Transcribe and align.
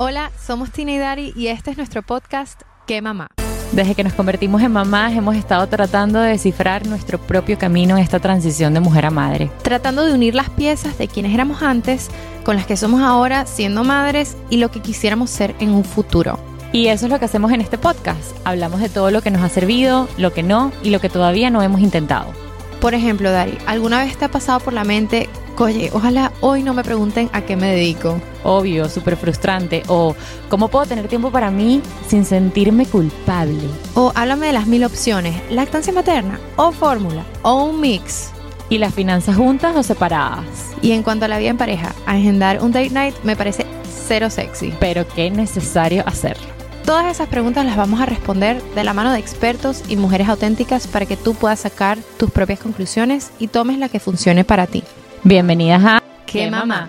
Hola, 0.00 0.30
somos 0.40 0.70
Tina 0.70 0.92
y 0.92 0.98
Dari 0.98 1.32
y 1.34 1.48
este 1.48 1.72
es 1.72 1.76
nuestro 1.76 2.02
podcast 2.02 2.62
¿Qué 2.86 3.02
mamá? 3.02 3.26
Desde 3.72 3.96
que 3.96 4.04
nos 4.04 4.12
convertimos 4.12 4.62
en 4.62 4.70
mamás 4.70 5.12
hemos 5.14 5.34
estado 5.34 5.66
tratando 5.66 6.20
de 6.20 6.30
descifrar 6.30 6.86
nuestro 6.86 7.18
propio 7.18 7.58
camino 7.58 7.96
en 7.96 8.04
esta 8.04 8.20
transición 8.20 8.74
de 8.74 8.78
mujer 8.78 9.06
a 9.06 9.10
madre. 9.10 9.50
Tratando 9.62 10.06
de 10.06 10.14
unir 10.14 10.36
las 10.36 10.50
piezas 10.50 10.98
de 10.98 11.08
quienes 11.08 11.34
éramos 11.34 11.64
antes 11.64 12.10
con 12.44 12.54
las 12.54 12.64
que 12.64 12.76
somos 12.76 13.00
ahora 13.00 13.44
siendo 13.44 13.82
madres 13.82 14.36
y 14.50 14.58
lo 14.58 14.70
que 14.70 14.82
quisiéramos 14.82 15.30
ser 15.30 15.56
en 15.58 15.70
un 15.70 15.82
futuro. 15.82 16.38
Y 16.72 16.86
eso 16.86 17.06
es 17.06 17.10
lo 17.10 17.18
que 17.18 17.24
hacemos 17.24 17.50
en 17.50 17.60
este 17.60 17.76
podcast. 17.76 18.36
Hablamos 18.44 18.80
de 18.80 18.90
todo 18.90 19.10
lo 19.10 19.20
que 19.20 19.32
nos 19.32 19.42
ha 19.42 19.48
servido, 19.48 20.08
lo 20.16 20.32
que 20.32 20.44
no 20.44 20.70
y 20.84 20.90
lo 20.90 21.00
que 21.00 21.08
todavía 21.08 21.50
no 21.50 21.60
hemos 21.60 21.80
intentado. 21.80 22.32
Por 22.80 22.94
ejemplo, 22.94 23.30
Dari, 23.32 23.58
¿alguna 23.66 24.04
vez 24.04 24.16
te 24.16 24.24
ha 24.24 24.30
pasado 24.30 24.60
por 24.60 24.72
la 24.72 24.84
mente, 24.84 25.28
oye, 25.58 25.90
ojalá 25.92 26.32
hoy 26.40 26.62
no 26.62 26.74
me 26.74 26.84
pregunten 26.84 27.28
a 27.32 27.42
qué 27.42 27.56
me 27.56 27.74
dedico? 27.74 28.20
Obvio, 28.44 28.88
súper 28.88 29.16
frustrante. 29.16 29.82
O, 29.88 30.14
¿cómo 30.48 30.68
puedo 30.68 30.86
tener 30.86 31.08
tiempo 31.08 31.32
para 31.32 31.50
mí 31.50 31.82
sin 32.06 32.24
sentirme 32.24 32.86
culpable? 32.86 33.64
O 33.94 34.12
háblame 34.14 34.46
de 34.46 34.52
las 34.52 34.68
mil 34.68 34.84
opciones, 34.84 35.34
lactancia 35.50 35.92
materna, 35.92 36.38
o 36.56 36.70
fórmula, 36.70 37.24
o 37.42 37.64
un 37.64 37.80
mix. 37.80 38.30
¿Y 38.70 38.78
las 38.78 38.94
finanzas 38.94 39.36
juntas 39.36 39.74
o 39.76 39.82
separadas? 39.82 40.44
Y 40.80 40.92
en 40.92 41.02
cuanto 41.02 41.24
a 41.24 41.28
la 41.28 41.38
vida 41.38 41.50
en 41.50 41.56
pareja, 41.56 41.94
agendar 42.06 42.62
un 42.62 42.70
date 42.70 42.90
night 42.90 43.14
me 43.24 43.34
parece 43.34 43.66
cero 44.06 44.30
sexy. 44.30 44.72
Pero 44.78 45.08
qué 45.08 45.30
necesario 45.30 46.04
hacerlo. 46.06 46.57
Todas 46.88 47.04
esas 47.04 47.28
preguntas 47.28 47.66
las 47.66 47.76
vamos 47.76 48.00
a 48.00 48.06
responder 48.06 48.62
de 48.62 48.82
la 48.82 48.94
mano 48.94 49.12
de 49.12 49.18
expertos 49.18 49.84
y 49.90 49.96
mujeres 49.96 50.26
auténticas 50.26 50.86
para 50.86 51.04
que 51.04 51.18
tú 51.18 51.34
puedas 51.34 51.60
sacar 51.60 51.98
tus 52.16 52.30
propias 52.30 52.60
conclusiones 52.60 53.30
y 53.38 53.48
tomes 53.48 53.76
la 53.76 53.90
que 53.90 54.00
funcione 54.00 54.42
para 54.42 54.66
ti. 54.66 54.82
Bienvenidas 55.22 55.84
a 55.84 56.02
¿Qué 56.24 56.50
mamá? 56.50 56.88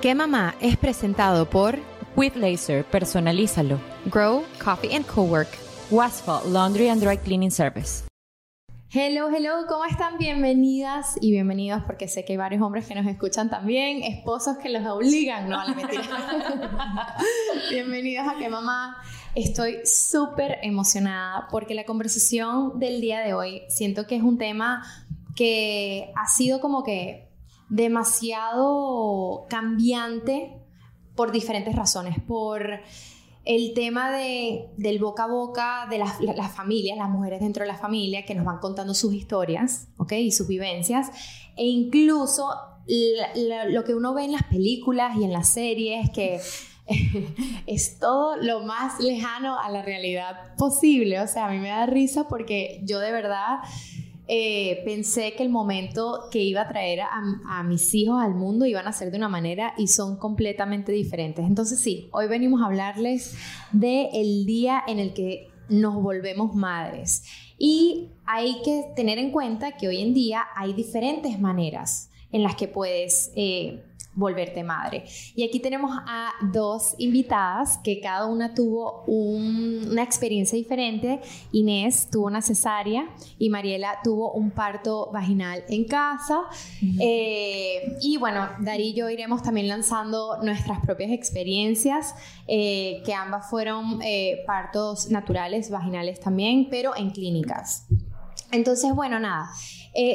¿Qué 0.00 0.14
mamá? 0.14 0.54
es 0.62 0.78
presentado 0.78 1.44
por 1.44 1.78
With 2.16 2.34
Laser, 2.36 2.86
personalízalo. 2.86 3.78
Grow 4.06 4.44
Coffee 4.58 4.96
and 4.96 5.04
Cowork. 5.04 5.48
Wasfall 5.90 6.50
Laundry 6.50 6.88
and 6.88 7.02
Dry 7.02 7.18
Cleaning 7.18 7.50
Service. 7.50 8.04
Hello, 8.96 9.28
hello, 9.28 9.66
¿cómo 9.68 9.84
están? 9.86 10.18
Bienvenidas 10.18 11.18
y 11.20 11.32
bienvenidos 11.32 11.82
porque 11.84 12.06
sé 12.06 12.24
que 12.24 12.34
hay 12.34 12.36
varios 12.36 12.62
hombres 12.62 12.86
que 12.86 12.94
nos 12.94 13.04
escuchan 13.08 13.50
también, 13.50 14.04
esposos 14.04 14.56
que 14.58 14.68
los 14.68 14.86
obligan, 14.86 15.48
no 15.48 15.58
a 15.58 15.64
la 15.64 15.74
mentira. 15.74 16.04
Bienvenidos 17.70 18.24
a 18.28 18.38
que 18.38 18.48
mamá. 18.48 18.96
Estoy 19.34 19.80
súper 19.84 20.58
emocionada 20.62 21.48
porque 21.50 21.74
la 21.74 21.84
conversación 21.84 22.78
del 22.78 23.00
día 23.00 23.18
de 23.18 23.34
hoy 23.34 23.62
siento 23.68 24.06
que 24.06 24.14
es 24.14 24.22
un 24.22 24.38
tema 24.38 24.84
que 25.34 26.12
ha 26.14 26.28
sido 26.28 26.60
como 26.60 26.84
que 26.84 27.28
demasiado 27.68 29.46
cambiante 29.48 30.52
por 31.16 31.32
diferentes 31.32 31.74
razones, 31.74 32.14
por 32.28 32.78
el 33.44 33.74
tema 33.74 34.10
de, 34.10 34.70
del 34.76 34.98
boca 34.98 35.24
a 35.24 35.26
boca 35.26 35.86
de 35.90 35.98
las, 35.98 36.16
familias, 36.54 36.96
las 36.96 37.10
mujeres 37.10 37.40
dentro 37.40 37.64
de 37.64 37.68
la 37.68 37.76
familia 37.76 38.24
que 38.24 38.34
nos 38.34 38.44
van 38.44 38.58
contando 38.58 38.94
sus 38.94 39.12
historias, 39.14 39.88
¿ok? 39.98 40.12
Y 40.12 40.32
sus 40.32 40.48
vivencias, 40.48 41.10
e 41.56 41.66
incluso 41.66 42.48
lo 43.68 43.84
que 43.84 43.94
uno 43.94 44.14
ve 44.14 44.24
en 44.24 44.32
las 44.32 44.44
películas 44.44 45.16
y 45.16 45.24
en 45.24 45.32
las 45.32 45.48
series, 45.48 46.10
que 46.10 46.40
es 47.66 47.98
todo 47.98 48.36
lo 48.36 48.62
más 48.62 49.00
lejano 49.00 49.58
a 49.58 49.70
la 49.70 49.82
realidad 49.82 50.54
posible. 50.56 51.20
O 51.20 51.26
sea, 51.26 51.46
a 51.46 51.50
mí 51.50 51.58
me 51.58 51.68
da 51.68 51.86
risa 51.86 52.28
porque 52.28 52.80
yo 52.84 52.98
de 52.98 53.12
verdad 53.12 53.58
eh, 54.26 54.80
pensé 54.86 55.34
que 55.34 55.42
el 55.42 55.50
momento 55.50 56.28
que 56.30 56.42
iba 56.42 56.62
a 56.62 56.68
traer 56.68 57.00
a, 57.02 57.62
mis 57.62 57.94
hijos 57.94 58.22
al 58.22 58.34
mundo 58.34 58.64
iban 58.64 58.86
a 58.86 58.92
ser 58.92 59.10
de 59.10 59.18
una 59.18 59.28
manera 59.28 59.74
y 59.76 59.88
son 59.88 60.16
completamente 60.16 60.92
diferentes. 60.92 61.44
Entonces 61.44 61.78
sí, 61.78 62.08
hoy 62.12 62.26
venimos 62.26 62.62
a 62.62 62.66
hablarles 62.66 63.36
del 63.72 64.08
el 64.14 64.46
día 64.46 64.82
en 64.86 64.98
el 64.98 65.12
que 65.12 65.48
nos 65.68 66.02
volvemos 66.02 66.54
madres. 66.54 67.24
Y 67.58 68.08
hay 68.24 68.62
que 68.62 68.84
tener 68.96 69.18
en 69.18 69.30
cuenta 69.30 69.76
que 69.76 69.88
hoy 69.88 70.00
en 70.00 70.14
día 70.14 70.44
hay 70.56 70.72
diferentes 70.72 71.38
maneras 71.38 72.10
en 72.32 72.42
las 72.42 72.56
que 72.56 72.68
puedes... 72.68 73.32
Eh, 73.36 73.84
volverte 74.14 74.62
madre. 74.62 75.04
Y 75.34 75.44
aquí 75.44 75.60
tenemos 75.60 75.90
a 76.06 76.32
dos 76.52 76.94
invitadas 76.98 77.78
que 77.78 78.00
cada 78.00 78.26
una 78.26 78.54
tuvo 78.54 79.02
una 79.06 80.02
experiencia 80.02 80.56
diferente. 80.56 81.20
Inés 81.52 82.08
tuvo 82.10 82.26
una 82.26 82.42
cesárea 82.42 83.08
y 83.38 83.50
Mariela 83.50 83.98
tuvo 84.02 84.32
un 84.32 84.50
parto 84.50 85.10
vaginal 85.12 85.64
en 85.68 85.84
casa. 85.84 86.42
Eh, 87.00 87.96
y 88.00 88.16
bueno, 88.16 88.48
Dari 88.60 88.84
y 88.84 88.94
yo 88.94 89.08
iremos 89.08 89.42
también 89.42 89.68
lanzando 89.68 90.38
nuestras 90.42 90.80
propias 90.80 91.10
experiencias, 91.10 92.14
eh, 92.46 93.02
que 93.06 93.14
ambas 93.14 93.48
fueron 93.48 94.00
eh, 94.02 94.42
partos 94.46 95.10
naturales, 95.10 95.70
vaginales 95.70 96.20
también, 96.20 96.68
pero 96.70 96.94
en 96.94 97.10
clínicas. 97.10 97.86
Entonces, 98.52 98.94
bueno, 98.94 99.18
nada, 99.18 99.50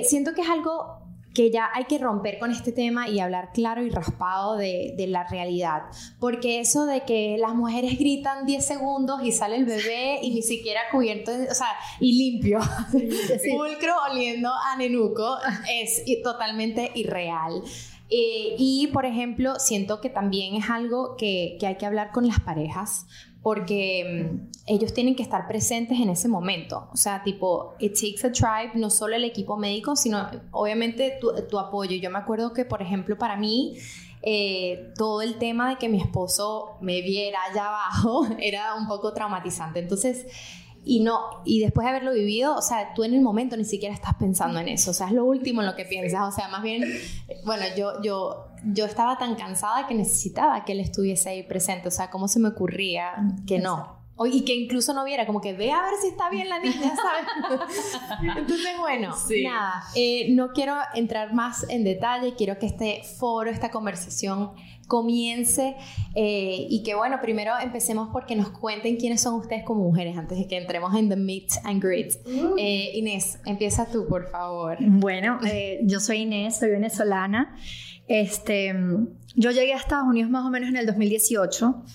siento 0.03 0.33
que 0.33 0.41
es 0.41 0.49
algo 0.49 1.08
que 1.39 1.51
ya 1.51 1.69
hay 1.73 1.85
que 1.85 1.97
romper 1.97 2.37
con 2.37 2.51
este 2.51 2.73
tema 2.73 3.07
y 3.07 3.21
hablar 3.21 3.53
claro 3.53 3.81
y 3.81 3.89
raspado 3.89 4.57
de, 4.57 4.93
la 5.07 5.23
realidad. 5.23 5.83
Porque 6.19 6.59
eso 6.59 6.85
de 6.85 7.05
que 7.05 7.37
las 7.39 7.55
mujeres 7.55 7.97
gritan 7.97 8.45
10 8.45 8.65
segundos 8.65 9.21
y 9.23 9.31
sale 9.31 9.55
el 9.55 9.63
bebé 9.63 10.19
y 10.21 10.31
ni 10.31 10.41
siquiera 10.41 10.81
cubierto, 10.91 11.31
o 11.31 11.53
sea, 11.53 11.69
y 12.01 12.17
limpio, 12.17 12.59
pulcro 12.91 13.93
oliendo 14.11 14.51
a 14.53 14.75
nenuco, 14.75 15.37
es 15.71 16.03
totalmente 16.21 16.91
irreal. 16.95 17.63
Eh, 18.09 18.55
y, 18.57 18.87
por 18.87 19.05
ejemplo, 19.05 19.59
siento 19.59 20.01
que 20.01 20.09
también 20.09 20.55
es 20.55 20.69
algo 20.69 21.15
que, 21.15 21.55
que 21.57 21.67
hay 21.67 21.77
que 21.77 21.85
hablar 21.85 22.11
con 22.11 22.27
las 22.27 22.41
parejas, 22.41 23.05
porque 23.41 24.29
mm, 24.31 24.49
ellos 24.67 24.93
tienen 24.93 25.15
que 25.15 25.23
estar 25.23 25.47
presentes 25.47 25.99
en 25.99 26.09
ese 26.09 26.27
momento. 26.27 26.89
O 26.91 26.97
sea, 26.97 27.23
tipo, 27.23 27.75
it 27.79 27.93
takes 27.93 28.27
a 28.27 28.31
tribe, 28.31 28.71
no 28.75 28.89
solo 28.89 29.15
el 29.15 29.23
equipo 29.23 29.57
médico, 29.57 29.95
sino 29.95 30.29
obviamente 30.51 31.17
tu, 31.19 31.31
tu 31.47 31.57
apoyo. 31.57 31.95
Yo 31.97 32.09
me 32.09 32.19
acuerdo 32.19 32.53
que, 32.53 32.65
por 32.65 32.81
ejemplo, 32.81 33.17
para 33.17 33.37
mí, 33.37 33.77
eh, 34.21 34.91
todo 34.97 35.21
el 35.21 35.37
tema 35.37 35.69
de 35.69 35.77
que 35.77 35.87
mi 35.87 35.97
esposo 36.01 36.77
me 36.81 37.01
viera 37.01 37.39
allá 37.49 37.67
abajo 37.67 38.27
era 38.39 38.75
un 38.75 38.87
poco 38.87 39.13
traumatizante. 39.13 39.79
Entonces, 39.79 40.25
y 40.83 41.01
no, 41.01 41.19
y 41.45 41.59
después 41.59 41.85
de 41.85 41.89
haberlo 41.89 42.13
vivido, 42.13 42.55
o 42.55 42.61
sea, 42.61 42.93
tú 42.93 43.03
en 43.03 43.13
el 43.13 43.21
momento 43.21 43.55
ni 43.57 43.65
siquiera 43.65 43.93
estás 43.93 44.15
pensando 44.15 44.59
en 44.59 44.69
eso, 44.69 44.91
o 44.91 44.93
sea, 44.93 45.07
es 45.07 45.13
lo 45.13 45.25
último 45.25 45.61
en 45.61 45.67
lo 45.67 45.75
que 45.75 45.85
piensas, 45.85 46.21
o 46.21 46.31
sea, 46.31 46.47
más 46.47 46.63
bien, 46.63 46.83
bueno, 47.45 47.63
yo, 47.77 48.01
yo, 48.01 48.47
yo 48.65 48.85
estaba 48.85 49.17
tan 49.17 49.35
cansada 49.35 49.87
que 49.87 49.95
necesitaba 49.95 50.65
que 50.65 50.73
él 50.73 50.79
estuviese 50.79 51.29
ahí 51.29 51.43
presente, 51.43 51.87
o 51.87 51.91
sea, 51.91 52.09
¿cómo 52.09 52.27
se 52.27 52.39
me 52.39 52.49
ocurría 52.49 53.13
que 53.47 53.59
no? 53.59 53.99
y 54.27 54.43
que 54.43 54.53
incluso 54.53 54.93
no 54.93 55.05
viera, 55.05 55.25
como 55.25 55.39
que 55.39 55.53
ve 55.53 55.71
a 55.71 55.81
ver 55.81 55.93
si 56.01 56.09
está 56.09 56.29
bien 56.29 56.49
la 56.49 56.59
niña, 56.59 56.73
¿sabes? 56.95 58.37
Entonces, 58.37 58.77
bueno, 58.77 59.15
nada, 59.43 59.83
eh, 59.95 60.27
no 60.31 60.49
quiero 60.49 60.75
entrar 60.93 61.33
más 61.33 61.65
en 61.69 61.83
detalle, 61.83 62.33
quiero 62.35 62.59
que 62.59 62.65
este 62.65 63.01
foro, 63.17 63.49
esta 63.49 63.71
conversación 63.71 64.51
comience 64.87 65.75
eh, 66.15 66.65
y 66.67 66.81
que 66.81 66.95
bueno, 66.95 67.19
primero 67.21 67.53
empecemos 67.61 68.09
porque 68.11 68.35
nos 68.35 68.49
cuenten 68.49 68.97
quiénes 68.97 69.21
son 69.21 69.35
ustedes 69.35 69.63
como 69.63 69.83
mujeres 69.83 70.17
antes 70.17 70.37
de 70.37 70.47
que 70.47 70.57
entremos 70.57 70.95
en 70.95 71.09
the 71.09 71.15
meet 71.15 71.51
and 71.63 71.81
greet. 71.81 72.13
Mm. 72.25 72.57
Eh, 72.57 72.91
Inés, 72.95 73.39
empieza 73.45 73.85
tú, 73.85 74.07
por 74.07 74.29
favor. 74.29 74.77
Bueno, 74.81 75.39
yo 75.83 75.99
soy 75.99 76.21
Inés, 76.21 76.57
soy 76.57 76.71
venezolana. 76.71 77.55
Este, 78.09 78.75
yo 79.35 79.51
llegué 79.51 79.73
a 79.73 79.77
Estados 79.77 80.07
Unidos 80.07 80.29
más 80.29 80.45
o 80.45 80.49
menos 80.49 80.67
en 80.69 80.75
el 80.75 80.85
2018. 80.85 81.85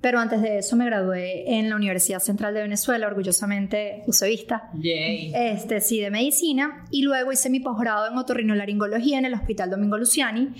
Pero 0.00 0.20
antes 0.20 0.40
de 0.42 0.58
eso 0.58 0.76
me 0.76 0.84
gradué 0.84 1.58
en 1.58 1.68
la 1.68 1.74
Universidad 1.74 2.20
Central 2.20 2.54
de 2.54 2.62
Venezuela, 2.62 3.08
orgullosamente 3.08 4.04
usevista. 4.06 4.70
Yay. 4.74 5.32
Este, 5.34 5.80
sí, 5.80 6.00
de 6.00 6.08
medicina. 6.10 6.84
Y 6.92 7.02
luego 7.02 7.32
hice 7.32 7.50
mi 7.50 7.58
posgrado 7.58 8.06
en 8.06 8.16
otorrinolaringología 8.16 9.18
en 9.18 9.24
el 9.24 9.34
Hospital 9.34 9.70
Domingo 9.70 9.98
Luciani, 9.98 10.50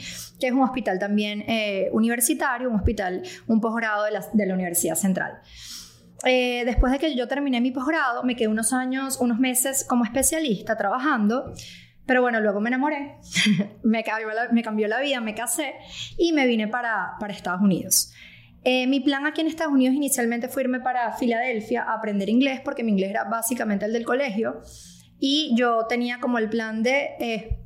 que 0.41 0.49
es 0.49 0.53
un 0.53 0.63
hospital 0.63 0.99
también 0.99 1.45
eh, 1.47 1.89
universitario, 1.93 2.69
un 2.69 2.75
hospital, 2.75 3.23
un 3.47 3.61
posgrado 3.61 4.05
de 4.05 4.11
la, 4.11 4.27
de 4.33 4.47
la 4.47 4.55
Universidad 4.55 4.97
Central. 4.97 5.39
Eh, 6.25 6.65
después 6.65 6.93
de 6.93 6.99
que 6.99 7.15
yo 7.15 7.29
terminé 7.29 7.61
mi 7.61 7.71
posgrado, 7.71 8.25
me 8.25 8.35
quedé 8.35 8.49
unos 8.49 8.73
años, 8.73 9.19
unos 9.21 9.39
meses 9.39 9.85
como 9.85 10.05
especialista 10.05 10.77
trabajando. 10.77 11.55
Pero 12.09 12.23
bueno, 12.23 12.41
luego 12.41 12.59
me 12.59 12.71
enamoré, 12.71 13.17
me, 13.85 14.03
cambió 14.03 14.29
la, 14.33 14.49
me 14.51 14.63
cambió 14.63 14.89
la 14.89 14.99
vida, 14.99 15.21
me 15.21 15.35
casé 15.35 15.75
y 16.17 16.33
me 16.33 16.47
vine 16.47 16.67
para, 16.67 17.17
para 17.21 17.35
Estados 17.35 17.61
Unidos. 17.61 18.15
Eh, 18.65 18.87
mi 18.87 19.01
plan 19.01 19.27
aquí 19.27 19.43
en 19.43 19.47
Estados 19.47 19.75
Unidos 19.75 19.95
inicialmente 19.95 20.49
fue 20.49 20.63
irme 20.63 20.81
para 20.81 21.13
Filadelfia 21.13 21.83
a 21.83 21.97
aprender 21.97 22.31
inglés 22.31 22.63
porque 22.65 22.83
mi 22.83 22.93
inglés 22.93 23.11
era 23.11 23.25
básicamente 23.25 23.85
el 23.85 23.93
del 23.93 24.07
colegio 24.07 24.63
y 25.21 25.55
yo 25.55 25.85
tenía 25.87 26.19
como 26.19 26.39
el 26.39 26.49
plan 26.49 26.83
de 26.83 27.11
eh, 27.21 27.59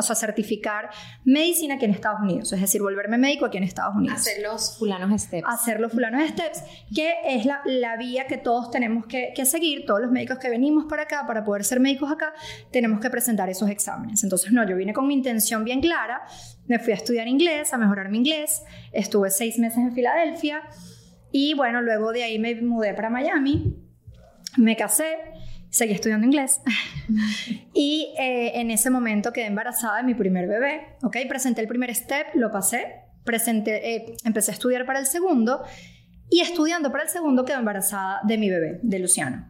o 0.00 0.02
sea, 0.02 0.16
certificar 0.16 0.90
medicina 1.24 1.74
aquí 1.74 1.84
en 1.84 1.92
Estados 1.92 2.20
Unidos, 2.20 2.52
es 2.52 2.60
decir, 2.60 2.82
volverme 2.82 3.18
médico 3.18 3.46
aquí 3.46 3.58
en 3.58 3.64
Estados 3.64 3.94
Unidos. 3.96 4.18
Hacer 4.18 4.42
los 4.42 4.78
fulanos 4.78 5.22
steps. 5.22 5.46
Hacer 5.48 5.80
los 5.80 5.92
fulanos 5.92 6.28
steps, 6.28 6.62
que 6.94 7.14
es 7.24 7.44
la, 7.46 7.60
la 7.64 7.96
vía 7.96 8.26
que 8.26 8.36
todos 8.36 8.70
tenemos 8.70 9.06
que, 9.06 9.32
que, 9.34 9.44
seguir, 9.44 9.84
todos 9.86 10.00
los 10.00 10.10
médicos 10.10 10.38
que 10.38 10.48
venimos 10.48 10.86
para 10.88 11.02
acá, 11.02 11.24
para 11.26 11.44
poder 11.44 11.64
ser 11.64 11.80
médicos 11.80 12.10
acá, 12.10 12.32
tenemos 12.70 13.00
que 13.00 13.10
presentar 13.10 13.48
esos 13.48 13.68
exámenes. 13.70 14.22
Entonces, 14.24 14.52
no, 14.52 14.68
yo 14.68 14.76
vine 14.76 14.92
con 14.92 15.06
mi 15.06 15.14
intención 15.14 15.64
bien 15.64 15.80
clara, 15.80 16.22
me 16.66 16.78
fui 16.78 16.92
a 16.92 16.96
estudiar 16.96 17.28
inglés, 17.28 17.72
a 17.72 17.78
mejorar 17.78 18.10
mi 18.10 18.18
inglés, 18.18 18.62
estuve 18.92 19.30
seis 19.30 19.58
meses 19.58 19.78
en 19.78 19.92
Filadelfia 19.92 20.62
y 21.32 21.54
bueno, 21.54 21.80
luego 21.82 22.12
de 22.12 22.24
ahí 22.24 22.38
me 22.38 22.54
mudé 22.60 22.94
para 22.94 23.10
Miami, 23.10 23.76
me 24.56 24.76
casé 24.76 25.16
seguí 25.70 25.92
estudiando 25.92 26.26
inglés 26.26 26.60
y 27.72 28.12
eh, 28.18 28.60
en 28.60 28.70
ese 28.70 28.90
momento 28.90 29.32
quedé 29.32 29.46
embarazada 29.46 29.98
de 29.98 30.02
mi 30.02 30.14
primer 30.14 30.46
bebé, 30.46 30.96
¿ok? 31.02 31.16
Presenté 31.28 31.60
el 31.60 31.68
primer 31.68 31.94
step, 31.94 32.34
lo 32.34 32.50
pasé, 32.50 32.96
presenté, 33.24 33.94
eh, 33.94 34.16
empecé 34.24 34.50
a 34.50 34.54
estudiar 34.54 34.84
para 34.84 34.98
el 34.98 35.06
segundo 35.06 35.62
y 36.28 36.40
estudiando 36.40 36.90
para 36.92 37.04
el 37.04 37.08
segundo 37.08 37.44
quedé 37.44 37.56
embarazada 37.56 38.20
de 38.24 38.38
mi 38.38 38.50
bebé, 38.50 38.80
de 38.82 38.98
Luciano. 38.98 39.48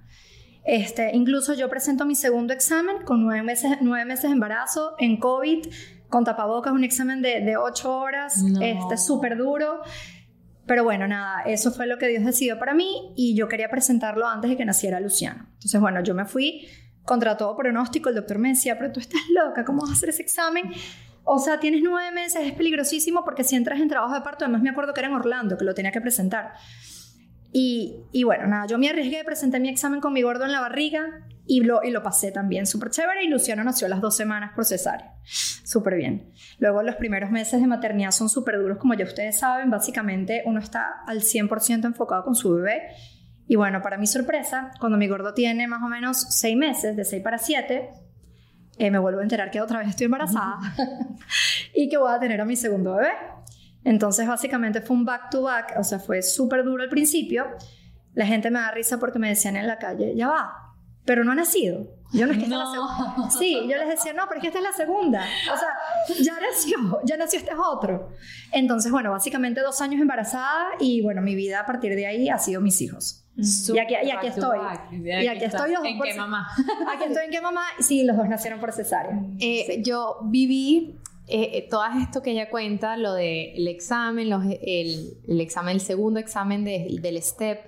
Este, 0.64 1.16
incluso 1.16 1.54
yo 1.54 1.68
presento 1.70 2.04
mi 2.04 2.14
segundo 2.14 2.52
examen 2.52 3.02
con 3.04 3.22
nueve 3.22 3.42
meses, 3.42 3.78
nueve 3.80 4.04
meses 4.04 4.24
de 4.24 4.32
embarazo 4.32 4.94
en 4.98 5.18
COVID, 5.18 5.66
con 6.08 6.24
tapabocas, 6.24 6.72
un 6.72 6.84
examen 6.84 7.22
de, 7.22 7.40
de 7.40 7.56
ocho 7.56 7.96
horas, 7.96 8.44
este, 8.60 8.98
súper 8.98 9.38
duro. 9.38 9.80
Pero 10.66 10.84
bueno, 10.84 11.08
nada, 11.08 11.42
eso 11.42 11.72
fue 11.72 11.86
lo 11.86 11.98
que 11.98 12.08
Dios 12.08 12.24
decidió 12.24 12.58
para 12.58 12.74
mí 12.74 13.12
y 13.16 13.34
yo 13.34 13.48
quería 13.48 13.70
presentarlo 13.70 14.26
antes 14.26 14.50
de 14.50 14.56
que 14.56 14.64
naciera 14.64 15.00
Luciano. 15.00 15.46
Entonces, 15.54 15.80
bueno, 15.80 16.02
yo 16.02 16.14
me 16.14 16.24
fui 16.26 16.68
contra 17.04 17.36
todo 17.36 17.56
pronóstico. 17.56 18.08
El 18.08 18.14
doctor 18.14 18.38
me 18.38 18.50
decía, 18.50 18.78
pero 18.78 18.92
tú 18.92 19.00
estás 19.00 19.20
loca, 19.34 19.64
¿cómo 19.64 19.82
vas 19.82 19.90
a 19.90 19.92
hacer 19.94 20.10
ese 20.10 20.22
examen? 20.22 20.70
O 21.24 21.38
sea, 21.38 21.60
tienes 21.60 21.82
nueve 21.82 22.12
meses, 22.12 22.46
es 22.46 22.52
peligrosísimo 22.52 23.24
porque 23.24 23.44
si 23.44 23.56
entras 23.56 23.80
en 23.80 23.88
trabajo 23.88 24.14
de 24.14 24.20
parto, 24.20 24.44
además 24.44 24.62
me 24.62 24.70
acuerdo 24.70 24.94
que 24.94 25.00
era 25.00 25.08
en 25.08 25.14
Orlando, 25.14 25.58
que 25.58 25.64
lo 25.64 25.74
tenía 25.74 25.92
que 25.92 26.00
presentar. 26.00 26.52
Y, 27.52 28.04
y 28.12 28.22
bueno, 28.22 28.46
nada, 28.46 28.66
yo 28.66 28.78
me 28.78 28.88
arriesgué, 28.88 29.24
presenté 29.24 29.58
mi 29.60 29.68
examen 29.68 30.00
con 30.00 30.12
mi 30.12 30.22
gordo 30.22 30.44
en 30.44 30.52
la 30.52 30.60
barriga 30.60 31.26
y 31.46 31.60
lo, 31.60 31.82
y 31.82 31.90
lo 31.90 32.02
pasé 32.02 32.32
también 32.32 32.66
súper 32.66 32.90
chévere 32.90 33.24
y 33.24 33.28
Luciano 33.28 33.64
nació 33.64 33.86
a 33.86 33.90
las 33.90 34.00
dos 34.00 34.16
semanas 34.16 34.52
por 34.54 34.64
cesárea. 34.64 35.14
Súper 35.24 35.96
bien. 35.96 36.32
Luego 36.58 36.82
los 36.82 36.96
primeros 36.96 37.30
meses 37.30 37.60
de 37.60 37.66
maternidad 37.66 38.10
son 38.10 38.28
súper 38.28 38.58
duros, 38.58 38.78
como 38.78 38.94
ya 38.94 39.04
ustedes 39.04 39.38
saben, 39.38 39.70
básicamente 39.70 40.42
uno 40.46 40.60
está 40.60 41.02
al 41.06 41.20
100% 41.20 41.84
enfocado 41.84 42.24
con 42.24 42.34
su 42.34 42.54
bebé. 42.54 42.82
Y 43.46 43.56
bueno, 43.56 43.82
para 43.82 43.98
mi 43.98 44.06
sorpresa, 44.06 44.70
cuando 44.78 44.96
mi 44.96 45.08
gordo 45.08 45.34
tiene 45.34 45.66
más 45.66 45.82
o 45.82 45.88
menos 45.88 46.26
seis 46.30 46.56
meses, 46.56 46.96
de 46.96 47.04
seis 47.04 47.22
para 47.22 47.38
siete, 47.38 47.90
eh, 48.78 48.90
me 48.90 48.98
vuelvo 48.98 49.20
a 49.20 49.22
enterar 49.22 49.50
que 49.50 49.60
otra 49.60 49.80
vez 49.80 49.88
estoy 49.88 50.06
embarazada 50.06 50.58
y 51.74 51.88
que 51.88 51.96
voy 51.96 52.12
a 52.12 52.18
tener 52.18 52.40
a 52.40 52.44
mi 52.44 52.56
segundo 52.56 52.94
bebé. 52.94 53.12
Entonces 53.84 54.26
básicamente 54.26 54.80
fue 54.80 54.96
un 54.96 55.04
back 55.04 55.30
to 55.30 55.42
back, 55.42 55.74
o 55.78 55.84
sea, 55.84 55.98
fue 55.98 56.22
súper 56.22 56.64
duro 56.64 56.82
al 56.82 56.88
principio. 56.88 57.46
La 58.14 58.26
gente 58.26 58.50
me 58.50 58.58
da 58.58 58.70
risa 58.70 58.98
porque 58.98 59.18
me 59.18 59.28
decían 59.28 59.56
en 59.56 59.66
la 59.66 59.78
calle, 59.78 60.14
ya 60.14 60.28
va, 60.28 60.69
pero 61.04 61.24
no 61.24 61.32
ha 61.32 61.34
nacido. 61.34 61.86
Yo 62.12 62.26
no 62.26 62.32
es 62.32 62.38
que 62.38 62.48
la 62.48 62.66
segunda. 62.66 63.30
Sí, 63.30 63.54
yo 63.68 63.76
les 63.76 63.88
decía, 63.88 64.12
no, 64.12 64.24
pero 64.28 64.38
es 64.38 64.42
que 64.42 64.48
esta 64.48 64.58
es 64.58 64.64
la 64.64 64.72
segunda. 64.72 65.24
O 65.52 65.56
sea, 65.56 65.68
ya 66.20 66.34
nació, 66.40 67.00
ya 67.04 67.16
nació 67.16 67.38
este 67.38 67.52
es 67.52 67.58
otro. 67.58 68.10
Entonces, 68.52 68.90
bueno, 68.90 69.12
básicamente 69.12 69.60
dos 69.60 69.80
años 69.80 70.00
embarazada 70.00 70.70
y 70.80 71.02
bueno, 71.02 71.22
mi 71.22 71.36
vida 71.36 71.60
a 71.60 71.66
partir 71.66 71.94
de 71.94 72.06
ahí 72.06 72.28
ha 72.28 72.38
sido 72.38 72.60
mis 72.60 72.80
hijos. 72.80 73.24
y 73.36 73.78
aquí, 73.78 73.94
y 74.02 74.10
aquí 74.10 74.26
estoy. 74.26 74.58
y 74.90 75.26
aquí 75.28 75.44
estoy 75.44 75.72
los 75.72 75.84
¿En 75.84 76.00
qué 76.00 76.14
mamá? 76.14 76.48
Aquí 76.94 77.04
estoy 77.04 77.26
en 77.26 77.30
qué 77.30 77.40
mamá. 77.40 77.62
Sí, 77.78 78.02
los 78.02 78.16
dos 78.16 78.28
nacieron 78.28 78.58
por 78.58 78.72
cesárea. 78.72 79.16
Eh, 79.38 79.80
yo 79.84 80.18
viví 80.24 80.98
eh, 81.32 81.58
eh, 81.58 81.68
todo 81.70 81.84
esto 82.02 82.22
que 82.22 82.32
ella 82.32 82.50
cuenta, 82.50 82.96
lo 82.96 83.14
del 83.14 83.68
examen, 83.68 84.28
los, 84.28 84.42
el, 84.44 85.16
el, 85.28 85.40
examen, 85.40 85.76
el 85.76 85.80
segundo 85.80 86.18
examen 86.18 86.64
de, 86.64 86.98
del 87.00 87.22
STEP. 87.22 87.60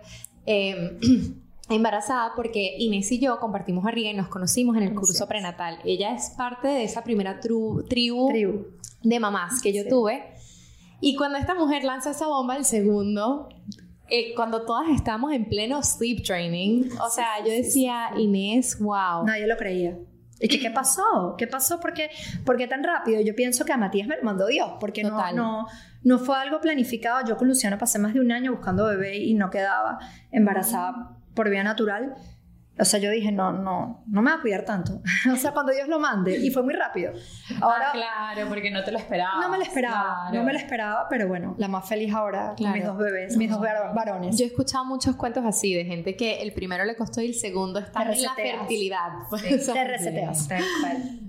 Eh, 0.47 0.99
embarazada 1.73 2.33
porque 2.37 2.77
Inés 2.79 3.11
y 3.13 3.19
yo 3.19 3.39
compartimos 3.39 3.87
arriba 3.87 4.11
y 4.11 4.15
nos 4.15 4.29
conocimos 4.29 4.77
en 4.77 4.85
el 4.85 4.95
curso 4.95 5.27
prenatal. 5.27 5.79
Ella 5.85 6.15
es 6.15 6.31
parte 6.37 6.69
de 6.69 6.85
esa 6.85 7.03
primera 7.03 7.41
tribu, 7.41 7.83
de 9.03 9.21
mamás 9.21 9.61
que 9.61 9.73
yo 9.73 9.87
tuve. 9.89 10.23
Y 11.01 11.17
cuando 11.17 11.39
esta 11.39 11.55
mujer 11.55 11.83
lanza 11.85 12.13
esa 12.13 12.27
bomba, 12.27 12.57
el 12.57 12.65
segundo, 12.65 13.49
eh, 14.09 14.35
cuando 14.37 14.65
todas 14.65 14.89
estamos 14.91 15.33
en 15.33 15.49
pleno 15.49 15.83
sleep 15.83 16.23
training, 16.23 16.91
o 17.05 17.11
sea, 17.11 17.45
yo 17.45 17.51
decía, 17.51 18.11
Inés, 18.17 18.79
wow. 18.79 19.27
No, 19.27 19.37
yo 19.37 19.47
lo 19.47 19.57
creía. 19.57 19.99
¿Y 20.39 20.49
que, 20.49 20.59
qué 20.59 20.71
pasó? 20.71 21.35
¿Qué 21.39 21.47
pasó? 21.47 21.79
¿Por 21.81 21.95
qué, 21.95 22.11
¿Por 22.45 22.57
qué 22.57 22.67
tan 22.67 22.83
rápido? 22.83 23.21
Yo 23.21 23.35
pienso 23.35 23.65
que 23.65 23.73
a 23.73 23.77
Matías 23.77 24.09
me 24.09 24.17
lo 24.17 24.25
mandó 24.25 24.47
Dios, 24.49 24.73
porque 24.81 25.05
no, 25.05 25.33
no, 25.33 25.67
no 26.03 26.19
fue 26.19 26.37
algo 26.37 26.61
planificado. 26.61 27.25
Yo 27.27 27.37
con 27.37 27.49
Luciana 27.49 27.79
pasé 27.79 27.99
más 27.99 28.13
de 28.13 28.21
un 28.21 28.33
año 28.33 28.53
buscando 28.53 28.87
bebé 28.87 29.19
y 29.19 29.35
no 29.35 29.51
quedaba 29.51 29.99
embarazada 30.33 31.17
por 31.35 31.51
vía 31.51 31.63
natural. 31.63 32.15
O 32.79 32.87
sea, 32.87 32.99
yo 32.99 33.11
dije, 33.11 33.31
no, 33.31 33.53
no, 33.53 34.03
no 34.07 34.23
me 34.23 34.31
va 34.31 34.39
a 34.39 34.41
cuidar 34.41 34.65
tanto. 34.65 35.03
o 35.33 35.37
sea, 35.37 35.53
cuando 35.53 35.73
Dios 35.73 35.89
lo 35.89 36.01
mande. 36.01 36.39
Y 36.39 36.51
fue 36.51 36.63
muy 36.63 36.73
rápido. 36.73 37.13
Ahora, 37.61 37.89
ah, 37.89 37.93
claro, 37.93 38.49
porque 38.49 38.71
no 38.71 38.83
te 38.83 38.91
lo 38.91 38.99
esperaba. 38.99 39.43
No 39.43 39.51
me 39.51 39.59
lo 39.59 39.63
esperaba, 39.63 40.31
no 40.33 40.43
me 40.43 40.53
lo 40.53 40.59
esperaba, 40.59 41.07
pero 41.09 41.29
bueno, 41.29 41.55
la 41.59 41.69
más 41.69 41.87
feliz 41.87 42.15
ahora, 42.15 42.55
mis 42.59 42.85
dos 42.85 42.97
bebés, 42.97 43.37
mis 43.37 43.51
dos 43.51 43.61
varones. 43.61 44.39
Yo 44.39 44.45
he 44.45 44.49
escuchado 44.49 44.85
muchos 44.87 45.17
cuentos 45.17 45.45
así 45.45 45.75
de 45.75 45.85
gente 45.85 46.17
que 46.17 46.41
el 46.43 46.55
primero 46.55 46.85
le 46.85 46.97
costó 46.97 47.21
y 47.21 47.27
el 47.27 47.35
segundo 47.35 47.79
está 47.79 48.03
en 48.03 48.23
la 48.23 48.35
fertilidad. 48.35 49.11
Sí, 49.37 49.73
te 49.73 49.85
reseteas. 49.85 50.49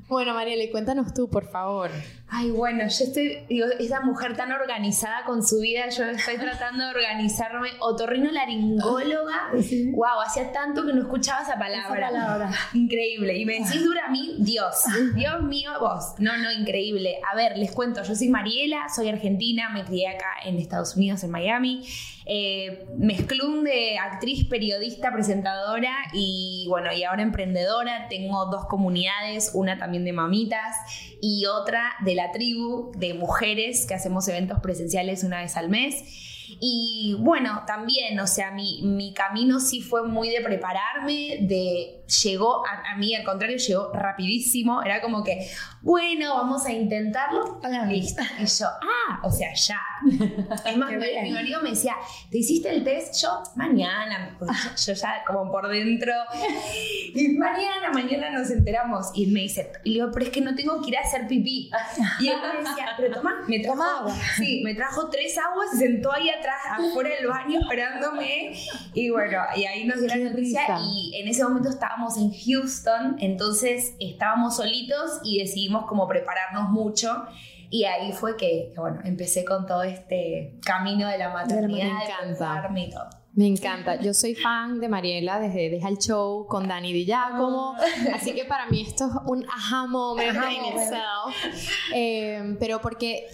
Bueno, 0.07 0.33
Mariela, 0.33 0.63
cuéntanos 0.71 1.13
tú, 1.13 1.29
por 1.29 1.45
favor. 1.49 1.89
Ay, 2.35 2.49
bueno, 2.49 2.79
yo 2.79 3.05
estoy, 3.05 3.37
digo, 3.47 3.67
esa 3.77 4.01
mujer 4.01 4.35
tan 4.35 4.51
organizada 4.51 5.23
con 5.23 5.45
su 5.45 5.59
vida, 5.59 5.87
yo 5.89 6.05
estoy 6.05 6.37
tratando 6.37 6.83
de 6.83 6.89
organizarme. 6.89 7.69
Otorrino 7.79 8.31
laringóloga. 8.31 9.51
Wow, 9.91 10.21
hacía 10.25 10.51
tanto 10.51 10.83
que 10.83 10.93
no 10.93 11.03
escuchaba 11.03 11.43
esa 11.43 11.59
palabra. 11.59 12.09
Esa 12.09 12.19
palabra. 12.19 12.51
Increíble. 12.73 13.37
Y 13.37 13.45
me 13.45 13.59
decís 13.59 13.83
dura 13.83 14.07
a 14.07 14.09
mí, 14.09 14.37
Dios. 14.39 14.83
Dios 15.13 15.43
mío, 15.43 15.73
vos. 15.79 16.15
No, 16.17 16.35
no, 16.37 16.51
increíble. 16.51 17.17
A 17.31 17.35
ver, 17.35 17.55
les 17.55 17.71
cuento, 17.71 18.01
yo 18.01 18.15
soy 18.15 18.29
Mariela, 18.29 18.89
soy 18.89 19.09
argentina, 19.09 19.69
me 19.69 19.83
crié 19.83 20.07
acá 20.09 20.33
en 20.43 20.57
Estados 20.57 20.95
Unidos, 20.95 21.23
en 21.23 21.29
Miami. 21.29 21.83
Eh, 22.25 22.85
de 23.63 23.97
actriz, 23.97 24.45
periodista, 24.47 25.11
presentadora 25.11 25.93
y 26.13 26.65
bueno, 26.69 26.91
y 26.93 27.03
ahora 27.03 27.21
emprendedora. 27.21 28.07
Tengo 28.09 28.45
dos 28.45 28.65
comunidades, 28.65 29.51
una 29.53 29.77
también 29.77 30.05
de 30.05 30.13
mamitas 30.13 30.75
y 31.21 31.45
otra 31.45 31.93
de 32.05 32.15
la 32.15 32.31
tribu 32.31 32.91
de 32.95 33.13
mujeres 33.13 33.85
que 33.85 33.93
hacemos 33.93 34.27
eventos 34.27 34.59
presenciales 34.59 35.23
una 35.23 35.41
vez 35.41 35.57
al 35.57 35.69
mes. 35.69 36.32
Y 36.59 37.15
bueno, 37.19 37.63
también, 37.65 38.19
o 38.19 38.27
sea, 38.27 38.51
mi, 38.51 38.81
mi 38.83 39.13
camino 39.13 39.59
sí 39.59 39.81
fue 39.81 40.07
muy 40.07 40.29
de 40.29 40.41
prepararme, 40.41 41.39
de 41.41 42.03
llegó 42.21 42.63
a, 42.65 42.95
mí, 42.97 43.15
al 43.15 43.23
contrario, 43.23 43.57
llegó 43.57 43.91
rapidísimo. 43.93 44.81
Era 44.83 45.01
como 45.01 45.23
que, 45.23 45.47
bueno, 45.81 46.35
vamos 46.35 46.65
a 46.65 46.71
intentarlo. 46.71 47.59
Listo. 47.87 48.21
Y 48.39 48.45
yo, 48.45 48.65
ah, 48.65 49.19
o 49.23 49.31
sea, 49.31 49.53
ya. 49.53 49.79
Es 50.65 50.77
más, 50.77 50.91
mi, 50.91 51.31
marido 51.31 51.61
me 51.61 51.71
decía, 51.71 51.95
¿te 52.29 52.39
hiciste 52.39 52.69
el 52.69 52.83
test? 52.83 53.21
Yo, 53.21 53.43
mañana. 53.55 54.37
yo, 54.39 54.93
ya 54.93 55.23
como 55.25 55.51
por 55.51 55.67
dentro. 55.67 56.13
Y 57.15 57.27
mañana, 57.29 57.91
mañana 57.93 58.31
nos 58.31 58.49
enteramos. 58.49 59.11
Y 59.13 59.25
él 59.25 59.33
me 59.33 59.41
dice, 59.41 59.71
y 59.83 59.89
le 59.89 59.93
digo, 59.95 60.09
pero 60.11 60.25
es 60.25 60.31
que 60.31 60.41
no 60.41 60.55
tengo 60.55 60.81
que 60.81 60.89
ir 60.89 60.97
a 60.97 61.01
hacer 61.01 61.27
pipí. 61.27 61.69
Y 62.19 62.27
él 62.27 62.37
me 62.41 62.67
decía, 62.67 62.87
pero 62.97 63.13
toma, 63.13 63.43
me 63.47 63.59
trajo, 63.59 63.83
agua. 63.83 64.15
Sí, 64.35 64.61
me 64.63 64.73
trajo 64.73 65.09
tres 65.09 65.37
aguas, 65.37 65.69
se 65.73 65.77
sentó 65.77 66.11
ahí 66.11 66.27
atrás, 66.39 66.57
afuera 66.79 67.09
del 67.09 67.27
baño, 67.27 67.59
esperándome. 67.61 68.53
Y 68.93 69.09
bueno, 69.09 69.39
y 69.55 69.65
ahí 69.65 69.85
nos 69.85 69.99
dio 69.99 70.07
la 70.07 70.17
noticia. 70.17 70.61
Y 70.79 71.15
en 71.15 71.27
ese 71.27 71.43
momento 71.43 71.69
estábamos 71.69 72.17
en 72.17 72.31
Houston, 72.31 73.17
entonces 73.19 73.95
estábamos 73.99 74.57
solitos 74.57 75.19
y 75.23 75.39
decidimos 75.39 75.85
como 75.85 76.07
prepararnos 76.07 76.69
mucho. 76.69 77.25
Y 77.69 77.85
ahí 77.85 78.11
fue 78.11 78.37
que, 78.37 78.71
bueno, 78.75 78.99
empecé 79.03 79.43
con 79.43 79.65
todo 79.65 79.83
este 79.83 80.59
camino 80.63 81.07
de 81.07 81.17
la 81.17 81.29
maternidad. 81.29 81.87
Me 82.71 82.83
encanta. 82.83 83.09
Me 83.35 83.47
encanta. 83.47 83.99
Yo 83.99 84.13
soy 84.13 84.35
fan 84.35 84.79
de 84.79 84.87
Mariela 84.87 85.39
desde 85.39 85.71
Deja 85.71 85.87
el 85.87 85.97
Show 85.97 86.45
con 86.45 86.67
Dani 86.67 86.93
Di 86.93 87.05
Giacomo. 87.05 87.75
Ah. 87.75 88.15
Así 88.15 88.33
que 88.33 88.45
para 88.45 88.67
mí 88.67 88.85
esto 88.87 89.07
es 89.07 89.11
un 89.25 89.43
aha 89.49 89.87
moment 89.87 90.35
in 90.35 90.65
itself. 90.65 91.35
Eh, 91.95 92.55
pero 92.59 92.79
porque 92.79 93.25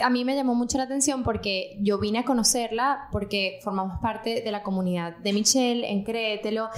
a 0.00 0.10
mí 0.10 0.24
me 0.24 0.34
llamó 0.34 0.54
mucho 0.54 0.78
la 0.78 0.84
atención 0.84 1.22
porque 1.22 1.76
yo 1.80 1.98
vine 1.98 2.20
a 2.20 2.24
conocerla 2.24 3.08
porque 3.10 3.58
formamos 3.62 4.00
parte 4.00 4.40
de 4.42 4.50
la 4.50 4.62
comunidad 4.62 5.16
de 5.18 5.32
Michelle 5.32 5.90
en 5.90 6.04
Créetelo. 6.04 6.68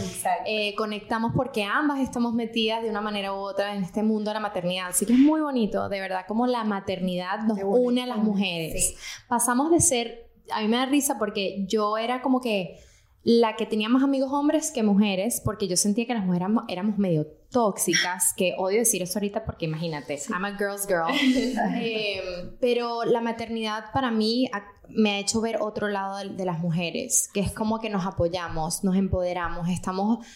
Eh, 0.47 0.75
conectamos 0.75 1.33
porque 1.35 1.65
ambas 1.65 2.01
estamos 2.01 2.35
metidas 2.35 2.83
de 2.83 2.91
una 2.91 3.01
manera 3.01 3.33
u 3.33 3.37
otra 3.37 3.75
en 3.75 3.85
este 3.85 4.03
mundo 4.03 4.31
de 4.31 4.35
la 4.35 4.41
maternidad. 4.41 4.89
Así 4.89 5.07
que 5.07 5.13
es 5.13 5.19
muy 5.19 5.41
bonito, 5.41 5.89
de 5.89 6.01
verdad, 6.01 6.25
como 6.27 6.47
la 6.47 6.65
maternidad 6.65 7.41
nos 7.41 7.59
une 7.63 8.03
a 8.03 8.07
las 8.07 8.19
mujeres. 8.19 8.97
Pasamos 9.29 9.71
de 9.71 9.81
ser, 9.81 10.31
a 10.51 10.61
mí 10.61 10.69
me 10.69 10.77
da 10.77 10.87
risa 10.87 11.19
porque 11.19 11.65
yo 11.69 11.97
era 11.99 12.23
como 12.23 12.41
que 12.41 12.79
la 13.25 13.57
que 13.57 13.65
tenía 13.65 13.89
más 13.89 14.03
amigos 14.03 14.31
hombres 14.33 14.71
que 14.71 14.83
mujeres, 14.83 15.41
porque 15.43 15.67
yo 15.67 15.79
sentía 15.79 16.07
que 16.07 16.13
las 16.13 16.27
mujeres 16.27 16.47
éramos, 16.69 16.99
medio 16.99 17.27
tóxicas, 17.51 18.35
que 18.37 18.55
odio 18.59 18.81
decir 18.81 19.03
eso 19.03 19.19
ahorita 19.19 19.47
porque 19.47 19.65
imagínate, 19.65 20.21
I'm 20.29 20.45
a 20.45 20.57
girl's 20.59 20.87
girl. 20.87 21.09
Em, 21.81 22.57
pero 22.61 23.05
la 23.05 23.23
maternidad 23.23 23.87
para 23.95 24.11
mí 24.11 24.51
me 24.91 25.13
ha 25.13 25.19
hecho 25.19 25.41
ver 25.41 25.63
otro 25.63 25.89
lado 25.89 26.19
de, 26.19 26.45
las 26.45 26.59
mujeres, 26.59 27.31
que 27.33 27.41
es 27.41 27.51
como 27.51 27.81
que 27.81 27.89
nos 27.89 28.05
apoyamos, 28.05 28.85
nos 28.85 28.95
empoderamos, 28.97 29.71
estamos 29.71 30.27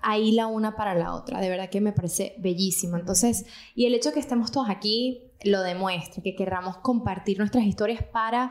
ahí 0.00 0.32
la 0.32 0.46
una 0.46 0.76
para 0.76 0.94
la 0.94 1.14
otra. 1.14 1.40
De 1.40 1.50
verdad 1.50 1.68
que 1.68 1.82
me 1.82 1.92
parece 1.92 2.36
bellísimo. 2.38 2.96
Entonces, 2.96 3.44
y 3.74 3.84
el 3.84 3.94
hecho 3.94 4.08
de 4.08 4.14
que 4.14 4.20
estemos 4.20 4.50
todos 4.50 4.70
aquí 4.70 5.24
lo 5.44 5.60
demuestra, 5.62 6.22
que 6.22 6.34
querramos 6.34 6.78
compartir 6.78 7.38
nuestras 7.38 7.64
historias 7.64 8.02
para... 8.02 8.50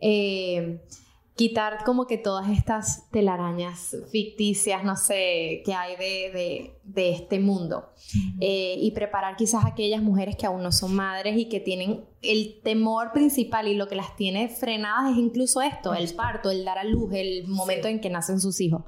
Eh, 0.00 0.80
quitar 1.36 1.84
como 1.84 2.06
que 2.06 2.16
todas 2.16 2.48
estas 2.48 3.10
telarañas 3.10 3.94
ficticias, 4.10 4.82
no 4.84 4.96
sé, 4.96 5.62
que 5.66 5.74
hay 5.74 5.94
de, 5.96 6.80
de, 6.82 7.10
este 7.10 7.38
mundo. 7.40 7.92
Eh, 8.40 8.76
y 8.80 8.90
preparar 8.92 9.36
quizás 9.36 9.64
a 9.64 9.68
aquellas 9.68 10.00
mujeres 10.00 10.36
que 10.36 10.46
aún 10.46 10.62
no 10.62 10.72
son 10.72 10.94
madres 10.94 11.36
y 11.36 11.50
que 11.50 11.60
tienen 11.60 12.06
el 12.22 12.60
temor 12.64 13.12
principal 13.12 13.68
y 13.68 13.74
lo 13.74 13.86
que 13.86 13.96
las 13.96 14.16
tiene 14.16 14.48
frenadas 14.48 15.12
es 15.12 15.18
incluso 15.18 15.60
esto, 15.60 15.92
el 15.92 16.12
parto, 16.14 16.50
el 16.50 16.64
dar 16.64 16.78
a 16.78 16.84
luz, 16.84 17.12
el 17.12 17.46
momento 17.46 17.86
en 17.86 18.00
que 18.00 18.08
nacen 18.08 18.40
sus 18.40 18.58
hijos. 18.62 18.84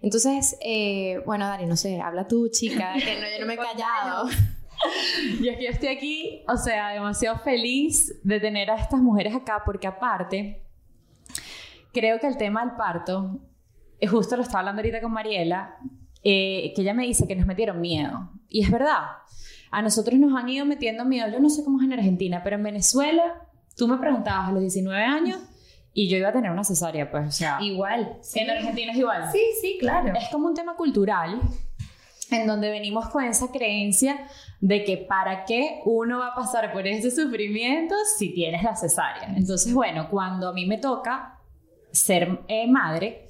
Entonces, 0.00 0.56
eh, 0.64 1.20
bueno, 1.26 1.46
Dari, 1.46 1.66
no 1.66 1.76
sé, 1.76 2.00
habla 2.00 2.26
tú, 2.26 2.48
chica, 2.48 2.94
que 2.94 3.20
no, 3.20 3.26
yo 3.30 3.40
no 3.40 3.46
me 3.46 3.54
he 3.54 3.56
callado. 3.58 4.30
Y 5.40 5.48
es 5.48 5.58
que 5.58 5.64
yo 5.64 5.70
estoy 5.70 5.88
aquí, 5.88 6.42
o 6.48 6.56
sea, 6.56 6.88
demasiado 6.88 7.38
feliz 7.40 8.18
de 8.24 8.40
tener 8.40 8.70
a 8.70 8.76
estas 8.76 9.00
mujeres 9.00 9.34
acá, 9.34 9.62
porque 9.64 9.86
aparte, 9.86 10.62
creo 11.92 12.18
que 12.18 12.26
el 12.26 12.36
tema 12.36 12.64
del 12.64 12.76
parto, 12.76 13.40
eh, 14.00 14.06
justo 14.06 14.36
lo 14.36 14.42
estaba 14.42 14.60
hablando 14.60 14.80
ahorita 14.80 15.00
con 15.00 15.12
Mariela, 15.12 15.76
eh, 16.22 16.72
que 16.74 16.82
ella 16.82 16.94
me 16.94 17.04
dice 17.04 17.26
que 17.26 17.36
nos 17.36 17.46
metieron 17.46 17.80
miedo. 17.80 18.30
Y 18.48 18.62
es 18.62 18.70
verdad, 18.70 19.02
a 19.70 19.82
nosotros 19.82 20.18
nos 20.18 20.38
han 20.38 20.48
ido 20.48 20.66
metiendo 20.66 21.04
miedo. 21.04 21.28
Yo 21.30 21.40
no 21.40 21.50
sé 21.50 21.64
cómo 21.64 21.80
es 21.80 21.84
en 21.84 21.92
Argentina, 21.94 22.42
pero 22.44 22.56
en 22.56 22.62
Venezuela, 22.62 23.42
tú 23.76 23.88
me 23.88 23.96
preguntabas 23.96 24.48
a 24.48 24.52
los 24.52 24.60
19 24.60 25.02
años 25.02 25.40
y 25.94 26.08
yo 26.08 26.16
iba 26.16 26.28
a 26.28 26.32
tener 26.32 26.50
una 26.50 26.64
cesárea, 26.64 27.10
pues, 27.10 27.28
o 27.28 27.32
sea. 27.32 27.58
Igual. 27.60 28.18
En 28.34 28.50
Argentina 28.50 28.92
es 28.92 28.98
igual. 28.98 29.30
Sí, 29.32 29.40
sí, 29.60 29.76
claro. 29.78 30.12
Es 30.14 30.28
como 30.30 30.46
un 30.46 30.54
tema 30.54 30.74
cultural 30.74 31.40
en 32.30 32.46
donde 32.46 32.70
venimos 32.70 33.08
con 33.08 33.24
esa 33.24 33.50
creencia 33.50 34.26
de 34.60 34.84
que 34.84 34.96
para 34.96 35.44
qué 35.44 35.80
uno 35.84 36.20
va 36.20 36.28
a 36.28 36.34
pasar 36.34 36.72
por 36.72 36.86
ese 36.86 37.10
sufrimiento 37.10 37.94
si 38.16 38.32
tienes 38.32 38.62
la 38.62 38.76
cesárea. 38.76 39.34
Entonces, 39.36 39.72
bueno, 39.74 40.08
cuando 40.10 40.48
a 40.48 40.52
mí 40.52 40.66
me 40.66 40.78
toca, 40.78 41.31
ser 41.92 42.40
eh, 42.48 42.66
madre, 42.66 43.28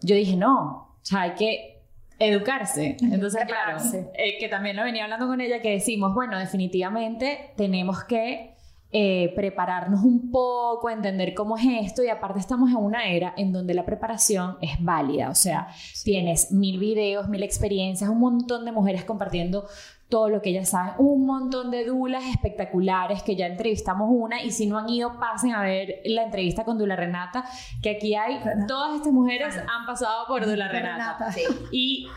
yo 0.00 0.14
dije, 0.14 0.36
no, 0.36 0.96
o 1.00 1.00
sea, 1.02 1.22
hay 1.22 1.32
que 1.32 1.82
educarse. 2.18 2.96
Entonces, 3.00 3.44
claro, 3.46 3.78
eh, 4.14 4.38
que 4.38 4.48
también 4.48 4.76
lo 4.76 4.82
venía 4.84 5.04
hablando 5.04 5.26
con 5.26 5.40
ella, 5.40 5.60
que 5.60 5.70
decimos, 5.70 6.14
bueno, 6.14 6.38
definitivamente 6.38 7.52
tenemos 7.56 8.04
que 8.04 8.54
eh, 8.90 9.32
prepararnos 9.36 10.02
un 10.02 10.30
poco, 10.30 10.88
entender 10.88 11.34
cómo 11.34 11.58
es 11.58 11.64
esto 11.82 12.02
y 12.02 12.08
aparte 12.08 12.40
estamos 12.40 12.70
en 12.70 12.78
una 12.78 13.06
era 13.06 13.34
en 13.36 13.52
donde 13.52 13.74
la 13.74 13.84
preparación 13.84 14.56
es 14.62 14.82
válida, 14.82 15.28
o 15.28 15.34
sea, 15.34 15.68
tienes 16.04 16.52
mil 16.52 16.78
videos, 16.78 17.28
mil 17.28 17.42
experiencias, 17.42 18.08
un 18.08 18.18
montón 18.18 18.64
de 18.64 18.72
mujeres 18.72 19.04
compartiendo 19.04 19.68
todo 20.08 20.28
lo 20.28 20.40
que 20.40 20.50
ellas 20.50 20.70
saben, 20.70 20.94
un 20.98 21.26
montón 21.26 21.70
de 21.70 21.84
dulas 21.84 22.24
espectaculares 22.24 23.22
que 23.22 23.36
ya 23.36 23.46
entrevistamos 23.46 24.08
una 24.10 24.42
y 24.42 24.50
si 24.50 24.66
no 24.66 24.78
han 24.78 24.88
ido 24.88 25.18
pasen 25.18 25.52
a 25.52 25.62
ver 25.62 26.00
la 26.04 26.24
entrevista 26.24 26.64
con 26.64 26.78
Dula 26.78 26.96
Renata, 26.96 27.44
que 27.82 27.90
aquí 27.90 28.14
hay, 28.14 28.40
todas 28.66 28.96
estas 28.96 29.12
mujeres 29.12 29.56
han 29.56 29.86
pasado 29.86 30.26
por 30.26 30.46
Dula 30.46 30.68
Renata. 30.68 31.28
Y 31.70 32.08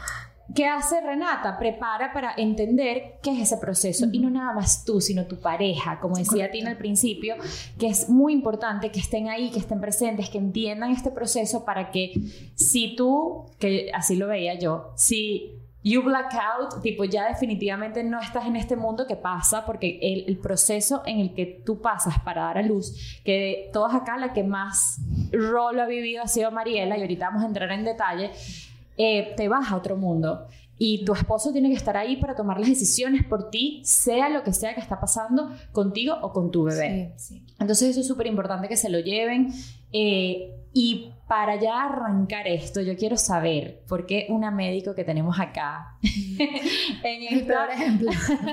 ¿Qué 0.54 0.66
hace 0.66 1.00
Renata? 1.00 1.58
Prepara 1.58 2.12
para 2.12 2.34
entender 2.36 3.20
qué 3.24 3.32
es 3.32 3.40
ese 3.40 3.58
proceso 3.58 4.08
y 4.12 4.20
no 4.20 4.30
nada 4.30 4.54
más 4.54 4.84
tú, 4.84 5.00
sino 5.00 5.26
tu 5.26 5.40
pareja, 5.40 6.00
como 6.02 6.18
decía 6.18 6.52
Tina 6.52 6.72
al 6.72 6.78
principio, 6.78 7.36
que 7.80 7.88
es 7.88 8.10
muy 8.10 8.34
importante 8.34 8.92
que 8.92 9.00
estén 9.00 9.30
ahí, 9.30 9.50
que 9.50 9.60
estén 9.60 9.80
presentes, 9.80 10.30
que 10.30 10.40
entiendan 10.40 10.92
este 10.92 11.10
proceso 11.10 11.64
para 11.64 11.92
que 11.92 12.14
si 12.56 12.96
tú, 12.96 13.46
que 13.60 13.92
así 13.94 14.18
lo 14.18 14.28
veía 14.28 14.60
yo, 14.60 14.92
si 14.96 15.61
you 15.84 16.04
black 16.04 16.34
out, 16.36 16.82
tipo 16.82 17.04
ya 17.06 17.28
definitivamente 17.28 18.04
no 18.04 18.20
estás 18.20 18.46
en 18.46 18.56
este 18.56 18.76
mundo 18.76 19.08
que 19.08 19.16
pasa, 19.16 19.66
porque 19.66 20.00
el, 20.02 20.26
el, 20.28 20.38
proceso 20.38 21.02
en 21.06 21.20
el 21.20 21.34
que 21.34 21.62
tú 21.66 21.82
pasas 21.82 22.20
para 22.20 22.44
dar 22.44 22.58
a 22.60 22.62
luz, 22.62 23.20
que 23.24 23.70
todas 23.74 23.96
acá 23.96 24.18
la 24.18 24.34
que 24.34 24.44
más 24.44 25.00
rol 25.32 25.80
ha 25.80 25.88
vivido 25.88 26.24
ha 26.24 26.28
sido 26.28 26.52
Mariela, 26.52 26.98
y 26.98 27.02
ahorita 27.02 27.30
vamos 27.30 27.44
a 27.44 27.48
entrar 27.48 27.72
en 27.72 27.84
detalle, 27.84 28.32
eh, 28.98 29.34
te 29.36 29.48
vas 29.48 29.72
a 29.72 29.76
otro 29.76 29.98
mundo. 29.98 30.48
Y 30.78 31.06
tu 31.06 31.14
esposo 31.14 31.52
tiene 31.52 31.70
que 31.70 31.76
estar 31.76 31.96
ahí 31.96 32.18
para 32.18 32.36
tomar 32.36 32.60
las 32.60 32.70
decisiones 32.70 33.24
por 33.24 33.52
ti, 33.52 33.82
sea 33.86 34.30
lo 34.30 34.42
que 34.42 34.52
sea 34.52 34.74
que 34.74 34.80
está 34.80 35.00
pasando 35.00 35.52
contigo 35.72 36.16
o 36.22 36.32
con 36.34 36.50
tu 36.50 36.64
bebé. 36.64 37.14
Entonces 37.60 37.90
eso 37.90 38.00
es 38.00 38.08
súper 38.08 38.26
importante 38.26 38.68
que 38.68 38.76
se 38.76 38.90
lo 38.90 39.00
lleven. 39.00 39.54
Eh, 39.94 40.56
y 40.74 41.12
para 41.32 41.56
ya 41.56 41.86
arrancar 41.86 42.46
esto, 42.46 42.82
yo 42.82 42.98
quiero 42.98 43.16
saber 43.16 43.86
por 43.88 44.06
qué 44.06 44.26
una 44.28 44.52
médico 44.52 44.94
que 44.94 45.06
tenemos 45.06 45.40
acá 45.40 45.96
en 46.04 47.24
el 47.34 47.46
peor 47.46 47.70
ejemplo. 47.70 48.12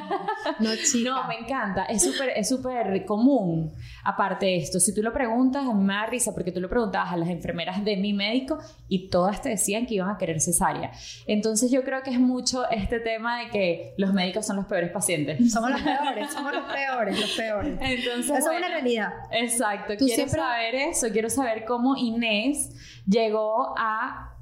no, 0.61 0.70
chica. 0.76 1.11
no, 1.11 1.26
me 1.26 1.38
encanta. 1.40 1.87
Es 1.87 2.04
súper 2.04 2.28
es 2.37 2.49
súper 2.49 3.04
común. 3.04 3.75
Aparte 4.04 4.47
de 4.47 4.58
esto, 4.58 4.78
si 4.78 4.94
tú 4.94 5.02
lo 5.02 5.12
preguntas, 5.12 5.66
a 5.66 5.75
mí 5.75 5.82
me 5.82 5.94
da 5.94 6.06
risa 6.06 6.32
porque 6.32 6.52
tú 6.52 6.61
lo 6.61 6.68
preguntabas 6.68 7.12
a 7.12 7.16
las 7.16 7.30
enfermeras 7.30 7.85
de 7.85 7.97
mi 7.97 8.12
médico 8.12 8.58
y 8.88 9.08
todas 9.08 9.42
te 9.42 9.49
decían 9.49 9.85
que 9.85 9.94
iban 9.94 10.11
a 10.11 10.16
querer 10.16 10.40
cesárea. 10.40 10.92
Entonces 11.26 11.73
yo 11.73 11.82
creo 11.82 12.04
que 12.04 12.11
es 12.11 12.20
mucho 12.20 12.70
este 12.70 13.00
tema 13.00 13.40
de 13.40 13.50
que 13.50 13.94
los 13.97 14.12
médicos 14.12 14.47
son 14.47 14.54
los 14.54 14.66
peores 14.66 14.92
pacientes. 14.92 15.52
Somos 15.52 15.73
los 15.73 15.82
peores, 15.82 16.32
somos 16.32 16.52
los 16.52 16.73
peores, 16.73 17.20
los 17.20 17.30
peores. 17.32 17.76
Entonces, 17.80 18.38
Esa 18.38 18.52
es 18.52 18.58
una 18.58 18.68
realidad. 18.68 19.12
Exacto. 19.32 19.94
quiero 19.99 20.28
saber 20.28 20.76
eso, 20.76 21.08
quiero 21.11 21.28
saber 21.28 21.64
cómo 21.64 21.97
Inés 21.97 22.67
llegó 23.06 23.75
a 23.78 24.34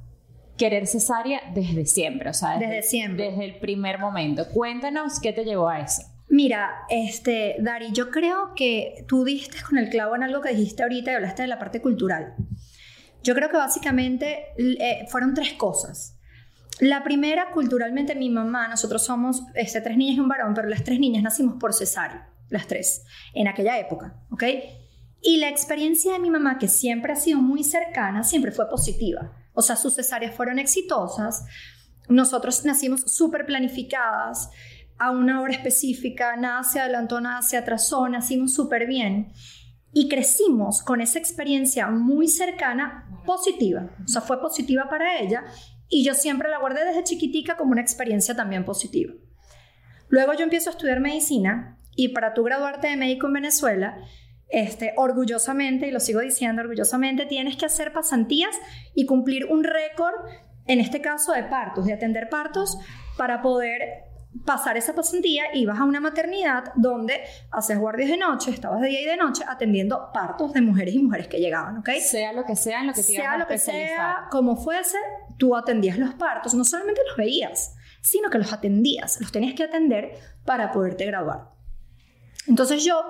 querer 0.56 0.86
cesárea 0.86 1.40
desde 1.54 1.86
siempre, 1.86 2.30
o 2.30 2.34
sea, 2.34 2.58
desde, 2.58 2.82
siempre. 2.82 3.30
Desde 3.30 3.44
el 3.44 3.58
primer 3.58 3.98
momento. 3.98 4.48
Cuéntanos 4.48 5.20
qué 5.20 5.32
te 5.32 5.44
llevó 5.44 5.68
a 5.68 5.80
eso. 5.80 6.02
Mira, 6.28 6.70
este, 6.88 7.56
Dari, 7.60 7.92
yo 7.92 8.10
creo 8.10 8.54
que 8.56 9.04
tú 9.06 9.24
diste 9.24 9.58
con 9.68 9.78
el 9.78 9.88
clavo 9.90 10.16
en 10.16 10.22
algo 10.22 10.40
que 10.40 10.50
dijiste 10.50 10.82
ahorita 10.82 11.12
y 11.12 11.14
hablaste 11.14 11.42
de 11.42 11.48
la 11.48 11.58
parte 11.58 11.80
cultural. 11.80 12.34
Yo 13.22 13.34
creo 13.34 13.50
que 13.50 13.56
básicamente 13.56 14.46
eh, 14.58 15.06
fueron 15.08 15.34
tres 15.34 15.52
cosas. 15.54 16.18
La 16.80 17.02
primera, 17.04 17.50
culturalmente, 17.52 18.14
mi 18.14 18.28
mamá, 18.28 18.68
nosotros 18.68 19.04
somos 19.04 19.42
este, 19.54 19.80
tres 19.80 19.96
niñas 19.96 20.16
y 20.16 20.20
un 20.20 20.28
varón, 20.28 20.52
pero 20.54 20.68
las 20.68 20.84
tres 20.84 20.98
niñas 20.98 21.22
nacimos 21.22 21.56
por 21.58 21.72
cesárea, 21.72 22.28
las 22.50 22.66
tres, 22.66 23.04
en 23.32 23.48
aquella 23.48 23.78
época, 23.78 24.14
¿ok? 24.30 24.44
Y 25.28 25.38
la 25.38 25.48
experiencia 25.48 26.12
de 26.12 26.20
mi 26.20 26.30
mamá, 26.30 26.56
que 26.56 26.68
siempre 26.68 27.12
ha 27.12 27.16
sido 27.16 27.40
muy 27.40 27.64
cercana, 27.64 28.22
siempre 28.22 28.52
fue 28.52 28.68
positiva. 28.68 29.32
O 29.54 29.60
sea, 29.60 29.74
sus 29.74 29.96
cesáreas 29.96 30.36
fueron 30.36 30.60
exitosas. 30.60 31.44
Nosotros 32.08 32.64
nacimos 32.64 33.00
súper 33.00 33.44
planificadas, 33.44 34.50
a 34.98 35.10
una 35.10 35.40
hora 35.40 35.52
específica, 35.52 36.36
nada 36.36 36.62
se 36.62 36.78
adelantó, 36.78 37.20
nada 37.20 37.42
se 37.42 37.56
atrasó, 37.56 38.08
nacimos 38.08 38.54
súper 38.54 38.86
bien. 38.86 39.32
Y 39.92 40.08
crecimos 40.08 40.80
con 40.80 41.00
esa 41.00 41.18
experiencia 41.18 41.88
muy 41.88 42.28
cercana, 42.28 43.20
positiva. 43.26 43.90
O 44.04 44.06
sea, 44.06 44.22
fue 44.22 44.40
positiva 44.40 44.88
para 44.88 45.18
ella. 45.18 45.42
Y 45.88 46.04
yo 46.04 46.14
siempre 46.14 46.48
la 46.50 46.60
guardé 46.60 46.84
desde 46.84 47.02
chiquitica 47.02 47.56
como 47.56 47.72
una 47.72 47.80
experiencia 47.80 48.36
también 48.36 48.64
positiva. 48.64 49.12
Luego 50.08 50.34
yo 50.34 50.44
empiezo 50.44 50.70
a 50.70 50.74
estudiar 50.74 51.00
medicina 51.00 51.80
y 51.96 52.10
para 52.10 52.32
tú 52.32 52.44
graduarte 52.44 52.86
de 52.86 52.96
médico 52.96 53.26
en 53.26 53.32
Venezuela, 53.32 53.98
este, 54.48 54.94
orgullosamente, 54.96 55.88
y 55.88 55.90
lo 55.90 56.00
sigo 56.00 56.20
diciendo 56.20 56.62
orgullosamente, 56.62 57.26
tienes 57.26 57.56
que 57.56 57.66
hacer 57.66 57.92
pasantías 57.92 58.54
y 58.94 59.06
cumplir 59.06 59.46
un 59.46 59.64
récord, 59.64 60.14
en 60.66 60.80
este 60.80 61.00
caso 61.00 61.32
de 61.32 61.44
partos, 61.44 61.86
de 61.86 61.92
atender 61.92 62.28
partos, 62.28 62.78
para 63.16 63.42
poder 63.42 64.06
pasar 64.44 64.76
esa 64.76 64.94
pasantía 64.94 65.44
y 65.54 65.64
vas 65.64 65.78
a 65.78 65.84
una 65.84 66.00
maternidad 66.00 66.72
donde 66.74 67.20
haces 67.50 67.78
guardias 67.78 68.10
de 68.10 68.16
noche, 68.16 68.50
estabas 68.50 68.80
de 68.80 68.88
día 68.88 69.00
y 69.00 69.06
de 69.06 69.16
noche 69.16 69.44
atendiendo 69.48 70.10
partos 70.12 70.52
de 70.52 70.60
mujeres 70.60 70.94
y 70.94 70.98
mujeres 70.98 71.28
que 71.28 71.38
llegaban, 71.38 71.78
¿ok? 71.78 71.90
Sea 72.00 72.32
lo 72.32 72.44
que 72.44 72.54
sea, 72.54 72.80
en 72.80 72.88
lo 72.88 72.92
que 72.92 73.02
te 73.02 73.06
Sea 73.06 73.38
lo 73.38 73.46
que 73.46 73.58
sea, 73.58 74.26
como 74.30 74.56
fuese, 74.56 74.98
tú 75.38 75.56
atendías 75.56 75.98
los 75.98 76.14
partos, 76.14 76.54
no 76.54 76.64
solamente 76.64 77.00
los 77.08 77.16
veías, 77.16 77.74
sino 78.02 78.28
que 78.28 78.38
los 78.38 78.52
atendías, 78.52 79.20
los 79.20 79.32
tenías 79.32 79.54
que 79.54 79.64
atender 79.64 80.12
para 80.44 80.70
poderte 80.70 81.06
graduar. 81.06 81.50
Entonces 82.46 82.84
yo 82.84 83.02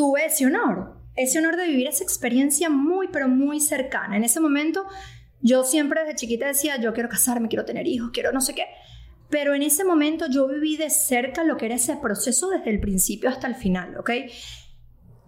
tuve 0.00 0.24
ese 0.24 0.46
honor, 0.46 0.96
ese 1.14 1.40
honor 1.40 1.56
de 1.56 1.66
vivir 1.66 1.86
esa 1.86 2.02
experiencia 2.02 2.70
muy, 2.70 3.08
pero 3.08 3.28
muy 3.28 3.60
cercana. 3.60 4.16
En 4.16 4.24
ese 4.24 4.40
momento, 4.40 4.86
yo 5.42 5.62
siempre 5.62 6.00
desde 6.00 6.14
chiquita 6.14 6.46
decía, 6.46 6.80
yo 6.80 6.94
quiero 6.94 7.10
casarme, 7.10 7.48
quiero 7.48 7.66
tener 7.66 7.86
hijos, 7.86 8.08
quiero 8.10 8.32
no 8.32 8.40
sé 8.40 8.54
qué. 8.54 8.64
Pero 9.28 9.52
en 9.52 9.60
ese 9.60 9.84
momento 9.84 10.24
yo 10.30 10.48
viví 10.48 10.78
de 10.78 10.88
cerca 10.88 11.44
lo 11.44 11.58
que 11.58 11.66
era 11.66 11.74
ese 11.74 11.98
proceso 11.98 12.48
desde 12.48 12.70
el 12.70 12.80
principio 12.80 13.28
hasta 13.28 13.46
el 13.46 13.56
final, 13.56 13.98
¿ok? 13.98 14.10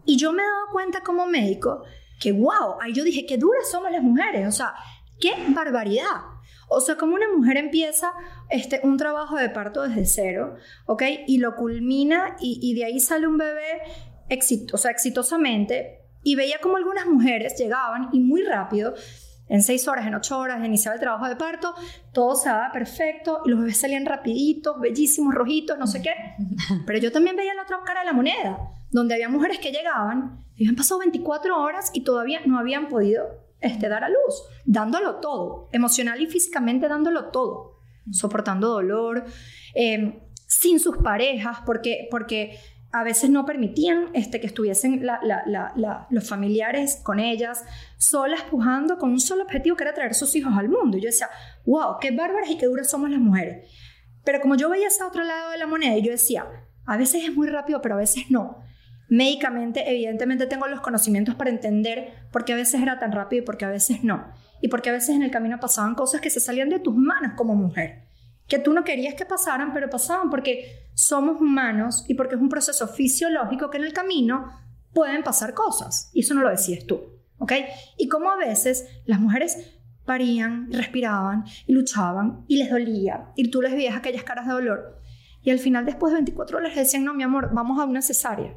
Y 0.06 0.16
yo 0.16 0.32
me 0.32 0.42
he 0.42 0.46
dado 0.46 0.72
cuenta 0.72 1.02
como 1.02 1.26
médico 1.26 1.84
que, 2.18 2.32
wow, 2.32 2.80
ahí 2.80 2.94
yo 2.94 3.04
dije, 3.04 3.26
qué 3.26 3.36
duras 3.36 3.70
somos 3.70 3.92
las 3.92 4.02
mujeres. 4.02 4.48
O 4.48 4.52
sea, 4.52 4.72
¡Qué 5.22 5.34
barbaridad! 5.54 6.32
O 6.68 6.80
sea, 6.80 6.96
como 6.96 7.14
una 7.14 7.30
mujer 7.32 7.56
empieza 7.56 8.12
este, 8.50 8.80
un 8.82 8.96
trabajo 8.96 9.36
de 9.36 9.50
parto 9.50 9.82
desde 9.82 10.04
cero, 10.04 10.56
¿ok? 10.86 11.02
Y 11.28 11.38
lo 11.38 11.54
culmina 11.54 12.34
y, 12.40 12.74
de 12.74 12.84
ahí 12.84 12.98
sale 12.98 13.28
un 13.28 13.38
bebé 13.38 13.82
o 14.72 14.78
sea, 14.78 14.90
exitosamente. 14.90 16.00
Y 16.22 16.36
veía 16.36 16.58
como 16.60 16.76
algunas 16.76 17.06
mujeres 17.06 17.56
llegaban 17.58 18.08
y 18.12 18.20
muy 18.20 18.42
rápido, 18.42 18.94
en 19.48 19.62
seis 19.62 19.86
horas, 19.88 20.06
en 20.06 20.14
ocho 20.14 20.38
horas, 20.38 20.64
iniciaba 20.64 20.94
el 20.94 21.00
trabajo 21.00 21.28
de 21.28 21.36
parto, 21.36 21.74
todo 22.12 22.34
se 22.36 22.48
daba 22.48 22.72
perfecto 22.72 23.42
y 23.44 23.50
los 23.50 23.60
bebés 23.60 23.76
salían 23.76 24.06
rapiditos, 24.06 24.80
bellísimos, 24.80 25.34
rojitos, 25.34 25.78
no 25.78 25.86
sé 25.86 26.00
qué. 26.00 26.14
Pero 26.86 26.98
yo 26.98 27.12
también 27.12 27.36
veía 27.36 27.54
la 27.54 27.64
otra 27.64 27.80
cara 27.84 28.00
de 28.00 28.06
la 28.06 28.12
moneda, 28.12 28.58
donde 28.90 29.14
había 29.14 29.28
mujeres 29.28 29.58
que 29.58 29.72
llegaban 29.72 30.38
y 30.56 30.64
habían 30.64 30.76
pasado 30.76 31.00
24 31.00 31.60
horas 31.60 31.90
y 31.92 32.02
todavía 32.02 32.40
no 32.46 32.58
habían 32.58 32.88
podido 32.88 33.26
este, 33.60 33.88
dar 33.88 34.04
a 34.04 34.08
luz, 34.08 34.42
dándolo 34.64 35.16
todo, 35.16 35.68
emocional 35.72 36.20
y 36.20 36.26
físicamente 36.26 36.88
dándolo 36.88 37.26
todo, 37.26 37.78
soportando 38.10 38.68
dolor, 38.68 39.24
em, 39.74 40.20
sin 40.46 40.80
sus 40.80 40.98
parejas, 40.98 41.58
porque, 41.64 42.08
porque 42.10 42.58
a 42.92 43.04
veces 43.04 43.30
no 43.30 43.46
permitían 43.46 44.10
este, 44.12 44.38
que 44.38 44.46
estuviesen 44.46 45.02
los 46.10 46.28
familiares 46.28 47.00
con 47.02 47.20
ellas, 47.20 47.64
solas 47.96 48.42
pujando 48.42 48.98
con 48.98 49.10
un 49.10 49.20
solo 49.20 49.44
objetivo 49.44 49.76
que 49.76 49.84
era 49.84 49.94
traer 49.94 50.14
sus 50.14 50.36
hijos 50.36 50.52
al 50.56 50.68
mundo. 50.68 50.98
Yo 50.98 51.06
decía, 51.06 51.30
wow, 51.64 51.96
qué 52.00 52.10
bárbaras 52.10 52.50
y 52.50 52.58
qué 52.58 52.66
duras 52.66 52.90
somos 52.90 53.08
las 53.10 53.20
mujeres. 53.20 53.66
Pero 54.24 54.40
como 54.40 54.56
yo 54.56 54.68
veía 54.68 54.88
ese 54.88 55.02
otro 55.02 55.24
lado 55.24 55.52
de 55.52 55.58
la 55.58 55.66
moneda, 55.66 55.96
yo 55.98 56.10
decía, 56.10 56.46
a 56.84 56.96
veces 56.98 57.24
es 57.24 57.34
muy 57.34 57.48
rápido, 57.48 57.80
pero 57.80 57.94
a 57.94 57.98
veces 57.98 58.30
no. 58.30 58.58
Médicamente, 59.08 59.90
evidentemente 59.90 60.46
tengo 60.46 60.66
los 60.66 60.80
conocimientos 60.80 61.34
para 61.34 61.50
entender 61.50 62.12
por 62.30 62.44
qué 62.44 62.52
a 62.52 62.56
veces 62.56 62.82
era 62.82 62.98
tan 62.98 63.12
rápido 63.12 63.42
y 63.42 63.46
por 63.46 63.56
qué 63.56 63.64
a 63.64 63.70
veces 63.70 64.04
no. 64.04 64.26
Y 64.60 64.68
por 64.68 64.82
qué 64.82 64.90
a 64.90 64.92
veces 64.92 65.16
en 65.16 65.22
el 65.22 65.30
camino 65.30 65.58
pasaban 65.60 65.94
cosas 65.94 66.20
que 66.20 66.30
se 66.30 66.40
salían 66.40 66.68
de 66.68 66.78
tus 66.78 66.94
manos 66.94 67.32
como 67.36 67.54
mujer. 67.54 68.11
Que 68.52 68.58
tú 68.58 68.74
no 68.74 68.84
querías 68.84 69.14
que 69.14 69.24
pasaran, 69.24 69.72
pero 69.72 69.88
pasaban 69.88 70.28
porque 70.28 70.90
somos 70.92 71.40
humanos 71.40 72.04
y 72.06 72.12
porque 72.12 72.34
es 72.34 72.40
un 72.42 72.50
proceso 72.50 72.86
fisiológico 72.86 73.70
que 73.70 73.78
en 73.78 73.84
el 73.84 73.94
camino 73.94 74.46
pueden 74.92 75.22
pasar 75.22 75.54
cosas. 75.54 76.10
Y 76.12 76.20
eso 76.20 76.34
no 76.34 76.42
lo 76.42 76.50
decías 76.50 76.86
tú. 76.86 77.00
¿Ok? 77.38 77.50
Y 77.96 78.08
como 78.08 78.30
a 78.30 78.36
veces 78.36 78.86
las 79.06 79.20
mujeres 79.20 79.56
parían, 80.04 80.70
respiraban 80.70 81.46
y 81.66 81.72
luchaban 81.72 82.44
y 82.46 82.58
les 82.58 82.70
dolía. 82.70 83.32
Y 83.36 83.50
tú 83.50 83.62
les 83.62 83.72
veías 83.72 83.96
aquellas 83.96 84.22
caras 84.22 84.46
de 84.46 84.52
dolor. 84.52 85.00
Y 85.40 85.48
al 85.48 85.58
final, 85.58 85.86
después 85.86 86.12
de 86.12 86.16
24 86.16 86.58
horas, 86.58 86.76
les 86.76 86.84
decían, 86.84 87.06
no, 87.06 87.14
mi 87.14 87.22
amor, 87.22 87.54
vamos 87.54 87.80
a 87.80 87.86
una 87.86 88.02
cesárea. 88.02 88.54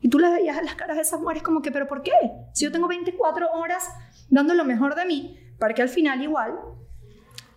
Y 0.00 0.10
tú 0.10 0.20
le 0.20 0.30
veías 0.30 0.64
las 0.64 0.76
caras 0.76 0.94
de 0.94 1.02
esas 1.02 1.18
mujeres 1.18 1.42
como 1.42 1.60
que, 1.60 1.72
pero 1.72 1.88
¿por 1.88 2.02
qué? 2.02 2.12
Si 2.52 2.66
yo 2.66 2.70
tengo 2.70 2.86
24 2.86 3.50
horas 3.50 3.82
dando 4.30 4.54
lo 4.54 4.64
mejor 4.64 4.94
de 4.94 5.06
mí, 5.06 5.36
para 5.58 5.74
que 5.74 5.82
al 5.82 5.88
final 5.88 6.22
igual 6.22 6.54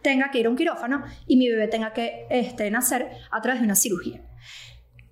tenga 0.02 0.32
que 0.32 0.40
ir 0.40 0.48
a 0.48 0.50
un 0.50 0.56
quirófano 0.56 1.04
y 1.26 1.38
mi 1.38 1.50
bebé 1.50 1.68
tenga 1.68 1.94
que 1.94 2.28
este, 2.30 2.70
nacer 2.72 3.10
a 3.32 3.42
través 3.42 3.62
de 3.62 3.66
una 3.66 3.76
cirugía. 3.76 4.22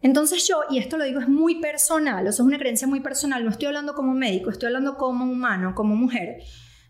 Entonces 0.01 0.48
yo, 0.48 0.62
y 0.70 0.77
esto 0.77 0.98
lo 0.98 1.04
digo 1.04 1.20
es 1.20 1.27
muy 1.27 1.60
personal, 1.60 2.27
o 2.27 2.30
es 2.30 2.39
una 2.39 2.60
creencia 2.60 2.88
muy 2.88 3.00
personal, 3.00 3.44
no 3.44 3.50
estoy 3.50 3.68
hablando 3.68 3.96
como 3.96 4.13
médico, 4.13 4.51
estoy 4.51 4.68
hablando 4.68 4.98
como 4.98 5.25
humano, 5.25 5.74
como 5.74 5.96
mujer. 5.96 6.44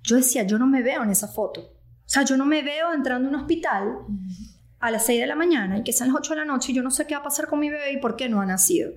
Yo 0.03 0.17
decía, 0.17 0.43
yo 0.43 0.59
no 0.59 0.67
me 0.67 0.83
veo 0.83 1.01
en 1.03 1.11
esa 1.11 1.27
foto. 1.27 1.61
O 1.61 2.09
sea, 2.09 2.23
yo 2.23 2.37
no 2.37 2.45
me 2.45 2.61
veo 2.61 2.93
entrando 2.93 3.27
a 3.27 3.31
un 3.31 3.39
hospital 3.39 3.99
a 4.79 4.91
las 4.91 5.05
6 5.05 5.21
de 5.21 5.27
la 5.27 5.35
mañana 5.35 5.77
y 5.77 5.83
que 5.83 5.93
sean 5.93 6.09
las 6.09 6.17
8 6.17 6.33
de 6.33 6.39
la 6.41 6.45
noche 6.45 6.71
y 6.71 6.75
yo 6.75 6.83
no 6.83 6.91
sé 6.91 7.07
qué 7.07 7.15
va 7.15 7.21
a 7.21 7.23
pasar 7.23 7.47
con 7.47 7.59
mi 7.59 7.69
bebé 7.69 7.93
y 7.93 7.97
por 7.97 8.15
qué 8.15 8.27
no 8.27 8.41
ha 8.41 8.45
nacido 8.45 8.91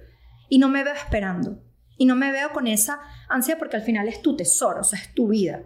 y 0.48 0.58
no 0.58 0.68
me 0.68 0.84
veo 0.84 0.94
esperando. 0.94 1.62
Y 1.96 2.06
no 2.06 2.14
me 2.14 2.32
veo 2.32 2.52
con 2.52 2.66
esa 2.66 3.00
ansia 3.28 3.58
porque 3.58 3.76
al 3.76 3.82
final 3.82 4.08
es 4.08 4.22
tu 4.22 4.36
tesoro, 4.36 4.80
o 4.80 4.84
sea, 4.84 4.98
es 4.98 5.14
tu 5.14 5.28
vida. 5.28 5.62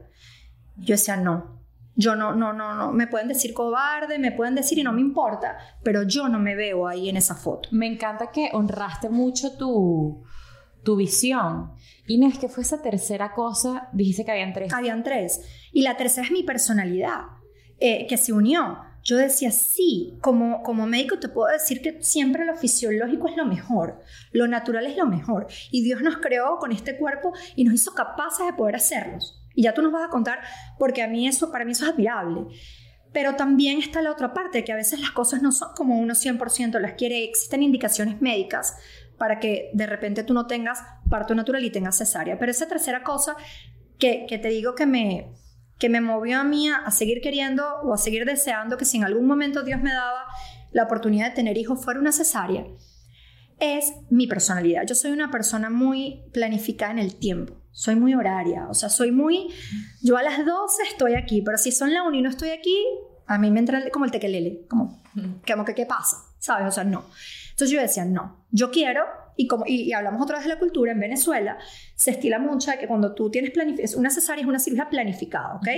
Yo 0.76 0.94
decía, 0.94 1.16
no, 1.16 1.61
yo 1.94 2.14
no, 2.16 2.34
no, 2.34 2.52
no, 2.52 2.74
no, 2.74 2.92
me 2.92 3.06
pueden 3.06 3.28
decir 3.28 3.52
cobarde, 3.52 4.18
me 4.18 4.32
pueden 4.32 4.54
decir 4.54 4.78
y 4.78 4.82
no 4.82 4.92
me 4.92 5.00
importa, 5.00 5.56
pero 5.82 6.02
yo 6.02 6.28
no 6.28 6.38
me 6.38 6.54
veo 6.54 6.88
ahí 6.88 7.08
en 7.08 7.16
esa 7.16 7.34
foto. 7.34 7.68
Me 7.72 7.86
encanta 7.86 8.30
que 8.30 8.50
honraste 8.52 9.08
mucho 9.08 9.56
tu, 9.56 10.22
tu 10.82 10.96
visión. 10.96 11.72
Inés, 12.06 12.38
¿qué 12.38 12.48
fue 12.48 12.62
esa 12.62 12.82
tercera 12.82 13.34
cosa? 13.34 13.88
Dijiste 13.92 14.24
que 14.24 14.32
habían 14.32 14.52
tres. 14.52 14.72
Habían 14.72 15.02
tres. 15.02 15.40
Y 15.72 15.82
la 15.82 15.96
tercera 15.96 16.26
es 16.26 16.32
mi 16.32 16.42
personalidad, 16.42 17.20
eh, 17.78 18.06
que 18.08 18.16
se 18.16 18.32
unió 18.32 18.78
yo 19.04 19.16
decía, 19.16 19.50
sí, 19.50 20.16
como, 20.20 20.62
como 20.62 20.86
médico 20.86 21.18
te 21.18 21.28
puedo 21.28 21.52
decir 21.52 21.82
que 21.82 22.02
siempre 22.02 22.44
lo 22.44 22.54
fisiológico 22.54 23.28
es 23.28 23.36
lo 23.36 23.44
mejor, 23.44 24.00
lo 24.30 24.46
natural 24.46 24.86
es 24.86 24.96
lo 24.96 25.06
mejor. 25.06 25.48
Y 25.70 25.82
Dios 25.82 26.02
nos 26.02 26.18
creó 26.18 26.58
con 26.58 26.70
este 26.70 26.96
cuerpo 26.96 27.32
y 27.56 27.64
nos 27.64 27.74
hizo 27.74 27.94
capaces 27.94 28.46
de 28.46 28.52
poder 28.52 28.76
hacerlos. 28.76 29.41
Y 29.54 29.62
ya 29.62 29.74
tú 29.74 29.82
nos 29.82 29.92
vas 29.92 30.04
a 30.04 30.08
contar, 30.08 30.40
porque 30.78 31.02
a 31.02 31.08
mí 31.08 31.26
eso, 31.26 31.50
para 31.50 31.64
mí 31.64 31.72
eso 31.72 31.84
es 31.84 31.92
admirable. 31.92 32.46
Pero 33.12 33.36
también 33.36 33.78
está 33.78 34.00
la 34.00 34.10
otra 34.10 34.32
parte, 34.32 34.64
que 34.64 34.72
a 34.72 34.76
veces 34.76 35.00
las 35.00 35.10
cosas 35.10 35.42
no 35.42 35.52
son 35.52 35.74
como 35.76 35.98
uno 35.98 36.14
100% 36.14 36.78
las 36.80 36.94
quiere. 36.94 37.24
Existen 37.24 37.62
indicaciones 37.62 38.20
médicas 38.20 38.76
para 39.18 39.38
que 39.38 39.70
de 39.74 39.86
repente 39.86 40.24
tú 40.24 40.34
no 40.34 40.46
tengas 40.46 40.82
parto 41.10 41.34
natural 41.34 41.64
y 41.64 41.70
tengas 41.70 41.98
cesárea. 41.98 42.38
Pero 42.38 42.50
esa 42.50 42.66
tercera 42.66 43.02
cosa 43.02 43.36
que, 43.98 44.26
que 44.26 44.38
te 44.38 44.48
digo 44.48 44.74
que 44.74 44.86
me, 44.86 45.32
que 45.82 45.88
me 45.88 46.00
movió 46.00 46.38
a 46.38 46.44
mí 46.44 46.68
a, 46.68 46.88
seguir 46.92 47.20
queriendo 47.20 47.64
o 47.82 47.92
a 47.92 47.98
seguir 47.98 48.24
deseando 48.24 48.76
que 48.76 48.84
si 48.84 48.98
en 48.98 49.04
algún 49.04 49.26
momento 49.26 49.64
Dios 49.64 49.82
me 49.82 49.92
daba 49.92 50.26
la 50.70 50.84
oportunidad 50.84 51.30
de 51.30 51.34
tener 51.34 51.58
hijos 51.58 51.84
fuera 51.84 51.98
una 51.98 52.12
cesárea, 52.12 52.64
es 53.58 53.92
mi 54.08 54.28
personalidad. 54.28 54.84
Yo 54.86 54.94
soy 54.94 55.10
una 55.10 55.32
persona 55.32 55.70
muy 55.70 56.22
planificada 56.32 56.92
en 56.92 57.00
el 57.00 57.16
tiempo. 57.16 57.61
Soy 57.72 57.96
muy 57.96 58.14
horaria, 58.14 58.68
o 58.68 58.74
sea, 58.74 58.88
soy 58.88 59.12
muy... 59.12 59.48
Yo 60.02 60.16
a 60.16 60.22
las 60.22 60.44
12 60.44 60.82
estoy 60.90 61.14
aquí, 61.14 61.42
pero 61.42 61.58
si 61.58 61.72
son 61.72 61.92
la 61.92 62.02
1 62.02 62.16
y 62.16 62.22
no 62.22 62.28
estoy 62.28 62.50
aquí, 62.50 62.76
a 63.26 63.38
mí 63.38 63.50
me 63.50 63.60
entra 63.60 63.82
como 63.90 64.04
el 64.04 64.10
tequelele, 64.10 64.66
como, 64.68 65.02
como 65.46 65.64
que 65.64 65.74
qué 65.74 65.86
pasa, 65.86 66.18
¿sabes? 66.38 66.66
O 66.68 66.70
sea, 66.70 66.84
no. 66.84 67.04
Entonces 67.50 67.70
yo 67.70 67.80
decía, 67.80 68.04
no, 68.04 68.44
yo 68.50 68.70
quiero 68.70 69.04
y, 69.36 69.46
como, 69.46 69.64
y, 69.66 69.92
hablamos 69.92 70.22
otra 70.22 70.36
vez 70.36 70.46
de 70.46 70.52
la 70.52 70.58
cultura, 70.58 70.92
en 70.92 71.00
Venezuela 71.00 71.58
se 71.94 72.10
estila 72.10 72.38
mucho 72.38 72.70
de 72.70 72.78
que 72.78 72.86
cuando 72.86 73.14
tú 73.14 73.30
tienes 73.30 73.50
planificación, 73.50 74.00
una 74.00 74.10
cesárea 74.10 74.42
es 74.42 74.48
una 74.48 74.58
cirugía 74.58 74.88
planificada, 74.90 75.54
¿ok? 75.56 75.68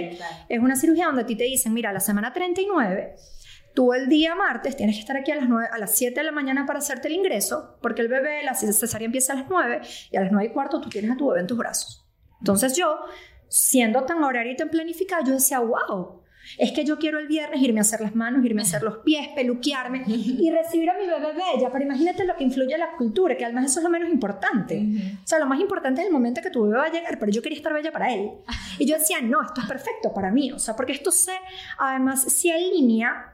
Es 0.48 0.58
una 0.58 0.76
cirugía 0.76 1.06
donde 1.06 1.22
a 1.22 1.26
ti 1.26 1.36
te 1.36 1.44
dicen, 1.44 1.72
mira, 1.72 1.92
la 1.92 2.00
semana 2.00 2.32
39, 2.32 3.14
tú 3.74 3.92
el 3.92 4.08
día 4.08 4.34
martes 4.34 4.76
tienes 4.76 4.96
que 4.96 5.00
estar 5.00 5.16
aquí 5.16 5.32
a 5.32 5.36
las, 5.36 5.48
9, 5.48 5.68
a 5.70 5.78
las 5.78 5.94
7 5.96 6.18
de 6.18 6.24
la 6.24 6.32
mañana 6.32 6.64
para 6.64 6.78
hacerte 6.78 7.08
el 7.08 7.14
ingreso, 7.14 7.76
porque 7.82 8.02
el 8.02 8.08
bebé, 8.08 8.42
la 8.44 8.54
cesárea 8.54 9.06
empieza 9.06 9.32
a 9.32 9.36
las 9.36 9.46
9 9.48 9.80
y 10.10 10.16
a 10.16 10.20
las 10.22 10.32
9 10.32 10.48
y 10.48 10.52
cuarto 10.52 10.80
tú 10.80 10.88
tienes 10.88 11.10
a 11.10 11.16
tu 11.16 11.28
bebé 11.28 11.40
en 11.40 11.46
tus 11.46 11.58
brazos. 11.58 12.06
Entonces 12.40 12.76
yo, 12.76 12.98
siendo 13.48 14.04
tan 14.04 14.22
horario 14.22 14.52
y 14.52 14.56
tan 14.56 14.68
planificada, 14.68 15.24
yo 15.24 15.32
decía, 15.32 15.58
wow, 15.58 16.22
es 16.58 16.72
que 16.72 16.84
yo 16.84 16.98
quiero 16.98 17.18
el 17.18 17.26
viernes 17.26 17.60
irme 17.62 17.80
a 17.80 17.82
hacer 17.82 18.00
las 18.00 18.14
manos, 18.14 18.44
irme 18.44 18.62
a 18.62 18.64
hacer 18.64 18.82
los 18.82 18.98
pies, 18.98 19.28
peluquearme 19.34 20.04
y 20.06 20.50
recibir 20.50 20.90
a 20.90 20.94
mi 20.94 21.06
bebé 21.06 21.32
bella. 21.32 21.70
Pero 21.72 21.84
imagínate 21.84 22.24
lo 22.26 22.36
que 22.36 22.44
influye 22.44 22.76
la 22.76 22.96
cultura, 22.96 23.36
que 23.36 23.44
además 23.44 23.66
eso 23.66 23.80
es 23.80 23.84
lo 23.84 23.90
menos 23.90 24.10
importante. 24.10 24.86
O 25.24 25.26
sea, 25.26 25.38
lo 25.38 25.46
más 25.46 25.58
importante 25.58 26.02
es 26.02 26.06
el 26.06 26.12
momento 26.12 26.42
que 26.42 26.50
tu 26.50 26.64
bebé 26.64 26.76
va 26.76 26.84
a 26.84 26.92
llegar, 26.92 27.18
pero 27.18 27.32
yo 27.32 27.42
quería 27.42 27.56
estar 27.56 27.72
bella 27.72 27.92
para 27.92 28.12
él. 28.12 28.30
Y 28.78 28.86
yo 28.86 28.98
decía, 28.98 29.20
no, 29.22 29.42
esto 29.42 29.60
es 29.62 29.66
perfecto 29.66 30.12
para 30.12 30.30
mí. 30.30 30.52
O 30.52 30.58
sea, 30.58 30.76
porque 30.76 30.92
esto 30.92 31.10
se, 31.10 31.32
además, 31.78 32.22
se 32.22 32.52
alinea 32.52 33.33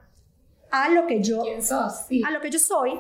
a 0.70 0.88
lo 0.90 1.06
que 1.06 1.22
yo, 1.22 1.42
a 1.42 2.30
lo 2.30 2.40
que 2.40 2.50
yo 2.50 2.58
soy. 2.58 2.92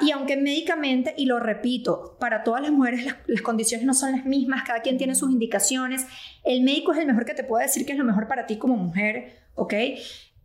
Y 0.00 0.10
aunque 0.10 0.36
médicamente, 0.36 1.14
y 1.16 1.26
lo 1.26 1.38
repito, 1.38 2.16
para 2.18 2.42
todas 2.42 2.62
las 2.62 2.72
mujeres 2.72 3.06
las, 3.26 3.42
condiciones 3.42 3.86
no 3.86 3.94
son 3.94 4.12
las 4.12 4.24
mismas, 4.24 4.64
cada 4.66 4.80
quien 4.80 4.98
tiene 4.98 5.14
sus 5.14 5.30
indicaciones, 5.30 6.06
el 6.44 6.62
médico 6.62 6.92
es 6.92 6.98
el 6.98 7.06
mejor 7.06 7.24
que 7.24 7.34
te 7.34 7.44
puede 7.44 7.66
decir 7.66 7.86
que 7.86 7.92
es 7.92 7.98
lo 7.98 8.04
mejor 8.04 8.26
para 8.26 8.46
ti 8.46 8.58
como 8.58 8.76
mujer, 8.76 9.38
¿ok? 9.54 9.74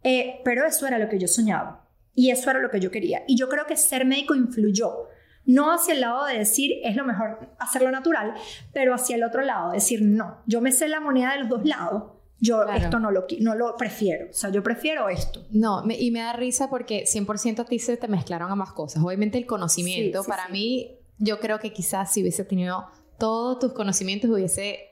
Eh, 0.03 0.41
pero 0.43 0.65
eso 0.65 0.85
era 0.87 0.99
lo 0.99 1.09
que 1.09 1.17
yo 1.17 1.27
soñaba 1.27 1.87
y 2.13 2.29
eso 2.31 2.49
era 2.49 2.59
lo 2.59 2.69
que 2.69 2.79
yo 2.79 2.91
quería. 2.91 3.23
Y 3.27 3.35
yo 3.35 3.49
creo 3.49 3.65
que 3.65 3.77
ser 3.77 4.05
médico 4.05 4.35
influyó, 4.35 5.07
no 5.45 5.71
hacia 5.71 5.95
el 5.95 6.01
lado 6.01 6.25
de 6.25 6.37
decir 6.37 6.79
es 6.83 6.95
lo 6.95 7.03
mejor 7.03 7.55
hacerlo 7.57 7.89
natural, 7.89 8.35
pero 8.73 8.93
hacia 8.93 9.15
el 9.15 9.23
otro 9.23 9.41
lado, 9.41 9.71
decir 9.71 10.01
no, 10.03 10.37
yo 10.45 10.61
me 10.61 10.71
sé 10.71 10.87
la 10.87 10.99
moneda 10.99 11.33
de 11.33 11.39
los 11.39 11.49
dos 11.49 11.65
lados 11.65 12.20
yo 12.41 12.63
esto 12.63 12.99
no 12.99 13.11
lo, 13.11 13.25
no 13.39 13.53
lo 13.53 13.77
prefiero, 13.77 14.31
o 14.31 14.33
sea, 14.33 14.49
yo 14.49 14.63
prefiero 14.63 15.07
esto. 15.09 15.45
No, 15.51 15.83
y 15.87 16.09
me 16.09 16.21
da 16.21 16.33
risa 16.33 16.69
porque 16.69 17.05
100% 17.05 17.59
a 17.59 17.65
ti 17.65 17.77
se 17.77 17.97
te 17.97 18.07
mezclaron 18.07 18.51
ambas 18.51 18.73
cosas. 18.73 19.03
Obviamente 19.03 19.37
el 19.37 19.45
conocimiento, 19.45 20.23
para 20.23 20.49
mí, 20.49 20.97
yo 21.19 21.39
creo 21.39 21.59
que 21.59 21.71
quizás 21.71 22.11
si 22.11 22.21
hubiese 22.21 22.43
tenido 22.43 22.87
todos 23.19 23.59
tus 23.59 23.73
conocimientos 23.73 24.31
hubiese 24.31 24.89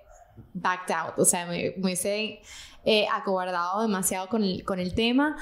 backed 0.53 0.93
out, 0.93 1.17
o 1.17 1.25
sea, 1.25 1.47
me, 1.47 1.73
hubiese 1.81 2.39
eh, 2.85 3.07
acobardado 3.11 3.81
demasiado 3.81 4.29
con 4.29 4.43
el, 4.43 4.63
con 4.63 4.79
el 4.79 4.93
tema. 4.93 5.35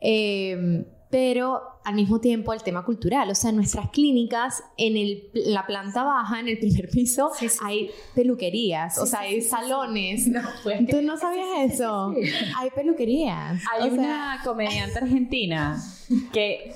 Eh, 0.00 0.86
pero 1.10 1.60
al 1.84 1.94
mismo 1.94 2.20
tiempo 2.20 2.52
el 2.52 2.62
tema 2.62 2.84
cultural. 2.84 3.30
O 3.30 3.34
sea, 3.34 3.50
en 3.50 3.56
nuestras 3.56 3.90
clínicas, 3.90 4.62
en 4.76 4.96
el, 4.96 5.28
la 5.34 5.66
planta 5.66 6.04
baja, 6.04 6.40
en 6.40 6.48
el 6.48 6.58
primer 6.58 6.88
piso, 6.88 7.32
hay 7.62 7.90
peluquerías, 8.14 8.98
o 8.98 9.06
sea, 9.06 9.20
hay 9.20 9.42
salones. 9.42 10.28
No, 10.28 10.42
pues, 10.62 10.86
¿Tú 10.86 11.02
no 11.02 11.16
sabías 11.16 11.72
eso? 11.72 12.14
Hay 12.56 12.70
peluquerías. 12.70 13.60
Hay 13.72 13.90
una 13.90 14.40
comediante 14.44 14.98
argentina 14.98 15.82
que 16.32 16.72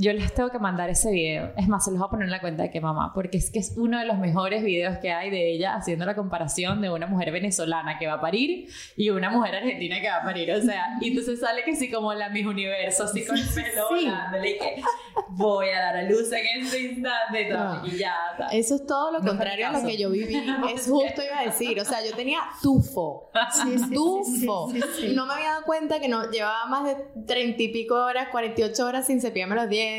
yo 0.00 0.12
les 0.12 0.32
tengo 0.34 0.50
que 0.50 0.58
mandar 0.58 0.88
ese 0.90 1.10
video. 1.10 1.52
Es 1.56 1.68
más, 1.68 1.84
se 1.84 1.90
los 1.90 1.98
voy 2.00 2.06
a 2.06 2.10
poner 2.10 2.24
en 2.24 2.30
la 2.30 2.40
cuenta 2.40 2.62
de 2.62 2.70
que 2.70 2.80
mamá, 2.80 3.12
porque 3.14 3.38
es 3.38 3.50
que 3.50 3.58
es 3.58 3.74
uno 3.76 3.98
de 3.98 4.06
los 4.06 4.18
mejores 4.18 4.62
videos 4.64 4.98
que 4.98 5.12
hay 5.12 5.30
de 5.30 5.52
ella 5.52 5.74
haciendo 5.74 6.04
la 6.06 6.14
comparación 6.14 6.80
de 6.80 6.90
una 6.90 7.06
mujer 7.06 7.30
venezolana 7.32 7.98
que 7.98 8.06
va 8.06 8.14
a 8.14 8.20
parir 8.20 8.68
y 8.96 9.10
una 9.10 9.30
mujer 9.30 9.56
argentina 9.56 10.00
que 10.00 10.08
va 10.08 10.16
a 10.16 10.24
parir. 10.24 10.50
O 10.52 10.60
sea, 10.62 10.96
y 11.00 11.08
entonces 11.08 11.40
sale 11.40 11.62
que 11.64 11.76
sí 11.76 11.90
como 11.90 12.14
la 12.14 12.28
mis 12.30 12.46
universo, 12.46 13.04
así 13.04 13.24
con 13.26 13.36
el 13.36 13.46
pelo 13.48 13.84
Sí. 13.90 14.04
volándole 14.06 14.50
y 14.50 14.58
que 14.58 14.82
voy 15.30 15.68
a 15.68 15.80
dar 15.80 15.96
a 15.98 16.02
luz 16.04 16.32
en 16.32 16.62
este 16.64 16.80
instante 16.82 17.48
No. 17.50 17.86
y 17.86 17.98
ya. 17.98 18.14
tal. 18.38 18.48
Eso 18.52 18.76
es 18.76 18.86
todo 18.86 19.12
lo 19.12 19.18
No 19.20 19.26
contrario 19.28 19.68
a 19.68 19.72
lo 19.72 19.82
que 19.86 19.96
yo 19.98 20.10
viví. 20.10 20.34
Es 20.74 20.86
justo 20.88 21.22
iba 21.22 21.40
a 21.40 21.44
decir. 21.44 21.78
O 21.80 21.84
sea, 21.84 21.98
yo 22.04 22.14
tenía 22.14 22.40
tufo. 22.62 23.30
Sí, 23.52 23.78
sí, 23.78 23.94
Tufo. 23.94 24.72
no 25.14 25.26
me 25.26 25.34
había 25.34 25.50
dado 25.50 25.64
cuenta 25.64 26.00
que 26.00 26.08
no 26.08 26.30
llevaba 26.30 26.66
más 26.66 26.84
de 26.84 26.96
treinta 27.26 27.62
y 27.62 27.68
pico 27.68 27.94
horas, 27.96 28.28
48 28.30 28.86
horas 28.86 29.06
sin 29.06 29.20
cepillarme 29.20 29.56
los 29.56 29.68
dientes. 29.68 29.89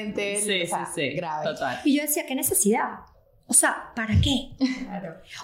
Sí, 0.42 0.62
o 0.64 0.68
sea, 0.68 0.86
sí, 0.86 0.92
sí. 1.12 1.16
Grave. 1.16 1.44
Total. 1.46 1.80
Y 1.86 1.96
yo 1.96 2.02
decía, 2.04 2.26
¿qué 2.26 2.36
necesidad? 2.36 3.00
O 3.48 3.54
sea, 3.54 3.92
¿para 3.96 4.14
qué? 4.22 4.52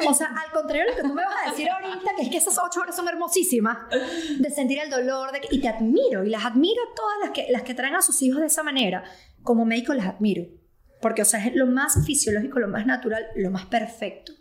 O 0.07 0.13
sea, 0.13 0.27
al 0.27 0.51
contrario 0.53 0.85
de 0.85 0.91
lo 0.91 0.95
que 0.95 1.01
tú 1.03 1.13
me 1.13 1.25
vas 1.25 1.35
a 1.45 1.49
decir 1.51 1.69
ahorita, 1.69 2.11
que 2.15 2.21
es 2.23 2.29
que 2.29 2.37
esas 2.37 2.57
ocho 2.57 2.79
horas 2.79 2.95
son 2.95 3.07
hermosísimas, 3.09 3.77
de 4.39 4.49
sentir 4.49 4.79
el 4.79 4.89
dolor, 4.89 5.31
de 5.33 5.41
que- 5.41 5.49
y 5.53 5.59
te 5.59 5.67
admiro, 5.67 6.23
y 6.23 6.29
las 6.29 6.45
admiro 6.45 6.81
todas 6.95 7.17
las 7.21 7.31
que, 7.31 7.47
las 7.49 7.63
que 7.63 7.73
traen 7.73 7.95
a 7.95 8.01
sus 8.01 8.21
hijos 8.21 8.39
de 8.39 8.47
esa 8.47 8.63
manera. 8.63 9.03
Como 9.43 9.65
médico 9.65 9.93
las 9.93 10.05
admiro, 10.07 10.45
porque, 11.01 11.21
o 11.21 11.25
sea, 11.25 11.45
es 11.45 11.53
lo 11.55 11.65
más 11.65 12.05
fisiológico, 12.05 12.59
lo 12.59 12.69
más 12.69 12.85
natural, 12.85 13.25
lo 13.35 13.51
más 13.51 13.65
perfecto. 13.65 14.31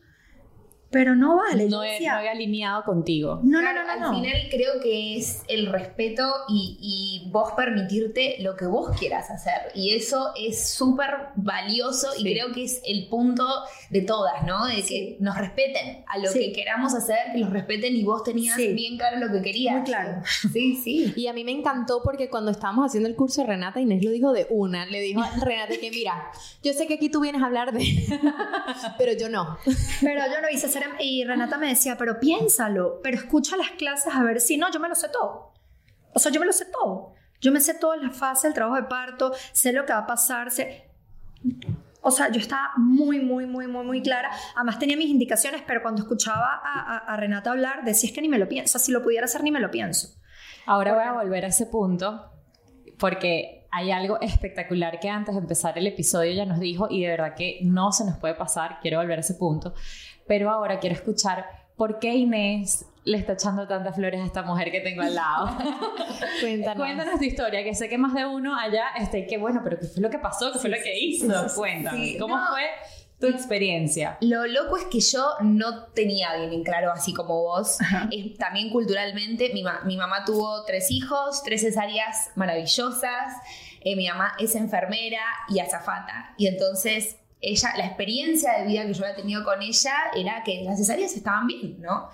Pero 0.90 1.14
no 1.16 1.36
vale. 1.36 1.68
No 1.68 1.82
he, 1.82 1.92
decía, 1.92 2.14
no 2.14 2.20
he 2.20 2.28
alineado 2.28 2.84
contigo. 2.84 3.40
no, 3.42 3.60
no, 3.60 3.60
Claro, 3.60 3.80
no, 3.80 3.86
no, 3.86 3.92
al 3.92 4.00
no. 4.00 4.14
final 4.14 4.40
creo 4.50 4.80
que 4.80 5.16
es 5.18 5.42
el 5.48 5.66
respeto 5.66 6.22
y, 6.48 6.78
y 7.26 7.30
vos 7.30 7.52
permitirte 7.56 8.36
lo 8.40 8.56
que 8.56 8.66
vos 8.66 8.96
quieras 8.98 9.30
hacer. 9.30 9.72
Y 9.74 9.94
eso 9.94 10.32
es 10.36 10.70
súper 10.70 11.10
valioso 11.34 12.08
y 12.16 12.22
creo 12.22 12.52
que 12.52 12.64
es 12.64 12.80
el 12.86 13.08
punto 13.08 13.46
de 13.90 14.02
todas, 14.02 14.44
¿no? 14.46 14.66
De 14.66 14.82
que 14.84 15.16
nos 15.20 15.36
respeten 15.36 16.04
a 16.06 16.18
lo 16.18 16.28
Sí. 16.30 16.38
que 16.38 16.52
queramos 16.52 16.94
hacer, 16.94 17.18
que 17.32 17.38
los 17.38 17.50
respeten 17.50 17.94
y 17.96 18.04
vos 18.04 18.22
tenías 18.22 18.54
Sí. 18.56 18.72
bien 18.72 18.96
claro 18.96 19.18
lo 19.18 19.32
que 19.32 19.42
querías. 19.42 19.74
Muy 19.76 19.84
claro. 19.84 20.22
Sí, 20.52 20.76
sí. 20.82 21.12
Y 21.16 21.26
a 21.26 21.32
mí 21.32 21.42
me 21.44 21.50
encantó 21.52 22.00
porque 22.02 22.30
cuando 22.30 22.50
estábamos 22.52 22.86
haciendo 22.86 23.08
el 23.08 23.16
curso 23.16 23.42
de 23.42 23.48
Renata, 23.48 23.80
Inés 23.80 24.04
lo 24.04 24.10
dijo 24.12 24.32
de 24.32 24.46
una. 24.50 24.86
Le 24.86 25.00
dijo 25.00 25.20
a 25.20 25.30
Renata 25.44 25.74
que, 25.80 25.90
mira, 25.90 26.30
yo 26.62 26.72
sé 26.72 26.86
que 26.86 26.94
aquí 26.94 27.08
tú 27.08 27.20
vienes 27.20 27.42
a 27.42 27.46
hablar 27.46 27.72
de... 27.72 27.80
pero 28.98 29.12
yo 29.12 29.28
no. 29.28 29.58
Pero 30.00 30.20
yo 30.32 30.40
no 30.40 30.48
hice 30.52 30.68
ser, 30.78 30.88
y 31.00 31.24
Renata 31.24 31.58
me 31.58 31.68
decía, 31.68 31.96
pero 31.98 32.18
piénsalo, 32.20 33.00
pero 33.02 33.16
escucha 33.16 33.56
las 33.56 33.70
clases 33.72 34.14
a 34.14 34.22
ver 34.22 34.40
si 34.40 34.56
no, 34.56 34.70
yo 34.70 34.80
me 34.80 34.88
lo 34.88 34.94
sé 34.94 35.08
todo. 35.08 35.52
O 36.14 36.18
sea, 36.18 36.30
yo 36.32 36.40
me 36.40 36.46
lo 36.46 36.52
sé 36.52 36.66
todo. 36.66 37.14
Yo 37.40 37.52
me 37.52 37.60
sé 37.60 37.74
todas 37.74 38.00
las 38.02 38.16
fases 38.16 38.44
del 38.44 38.54
trabajo 38.54 38.76
de 38.76 38.84
parto, 38.88 39.32
sé 39.52 39.72
lo 39.72 39.84
que 39.84 39.92
va 39.92 40.00
a 40.00 40.06
pasar, 40.06 40.50
sé... 40.50 40.88
O 42.00 42.10
sea, 42.10 42.30
yo 42.30 42.38
estaba 42.40 42.70
muy, 42.76 43.20
muy, 43.20 43.46
muy, 43.46 43.66
muy, 43.66 43.84
muy 43.84 44.00
clara. 44.00 44.30
Además 44.54 44.78
tenía 44.78 44.96
mis 44.96 45.08
indicaciones, 45.08 45.62
pero 45.66 45.82
cuando 45.82 46.02
escuchaba 46.02 46.60
a, 46.64 46.94
a- 46.96 46.98
a 46.98 47.16
Renata 47.16 47.50
hablar, 47.50 47.84
decía, 47.84 48.08
es 48.08 48.14
que 48.14 48.22
ni 48.22 48.28
me 48.28 48.38
lo 48.38 48.48
pienso. 48.48 48.70
O 48.70 48.72
sea, 48.72 48.80
si 48.80 48.92
lo 48.92 49.02
pudiera 49.02 49.24
hacer, 49.24 49.42
ni 49.42 49.50
me 49.50 49.58
lo 49.60 49.70
pienso. 49.70 50.16
Ahora 50.66 50.94
voy 50.94 51.02
a 51.02 51.12
volver 51.12 51.44
a 51.44 51.48
ese 51.48 51.66
punto 51.66 52.30
porque 52.98 53.66
hay 53.72 53.90
algo 53.90 54.20
espectacular 54.20 55.00
que 55.00 55.08
antes 55.10 55.34
de 55.34 55.40
empezar 55.40 55.76
el 55.78 55.86
episodio 55.86 56.32
ya 56.32 56.46
nos 56.46 56.60
dijo 56.60 56.86
y 56.90 57.02
de 57.02 57.08
verdad 57.10 57.34
que 57.36 57.58
no 57.62 57.92
se 57.92 58.04
nos 58.04 58.16
puede 58.18 58.34
pasar, 58.34 58.78
quiero 58.80 58.98
volver 58.98 59.18
a 59.18 59.20
ese 59.20 59.34
punto, 59.34 59.74
pero 60.26 60.50
ahora 60.50 60.78
quiero 60.80 60.94
escuchar 60.96 61.46
por 61.76 61.98
qué 61.98 62.14
Inés 62.14 62.86
le 63.04 63.18
está 63.18 63.34
echando 63.34 63.68
tantas 63.68 63.94
flores 63.94 64.20
a 64.20 64.24
esta 64.24 64.42
mujer 64.42 64.72
que 64.72 64.80
tengo 64.80 65.02
al 65.02 65.14
lado. 65.14 65.56
Cuéntanos. 66.40 66.76
Cuéntanos 66.84 67.18
tu 67.18 67.24
historia, 67.24 67.62
que 67.62 67.74
sé 67.74 67.88
que 67.88 67.98
más 67.98 68.14
de 68.14 68.26
uno 68.26 68.58
allá 68.58 68.86
está 68.98 69.18
y 69.18 69.26
que 69.26 69.38
bueno, 69.38 69.60
pero 69.62 69.78
¿qué 69.78 69.86
fue 69.86 70.02
lo 70.02 70.10
que 70.10 70.18
pasó? 70.18 70.52
¿Qué 70.52 70.58
fue 70.58 70.70
lo 70.70 70.76
que 70.82 70.98
hizo? 70.98 71.32
Cuéntame, 71.54 72.04
sí. 72.04 72.18
¿cómo 72.18 72.36
No. 72.36 72.46
fue 72.48 72.62
tu 73.20 73.28
experiencia? 73.28 74.18
Lo 74.20 74.46
loco 74.46 74.76
es 74.76 74.84
que 74.86 75.00
yo 75.00 75.24
no 75.42 75.84
tenía 75.94 76.34
bien 76.36 76.52
en 76.52 76.64
claro, 76.64 76.90
así 76.90 77.14
como 77.14 77.42
vos. 77.42 77.78
Es- 78.10 78.36
también 78.38 78.70
culturalmente, 78.70 79.50
mi, 79.54 79.62
ma- 79.62 79.82
mi 79.84 79.96
mamá 79.96 80.24
tuvo 80.24 80.64
tres 80.64 80.90
hijos, 80.90 81.42
tres 81.44 81.60
cesáreas 81.62 82.30
maravillosas. 82.34 83.34
Eh, 83.82 83.94
mi 83.94 84.08
mamá 84.08 84.32
es 84.40 84.54
enfermera 84.56 85.22
y 85.48 85.60
azafata. 85.60 86.34
Y 86.36 86.48
entonces, 86.48 87.18
ella, 87.40 87.74
la 87.76 87.86
experiencia 87.86 88.58
de 88.58 88.66
vida 88.66 88.86
que 88.86 88.94
yo 88.94 89.04
había 89.04 89.16
tenido 89.16 89.44
con 89.44 89.60
ella 89.62 89.94
era 90.16 90.42
que 90.44 90.62
las 90.64 90.78
cesáreas 90.78 91.14
estaban 91.14 91.46
bien, 91.46 91.80
¿no? 91.80 92.08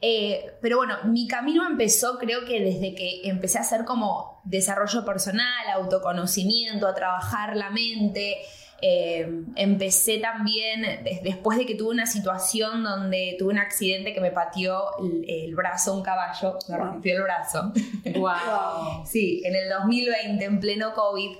Eh, 0.00 0.44
pero 0.60 0.76
bueno, 0.76 0.96
mi 1.04 1.26
camino 1.28 1.66
empezó 1.66 2.18
creo 2.18 2.44
que 2.44 2.60
desde 2.60 2.94
que 2.94 3.22
empecé 3.28 3.58
a 3.58 3.62
hacer 3.62 3.84
como 3.84 4.40
desarrollo 4.44 5.04
personal, 5.04 5.68
autoconocimiento, 5.72 6.86
a 6.86 6.94
trabajar 6.94 7.56
la 7.56 7.70
mente. 7.70 8.38
Eh, 8.86 9.26
empecé 9.56 10.18
también, 10.18 10.82
des- 11.04 11.22
después 11.22 11.56
de 11.56 11.64
que 11.64 11.74
tuve 11.74 11.90
una 11.90 12.04
situación 12.06 12.82
donde 12.82 13.34
tuve 13.38 13.52
un 13.54 13.58
accidente 13.58 14.12
que 14.12 14.20
me 14.20 14.30
pateó 14.30 14.82
el, 15.00 15.24
el 15.26 15.54
brazo 15.54 15.94
un 15.94 16.02
caballo, 16.02 16.58
me 16.68 16.76
rompió 16.76 17.16
el 17.16 17.22
brazo. 17.22 17.72
Wow. 18.16 19.04
Sí, 19.06 19.40
en 19.44 19.54
el 19.54 19.70
2020, 19.70 20.44
en 20.44 20.60
pleno 20.60 20.92
COVID, 20.92 21.30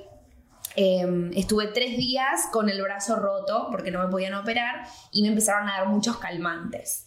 eh, 0.76 1.30
estuve 1.34 1.68
tres 1.68 1.96
días 1.96 2.48
con 2.52 2.68
el 2.68 2.80
brazo 2.82 3.16
roto 3.16 3.68
porque 3.70 3.90
no 3.90 4.02
me 4.02 4.08
podían 4.08 4.34
operar 4.34 4.86
y 5.12 5.22
me 5.22 5.28
empezaron 5.28 5.68
a 5.68 5.78
dar 5.78 5.88
muchos 5.88 6.16
calmantes. 6.18 7.06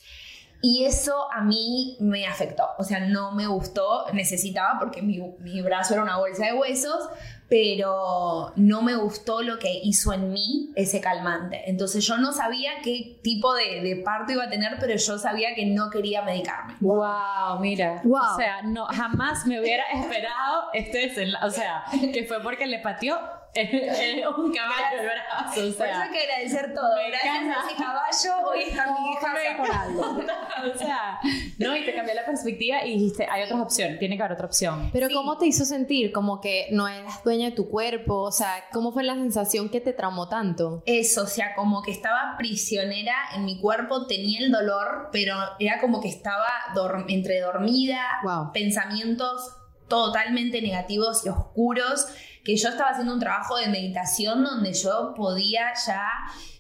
Y 0.61 0.85
eso 0.85 1.31
a 1.31 1.41
mí 1.41 1.97
me 1.99 2.25
afectó, 2.25 2.65
o 2.79 2.83
sea, 2.83 2.99
no 3.01 3.31
me 3.31 3.45
gustó, 3.45 4.07
necesitaba 4.13 4.79
porque 4.79 5.03
mi, 5.03 5.19
mi 5.39 5.61
brazo 5.61 5.93
era 5.93 6.01
una 6.01 6.17
bolsa 6.17 6.47
de 6.47 6.53
huesos, 6.53 7.09
pero 7.47 8.53
no 8.55 8.81
me 8.81 8.95
gustó 8.95 9.43
lo 9.43 9.59
que 9.59 9.71
hizo 9.83 10.13
en 10.13 10.33
mí 10.33 10.71
ese 10.75 10.99
calmante. 10.99 11.69
Entonces 11.69 12.05
yo 12.05 12.17
no 12.17 12.33
sabía 12.33 12.71
qué 12.83 13.19
tipo 13.21 13.53
de, 13.53 13.81
de 13.81 13.97
parto 13.97 14.33
iba 14.33 14.45
a 14.45 14.49
tener, 14.49 14.77
pero 14.79 14.95
yo 14.95 15.17
sabía 15.19 15.53
que 15.53 15.67
no 15.67 15.91
quería 15.91 16.23
medicarme. 16.23 16.75
Wow, 16.79 17.59
mira. 17.59 18.01
Wow. 18.03 18.33
O 18.33 18.35
sea, 18.35 18.63
no, 18.63 18.87
jamás 18.87 19.45
me 19.45 19.61
hubiera 19.61 19.83
esperado 19.93 20.63
este 20.73 21.07
desenlace. 21.07 21.45
O 21.45 21.51
sea, 21.51 21.83
que 22.13 22.25
fue 22.25 22.41
porque 22.41 22.65
le 22.65 22.79
pateó 22.79 23.19
un 23.55 24.53
caballo 24.53 24.99
el 24.99 25.05
brazo. 25.05 25.49
O 25.49 25.53
Por 25.55 25.63
eso 25.63 25.77
sea, 25.77 26.01
hay 26.03 26.11
que 26.11 26.19
agradecer 26.23 26.73
todo. 26.73 26.89
Gracias 27.07 27.35
a 27.35 27.67
ese 27.67 27.75
caballo, 27.83 28.47
hoy 28.49 28.63
está 28.63 28.85
mi 28.99 29.11
hija 29.11 29.33
sana. 29.55 30.73
o 30.73 30.77
sea, 30.77 31.19
no, 31.57 31.75
y 31.75 31.85
te 31.85 31.95
cambió 31.95 32.13
la 32.13 32.25
perspectiva 32.25 32.85
y 32.85 32.93
dijiste, 32.93 33.27
hay 33.29 33.43
otra 33.43 33.61
opción, 33.61 33.97
tiene 33.99 34.15
que 34.17 34.23
haber 34.23 34.33
otra 34.33 34.45
opción. 34.47 34.89
Pero 34.93 35.07
Sí. 35.07 35.13
¿cómo 35.13 35.37
te 35.37 35.45
hizo 35.47 35.65
sentir? 35.65 36.11
Como 36.11 36.39
que 36.41 36.67
no 36.71 36.87
eras 36.87 37.23
dueña 37.23 37.49
de 37.49 37.55
tu 37.55 37.69
cuerpo. 37.69 38.21
O 38.23 38.31
sea, 38.31 38.65
¿cómo 38.71 38.91
fue 38.91 39.03
la 39.03 39.15
sensación 39.15 39.69
que 39.69 39.81
te 39.81 39.93
traumó 39.93 40.27
tanto? 40.29 40.83
Eso, 40.85 41.23
o 41.23 41.27
sea, 41.27 41.55
como 41.55 41.81
que 41.81 41.91
estaba 41.91 42.35
prisionera 42.37 43.15
en 43.35 43.45
mi 43.45 43.59
cuerpo, 43.59 44.05
tenía 44.07 44.39
el 44.39 44.51
dolor, 44.51 45.09
pero 45.11 45.35
era 45.59 45.79
como 45.79 46.01
que 46.01 46.09
estaba 46.09 46.45
dor- 46.75 47.05
entre 47.09 47.39
dormida, 47.39 48.01
Wow. 48.23 48.51
pensamientos 48.53 49.53
totalmente 49.87 50.61
negativos 50.61 51.25
y 51.25 51.29
oscuros, 51.29 52.07
que 52.47 52.55
yo 52.55 52.69
estaba 52.69 52.91
haciendo 52.91 53.13
un 53.13 53.19
trabajo 53.19 53.57
de 53.57 53.67
meditación 53.67 54.41
donde 54.41 54.71
yo 54.71 55.13
podía 55.17 55.73
ya 55.85 56.01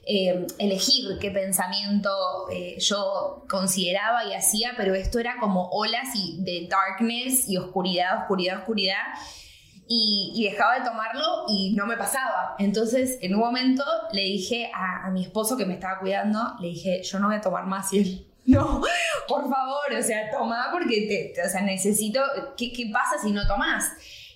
eh, 0.05 0.45
elegir 0.59 1.17
qué 1.21 1.31
pensamiento 1.31 2.09
eh, 2.51 2.75
yo 2.77 3.45
consideraba 3.49 4.25
y 4.25 4.33
hacía, 4.33 4.73
pero 4.75 4.95
esto 4.95 5.17
era 5.17 5.37
como 5.39 5.69
olas 5.69 6.09
y 6.13 6.43
de 6.43 6.67
darkness 6.69 7.47
y 7.47 7.55
oscuridad, 7.55 8.19
oscuridad, 8.23 8.57
oscuridad. 8.59 9.03
Y, 9.87 10.33
y 10.35 10.49
dejaba 10.49 10.77
de 10.79 10.83
tomarlo 10.85 11.45
y 11.47 11.73
no 11.73 11.85
me 11.85 11.95
pasaba. 11.95 12.55
Entonces, 12.59 13.17
en 13.21 13.35
un 13.35 13.39
momento 13.39 13.85
le 14.11 14.23
dije 14.23 14.69
a, 14.75 15.09
mi 15.11 15.23
esposo 15.23 15.55
que 15.55 15.65
me 15.65 15.75
estaba 15.75 15.99
cuidando, 15.99 16.55
le 16.59 16.67
dije, 16.67 17.01
yo 17.03 17.19
no 17.19 17.27
voy 17.27 17.37
a 17.37 17.41
tomar 17.41 17.65
más. 17.65 17.93
Y 17.93 17.99
él, 17.99 18.27
no, 18.45 18.81
por 19.29 19.49
favor, 19.49 19.93
o 19.97 20.03
sea, 20.03 20.29
toma 20.31 20.67
porque 20.73 21.07
te, 21.07 21.33
te- 21.33 21.47
o 21.47 21.49
sea, 21.49 21.61
necesito, 21.61 22.19
¿qué, 22.57 22.73
¿qué 22.73 22.89
pasa 22.91 23.17
si 23.21 23.31
no 23.31 23.47
tomas? 23.47 23.85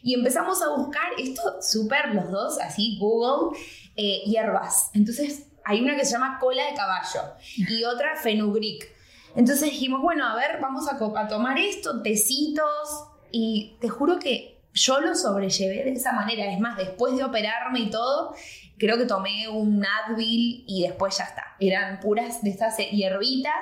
Y 0.03 0.13
empezamos 0.13 0.61
a 0.61 0.69
buscar 0.69 1.11
esto 1.17 1.61
súper 1.61 2.15
los 2.15 2.31
dos, 2.31 2.59
así, 2.59 2.97
Google, 2.99 3.57
eh, 3.95 4.21
hierbas. 4.25 4.89
Entonces, 4.93 5.47
hay 5.63 5.81
una 5.81 5.95
que 5.95 6.05
se 6.05 6.13
llama 6.13 6.37
cola 6.39 6.65
de 6.65 6.73
caballo 6.73 7.21
y 7.55 7.83
otra 7.85 8.15
fenugreek. 8.15 9.01
Entonces 9.35 9.71
dijimos, 9.71 10.01
bueno, 10.01 10.27
a 10.27 10.35
ver, 10.35 10.59
vamos 10.61 10.87
a, 10.89 10.97
tomar 11.27 11.57
esto, 11.57 12.01
tecitos, 12.01 13.07
y 13.31 13.77
te 13.79 13.87
juro 13.87 14.19
que 14.19 14.59
yo 14.73 14.99
lo 14.99 15.15
sobrellevé 15.15 15.85
de 15.85 15.93
esa 15.93 16.11
manera. 16.11 16.51
Es 16.51 16.59
más, 16.59 16.77
después 16.77 17.15
de 17.15 17.23
operarme 17.23 17.79
y 17.79 17.89
todo, 17.89 18.35
creo 18.77 18.97
que 18.97 19.05
tomé 19.05 19.47
un 19.47 19.85
Advil 19.85 20.65
y 20.67 20.83
después 20.83 21.17
ya 21.17 21.25
está. 21.25 21.55
Eran 21.59 21.99
puras 22.01 22.43
de 22.43 22.49
estas 22.49 22.77
hierbitas, 22.77 23.53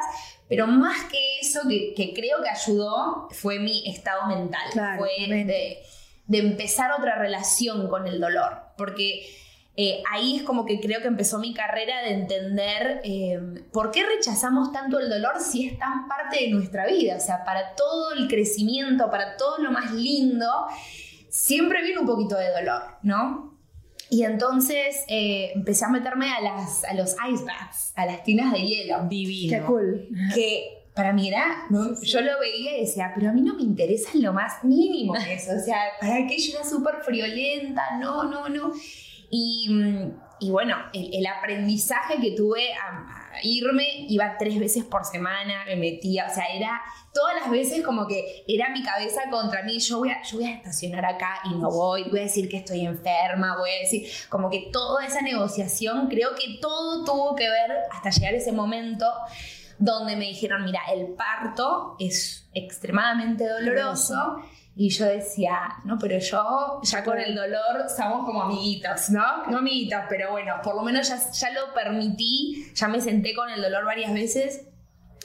pero 0.48 0.66
más 0.66 1.06
que 1.06 1.40
eso, 1.40 1.62
que, 1.68 1.94
que 1.96 2.14
creo 2.14 2.42
que 2.42 2.50
ayudó, 2.50 3.28
fue 3.32 3.60
mi 3.60 3.88
estado 3.88 4.26
mental. 4.28 4.70
Claro, 4.72 5.00
fue 5.00 5.28
de, 5.28 5.84
de 6.30 6.38
empezar 6.38 6.92
otra 6.98 7.16
relación 7.16 7.90
con 7.90 8.08
el 8.08 8.22
dolor. 8.22 8.62
Porque 8.78 9.26
eh, 9.76 10.02
ahí 10.12 10.38
es 10.38 10.44
como 10.44 10.66
que 10.66 10.80
creo 10.80 11.02
que 11.02 11.08
empezó 11.08 11.40
mi 11.40 11.54
carrera 11.54 12.02
de 12.04 12.14
entender 12.14 13.02
eh, 13.04 13.40
por 13.74 13.92
qué 13.92 14.06
rechazamos 14.06 14.72
tanto 14.72 15.00
el 15.00 15.10
dolor 15.10 15.40
si 15.40 15.68
es 15.68 15.78
tan 15.78 16.08
parte 16.08 16.40
de 16.40 16.50
nuestra 16.50 16.86
vida. 16.86 17.18
O 17.18 17.20
sea, 17.20 17.44
para 17.44 17.76
todo 17.76 18.14
el 18.14 18.28
crecimiento, 18.28 19.10
para 19.10 19.36
todo 19.38 19.58
lo 19.58 19.72
más 19.72 19.92
lindo, 19.92 20.48
siempre 21.30 21.82
viene 21.84 22.00
un 22.00 22.08
poquito 22.08 22.38
de 22.38 22.52
dolor, 22.52 22.84
¿no? 23.02 23.58
Y 24.12 24.24
entonces 24.24 25.04
eh, 25.08 25.52
empecé 25.56 25.86
a 25.86 25.90
meterme 25.90 26.32
a, 26.32 26.42
las, 26.42 26.84
a 26.84 26.94
los 26.94 27.16
ice 27.32 27.44
baths, 27.44 27.94
a 27.96 28.06
las 28.06 28.24
tinas 28.24 28.54
de 28.54 28.62
hielo. 28.62 29.08
Divino. 29.08 29.58
Qué 29.60 29.66
cool. 29.66 30.10
Que 30.34 30.79
para 31.00 31.14
mí 31.14 31.30
era, 31.30 31.66
¿no? 31.70 31.94
yo 32.02 32.20
lo 32.20 32.38
veía 32.42 32.76
y 32.76 32.82
decía, 32.82 33.14
pero 33.16 33.30
a 33.30 33.32
mí 33.32 33.40
no 33.40 33.54
me 33.54 33.62
interesa 33.62 34.10
en 34.16 34.22
lo 34.22 34.34
más 34.34 34.66
mínimo 34.66 35.16
eso. 35.30 35.54
O 35.56 35.64
sea, 35.64 35.78
¿para 36.02 36.28
qué 36.28 36.38
yo 36.38 36.58
era 36.60 36.70
súper 36.70 36.96
friolenta? 37.06 37.98
No, 38.02 38.26
no, 38.26 38.50
no. 38.50 38.74
Y, 39.30 39.70
mm, 39.70 40.12
y 40.42 40.52
bueno, 40.52 40.76
el, 40.92 41.14
el 41.14 41.26
aprendizaje 41.26 42.20
que 42.20 42.32
tuve 42.32 42.74
a, 42.74 43.30
a 43.34 43.40
irme, 43.44 44.08
iba 44.10 44.36
tres 44.38 44.60
veces 44.60 44.84
por 44.84 45.06
semana, 45.06 45.64
me 45.68 45.78
metía, 45.78 46.28
o 46.30 46.34
sea, 46.34 46.48
era 46.54 46.82
todas 47.14 47.34
las 47.40 47.50
veces 47.50 47.82
como 47.82 48.06
que 48.06 48.44
era 48.46 48.70
mi 48.70 48.84
cabeza 48.84 49.22
contra 49.32 49.64
mí, 49.64 49.80
yo 49.80 50.00
voy 50.00 50.10
a, 50.10 50.22
yo 50.24 50.40
voy 50.40 50.48
a 50.48 50.56
estacionar 50.56 51.06
acá 51.06 51.40
y 51.46 51.56
no 51.56 51.70
voy, 51.70 52.10
voy 52.10 52.20
a 52.20 52.24
decir 52.24 52.50
que 52.50 52.58
estoy 52.58 52.86
enferma, 52.86 53.56
voy 53.58 53.70
a 53.70 53.80
decir, 53.84 54.06
como 54.28 54.50
que 54.50 54.70
toda 54.74 55.06
esa 55.06 55.22
negociación, 55.22 56.10
creo 56.10 56.36
que 56.36 56.58
todo 56.60 57.06
tuvo 57.06 57.38
que 57.38 57.50
ver 57.50 57.72
hasta 57.90 58.10
llegar 58.10 58.34
ese 58.34 58.52
momento 58.52 59.06
donde 59.80 60.18
me 60.18 60.26
dijeron, 60.26 60.66
mira, 60.66 60.82
el 60.94 61.08
parto 61.14 61.96
es 62.00 62.50
extremadamente 62.54 63.48
doloroso. 63.48 64.44
Y 64.76 64.90
yo 64.90 65.06
decía, 65.06 65.60
no, 65.84 65.98
pero 66.00 66.20
yo 66.20 66.80
ya 66.84 67.04
con 67.04 67.18
el 67.18 67.36
dolor 67.36 67.90
somos 67.96 68.26
como 68.26 68.44
amiguitos, 68.44 69.10
¿no? 69.10 69.46
No 69.48 69.58
amiguitos, 69.58 70.00
pero 70.08 70.32
bueno, 70.32 70.56
por 70.64 70.76
lo 70.76 70.84
menos 70.84 71.10
ya, 71.10 71.18
ya 71.32 71.52
lo 71.52 71.74
permití, 71.74 72.72
ya 72.76 72.88
me 72.88 73.02
senté 73.02 73.34
con 73.34 73.50
el 73.50 73.62
dolor 73.62 73.84
varias 73.84 74.14
veces. 74.14 74.68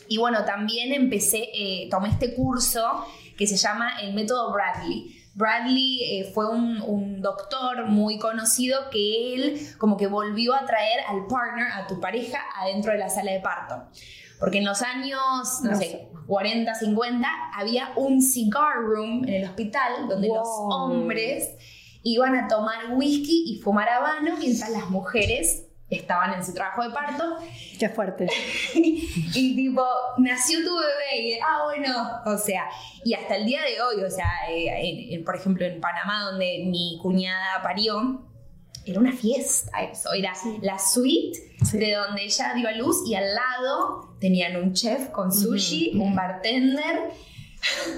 Y 0.08 0.18
bueno, 0.18 0.44
también 0.44 0.92
empecé, 0.92 1.50
eh, 1.54 1.88
tomé 1.90 2.08
este 2.08 2.34
curso 2.34 3.06
que 3.36 3.46
se 3.46 3.56
llama 3.56 4.00
el 4.00 4.12
método 4.14 4.52
Bradley. 4.52 5.20
Bradley 5.34 6.02
eh, 6.02 6.30
fue 6.32 6.48
un, 6.48 6.80
un 6.82 7.20
doctor 7.20 7.86
muy 7.86 8.18
conocido 8.18 8.90
que 8.90 9.34
él 9.34 9.60
como 9.78 9.96
que 9.96 10.06
volvió 10.06 10.54
a 10.54 10.64
traer 10.64 11.00
al 11.08 11.26
partner, 11.26 11.66
a 11.72 11.86
tu 11.86 12.00
pareja, 12.00 12.38
adentro 12.56 12.92
de 12.92 12.98
la 12.98 13.08
sala 13.08 13.32
de 13.32 13.40
parto. 13.40 13.84
Porque 14.44 14.58
en 14.58 14.64
los 14.64 14.82
años, 14.82 15.60
no, 15.62 15.70
No 15.72 15.76
sé, 15.78 15.84
sé. 15.84 16.08
40, 16.26 16.74
50, 16.74 17.28
había 17.54 17.90
un 17.96 18.20
cigar 18.22 18.76
room 18.82 19.24
en 19.24 19.34
el 19.34 19.44
hospital 19.44 20.08
donde 20.08 20.28
los 20.28 20.46
hombres 20.46 21.50
iban 22.02 22.34
a 22.36 22.48
tomar 22.48 22.92
whisky 22.94 23.44
y 23.46 23.60
fumar 23.60 23.88
habano 23.88 24.36
mientras 24.38 24.70
las 24.70 24.88
mujeres 24.90 25.66
estaban 25.90 26.32
en 26.34 26.44
su 26.44 26.52
trabajo 26.54 26.82
de 26.82 26.90
parto. 26.90 27.36
Qué 27.78 27.88
fuerte. 27.88 28.26
y 28.74 29.54
tipo, 29.56 29.84
nació 30.18 30.58
tu 30.64 30.74
bebé 30.76 31.20
y, 31.22 31.34
ah, 31.34 31.62
bueno, 31.64 31.94
o 32.26 32.36
sea, 32.38 32.64
y 33.04 33.14
hasta 33.14 33.36
el 33.36 33.46
día 33.46 33.60
de 33.62 33.80
hoy, 33.80 34.02
o 34.02 34.10
sea, 34.10 34.26
eh, 34.50 34.66
en- 34.68 35.12
en- 35.18 35.24
por 35.24 35.36
ejemplo, 35.36 35.64
en 35.66 35.80
Panamá, 35.80 36.24
donde 36.30 36.64
mi 36.66 36.98
cuñada 37.02 37.62
parió, 37.62 38.22
era 38.86 39.00
una 39.00 39.12
fiesta 39.12 39.82
eso, 39.82 40.12
era 40.12 40.32
la 40.62 40.78
suite 40.78 41.38
de 41.72 41.92
donde 41.92 42.24
ella 42.24 42.52
dio 42.54 42.68
a 42.68 42.72
luz 42.72 43.08
y 43.08 43.14
al 43.14 43.34
lado 43.34 44.16
tenían 44.20 44.56
un 44.56 44.72
chef 44.72 45.08
con 45.10 45.32
sushi, 45.32 45.92
un 45.98 46.14
bartender. 46.14 47.10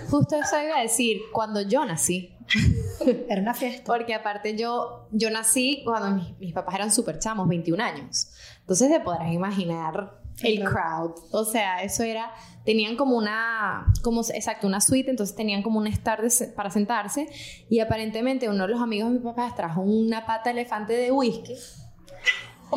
Justo 0.09 0.37
eso 0.37 0.63
iba 0.63 0.79
a 0.79 0.83
decir, 0.83 1.23
cuando 1.33 1.61
yo 1.63 1.85
nací, 1.85 2.37
Era 3.29 3.41
una 3.41 3.55
fiesta. 3.55 3.83
porque 3.85 4.15
aparte 4.15 4.57
yo, 4.57 5.09
yo 5.11 5.31
nací 5.31 5.83
cuando 5.85 6.11
mis, 6.11 6.39
mis 6.39 6.53
papás 6.53 6.77
eran 6.77 6.93
súper 6.93 7.19
chamos, 7.19 7.49
21 7.49 7.83
años. 7.83 8.29
Entonces 8.61 8.89
te 8.91 9.01
podrás 9.01 9.33
imaginar 9.33 10.21
el 10.43 10.65
crowd. 10.65 11.15
O 11.33 11.45
sea, 11.45 11.83
eso 11.83 12.03
era, 12.03 12.33
tenían 12.65 12.97
como 12.97 13.17
una, 13.17 13.87
como, 14.03 14.21
exacto, 14.23 14.67
una 14.67 14.81
suite, 14.81 15.11
entonces 15.11 15.35
tenían 15.35 15.63
como 15.63 15.79
un 15.79 15.87
estar 15.87 16.21
para 16.55 16.71
sentarse 16.71 17.29
y 17.69 17.81
aparentemente 17.81 18.49
uno 18.49 18.67
de 18.67 18.73
los 18.73 18.81
amigos 18.81 19.11
de 19.11 19.15
mis 19.17 19.25
papás 19.25 19.55
trajo 19.55 19.81
una 19.81 20.27
pata 20.27 20.51
elefante 20.51 20.93
de 20.93 21.11
whisky 21.11 21.55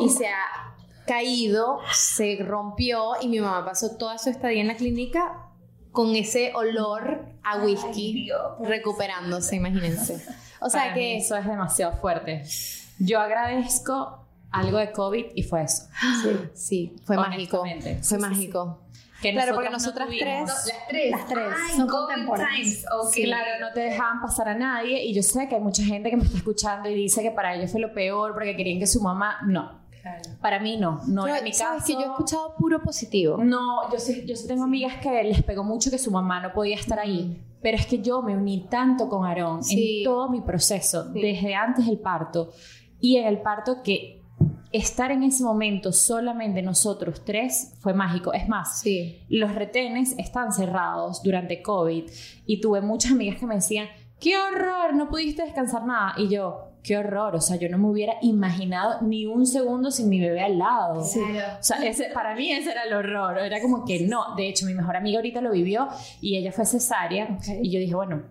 y 0.00 0.08
se 0.08 0.28
ha 0.28 0.74
caído, 1.06 1.80
se 1.92 2.38
rompió 2.40 3.12
y 3.20 3.28
mi 3.28 3.40
mamá 3.40 3.64
pasó 3.64 3.96
toda 3.96 4.16
su 4.18 4.30
estadía 4.30 4.60
en 4.60 4.68
la 4.68 4.76
clínica 4.76 5.46
con 5.90 6.14
ese 6.14 6.52
olor 6.54 7.26
a 7.42 7.58
whisky 7.64 8.12
Ay, 8.14 8.24
Dios. 8.24 8.40
recuperándose, 8.60 9.56
imagínense. 9.56 10.24
O 10.60 10.70
sea 10.70 10.82
Para 10.82 10.94
mí 10.94 11.00
que 11.00 11.16
eso 11.16 11.36
es 11.36 11.46
demasiado 11.46 11.96
fuerte. 11.96 12.42
Yo 12.98 13.18
agradezco 13.18 14.26
algo 14.50 14.78
de 14.78 14.92
COVID 14.92 15.26
y 15.34 15.42
fue 15.42 15.62
eso. 15.62 15.84
sí, 16.54 16.96
fue 17.04 17.16
mágico. 17.16 17.60
Fue 17.60 17.80
Sí, 17.80 17.96
sí, 18.02 18.16
mágico. 18.18 18.82
Que 19.22 19.32
Claro, 19.32 19.54
porque 19.54 19.68
nosotras 19.68 20.08
no 20.08 20.14
tres- 20.18 20.46
Las 20.48 20.64
tres. 20.88 21.10
Las 21.10 21.26
tres, 21.26 21.44
Ay, 21.68 21.76
son 21.76 21.86
COVID 21.88 22.06
contemporáneas. 22.06 22.54
times, 22.62 22.86
ok. 22.90 23.12
Claro, 23.24 23.50
no 23.60 23.72
te 23.74 23.80
dejaban 23.80 24.20
pasar 24.22 24.48
a 24.48 24.54
nadie 24.54 25.04
y 25.04 25.12
yo 25.12 25.22
sé 25.22 25.46
que 25.46 25.56
hay 25.56 25.60
mucha 25.60 25.82
gente 25.84 26.08
que 26.08 26.16
me 26.16 26.22
está 26.24 26.38
escuchando 26.38 26.88
y 26.88 26.94
dice 26.94 27.20
que 27.20 27.30
para 27.30 27.54
ellos 27.54 27.70
fue 27.70 27.80
lo 27.82 27.92
peor 27.92 28.32
porque 28.32 28.56
querían 28.56 28.78
que 28.78 28.86
su 28.86 29.00
mamá... 29.02 29.36
No, 29.46 29.78
Claro. 30.00 30.22
para 30.40 30.58
mí 30.60 30.78
no. 30.78 31.02
No 31.06 31.28
Yo- 31.28 31.34
era 31.34 31.44
mi 31.44 31.52
¿sabes 31.52 31.82
caso. 31.82 31.86
que 31.88 31.92
yo 32.02 32.08
he 32.08 32.12
escuchado 32.12 32.54
puro 32.56 32.80
positivo. 32.82 33.36
No, 33.44 33.92
yo 33.92 33.98
sí, 33.98 34.24
yo 34.26 34.34
sí 34.34 34.48
tengo 34.48 34.64
amigas 34.64 34.94
que 35.02 35.22
les 35.22 35.42
pegó 35.42 35.64
mucho 35.64 35.90
que 35.90 35.98
su 35.98 36.10
mamá 36.10 36.40
no 36.40 36.54
podía 36.54 36.76
estar 36.76 36.98
ahí. 36.98 37.44
Pero 37.60 37.76
es 37.76 37.84
que 37.84 37.98
yo 38.00 38.22
me 38.22 38.34
uní 38.34 38.66
tanto 38.70 39.10
con 39.10 39.26
Aarón 39.26 39.62
Sí. 39.62 39.98
en 39.98 40.04
todo 40.04 40.30
mi 40.30 40.40
proceso, 40.40 41.12
Sí. 41.12 41.20
desde 41.20 41.54
antes 41.54 41.84
del 41.84 41.98
parto 41.98 42.50
y 42.98 43.18
en 43.18 43.26
el 43.26 43.42
parto, 43.42 43.82
que 43.82 44.19
estar 44.72 45.10
en 45.10 45.22
ese 45.22 45.42
momento 45.42 45.92
solamente 45.92 46.62
nosotros 46.62 47.24
tres 47.24 47.74
fue 47.80 47.92
mágico. 47.94 48.32
Es 48.32 48.48
más, 48.48 48.80
Sí. 48.80 49.20
los 49.28 49.54
retenes 49.54 50.14
están 50.18 50.52
cerrados 50.52 51.22
durante 51.22 51.60
COVID 51.62 52.04
y 52.46 52.60
tuve 52.60 52.80
muchas 52.80 53.12
amigas 53.12 53.38
que 53.38 53.46
me 53.46 53.56
decían, 53.56 53.88
qué 54.20 54.36
horror, 54.38 54.94
no 54.94 55.08
pudiste 55.08 55.42
descansar 55.42 55.84
nada. 55.86 56.14
Y 56.18 56.28
yo, 56.28 56.68
qué 56.82 56.96
horror, 56.98 57.34
o 57.36 57.40
sea, 57.40 57.56
yo 57.56 57.68
no 57.68 57.78
me 57.78 57.88
hubiera 57.88 58.14
imaginado 58.22 59.00
ni 59.02 59.26
un 59.26 59.46
segundo 59.46 59.90
sin 59.90 60.08
mi 60.08 60.20
bebé 60.20 60.40
al 60.42 60.58
lado. 60.58 61.02
Claro. 61.12 61.58
O 61.58 61.62
sea, 61.62 61.84
ese, 61.86 62.10
para 62.14 62.34
mí 62.36 62.50
ese 62.52 62.70
era 62.70 62.84
el 62.84 62.92
horror. 62.92 63.38
Era 63.38 63.60
como 63.60 63.84
que 63.84 64.06
no. 64.06 64.34
De 64.36 64.46
hecho, 64.48 64.66
mi 64.66 64.74
mejor 64.74 64.96
amiga 64.96 65.18
ahorita 65.18 65.40
lo 65.40 65.50
vivió 65.50 65.88
y 66.20 66.36
ella 66.36 66.52
fue 66.52 66.64
cesárea. 66.64 67.38
Y 67.62 67.70
yo 67.72 67.80
dije, 67.80 67.94
bueno, 67.94 68.22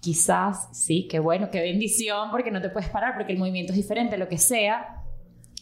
quizás 0.00 0.68
sí, 0.72 1.08
qué 1.10 1.18
bueno, 1.18 1.50
qué 1.50 1.60
bendición, 1.60 2.30
porque 2.30 2.50
no 2.50 2.60
te 2.62 2.68
puedes 2.70 2.88
parar, 2.88 3.14
porque 3.14 3.32
el 3.32 3.38
movimiento 3.38 3.72
es 3.72 3.76
diferente, 3.78 4.16
lo 4.16 4.28
que 4.28 4.38
sea. 4.38 5.02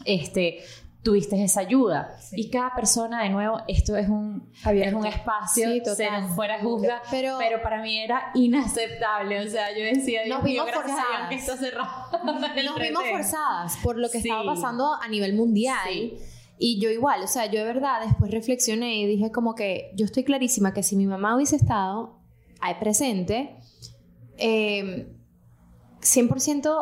Este, 0.07 0.61
tuviste 1.03 1.43
esa 1.43 1.61
ayuda. 1.61 2.17
Sí. 2.19 2.37
Y 2.41 2.51
cada 2.51 2.75
persona, 2.75 3.23
de 3.23 3.29
nuevo, 3.31 3.61
esto 3.69 3.97
es 3.97 4.09
un, 4.09 4.51
es 4.65 4.93
un 4.93 5.07
espacio, 5.07 5.71
Sí, 5.73 5.79
total. 5.81 5.97
cero 5.97 6.29
fuera 6.35 6.59
juzga. 6.61 7.01
Pero- 7.11 7.37
Pero, 7.39 7.63
para 7.63 7.81
mí 7.81 7.99
era 7.99 8.31
inaceptable. 8.35 9.41
O 9.47 9.49
sea, 9.49 9.71
yo 9.77 9.85
decía, 9.85 10.23
Dios 10.25 10.37
Nos 10.39 10.45
mío, 10.45 10.65
vimos 10.65 10.75
forzadas. 10.83 11.29
que 11.29 11.35
está 11.37 11.57
cerrado. 11.57 11.91
Nos 12.25 12.79
vimos 12.81 13.05
forzadas 13.11 13.77
por 13.85 13.99
lo 13.99 14.09
que 14.11 14.21
Sí. 14.21 14.29
estaba 14.29 14.45
pasando 14.55 14.95
a 14.95 15.07
nivel 15.09 15.35
mundial. 15.35 15.77
Y 16.59 16.81
yo 16.81 16.89
igual, 16.91 17.23
o 17.23 17.27
sea, 17.29 17.47
yo 17.47 17.61
de 17.61 17.67
verdad 17.67 18.01
después 18.05 18.31
reflexioné 18.31 18.97
y 18.97 19.07
dije 19.07 19.31
como 19.31 19.55
que 19.55 19.91
yo 19.95 20.07
estoy 20.07 20.25
clarísima 20.25 20.73
que 20.73 20.83
si 20.83 20.97
mi 20.97 21.07
mamá 21.07 21.37
hubiese 21.37 21.55
estado 21.57 22.19
ahí 22.61 22.75
presente, 22.81 23.57
eh, 24.39 25.13
100% 26.01 26.75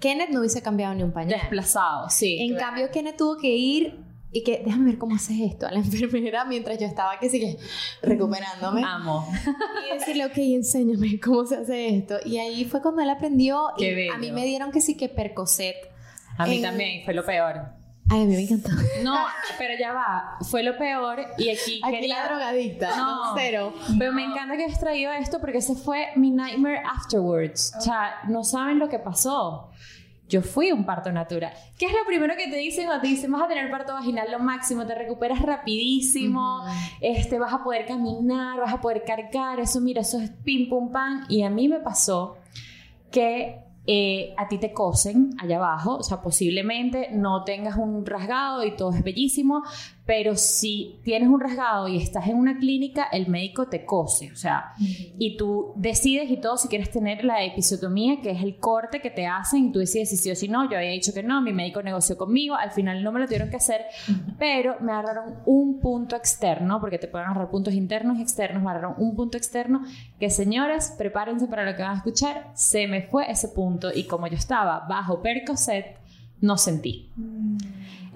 Kenneth 0.00 0.30
no 0.30 0.40
hubiese 0.40 0.62
cambiado 0.62 0.94
ni 0.94 1.02
un 1.02 1.12
pañal. 1.12 1.38
Desplazado, 1.40 2.08
sí. 2.10 2.38
En 2.40 2.56
cambio, 2.56 2.90
Kenneth 2.90 3.16
tuvo 3.16 3.36
que 3.36 3.48
ir 3.54 4.00
y 4.32 4.42
que, 4.42 4.62
déjame 4.64 4.86
ver 4.90 4.98
cómo 4.98 5.14
haces 5.14 5.38
esto 5.40 5.66
a 5.66 5.70
la 5.72 5.78
enfermera 5.80 6.44
mientras 6.44 6.78
yo 6.78 6.86
estaba 6.86 7.18
que 7.18 7.28
sigue 7.30 7.56
recuperándome. 8.02 8.82
Amo. 8.84 9.26
Y 9.90 9.98
decirle, 9.98 10.26
ok, 10.26 10.36
enséñame 10.36 11.18
cómo 11.20 11.46
se 11.46 11.56
hace 11.56 11.96
esto. 11.96 12.16
Y 12.24 12.38
ahí 12.38 12.64
fue 12.64 12.82
cuando 12.82 13.02
él 13.02 13.10
aprendió. 13.10 13.68
Qué 13.78 13.92
y 13.92 13.94
bello. 13.94 14.14
a 14.14 14.18
mí 14.18 14.32
me 14.32 14.44
dieron 14.44 14.70
que 14.72 14.80
sí 14.80 14.96
que 14.96 15.08
Percocet. 15.08 15.76
A 16.38 16.46
mí 16.46 16.56
En- 16.56 16.62
también, 16.62 17.04
fue 17.04 17.14
lo 17.14 17.24
peor. 17.24 17.62
Ay, 18.08 18.22
a 18.22 18.24
mí 18.26 18.36
me 18.36 18.42
encantó. 18.42 18.70
No, 19.02 19.16
pero 19.58 19.74
ya 19.78 19.92
va, 19.92 20.38
fue 20.48 20.62
lo 20.62 20.76
peor 20.78 21.20
y 21.38 21.50
aquí, 21.50 21.80
Aquí 21.82 21.96
quería... 21.96 22.22
la 22.22 22.28
drogadicta. 22.28 22.96
No. 22.96 23.26
No, 23.26 23.34
cero. 23.36 23.74
Pero 23.98 24.12
me 24.12 24.24
encanta 24.24 24.56
que 24.56 24.64
hayas 24.64 24.78
traído 24.78 25.12
esto 25.12 25.40
porque 25.40 25.58
ese 25.58 25.74
fue 25.74 26.08
mi 26.14 26.30
nightmare 26.30 26.82
afterwards. 26.84 27.74
O 27.76 27.80
sea, 27.80 28.20
no 28.28 28.44
saben 28.44 28.78
lo 28.78 28.88
que 28.88 28.98
pasó. 29.00 29.70
Yo 30.28 30.42
fui 30.42 30.72
un 30.72 30.84
parto 30.84 31.12
natural. 31.12 31.52
¿Qué 31.78 31.86
es 31.86 31.92
lo 31.92 32.04
primero 32.04 32.34
que 32.36 32.48
te 32.48 32.56
dicen? 32.56 32.88
O 32.88 33.00
te 33.00 33.06
dicen, 33.06 33.30
vas 33.30 33.42
a 33.42 33.48
tener 33.48 33.70
parto 33.70 33.92
vaginal 33.92 34.30
lo 34.30 34.40
máximo, 34.40 34.84
te 34.84 34.94
recuperas 34.94 35.40
rapidísimo, 35.40 36.64
este, 37.00 37.38
vas 37.38 37.52
a 37.52 37.62
poder 37.62 37.86
caminar, 37.86 38.58
vas 38.58 38.74
a 38.74 38.80
poder 38.80 39.04
cargar, 39.04 39.60
eso 39.60 39.80
mira, 39.80 40.00
eso 40.00 40.18
es 40.20 40.30
pim 40.44 40.68
pum 40.68 40.90
pam. 40.90 41.26
Y 41.28 41.42
a 41.42 41.50
mí 41.50 41.68
me 41.68 41.78
pasó 41.78 42.38
que 43.12 43.65
eh, 43.86 44.34
a 44.36 44.48
ti 44.48 44.58
te 44.58 44.72
cosen 44.72 45.30
allá 45.38 45.56
abajo, 45.56 45.96
o 45.98 46.02
sea, 46.02 46.20
posiblemente 46.20 47.08
no 47.12 47.44
tengas 47.44 47.76
un 47.76 48.04
rasgado 48.04 48.64
y 48.64 48.76
todo 48.76 48.92
es 48.92 49.02
bellísimo, 49.02 49.62
pero 50.06 50.36
si 50.36 51.00
tienes 51.02 51.28
un 51.28 51.40
rasgado 51.40 51.88
y 51.88 51.96
estás 51.96 52.28
en 52.28 52.36
una 52.36 52.58
clínica, 52.58 53.08
el 53.10 53.26
médico 53.26 53.66
te 53.66 53.84
cose, 53.84 54.30
o 54.30 54.36
sea, 54.36 54.72
y 54.78 55.36
tú 55.36 55.72
decides 55.74 56.30
y 56.30 56.36
todo 56.36 56.56
si 56.56 56.68
quieres 56.68 56.90
tener 56.90 57.24
la 57.24 57.44
episiotomía, 57.44 58.20
que 58.22 58.30
es 58.30 58.40
el 58.40 58.58
corte 58.58 59.00
que 59.00 59.10
te 59.10 59.26
hacen, 59.26 59.66
y 59.66 59.72
tú 59.72 59.80
decides 59.80 60.10
si 60.10 60.16
sí 60.16 60.30
o 60.30 60.36
si 60.36 60.48
no, 60.48 60.70
yo 60.70 60.76
había 60.76 60.90
dicho 60.90 61.12
que 61.12 61.24
no, 61.24 61.42
mi 61.42 61.52
médico 61.52 61.82
negoció 61.82 62.16
conmigo, 62.16 62.54
al 62.54 62.70
final 62.70 63.02
no 63.02 63.10
me 63.10 63.18
lo 63.18 63.26
tuvieron 63.26 63.50
que 63.50 63.56
hacer, 63.56 63.84
pero 64.38 64.76
me 64.80 64.92
agarraron 64.92 65.40
un 65.44 65.80
punto 65.80 66.14
externo, 66.14 66.80
porque 66.80 66.98
te 66.98 67.08
pueden 67.08 67.26
agarrar 67.26 67.50
puntos 67.50 67.74
internos 67.74 68.18
y 68.18 68.22
externos, 68.22 68.62
me 68.62 68.70
agarraron 68.70 68.94
un 68.98 69.16
punto 69.16 69.36
externo, 69.36 69.82
que 70.20 70.30
señores, 70.30 70.94
prepárense 70.96 71.48
para 71.48 71.68
lo 71.68 71.76
que 71.76 71.82
van 71.82 71.94
a 71.94 71.96
escuchar, 71.96 72.52
se 72.54 72.86
me 72.86 73.02
fue 73.02 73.28
ese 73.28 73.48
punto, 73.48 73.88
y 73.92 74.04
como 74.04 74.28
yo 74.28 74.36
estaba 74.36 74.86
bajo 74.88 75.20
Percocet, 75.20 75.98
no 76.40 76.56
sentí. 76.56 77.10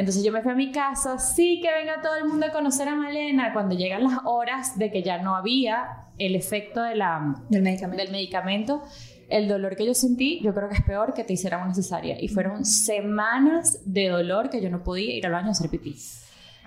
Entonces 0.00 0.24
yo 0.24 0.32
me 0.32 0.40
fui 0.42 0.52
a 0.52 0.54
mi 0.54 0.72
casa, 0.72 1.18
sí 1.18 1.60
que 1.62 1.70
venga 1.72 2.00
todo 2.02 2.16
el 2.16 2.24
mundo 2.24 2.46
a 2.46 2.50
conocer 2.52 2.88
a 2.88 2.94
Malena. 2.94 3.52
Cuando 3.52 3.74
llegan 3.76 4.02
las 4.04 4.18
horas 4.24 4.78
de 4.78 4.90
que 4.90 5.02
ya 5.02 5.18
no 5.18 5.36
había 5.36 6.06
el 6.18 6.34
efecto 6.34 6.82
de 6.82 6.94
la, 6.94 7.36
Del 7.50 7.62
medicamento. 7.62 8.02
del 8.02 8.12
medicamento, 8.12 8.82
el 9.28 9.46
dolor 9.46 9.76
que 9.76 9.84
yo 9.86 9.94
sentí, 9.94 10.40
yo 10.42 10.52
creo 10.54 10.68
que 10.68 10.74
es 10.76 10.82
peor 10.82 11.12
que 11.14 11.22
te 11.24 11.34
hicieran 11.34 11.62
una 11.62 11.74
cesárea. 11.74 12.16
Y 12.20 12.28
fueron 12.28 12.64
semanas 12.64 13.80
de 13.84 14.08
dolor 14.08 14.50
que 14.50 14.60
yo 14.60 14.70
no 14.70 14.82
podía 14.82 15.14
ir 15.14 15.26
al 15.26 15.32
baño 15.32 15.48
a 15.48 15.50
hacer 15.52 15.70
pipí. 15.70 15.94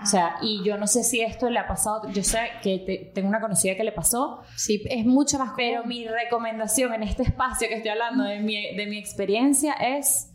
O 0.01 0.05
sea, 0.05 0.35
y 0.41 0.63
yo 0.63 0.77
no 0.77 0.85
sé 0.87 1.03
si 1.03 1.21
esto 1.21 1.49
le 1.49 1.59
ha 1.59 1.67
pasado, 1.67 2.09
yo 2.11 2.23
sé 2.23 2.39
que 2.61 2.79
te- 2.79 3.11
tengo 3.13 3.29
una 3.29 3.39
conocida 3.39 3.75
que 3.75 3.83
le 3.83 3.91
pasó, 3.93 4.41
Sí, 4.55 4.81
es 4.89 5.05
mucho 5.05 5.37
más 5.39 5.51
pero 5.55 5.81
común. 5.83 5.89
mi 5.95 6.07
recomendación 6.07 6.93
en 6.93 7.03
este 7.03 7.23
espacio 7.23 7.67
que 7.69 7.75
estoy 7.75 7.91
hablando 7.91 8.23
de 8.23 8.39
mi, 8.39 8.75
de 8.75 8.85
mi 8.87 8.97
experiencia 8.97 9.73
es, 9.73 10.32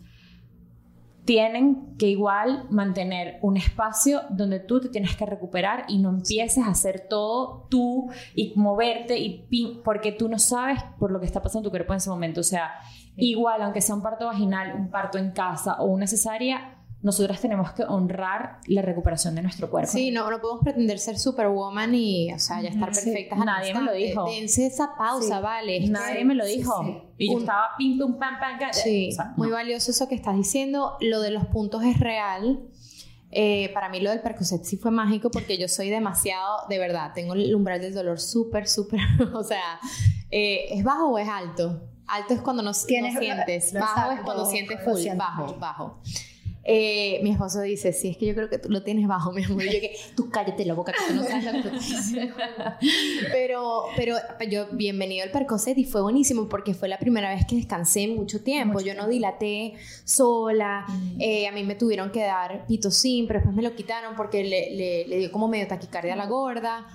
tienen 1.29 1.95
que 1.99 2.07
igual 2.07 2.65
mantener 2.71 3.39
un 3.43 3.59
espacio 3.59 4.23
donde 4.31 4.61
tú 4.61 4.81
te 4.81 4.89
tienes 4.89 5.15
que 5.15 5.27
recuperar 5.27 5.85
y 5.87 5.99
no 5.99 6.09
empieces 6.09 6.65
a 6.65 6.71
hacer 6.71 7.07
todo 7.07 7.67
tú 7.69 8.09
y 8.35 8.55
moverte 8.57 9.19
y 9.19 9.83
porque 9.85 10.11
tú 10.13 10.27
no 10.31 10.39
sabes 10.39 10.83
por 10.99 11.13
lo 11.13 11.21
que 11.21 11.27
está 11.27 11.43
pasando 11.43 11.59
en 11.61 11.65
tu 11.65 11.71
cuerpo 11.71 11.93
en 11.93 11.99
ese 11.99 12.09
momento. 12.09 12.41
O 12.41 12.45
sea, 12.45 12.71
igual, 13.15 13.61
aunque 13.61 13.83
sea 13.83 13.95
un 13.95 14.01
parto 14.01 14.25
vaginal, 14.25 14.75
un 14.75 14.91
parto 14.91 15.19
en 15.19 15.33
casa 15.33 15.75
o 15.81 15.85
una 15.89 16.07
cesárea, 16.07 16.77
nosotras 17.03 17.43
tenemos 17.43 17.73
que 17.73 17.83
honrar 17.85 18.61
la 18.67 18.81
recuperación 18.81 19.35
de 19.35 19.43
nuestro 19.43 19.69
cuerpo. 19.69 19.91
Sí, 19.93 20.11
no, 20.11 20.31
no 20.31 20.41
podemos 20.41 20.65
pretender 20.65 20.99
ser 20.99 21.19
superwoman 21.19 21.95
y, 21.95 22.33
o 22.33 22.39
sea, 22.39 22.63
ya 22.63 22.71
estar 22.71 22.95
Sí, 22.95 23.05
perfectas. 23.05 23.39
al 23.39 23.45
nadie 23.45 23.75
me 23.75 23.83
lo 23.83 23.93
dijo. 23.93 24.25
Dense 24.31 24.67
esa 24.67 24.97
pausa, 24.97 25.37
Sí. 25.37 25.43
vale. 25.43 25.89
Nadie 25.89 26.25
me 26.25 26.35
lo 26.35 26.47
dijo. 26.47 26.83
sí. 26.85 27.03
Y 27.19 27.33
yo 27.33 27.39
estaba 27.41 27.71
pim, 27.77 27.99
pum, 27.99 28.19
pam, 28.19 28.39
pam. 28.39 28.59
Sí, 28.73 29.11
o 29.13 29.15
sea, 29.15 29.35
muy 29.37 29.51
valioso 29.51 29.91
eso 29.91 30.09
que 30.09 30.15
estás 30.15 30.37
diciendo. 30.37 30.97
Lo 31.01 31.21
de 31.21 31.31
los 31.31 31.47
puntos 31.47 31.83
es 31.85 31.99
real. 31.99 32.61
Eh, 33.31 33.71
para 33.75 33.91
mí 33.91 34.01
lo 34.01 34.11
del 34.11 34.23
Percocet 34.23 34.65
sí 34.65 34.79
fue 34.79 34.91
mágico 34.91 35.31
porque 35.31 35.59
yo 35.59 35.69
soy 35.69 35.91
demasiado, 35.91 36.67
de 36.69 36.79
verdad, 36.79 37.13
tengo 37.15 37.35
el 37.35 37.55
umbral 37.55 37.79
del 37.81 37.93
dolor 37.93 38.19
súper, 38.19 38.67
súper, 38.67 39.01
o 39.35 39.45
sea, 39.45 39.79
eh, 40.31 40.67
¿es 40.71 40.83
bajo 40.83 41.09
o 41.09 41.19
es 41.19 41.29
alto? 41.29 41.91
Alto 42.07 42.33
es 42.33 42.41
cuando 42.41 42.63
no, 42.63 42.71
no 42.71 42.75
sientes, 42.75 43.75
bajo 43.75 44.13
es 44.13 44.21
cuando 44.23 44.47
sientes 44.47 44.83
full, 44.83 45.01
bajo, 45.15 45.57
bajo. 45.59 46.01
Eh, 46.71 47.21
mi 47.23 47.31
esposo 47.31 47.63
dice, 47.63 47.95
sí, 47.95 48.09
es 48.11 48.19
que 48.19 48.27
yo 48.27 48.35
creo 48.35 48.51
que 48.51 48.59
tú 48.59 48.69
lo 48.69 48.83
tienes 48.83 49.09
bajo, 49.09 49.33
mi 49.33 49.43
amor. 49.43 49.63
Y 49.65 49.73
yo 49.73 49.81
que, 49.81 49.97
tú 50.15 50.29
cállate 50.29 50.67
la 50.67 50.75
boca, 50.75 50.93
que 50.93 50.99
tú 51.15 51.19
no 51.19 51.25
sabes 51.25 51.45
lo 51.45 51.53
que 51.53 51.63
tú 51.63 51.69
estás 51.69 51.89
diciendo". 52.05 52.35
Pero, 53.33 53.85
pero 53.97 54.17
yo, 54.51 54.67
bienvenido 54.73 55.25
al 55.25 55.31
Percocet 55.31 55.79
y 55.79 55.85
fue 55.85 56.03
buenísimo 56.03 56.49
porque 56.49 56.75
fue 56.75 56.89
la 56.89 56.99
primera 56.99 57.31
vez 57.35 57.47
que 57.47 57.57
descansé 57.57 58.03
en 58.03 58.17
mucho 58.17 58.43
tiempo. 58.43 58.75
Mucho 58.75 58.87
yo 58.87 58.95
no 58.95 59.09
dilaté 59.09 59.75
sola. 60.05 60.85
Eh, 61.19 61.47
a 61.49 61.53
mí 61.53 61.65
me 61.65 61.75
tuvieron 61.75 62.11
que 62.13 62.21
dar 62.21 62.67
pitocin, 62.67 63.27
pero 63.27 63.39
después 63.41 63.57
me 63.57 63.63
lo 63.63 63.75
quitaron 63.75 64.15
porque 64.17 64.45
le, 64.45 64.71
le- 64.77 65.07
le 65.09 65.19
dio 65.19 65.33
como 65.33 65.49
medio 65.49 65.67
taquicardia 65.67 66.13
a 66.13 66.17
la 66.17 66.27
gorda. 66.27 66.87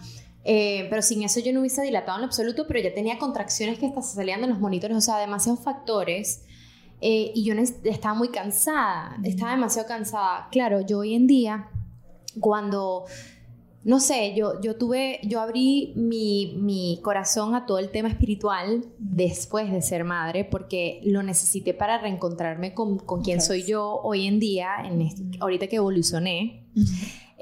Eh, 0.46 0.88
pero 0.90 1.02
sin 1.02 1.24
eso 1.24 1.40
yo 1.40 1.54
no 1.54 1.62
hubiese 1.62 1.82
dilatado 1.82 2.18
en 2.18 2.22
lo 2.22 2.28
absoluto, 2.28 2.68
pero 2.68 2.80
ya 2.80 2.94
tenía 2.94 3.18
contracciones 3.18 3.80
que 3.80 3.86
hasta 3.88 4.02
se 4.02 4.16
salían 4.16 4.42
de 4.42 4.48
los 4.48 4.60
monitores, 4.60 4.96
o 4.98 5.02
sea, 5.02 5.18
demasiados 5.18 5.62
factores. 5.64 6.44
Eh, 7.06 7.34
y 7.36 7.44
yo 7.44 7.54
estaba 7.84 8.14
muy 8.14 8.30
cansada, 8.30 9.18
estaba 9.26 9.52
demasiado 9.52 9.88
cansada. 9.88 10.48
Claro, 10.52 10.80
yo 10.80 11.00
hoy 11.00 11.16
en 11.16 11.28
día, 11.28 11.68
cuando, 12.40 13.04
no 13.84 14.00
sé, 14.00 14.34
yo, 14.38 14.62
yo 14.62 14.78
tuve, 14.78 15.20
yo 15.24 15.42
abrí 15.42 15.92
mi, 15.98 16.56
mi 16.62 17.00
corazón 17.04 17.56
a 17.56 17.66
todo 17.66 17.80
el 17.80 17.90
tema 17.90 18.08
espiritual 18.08 18.86
después 19.00 19.70
de 19.70 19.82
ser 19.82 20.06
madre, 20.06 20.46
porque 20.46 21.02
lo 21.04 21.24
necesité 21.24 21.74
para 21.74 21.98
reencontrarme 21.98 22.74
con, 22.74 22.98
con 23.00 23.22
quién 23.22 23.40
Ok. 23.40 23.44
soy 23.46 23.64
yo 23.64 24.00
hoy 24.02 24.26
en 24.26 24.40
día, 24.40 24.70
en 24.86 25.02
este- 25.02 25.24
ahorita 25.42 25.68
que 25.68 25.76
evolucioné. 25.76 26.68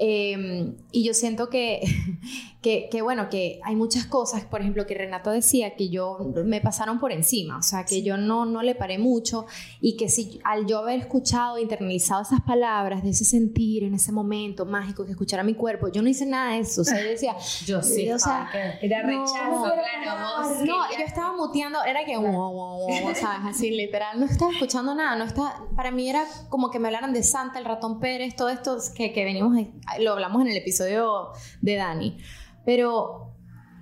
Eh, 0.04 0.74
y 0.90 1.04
yo 1.04 1.14
siento 1.14 1.48
que, 1.48 1.80
que, 2.60 2.88
que, 2.90 3.02
bueno, 3.02 3.28
que 3.28 3.60
hay 3.62 3.76
muchas 3.76 4.04
cosas, 4.04 4.44
por 4.44 4.60
ejemplo, 4.60 4.84
que 4.84 4.94
Renato 4.94 5.30
decía 5.30 5.76
que 5.76 5.90
yo 5.90 6.18
me 6.44 6.60
pasaron 6.60 6.98
por 6.98 7.12
encima, 7.12 7.56
o 7.56 7.62
sea, 7.62 7.84
que 7.84 8.02
yo 8.02 8.16
no, 8.16 8.44
no 8.44 8.62
le 8.62 8.74
paré 8.74 8.98
mucho 8.98 9.46
y 9.80 9.96
que 9.96 10.08
si 10.08 10.40
al 10.42 10.66
yo 10.66 10.78
haber 10.78 10.98
escuchado 10.98 11.56
internalizado 11.56 12.22
esas 12.22 12.40
palabras 12.40 13.04
de 13.04 13.10
ese 13.10 13.24
sentir 13.24 13.84
en 13.84 13.94
ese 13.94 14.10
momento 14.10 14.66
mágico 14.66 15.04
que 15.04 15.12
escuchara 15.12 15.44
mi 15.44 15.54
cuerpo, 15.54 15.86
yo 15.86 16.02
no 16.02 16.08
hice 16.08 16.26
nada 16.26 16.54
de 16.54 16.58
eso, 16.58 16.80
o 16.82 16.84
sea, 16.84 17.00
yo 17.00 17.08
decía, 17.08 17.36
Yo 17.66 17.80
sí. 17.80 18.10
o 18.10 18.18
sea, 18.18 18.50
Era 18.80 19.04
no, 19.04 19.08
rechazo, 19.08 19.72
era 19.72 20.02
claro, 20.02 20.48
vos 20.48 20.66
no, 20.66 20.90
yo 20.98 21.04
estaba 21.06 21.36
muteando, 21.36 21.78
era 21.84 22.04
que, 22.04 22.16
wow, 22.16 22.32
wow, 22.32 22.88
wow, 22.88 23.14
¿sabes? 23.14 23.22
Así 23.56 23.70
literal, 23.70 24.18
no 24.18 24.26
estaba 24.26 24.50
escuchando 24.50 24.96
nada, 24.96 25.14
no 25.14 25.24
estaba, 25.24 25.64
para 25.76 25.92
mí 25.92 26.08
era 26.08 26.24
como 26.48 26.72
que 26.72 26.80
me 26.80 26.88
hablaran 26.88 27.12
de 27.12 27.22
Santa, 27.22 27.60
el 27.60 27.64
ratón 27.64 28.00
Pérez, 28.00 28.34
todo 28.34 28.48
esto 28.48 28.78
que, 28.96 29.12
que 29.12 29.24
venimos, 29.24 29.56
lo 30.00 30.12
hablamos 30.12 30.42
en 30.42 30.48
el 30.48 30.56
episodio 30.56 31.32
de 31.60 31.76
Dani, 31.76 32.18
pero 32.64 33.34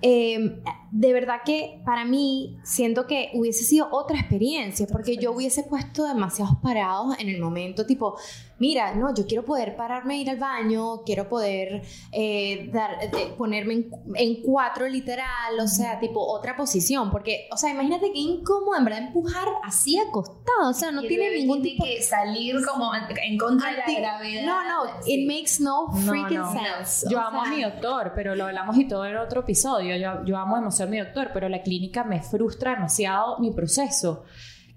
eh, 0.03 0.63
de 0.93 1.13
verdad 1.13 1.37
que 1.45 1.81
para 1.85 2.05
mí 2.05 2.59
siento 2.65 3.07
que 3.07 3.31
hubiese 3.35 3.65
sido 3.65 3.89
otra 3.93 4.19
experiencia, 4.19 4.87
porque 4.91 5.17
yo 5.17 5.33
hubiese 5.33 5.63
puesto 5.65 6.05
demasiados 6.05 6.57
parados 6.63 7.17
en 7.19 7.29
el 7.29 7.41
momento, 7.41 7.87
tipo, 7.87 8.17
mira, 8.59 8.95
no, 8.95 9.15
yo 9.15 9.27
quiero 9.27 9.45
poder 9.45 9.77
pararme, 9.77 10.19
ir 10.19 10.29
al 10.31 10.39
baño, 10.39 11.03
quiero 11.07 11.29
poder 11.29 11.83
eh, 12.13 12.69
dar, 12.73 12.99
eh, 13.03 13.33
ponerme 13.39 13.75
en, 13.75 13.91
en 14.15 14.43
cuatro 14.43 14.89
literal, 14.89 15.59
o 15.63 15.67
sea, 15.69 15.99
tipo 16.01 16.21
otra 16.21 16.57
posición, 16.57 17.11
porque, 17.11 17.49
o 17.53 17.57
sea, 17.57 17.71
imagínate 17.71 18.13
qué 18.13 18.19
incómodo 18.19 18.77
en 18.77 18.85
verdad 18.85 19.01
empujar 19.07 19.49
así 19.65 19.99
acostado, 19.99 20.69
o 20.71 20.75
sea, 20.75 20.91
no 20.91 21.03
tiene 21.03 21.31
ningún 21.31 21.63
tiene 21.63 21.77
tipo 21.79 21.85
que 21.85 22.03
salir 22.03 22.57
como 22.67 22.91
en 22.95 23.39
contra 23.39 23.71
de 23.71 23.77
la 23.93 24.01
gravedad. 24.01 24.45
No, 24.47 24.65
no, 24.65 24.91
Sí. 25.03 25.15
it 25.15 25.27
makes 25.29 25.61
no 25.61 25.87
No, 25.89 25.93
freaking 26.13 26.39
no. 26.39 26.53
sense. 26.53 27.07
Yo 27.09 27.19
o 27.19 27.21
amo 27.23 27.43
a 27.43 27.45
sea, 27.47 27.55
mi 27.55 27.63
doctor, 27.63 28.13
pero 28.15 28.35
lo 28.35 28.45
hablamos 28.45 28.77
y 28.77 28.87
todo 28.89 29.05
en 29.07 29.17
otro 29.17 29.41
episodio. 29.43 29.97
Yo, 29.97 30.25
yo 30.25 30.37
amo 30.37 30.57
a 30.85 30.87
mi 30.87 30.99
doctor, 30.99 31.31
pero 31.33 31.49
la 31.49 31.63
clínica 31.63 32.05
me 32.05 32.23
frustra 32.23 32.73
demasiado 32.75 33.39
mi 33.39 33.51
proceso. 33.53 34.25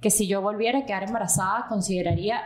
Que 0.01 0.09
si 0.09 0.27
yo 0.27 0.41
volviera 0.41 0.79
a 0.79 0.85
quedar 0.85 1.03
embarazada, 1.03 1.65
consideraría 1.69 2.41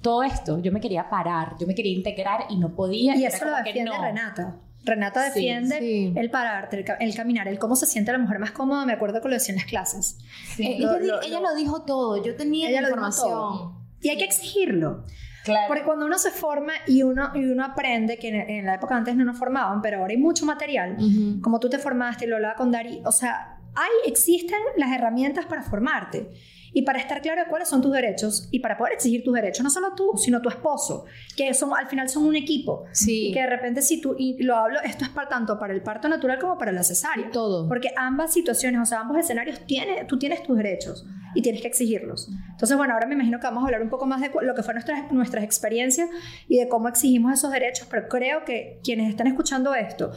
todo 0.00 0.22
esto. 0.22 0.60
Yo 0.60 0.72
me 0.72 0.80
quería 0.80 1.08
parar, 1.10 1.52
yo 1.60 1.66
me 1.66 1.74
quería 1.74 1.92
integrar 1.92 2.46
y 2.50 2.56
no 2.56 2.74
podía. 2.74 3.14
Y 3.16 3.24
eso 3.24 3.44
lo 3.44 3.56
defiende 3.56 3.84
no. 3.90 4.00
Renata. 4.02 4.56
Renata 4.86 5.22
defiende 5.24 5.78
sí. 5.78 6.12
el 6.14 6.30
pararte, 6.30 6.76
el, 6.76 6.84
ca- 6.84 6.96
el 7.00 7.14
caminar, 7.14 7.48
el 7.48 7.58
cómo 7.58 7.74
se 7.74 7.86
siente 7.86 8.12
la 8.12 8.18
mujer 8.18 8.38
más 8.38 8.50
cómoda. 8.52 8.84
Me 8.84 8.92
acuerdo 8.92 9.22
que 9.22 9.28
lo 9.28 9.34
decía 9.34 9.54
en 9.54 9.60
las 9.60 9.66
clases. 9.66 10.18
eh, 10.58 10.76
Lo- 10.78 10.96
ella, 10.96 11.06
lo- 11.06 11.22
ella 11.22 11.40
lo- 11.40 11.48
lo 11.50 11.54
dijo 11.54 11.82
todo, 11.84 12.22
yo 12.22 12.36
tenía 12.36 12.70
la 12.70 12.80
información. 12.88 13.78
Y 14.02 14.10
hay 14.10 14.18
que 14.18 14.24
exigirlo. 14.24 15.04
Claro. 15.44 15.66
Porque 15.68 15.84
cuando 15.84 16.06
uno 16.06 16.18
se 16.18 16.30
forma 16.30 16.72
y 16.86 17.02
uno, 17.02 17.30
y 17.34 17.44
uno 17.44 17.64
aprende, 17.64 18.16
que 18.16 18.28
en, 18.28 18.50
en 18.50 18.66
la 18.66 18.76
época 18.76 18.96
antes 18.96 19.14
no 19.14 19.24
nos 19.24 19.38
formaban, 19.38 19.82
pero 19.82 19.98
ahora 19.98 20.12
hay 20.12 20.18
mucho 20.18 20.46
material, 20.46 20.96
como 21.42 21.60
tú 21.60 21.68
te 21.68 21.78
formaste 21.78 22.24
y 22.24 22.28
lo 22.28 22.36
hablaba 22.36 22.54
con 22.54 22.70
Dari, 22.70 23.02
o 23.04 23.12
sea, 23.12 23.58
hay, 23.74 24.10
existen 24.10 24.58
las 24.76 24.90
herramientas 24.92 25.46
para 25.46 25.62
formarte 25.62 26.30
y 26.74 26.82
para 26.82 26.98
estar 26.98 27.22
claro 27.22 27.40
de 27.40 27.48
cuáles 27.48 27.68
son 27.68 27.80
tus 27.80 27.92
derechos 27.92 28.48
y 28.50 28.58
para 28.58 28.76
poder 28.76 28.94
exigir 28.94 29.22
tus 29.22 29.32
derechos, 29.32 29.62
no 29.62 29.70
solo 29.70 29.94
tú, 29.94 30.10
sino 30.16 30.42
tu 30.42 30.48
esposo, 30.48 31.04
que 31.36 31.54
son, 31.54 31.72
al 31.72 31.86
final 31.86 32.08
son 32.08 32.26
un 32.26 32.34
equipo. 32.34 32.84
Sí, 32.92 33.28
Y 33.28 33.32
que 33.32 33.40
de 33.40 33.46
repente 33.46 33.80
si 33.80 34.00
tú, 34.00 34.16
y 34.18 34.42
lo 34.42 34.56
hablo, 34.56 34.80
esto 34.82 35.04
es 35.04 35.10
para, 35.10 35.28
tanto 35.28 35.58
para 35.58 35.72
el 35.72 35.82
parto 35.82 36.08
natural 36.08 36.38
como 36.40 36.58
para 36.58 36.72
la 36.72 36.82
cesárea. 36.82 37.30
todo. 37.30 37.68
Porque 37.68 37.90
ambas 37.96 38.32
situaciones, 38.32 38.80
o 38.80 38.84
sea, 38.84 39.00
ambos 39.00 39.16
escenarios, 39.18 39.60
tiene, 39.66 40.04
tú 40.04 40.18
tienes 40.18 40.42
tus 40.42 40.56
derechos 40.56 41.06
y 41.36 41.42
tienes 41.42 41.62
que 41.62 41.68
exigirlos. 41.68 42.28
Entonces, 42.50 42.76
bueno, 42.76 42.94
ahora 42.94 43.06
me 43.06 43.14
imagino 43.14 43.38
que 43.38 43.46
vamos 43.46 43.62
a 43.62 43.66
hablar 43.66 43.82
un 43.82 43.90
poco 43.90 44.06
más 44.06 44.20
de 44.20 44.32
lo 44.42 44.54
que 44.54 44.62
fue 44.64 44.74
nuestras, 44.74 45.12
nuestras 45.12 45.44
experiencias 45.44 46.08
y 46.48 46.58
de 46.58 46.68
cómo 46.68 46.88
exigimos 46.88 47.32
esos 47.32 47.52
derechos, 47.52 47.86
pero 47.88 48.08
creo 48.08 48.44
que 48.44 48.80
quienes 48.82 49.08
están 49.10 49.28
escuchando 49.28 49.74
esto 49.74 50.12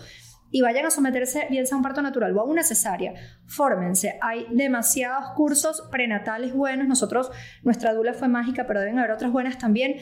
y 0.51 0.61
vayan 0.61 0.85
a 0.85 0.89
someterse 0.91 1.47
bien 1.49 1.65
sea 1.67 1.75
a 1.75 1.77
un 1.77 1.83
parto 1.83 2.01
natural 2.01 2.35
o 2.37 2.41
a 2.41 2.45
una 2.45 2.63
cesárea, 2.63 3.13
fórmense. 3.47 4.17
Hay 4.21 4.45
demasiados 4.51 5.31
cursos 5.35 5.83
prenatales 5.91 6.53
buenos. 6.53 6.87
Nosotros, 6.87 7.29
nuestra 7.63 7.93
dula 7.93 8.13
fue 8.13 8.27
mágica, 8.27 8.65
pero 8.67 8.79
deben 8.79 8.97
haber 8.99 9.11
otras 9.11 9.31
buenas 9.31 9.57
también. 9.57 9.97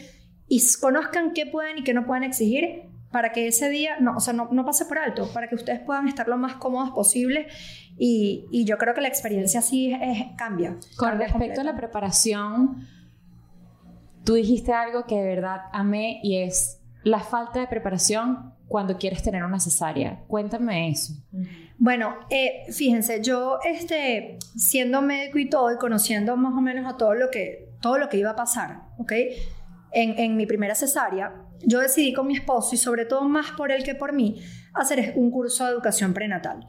Y 0.47 0.61
conozcan 0.81 1.33
qué 1.33 1.45
pueden 1.47 1.79
y 1.79 1.83
qué 1.83 1.93
no 1.93 2.05
pueden 2.05 2.23
exigir 2.23 2.83
para 3.11 3.31
que 3.31 3.47
ese 3.47 3.69
día 3.69 3.97
no, 3.99 4.17
o 4.17 4.19
sea, 4.19 4.33
no, 4.33 4.49
no 4.51 4.65
pase 4.65 4.85
por 4.85 4.99
alto, 4.99 5.29
para 5.33 5.47
que 5.47 5.55
ustedes 5.55 5.79
puedan 5.79 6.07
estar 6.07 6.27
lo 6.27 6.37
más 6.37 6.55
cómodos 6.55 6.91
posible. 6.91 7.47
Y, 7.97 8.45
y 8.51 8.65
yo 8.65 8.77
creo 8.77 8.93
que 8.93 9.01
la 9.01 9.07
experiencia 9.07 9.61
sí 9.61 9.93
es- 9.93 9.99
es- 10.01 10.25
cambia. 10.37 10.75
Con 10.97 11.09
cambia 11.09 11.27
respecto 11.27 11.61
a 11.61 11.63
la 11.63 11.75
preparación, 11.75 12.85
tú 14.25 14.33
dijiste 14.33 14.73
algo 14.73 15.05
que 15.05 15.15
de 15.15 15.23
verdad 15.35 15.61
amé 15.71 16.19
y 16.23 16.39
es 16.39 16.81
la 17.03 17.19
falta 17.19 17.59
de 17.59 17.67
preparación 17.67 18.53
cuando 18.67 18.97
quieres 18.97 19.21
tener 19.23 19.43
una 19.43 19.59
cesárea. 19.59 20.23
Cuéntame 20.27 20.89
eso. 20.89 21.13
Bueno, 21.77 22.15
eh, 22.29 22.71
fíjense, 22.71 23.21
yo 23.21 23.59
este, 23.63 24.37
siendo 24.55 25.01
médico 25.01 25.39
y 25.39 25.49
todo 25.49 25.73
y 25.73 25.77
conociendo 25.77 26.35
más 26.37 26.53
o 26.53 26.61
menos 26.61 26.91
a 26.91 26.97
todo 26.97 27.13
lo 27.13 27.29
que, 27.29 27.69
todo 27.81 27.97
lo 27.97 28.09
que 28.09 28.17
iba 28.17 28.31
a 28.31 28.35
pasar, 28.35 28.83
¿ok? 28.97 29.11
En, 29.91 30.17
en 30.19 30.35
mi 30.35 30.45
primera 30.45 30.75
cesárea, 30.75 31.33
yo 31.65 31.79
decidí 31.79 32.13
con 32.13 32.27
mi 32.27 32.35
esposo 32.35 32.75
y 32.75 32.77
sobre 32.77 33.05
todo 33.05 33.27
más 33.27 33.51
por 33.51 33.71
él 33.71 33.83
que 33.83 33.95
por 33.95 34.13
mí, 34.13 34.41
hacer 34.73 35.13
un 35.15 35.31
curso 35.31 35.65
de 35.65 35.71
educación 35.71 36.13
prenatal. 36.13 36.65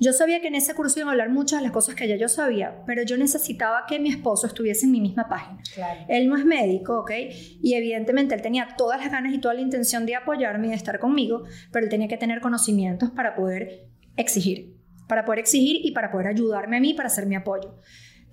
Yo 0.00 0.12
sabía 0.12 0.40
que 0.40 0.48
en 0.48 0.56
ese 0.56 0.74
curso 0.74 0.98
iban 0.98 1.08
a 1.08 1.12
hablar 1.12 1.30
muchas 1.30 1.60
de 1.60 1.64
las 1.64 1.72
cosas 1.72 1.94
que 1.94 2.08
ya 2.08 2.16
yo 2.16 2.28
sabía, 2.28 2.82
pero 2.84 3.02
yo 3.04 3.16
necesitaba 3.16 3.84
que 3.86 4.00
mi 4.00 4.08
esposo 4.08 4.46
estuviese 4.46 4.86
en 4.86 4.92
mi 4.92 5.00
misma 5.00 5.28
página. 5.28 5.62
Él 6.08 6.28
no 6.28 6.36
es 6.36 6.44
médico, 6.44 7.00
¿ok? 7.00 7.12
Y 7.62 7.74
evidentemente 7.74 8.34
él 8.34 8.42
tenía 8.42 8.74
todas 8.76 9.00
las 9.00 9.10
ganas 9.12 9.32
y 9.32 9.38
toda 9.38 9.54
la 9.54 9.60
intención 9.60 10.04
de 10.04 10.16
apoyarme 10.16 10.66
y 10.66 10.70
de 10.70 10.76
estar 10.76 10.98
conmigo, 10.98 11.44
pero 11.70 11.84
él 11.84 11.90
tenía 11.90 12.08
que 12.08 12.16
tener 12.16 12.40
conocimientos 12.40 13.10
para 13.10 13.36
poder 13.36 13.86
exigir, 14.16 14.76
para 15.08 15.24
poder 15.24 15.38
exigir 15.38 15.84
y 15.84 15.92
para 15.92 16.10
poder 16.10 16.26
ayudarme 16.26 16.78
a 16.78 16.80
mí 16.80 16.94
para 16.94 17.06
hacer 17.06 17.26
mi 17.26 17.36
apoyo. 17.36 17.78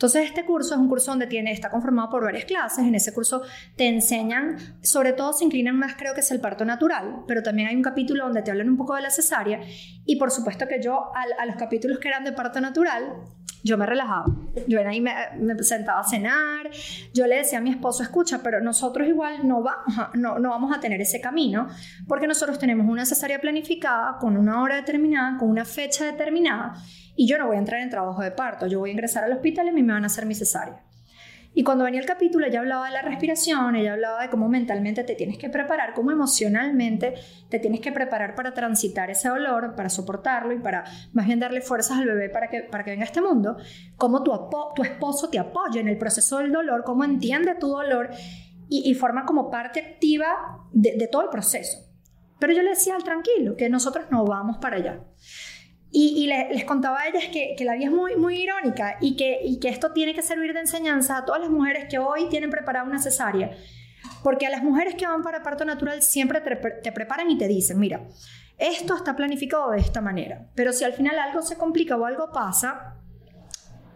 Entonces 0.02 0.26
este 0.26 0.46
curso 0.46 0.74
es 0.74 0.80
un 0.80 0.90
curso 0.90 1.12
donde 1.12 1.28
tiene, 1.28 1.52
está 1.52 1.70
conformado 1.70 2.10
por 2.10 2.24
varias 2.24 2.46
clases. 2.46 2.80
En 2.80 2.96
ese 2.96 3.14
curso 3.14 3.44
te 3.76 3.88
enseñan, 3.88 4.58
sobre 4.82 5.14
todo 5.14 5.32
se 5.32 5.46
inclinan 5.46 5.78
más 5.78 5.94
creo 5.96 6.16
que 6.16 6.22
es 6.22 6.32
el 6.32 6.42
parto 6.42 6.66
natural, 6.66 7.24
pero 7.28 7.44
también 7.44 7.68
hay 7.68 7.76
un 7.76 7.84
capítulo 7.84 8.24
donde 8.24 8.42
te 8.42 8.50
hablan 8.50 8.68
un 8.68 8.78
poco 8.78 8.96
de 8.96 9.04
la 9.04 9.12
cesárea. 9.12 9.60
Y 10.04 10.16
por 10.16 10.32
supuesto 10.32 10.68
que 10.68 10.82
yo 10.82 11.12
a, 11.14 11.46
los 11.46 11.56
capítulos 11.56 12.00
que 12.00 12.08
eran 12.08 12.24
de 12.24 12.32
parto 12.32 12.60
natural, 12.60 13.14
yo 13.64 13.78
me 13.78 13.86
relajaba. 13.86 14.26
Yo 14.68 14.80
ahí 14.88 15.02
me, 15.02 15.14
me, 15.40 15.62
sentaba 15.64 16.02
a 16.02 16.04
cenar, 16.04 16.70
yo 17.14 17.28
le 17.28 17.38
decía 17.38 17.60
a 17.60 17.62
mi 17.62 17.70
esposo, 17.70 18.04
escucha, 18.04 18.42
pero 18.44 18.62
nosotros 18.62 19.08
igual 19.08 19.48
no, 19.48 19.64
va, 19.64 19.78
no, 20.14 20.40
no 20.40 20.50
vamos 20.50 20.76
a 20.76 20.80
tener 20.80 21.02
ese 21.02 21.22
camino, 21.22 21.68
porque 22.08 22.28
nosotros 22.28 22.60
tenemos 22.60 22.88
una 22.88 23.06
cesárea 23.06 23.40
planificada 23.40 24.18
con 24.20 24.38
una 24.38 24.62
hora 24.62 24.76
determinada, 24.78 25.38
con 25.38 25.50
una 25.50 25.66
fecha 25.66 26.06
determinada, 26.06 26.74
y 27.16 27.28
yo 27.28 27.38
no 27.38 27.48
voy 27.48 27.58
a 27.58 27.60
entrar 27.60 27.82
en 27.82 27.90
trabajo 27.90 28.22
de 28.22 28.32
parto, 28.32 28.68
yo 28.68 28.80
voy 28.80 28.90
a 28.90 28.94
ingresar 28.94 29.24
al 29.24 29.34
hospital 29.34 29.68
y 29.68 29.72
me 29.72 29.94
van 29.94 30.04
a 30.04 30.08
hacer 30.08 30.26
mi 30.26 30.36
cesárea. 30.36 30.82
Y 31.54 31.64
cuando 31.64 31.84
venía 31.84 32.00
el 32.00 32.06
capítulo, 32.06 32.46
ella 32.46 32.60
hablaba 32.60 32.86
de 32.86 32.94
la 32.94 33.02
respiración, 33.02 33.76
ella 33.76 33.94
hablaba 33.94 34.22
de 34.22 34.30
cómo 34.30 34.48
mentalmente 34.48 35.04
te 35.04 35.16
tienes 35.16 35.38
que 35.38 35.50
preparar, 35.50 35.94
cómo 35.94 36.12
emocionalmente 36.12 37.16
te 37.50 37.60
tienes 37.60 37.82
que 37.82 37.92
preparar 37.92 38.36
para 38.36 38.54
transitar 38.54 39.10
ese 39.10 39.28
dolor, 39.28 39.76
para 39.76 39.90
soportarlo 39.90 40.54
y 40.54 40.60
para 40.60 40.86
más 41.12 41.26
bien 41.26 41.42
darle 41.42 41.60
fuerzas 41.60 41.98
al 41.98 42.06
bebé 42.06 42.30
para 42.30 42.50
que, 42.50 42.62
para 42.62 42.86
que 42.86 42.92
venga 42.92 43.04
a 43.04 43.08
este 43.08 43.22
mundo, 43.22 43.58
cómo 43.98 44.24
tu, 44.24 44.32
tu 44.76 44.84
esposo 44.84 45.30
te 45.30 45.40
apoya 45.40 45.82
en 45.82 45.90
el 45.90 45.98
proceso 45.98 46.38
del 46.38 46.54
dolor, 46.54 46.84
cómo 46.86 47.04
entiende 47.04 47.56
tu 47.56 47.68
dolor 47.68 48.12
y, 48.70 48.94
forma 48.94 49.26
como 49.26 49.52
parte 49.52 49.82
activa 49.82 50.66
de, 50.72 50.96
de 50.96 51.08
todo 51.08 51.24
el 51.24 51.30
proceso. 51.30 51.78
Pero 52.40 52.54
yo 52.54 52.62
le 52.62 52.70
decía 52.70 52.96
al 52.96 53.04
tranquilo, 53.04 53.58
que 53.58 53.70
nosotros 53.70 54.06
no 54.10 54.24
vamos 54.24 54.60
para 54.60 54.78
allá. 54.78 55.02
Y, 55.94 56.26
les 56.28 56.64
contaba 56.64 57.02
a 57.02 57.08
ellas 57.10 57.26
que, 57.32 57.56
la 57.66 57.74
vida 57.74 57.88
es 57.88 57.92
muy, 57.92 58.16
muy 58.16 58.42
irónica 58.42 58.98
y 59.02 59.18
que, 59.18 59.40
y 59.44 59.60
que 59.60 59.68
esto 59.68 59.92
tiene 59.92 60.14
que 60.14 60.22
servir 60.22 60.54
de 60.54 60.62
enseñanza 60.62 61.18
a 61.18 61.26
todas 61.26 61.42
las 61.42 61.50
mujeres 61.50 61.88
que 61.90 62.00
hoy 62.00 62.30
tienen 62.30 62.50
preparada 62.50 62.86
una 62.86 63.00
cesárea. 63.00 63.52
Porque 64.24 64.48
a 64.48 64.50
las 64.50 64.64
mujeres 64.64 64.96
que 64.96 65.06
van 65.06 65.22
para 65.22 65.44
parto 65.44 65.66
natural 65.66 66.02
siempre 66.02 66.40
te, 66.40 66.56
te, 66.56 66.92
preparan 66.94 67.30
y 67.30 67.38
te 67.38 67.48
dicen, 67.48 67.78
mira, 67.78 68.08
esto 68.58 68.96
está 68.96 69.16
planificado 69.16 69.72
de 69.72 69.80
esta 69.80 70.00
manera, 70.00 70.48
pero 70.56 70.72
si 70.72 70.86
al 70.86 70.94
final 70.94 71.20
algo 71.20 71.42
se 71.42 71.58
complica 71.58 71.98
o 71.98 72.06
algo 72.06 72.32
pasa, 72.32 72.96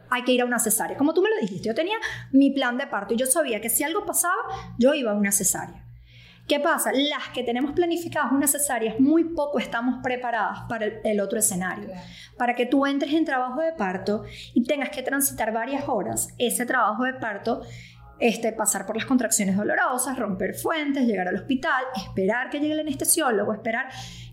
hay 0.09 0.23
que 0.23 0.33
ir 0.33 0.41
a 0.41 0.45
una 0.45 0.59
cesárea. 0.59 0.97
Como 0.97 1.13
tú 1.13 1.21
me 1.21 1.29
lo 1.29 1.37
dijiste, 1.39 1.67
yo 1.67 1.75
tenía 1.75 1.97
mi 2.31 2.51
plan 2.51 2.77
de 2.77 2.87
parto 2.87 3.13
y 3.13 3.17
yo 3.17 3.25
sabía 3.25 3.61
que 3.61 3.69
si 3.69 3.83
algo 3.83 4.05
pasaba, 4.05 4.35
yo 4.77 4.93
iba 4.93 5.11
a 5.11 5.15
una 5.15 5.31
cesárea. 5.31 5.84
¿Qué 6.47 6.59
pasa? 6.59 6.91
Las 6.93 7.29
que 7.33 7.43
tenemos 7.43 7.71
planificadas 7.71 8.31
unas 8.31 8.51
cesáreas, 8.51 8.99
muy 8.99 9.23
poco 9.23 9.57
estamos 9.57 10.01
preparadas 10.03 10.59
para 10.69 10.85
el, 10.85 11.19
otro 11.19 11.39
escenario. 11.39 11.89
Para 12.37 12.53
que 12.53 12.67
tú 12.67 12.85
entres 12.85 13.13
en 13.13 13.25
trabajo 13.25 13.61
de 13.61 13.71
parto 13.71 14.23
y 14.53 14.63
tengas 14.63 14.91
que 14.91 15.01
transitar 15.01 15.51
varias 15.51 15.87
horas 15.87 16.35
ese 16.37 16.67
trabajo 16.67 17.03
de 17.03 17.13
parto, 17.13 17.63
este, 18.19 18.53
pasar 18.53 18.85
por 18.85 18.95
las 18.95 19.05
contracciones 19.05 19.57
dolorosas, 19.57 20.19
romper 20.19 20.53
fuentes, 20.53 21.07
llegar 21.07 21.27
al 21.27 21.35
hospital, 21.35 21.83
esperar 21.95 22.51
que 22.51 22.59
llegue 22.59 22.73
el 22.73 22.79
anestesiólogo, 22.81 23.51
esperar 23.51 23.89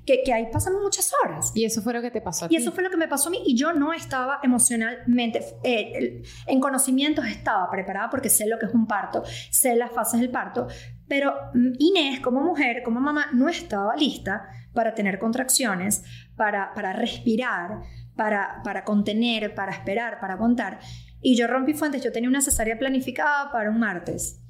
que, 0.07 0.22
que 0.24 0.32
ahí 0.32 0.46
pasan 0.53 0.74
muchas 0.82 1.12
horas. 1.22 1.53
Y 1.55 1.64
eso 1.64 1.82
fue 1.82 1.92
lo 1.92 2.03
que 2.03 2.11
te 2.11 2.20
pasó 2.20 2.46
a 2.46 2.48
Y 2.50 2.57
eso 2.57 2.72
fue 2.72 2.82
lo 2.82 2.90
que 2.90 2.96
me 2.96 3.09
pasó 3.09 3.28
a 3.28 3.32
mí 3.32 3.42
y 3.44 3.57
yo 3.57 3.72
no 3.72 3.92
estaba 3.92 4.40
emocionalmente, 4.42 5.44
eh, 5.62 6.22
en 6.46 6.61
conocimientos 6.61 7.26
estaba 7.26 7.70
preparada 7.70 8.11
porque 8.11 8.28
sé 8.28 8.46
lo 8.46 8.59
que 8.59 8.66
es 8.66 8.74
un 8.74 8.86
parto, 8.86 9.22
sé 9.50 9.76
las 9.76 9.92
fases 9.92 10.20
del 10.20 10.30
parto, 10.30 10.66
pero 11.09 11.34
mm, 11.55 11.72
Inés 11.78 12.20
como 12.20 12.42
mujer, 12.42 12.82
como 12.82 13.00
mamá, 13.00 13.26
no 13.32 13.48
estaba 13.48 13.96
lista 13.96 14.48
para 14.72 14.94
tener 14.94 15.18
contracciones, 15.18 16.03
para, 16.36 16.72
para 16.74 16.92
respirar, 16.92 17.82
para, 18.16 18.62
para 18.64 18.84
contener, 18.84 19.55
para 19.55 19.72
esperar, 19.72 20.20
para 20.20 20.34
aguantar. 20.34 20.80
Y 21.20 21.36
yo 21.36 21.46
rompí 21.46 21.74
fuentes, 21.74 22.03
yo 22.03 22.12
tenía 22.12 22.28
una 22.28 22.40
cesárea 22.40 22.78
planificada 22.78 23.53
para 23.53 23.70
un 23.70 23.78
martes. 23.78 24.41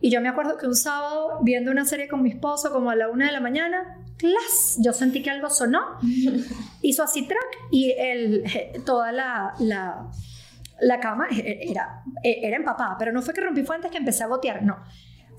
Y 0.00 0.10
yo 0.10 0.20
me 0.20 0.28
acuerdo 0.28 0.56
que 0.56 0.66
un 0.66 0.74
sábado, 0.74 1.40
viendo 1.42 1.70
una 1.70 1.84
serie 1.84 2.08
con 2.08 2.22
mi 2.22 2.30
esposo, 2.30 2.72
como 2.72 2.90
a 2.90 2.96
la 2.96 3.08
una 3.08 3.26
de 3.26 3.32
la 3.32 3.40
mañana, 3.40 3.98
¡clas! 4.16 4.78
Yo 4.78 4.92
sentí 4.92 5.22
que 5.22 5.30
algo 5.30 5.50
sonó, 5.50 5.80
hizo 6.82 7.02
así 7.02 7.26
track 7.26 7.58
y 7.70 7.92
el, 7.92 8.42
eh, 8.46 8.80
toda 8.86 9.12
la, 9.12 9.54
la, 9.58 10.10
la 10.80 11.00
cama 11.00 11.28
era, 11.30 12.02
era 12.22 12.56
empapada, 12.56 12.96
pero 12.98 13.12
no 13.12 13.20
fue 13.20 13.34
que 13.34 13.42
rompí 13.42 13.62
fuentes 13.62 13.90
que 13.90 13.98
empecé 13.98 14.24
a 14.24 14.28
gotear, 14.28 14.62
no 14.62 14.78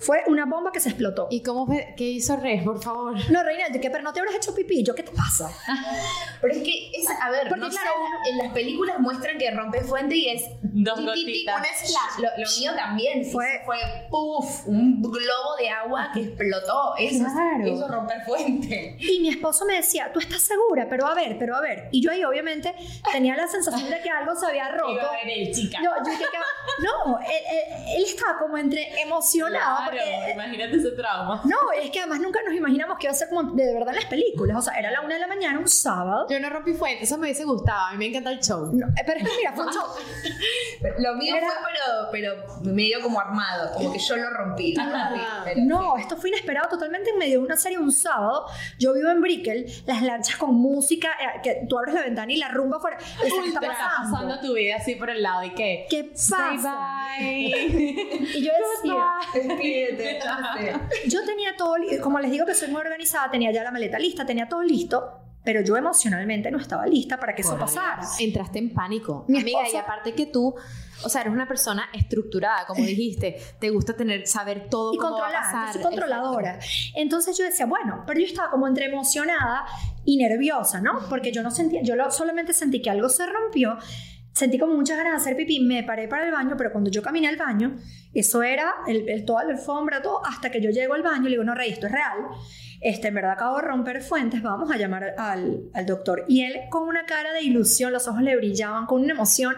fue 0.02 0.24
una 0.26 0.46
bomba 0.46 0.72
que 0.72 0.80
se 0.80 0.90
explotó. 0.90 1.28
¿Y 1.30 1.44
cómo 1.44 1.68
fue? 1.68 1.94
¿Qué 1.96 2.06
hizo 2.06 2.36
Rey, 2.36 2.62
por 2.62 2.82
favor? 2.82 3.14
No, 3.30 3.44
Reina, 3.44 3.66
yo 3.72 3.80
que 3.80 3.92
pero 3.92 4.04
no 4.04 4.12
te 4.12 4.20
habrás 4.20 4.36
hecho 4.36 4.54
pipí. 4.56 4.84
Yo, 4.84 4.96
¿qué 4.96 5.04
te 5.04 5.12
pasa? 5.12 5.50
pero 6.42 6.54
es 6.54 6.64
que, 6.64 6.90
es, 6.92 7.08
a 7.22 7.30
ver, 7.30 7.48
Porque, 7.48 7.70
claro, 7.70 7.92
en 8.30 8.38
las 8.40 8.52
películas 8.52 9.00
muestran 9.00 9.38
que 9.38 9.52
rompe 9.52 9.82
fuente 9.82 10.16
y 10.16 10.30
es 10.30 10.44
dos 10.62 11.00
un 11.00 11.06
splash. 11.06 12.20
Lo, 12.20 12.30
lo, 12.38 12.52
mío 12.60 12.72
también 12.76 13.26
fue, 13.26 13.62
fue 13.64 13.78
puff, 14.10 14.68
un 14.68 15.02
globo 15.02 15.56
de 15.60 15.70
agua 15.70 16.10
que 16.14 16.22
explotó. 16.22 16.96
Eso, 16.98 17.26
claro. 17.26 17.66
eso 17.66 17.88
romper 17.88 18.24
fuente. 18.26 18.98
Y 19.00 19.20
mi 19.20 19.30
esposo 19.30 19.66
me 19.66 19.76
decía, 19.76 20.12
tú 20.12 20.20
estás 20.20 20.42
segura, 20.42 20.88
pero 20.90 21.06
a 21.06 21.14
ver, 21.14 21.38
pero 21.38 21.56
a 21.56 21.62
ver. 21.62 21.90
Y 21.92 22.02
yo 22.02 22.12
ahí 22.12 22.24
obviamente 22.24 22.74
tenía 23.12 23.36
la 23.36 23.48
sensación 23.48 23.90
de 23.90 24.02
que 24.02 24.10
algo 24.10 24.36
se 24.36 24.48
había 24.48 24.72
roto. 24.72 24.94
Iba 24.94 25.04
a 25.04 25.12
ver 25.12 25.30
el 25.30 25.54
chica. 25.54 25.80
Yo, 25.84 25.92
yo 25.98 26.18
que, 26.18 26.26
no, 26.84 27.20
él, 27.20 27.98
él, 27.98 28.04
estaba 28.04 28.40
como 28.40 28.58
entre 28.58 29.00
emocionado 29.02 29.91
imagínate 30.34 30.78
ese 30.78 30.92
trauma. 30.92 31.42
No, 31.46 31.58
es 31.82 31.90
que 31.90 32.00
además 32.00 32.20
nunca 32.20 32.40
nos 32.46 32.54
imaginamos 32.54 32.98
que 32.98 33.08
iba 33.08 33.12
a 33.12 33.16
ser 33.16 33.30
como 33.30 33.44
de 33.54 33.74
verdad 33.74 33.90
en 33.90 33.96
las 33.96 34.06
películas. 34.06 34.58
O 34.58 34.62
sea, 34.62 34.74
era 34.74 34.92
la 34.92 35.02
una 35.02 35.16
de 35.16 35.22
la 35.22 35.28
mañana, 35.28 35.60
un 35.60 35.68
sábado. 35.68 36.28
Yo 36.30 36.40
no 36.40 36.50
rompí 36.50 36.74
fuente, 36.74 37.04
eso 37.04 37.18
me 37.18 37.26
hubiese 37.26 37.44
gustado. 37.44 37.88
A 37.88 37.92
mí 37.92 37.98
me 37.98 38.08
encanta 38.08 38.32
el 38.32 38.40
show. 38.40 38.72
Eh, 38.74 39.04
pero 39.06 39.20
es 39.20 39.30
que 39.30 39.38
mira, 39.38 39.54
fue 39.54 39.66
un 39.66 39.72
show. 39.74 39.84
lo 41.00 41.16
mío 41.16 41.36
fue, 41.40 41.50
pero, 42.12 42.36
pero 42.36 42.74
medio 42.74 43.02
como 43.02 43.20
armado, 43.20 43.74
como 43.74 43.92
que 43.92 44.00
yo 44.00 44.16
lo 44.16 44.30
rompí. 44.30 44.76
no, 45.58 45.98
esto 45.98 46.18
fue 46.18 46.30
inesperado 46.30 46.70
totalmente 46.70 47.10
en 47.12 47.18
medio 47.18 47.40
de 47.40 47.46
una 47.46 47.58
serie 47.58 47.78
un 47.78 47.92
sábado. 47.92 48.46
Yo 48.80 48.94
vivo 48.94 49.10
en 49.10 49.22
Brickell, 49.22 49.66
las 49.86 50.02
lanchas 50.02 50.38
con 50.38 50.56
música, 50.56 51.10
eh, 51.20 51.42
que 51.44 51.66
tú 51.68 51.78
abres 51.78 51.96
la 51.96 52.02
ventana 52.02 52.32
y 52.32 52.38
la 52.38 52.50
rumba 52.50 52.80
fuera. 52.80 52.98
Uy, 53.24 53.48
está 53.50 53.60
pasando? 53.60 54.12
pasando 54.12 54.40
tu 54.40 54.54
vida 54.54 54.76
así 54.78 54.96
por 54.96 55.10
el 55.10 55.22
lado 55.22 55.44
y 55.44 55.52
qué. 55.52 55.86
¿Qué 55.90 56.04
pasa? 56.06 56.52
bye. 57.18 57.22
y 58.34 58.44
yo 58.44 58.52
decía, 58.84 59.06
yo 61.08 61.26
tenía 61.26 61.56
todo, 61.58 61.76
como 62.02 62.20
les 62.20 62.32
digo 62.32 62.46
que 62.46 62.54
soy 62.54 62.70
muy 62.70 62.82
organizada, 62.82 63.30
tenía 63.32 63.52
ya 63.52 63.64
la 63.64 63.72
maleta 63.72 64.00
lista, 64.00 64.26
tenía 64.26 64.48
todo 64.48 64.64
listo, 64.64 65.22
pero 65.44 65.62
yo 65.62 65.76
emocionalmente 65.76 66.52
no 66.52 66.60
estaba 66.60 66.86
lista 66.86 67.20
para 67.20 67.34
que 67.34 67.42
eso 67.42 67.58
pasara. 67.58 68.02
Entraste 68.20 68.60
en 68.60 68.74
pánico. 68.74 69.26
Mi 69.28 69.40
Amiga, 69.40 69.62
y 69.72 69.76
aparte 69.76 70.14
que 70.14 70.28
tú, 70.28 70.54
o 71.04 71.10
sea, 71.10 71.22
eres 71.22 71.34
una 71.34 71.48
persona 71.48 71.90
estructurada, 71.94 72.66
como 72.68 72.84
dijiste, 72.86 73.38
te 73.60 73.70
gusta 73.70 73.96
tener, 73.96 74.28
saber 74.28 74.70
todo 74.70 74.94
y 74.94 74.98
cómo 74.98 75.20
va 75.20 75.30
a 75.30 75.32
pasar. 75.32 75.74
Soy 75.74 75.82
controladora. 75.82 76.60
Entonces 76.96 77.38
yo 77.38 77.44
decía, 77.44 77.66
bueno, 77.66 78.04
pero 78.06 78.20
yo 78.20 78.26
estaba 78.26 78.52
como 78.52 78.68
entre 78.68 78.86
emocionada 78.86 79.66
y 80.06 80.18
nerviosa, 80.18 80.80
¿no? 80.80 81.00
Porque 81.10 81.32
yo 81.32 81.42
no 81.42 81.50
sentía, 81.50 81.82
yo 81.82 81.96
solamente 82.12 82.54
sentí 82.54 82.82
que 82.82 82.90
algo 82.92 83.10
se 83.10 83.26
rompió 83.26 83.78
sentí 84.34 84.58
como 84.58 84.74
muchas 84.76 84.98
ganas 84.98 85.14
de 85.14 85.18
hacer 85.18 85.36
pipí, 85.36 85.60
me 85.60 85.84
paré 85.84 86.08
para 86.08 86.26
el 86.26 86.32
baño, 86.32 86.56
pero 86.58 86.72
cuando 86.72 86.90
yo 86.90 87.02
caminé 87.02 87.28
al 87.28 87.38
baño, 87.38 87.78
eso 88.14 88.44
era 88.44 88.74
el, 88.88 89.26
toda 89.26 89.44
la 89.44 89.52
alfombra, 89.52 90.02
todo, 90.02 90.26
hasta 90.26 90.50
que 90.50 90.62
yo 90.62 90.70
llego 90.70 90.94
al 90.94 91.04
baño 91.04 91.22
y 91.22 91.26
le 91.26 91.30
digo, 91.32 91.44
no, 91.44 91.56
Rey, 91.56 91.72
esto 91.72 91.88
es 91.88 91.92
real. 91.92 92.18
Este, 92.80 93.10
en 93.10 93.14
verdad 93.14 93.34
acabo 93.34 93.58
de 93.58 93.64
romper 93.64 94.02
fuentes, 94.02 94.42
vamos 94.42 94.72
a 94.72 94.78
llamar 94.78 95.14
al, 95.18 95.70
al 95.74 95.86
doctor. 95.86 96.26
Y 96.28 96.42
él 96.44 96.62
con 96.70 96.88
una 96.88 97.06
cara 97.06 97.34
de 97.34 97.42
ilusión, 97.42 97.92
los 97.94 98.08
ojos 98.08 98.22
le 98.24 98.36
brillaban, 98.36 98.86
con 98.86 99.02
una 99.02 99.14
emoción. 99.14 99.56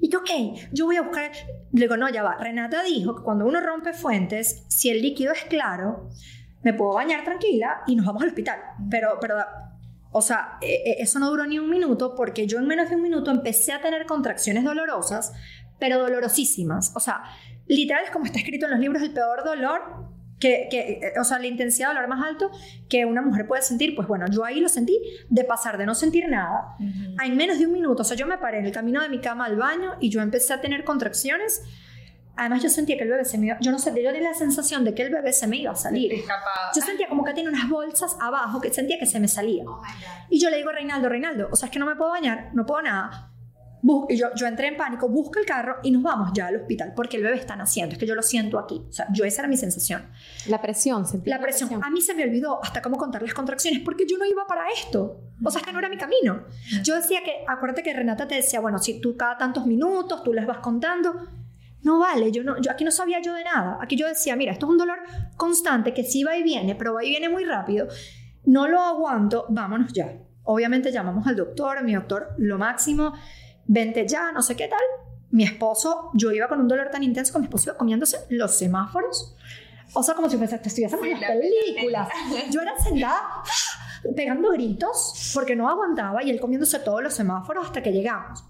Y 0.00 0.08
que, 0.08 0.16
ok, 0.16 0.30
yo 0.72 0.86
voy 0.86 0.96
a 0.96 1.02
buscar. 1.02 1.30
Le 1.72 1.80
digo, 1.80 1.96
no, 1.96 2.08
ya 2.08 2.22
va. 2.22 2.36
Renata 2.36 2.82
dijo 2.82 3.16
que 3.16 3.22
cuando 3.22 3.46
uno 3.46 3.60
rompe 3.60 3.92
fuentes, 3.92 4.64
si 4.68 4.90
el 4.90 5.00
líquido 5.00 5.32
es 5.32 5.44
claro, 5.44 6.08
me 6.62 6.74
puedo 6.74 6.94
bañar 6.94 7.24
tranquila 7.24 7.82
y 7.86 7.96
nos 7.96 8.06
vamos 8.06 8.22
al 8.22 8.28
hospital. 8.28 8.60
Pero, 8.90 9.18
pero 9.20 9.36
o 10.12 10.20
sea, 10.22 10.58
e, 10.60 10.74
e, 10.84 11.02
eso 11.02 11.18
no 11.18 11.30
duró 11.30 11.46
ni 11.46 11.58
un 11.58 11.68
minuto 11.68 12.14
porque 12.14 12.46
yo 12.46 12.58
en 12.58 12.66
menos 12.66 12.90
de 12.90 12.96
un 12.96 13.02
minuto 13.02 13.30
empecé 13.30 13.72
a 13.72 13.80
tener 13.80 14.06
contracciones 14.06 14.62
dolorosas, 14.64 15.32
pero 15.80 15.98
dolorosísimas. 15.98 16.92
O 16.94 17.00
sea, 17.00 17.22
literal 17.66 18.04
es 18.04 18.10
como 18.10 18.26
está 18.26 18.38
escrito 18.38 18.66
en 18.66 18.72
los 18.72 18.80
libros, 18.80 19.02
el 19.02 19.12
peor 19.12 19.42
dolor 19.44 20.12
que, 20.38 20.66
que, 20.70 20.80
eh, 20.80 21.12
o 21.20 21.24
sea, 21.24 21.38
la 21.38 21.46
intensidad 21.46 21.88
de 21.88 21.94
dolor 21.94 22.08
más 22.08 22.24
alto 22.24 22.50
que 22.88 23.04
una 23.04 23.22
mujer 23.22 23.46
puede 23.46 23.62
sentir, 23.62 23.94
pues 23.94 24.06
bueno, 24.08 24.26
yo 24.30 24.44
ahí 24.44 24.60
lo 24.60 24.68
sentí 24.68 25.00
de 25.30 25.44
pasar 25.44 25.78
de 25.78 25.86
no 25.86 25.94
sentir 25.94 26.28
nada 26.28 26.76
a 27.18 27.26
en 27.26 27.36
menos 27.36 27.58
de 27.58 27.66
un 27.66 27.72
minuto, 27.72 28.02
o 28.02 28.04
sea, 28.04 28.16
yo 28.16 28.26
me 28.26 28.38
paré 28.38 28.58
en 28.58 28.66
el 28.66 28.72
camino 28.72 29.00
de 29.00 29.08
mi 29.08 29.20
cama 29.20 29.44
al 29.44 29.56
baño 29.56 29.92
y 30.00 30.10
yo 30.10 30.20
empecé 30.20 30.52
a 30.52 30.60
tener 30.60 30.82
contracciones 30.82 31.62
Además 32.36 32.62
yo 32.62 32.68
sentía 32.70 32.96
que 32.96 33.04
el 33.04 33.10
bebé 33.10 33.24
se 33.24 33.36
me 33.38 33.46
iba, 33.46 33.58
yo 33.60 33.70
no 33.70 33.78
sé, 33.78 33.90
yo 34.02 34.10
tenía 34.12 34.30
la 34.30 34.34
sensación 34.34 34.84
de 34.84 34.94
que 34.94 35.02
el 35.02 35.12
bebé 35.12 35.32
se 35.32 35.46
me 35.46 35.56
iba 35.58 35.72
a 35.72 35.76
salir. 35.76 36.12
Escapado. 36.14 36.72
Yo 36.74 36.80
sentía 36.82 37.08
como 37.08 37.24
que 37.24 37.34
tenía 37.34 37.50
unas 37.50 37.68
bolsas 37.68 38.16
abajo 38.20 38.60
que 38.60 38.72
sentía 38.72 38.98
que 38.98 39.06
se 39.06 39.20
me 39.20 39.28
salía. 39.28 39.64
Y 40.30 40.40
yo 40.40 40.48
le 40.48 40.56
digo 40.56 40.70
a 40.70 40.72
Reinaldo, 40.72 41.08
Reinaldo, 41.08 41.48
o 41.52 41.56
sea, 41.56 41.66
es 41.66 41.72
que 41.72 41.78
no 41.78 41.86
me 41.86 41.94
puedo 41.94 42.10
bañar, 42.10 42.50
no 42.54 42.64
puedo 42.64 42.80
nada. 42.82 43.28
Bus- 43.84 44.06
y 44.10 44.16
yo, 44.16 44.28
yo 44.36 44.46
entré 44.46 44.68
en 44.68 44.76
pánico, 44.76 45.08
busca 45.08 45.40
el 45.40 45.44
carro 45.46 45.76
y 45.82 45.90
nos 45.90 46.04
vamos 46.04 46.30
ya 46.32 46.46
al 46.46 46.54
hospital 46.56 46.92
porque 46.94 47.16
el 47.16 47.24
bebé 47.24 47.36
está 47.36 47.56
naciendo. 47.56 47.92
Es 47.94 47.98
que 47.98 48.06
yo 48.06 48.14
lo 48.14 48.22
siento 48.22 48.58
aquí. 48.60 48.80
O 48.88 48.92
sea, 48.92 49.08
yo 49.12 49.24
esa 49.24 49.42
era 49.42 49.48
mi 49.48 49.56
sensación. 49.56 50.08
La 50.46 50.62
presión, 50.62 51.04
sentí 51.04 51.28
La 51.28 51.40
presión. 51.40 51.82
A 51.84 51.90
mí 51.90 52.00
se 52.00 52.14
me 52.14 52.22
olvidó 52.22 52.62
hasta 52.62 52.80
cómo 52.80 52.96
contar 52.96 53.22
las 53.22 53.34
contracciones 53.34 53.80
porque 53.80 54.04
yo 54.08 54.18
no 54.18 54.24
iba 54.24 54.46
para 54.46 54.70
esto. 54.70 55.20
O 55.44 55.50
sea, 55.50 55.60
es 55.60 55.66
que 55.66 55.72
no 55.72 55.80
era 55.80 55.88
mi 55.88 55.98
camino. 55.98 56.44
Yo 56.84 56.94
decía 56.94 57.22
que, 57.24 57.44
acuérdate 57.48 57.82
que 57.82 57.92
Renata 57.92 58.28
te 58.28 58.36
decía, 58.36 58.60
bueno, 58.60 58.78
si 58.78 59.00
tú 59.00 59.16
cada 59.16 59.36
tantos 59.36 59.66
minutos 59.66 60.22
tú 60.22 60.32
les 60.32 60.46
vas 60.46 60.58
contando. 60.58 61.14
No 61.82 61.98
vale, 61.98 62.30
yo, 62.30 62.44
no, 62.44 62.60
yo 62.60 62.70
aquí 62.70 62.84
no 62.84 62.90
sabía 62.90 63.20
yo 63.20 63.34
de 63.34 63.44
nada. 63.44 63.78
Aquí 63.80 63.96
yo 63.96 64.06
decía, 64.06 64.36
mira, 64.36 64.52
esto 64.52 64.66
es 64.66 64.70
un 64.70 64.78
dolor 64.78 64.98
constante 65.36 65.92
que 65.92 66.04
sí 66.04 66.22
va 66.24 66.36
y 66.36 66.42
viene, 66.42 66.74
pero 66.74 66.94
va 66.94 67.04
y 67.04 67.10
viene 67.10 67.28
muy 67.28 67.44
rápido. 67.44 67.88
No 68.44 68.68
lo 68.68 68.80
aguanto, 68.80 69.46
vámonos 69.48 69.92
ya. 69.92 70.12
Obviamente 70.44 70.90
llamamos 70.92 71.26
al 71.26 71.36
doctor, 71.36 71.82
mi 71.84 71.94
doctor, 71.94 72.34
lo 72.38 72.58
máximo, 72.58 73.12
vente 73.66 74.06
ya, 74.06 74.32
no 74.32 74.42
sé 74.42 74.56
qué 74.56 74.68
tal. 74.68 74.80
Mi 75.30 75.44
esposo, 75.44 76.10
yo 76.14 76.30
iba 76.32 76.46
con 76.48 76.60
un 76.60 76.68
dolor 76.68 76.88
tan 76.90 77.02
intenso 77.02 77.32
que 77.32 77.38
mi 77.38 77.44
esposo 77.46 77.70
iba 77.70 77.78
comiéndose 77.78 78.18
los 78.30 78.52
semáforos. 78.52 79.34
O 79.94 80.02
sea, 80.02 80.14
como 80.14 80.28
si 80.28 80.36
fuese, 80.36 80.58
te 80.58 80.68
estuviésemos 80.68 81.04
en 81.04 81.12
las 81.12 81.20
la- 81.20 81.28
películas. 81.28 82.08
Yo 82.50 82.60
era 82.60 82.78
sentada 82.78 83.42
pegando 84.16 84.50
gritos 84.50 85.30
porque 85.34 85.54
no 85.56 85.68
aguantaba 85.68 86.22
y 86.24 86.30
él 86.30 86.40
comiéndose 86.40 86.78
todos 86.80 87.02
los 87.02 87.14
semáforos 87.14 87.66
hasta 87.66 87.82
que 87.82 87.92
llegamos. 87.92 88.44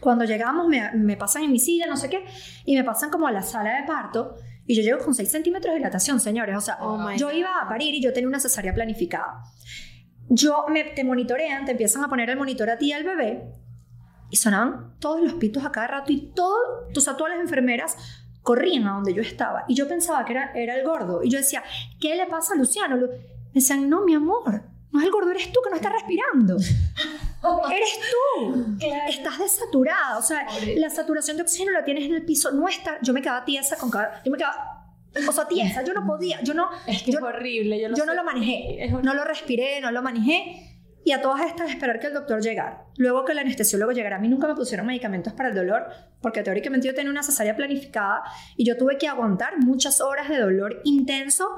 Cuando 0.00 0.24
llegamos 0.24 0.66
me, 0.68 0.90
me 0.92 1.16
pasan 1.16 1.42
en 1.44 1.52
mi 1.52 1.58
silla, 1.58 1.86
no 1.86 1.96
sé 1.96 2.08
qué, 2.08 2.24
y 2.64 2.76
me 2.76 2.84
pasan 2.84 3.10
como 3.10 3.26
a 3.26 3.32
la 3.32 3.42
sala 3.42 3.80
de 3.80 3.86
parto 3.86 4.36
y 4.66 4.76
yo 4.76 4.82
llego 4.82 4.98
con 5.04 5.14
6 5.14 5.30
centímetros 5.30 5.72
de 5.72 5.78
dilatación, 5.78 6.20
señores. 6.20 6.56
O 6.56 6.60
sea, 6.60 6.78
Oh 6.80 7.10
yo 7.16 7.30
iba 7.32 7.50
a 7.62 7.68
parir 7.68 7.94
y 7.94 8.02
yo 8.02 8.12
tenía 8.12 8.28
una 8.28 8.38
cesárea 8.40 8.74
planificada. 8.74 9.42
Yo 10.28 10.66
me, 10.68 10.84
te 10.84 11.04
monitorean, 11.04 11.64
te 11.64 11.72
empiezan 11.72 12.04
a 12.04 12.08
poner 12.08 12.28
el 12.30 12.36
monitor 12.36 12.68
a 12.70 12.76
ti 12.76 12.86
y 12.88 12.92
al 12.92 13.04
bebé 13.04 13.50
y 14.30 14.36
sonaban 14.36 14.98
todos 15.00 15.22
los 15.22 15.34
pitos 15.34 15.64
a 15.64 15.72
cada 15.72 15.86
rato 15.86 16.12
y 16.12 16.32
todo, 16.34 16.54
o 16.94 17.00
sea, 17.00 17.16
todas 17.16 17.32
las 17.32 17.40
enfermeras 17.40 17.96
corrían 18.42 18.86
a 18.86 18.92
donde 18.92 19.14
yo 19.14 19.22
estaba 19.22 19.64
y 19.68 19.74
yo 19.74 19.88
pensaba 19.88 20.24
que 20.26 20.32
era, 20.32 20.52
era 20.54 20.74
el 20.76 20.84
gordo 20.84 21.22
y 21.22 21.30
yo 21.30 21.38
decía, 21.38 21.62
¿qué 21.98 22.14
le 22.14 22.26
pasa 22.26 22.52
a 22.52 22.56
Luciano? 22.58 22.96
Lu- 22.96 23.08
Me 23.08 23.52
decían, 23.54 23.88
no, 23.88 24.02
mi 24.04 24.14
amor, 24.14 24.64
no 24.90 25.00
es 25.00 25.06
el 25.06 25.12
gordo, 25.12 25.30
eres 25.30 25.52
tú 25.52 25.60
que 25.62 25.70
no 25.70 25.76
estás 25.76 25.92
respirando. 25.92 26.56
Eres 27.70 28.00
tú. 28.10 28.76
Estás 29.08 29.38
desaturada. 29.38 30.18
O 30.18 30.22
sea, 30.22 30.46
la 30.76 30.90
saturación 30.90 31.36
de 31.36 31.44
oxígeno 31.44 31.72
la 31.72 31.84
tienes 31.84 32.04
en 32.04 32.14
el 32.14 32.24
piso. 32.24 32.50
No 32.50 32.68
está. 32.68 32.98
Yo 33.02 33.12
me 33.12 33.22
quedaba 33.22 33.44
tiesa 33.44 33.76
con 33.76 33.90
cada. 33.90 34.22
Yo 34.24 34.32
me 34.32 34.38
quedaba. 34.38 34.96
O 35.28 35.32
sea, 35.32 35.46
tiesa. 35.46 35.84
Yo 35.84 35.94
no 35.94 36.04
podía. 36.04 36.42
Yo 36.42 36.54
no. 36.54 36.68
Es 36.86 37.02
que 37.02 37.12
yo, 37.12 37.18
es 37.18 37.24
horrible. 37.24 37.80
Yo, 37.80 37.88
yo 37.94 38.04
no 38.04 38.14
lo 38.14 38.24
manejé. 38.24 38.90
No 39.02 39.14
lo 39.14 39.24
respiré, 39.24 39.80
no 39.80 39.92
lo 39.92 40.02
manejé. 40.02 40.68
Y 41.04 41.12
a 41.12 41.22
todas 41.22 41.46
estas 41.46 41.70
esperar 41.70 42.00
que 42.00 42.08
el 42.08 42.14
doctor 42.14 42.42
llegara. 42.42 42.84
Luego 42.96 43.24
que 43.24 43.32
el 43.32 43.38
anestesiólogo 43.38 43.92
llegara. 43.92 44.16
A 44.16 44.18
mí 44.18 44.28
nunca 44.28 44.46
me 44.46 44.54
pusieron 44.54 44.86
medicamentos 44.86 45.32
para 45.32 45.48
el 45.48 45.54
dolor, 45.54 45.86
porque 46.20 46.42
teóricamente 46.42 46.86
yo 46.86 46.94
tenía 46.94 47.10
una 47.10 47.22
cesárea 47.22 47.56
planificada 47.56 48.24
y 48.56 48.66
yo 48.66 48.76
tuve 48.76 48.98
que 48.98 49.08
aguantar 49.08 49.58
muchas 49.58 50.00
horas 50.00 50.28
de 50.28 50.38
dolor 50.38 50.80
intenso. 50.84 51.48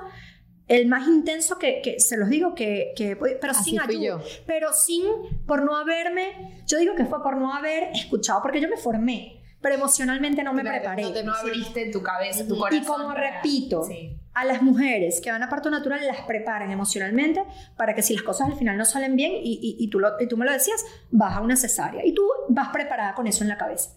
El 0.70 0.86
más 0.86 1.06
intenso 1.08 1.58
que, 1.58 1.80
que 1.82 1.98
se 2.00 2.16
los 2.16 2.28
digo 2.28 2.54
que, 2.54 2.92
que 2.96 3.16
pero 3.16 3.50
Así 3.52 3.70
sin 3.72 3.80
ayuda, 3.80 4.00
yo. 4.00 4.22
pero 4.46 4.72
sin 4.72 5.04
por 5.46 5.62
no 5.64 5.76
haberme, 5.76 6.62
yo 6.66 6.78
digo 6.78 6.94
que 6.94 7.04
fue 7.04 7.22
por 7.22 7.36
no 7.36 7.52
haber 7.52 7.90
escuchado, 7.92 8.40
porque 8.40 8.60
yo 8.60 8.68
me 8.68 8.76
formé, 8.76 9.42
pero 9.60 9.74
emocionalmente 9.74 10.42
no 10.44 10.52
me 10.52 10.62
Claro, 10.62 10.78
preparé. 10.78 11.02
No, 11.02 11.12
te- 11.12 11.24
no 11.24 11.32
abriste 11.34 11.90
tu 11.90 12.02
cabeza, 12.02 12.46
tu 12.46 12.56
corazón. 12.56 12.82
Y 12.82 12.86
como 12.86 13.08
para- 13.08 13.42
repito, 13.42 13.82
Sí. 13.84 14.16
a 14.32 14.44
las 14.44 14.62
mujeres 14.62 15.20
que 15.20 15.32
van 15.32 15.42
a 15.42 15.48
parto 15.48 15.70
natural 15.70 16.06
las 16.06 16.20
preparan 16.22 16.70
emocionalmente 16.70 17.42
para 17.76 17.94
que 17.96 18.02
si 18.02 18.14
las 18.14 18.22
cosas 18.22 18.48
al 18.48 18.54
final 18.56 18.76
no 18.78 18.84
salen 18.84 19.16
bien 19.16 19.32
y, 19.32 19.58
y- 19.60 19.84
y 19.84 19.90
tú, 19.90 19.98
lo- 19.98 20.20
y 20.20 20.28
tú 20.28 20.36
me 20.36 20.46
lo 20.46 20.52
decías, 20.52 20.84
vas 21.10 21.36
a 21.36 21.40
una 21.40 21.56
cesárea 21.56 22.06
y 22.06 22.14
tú 22.14 22.22
vas 22.48 22.68
preparada 22.68 23.14
con 23.14 23.26
eso 23.26 23.42
en 23.42 23.48
la 23.48 23.58
cabeza. 23.58 23.90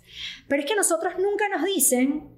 Pero 0.47 0.63
es 0.63 0.67
que 0.67 0.76
nosotros 0.76 1.13
nunca 1.19 1.47
nos 1.49 1.63
dicen, 1.65 2.30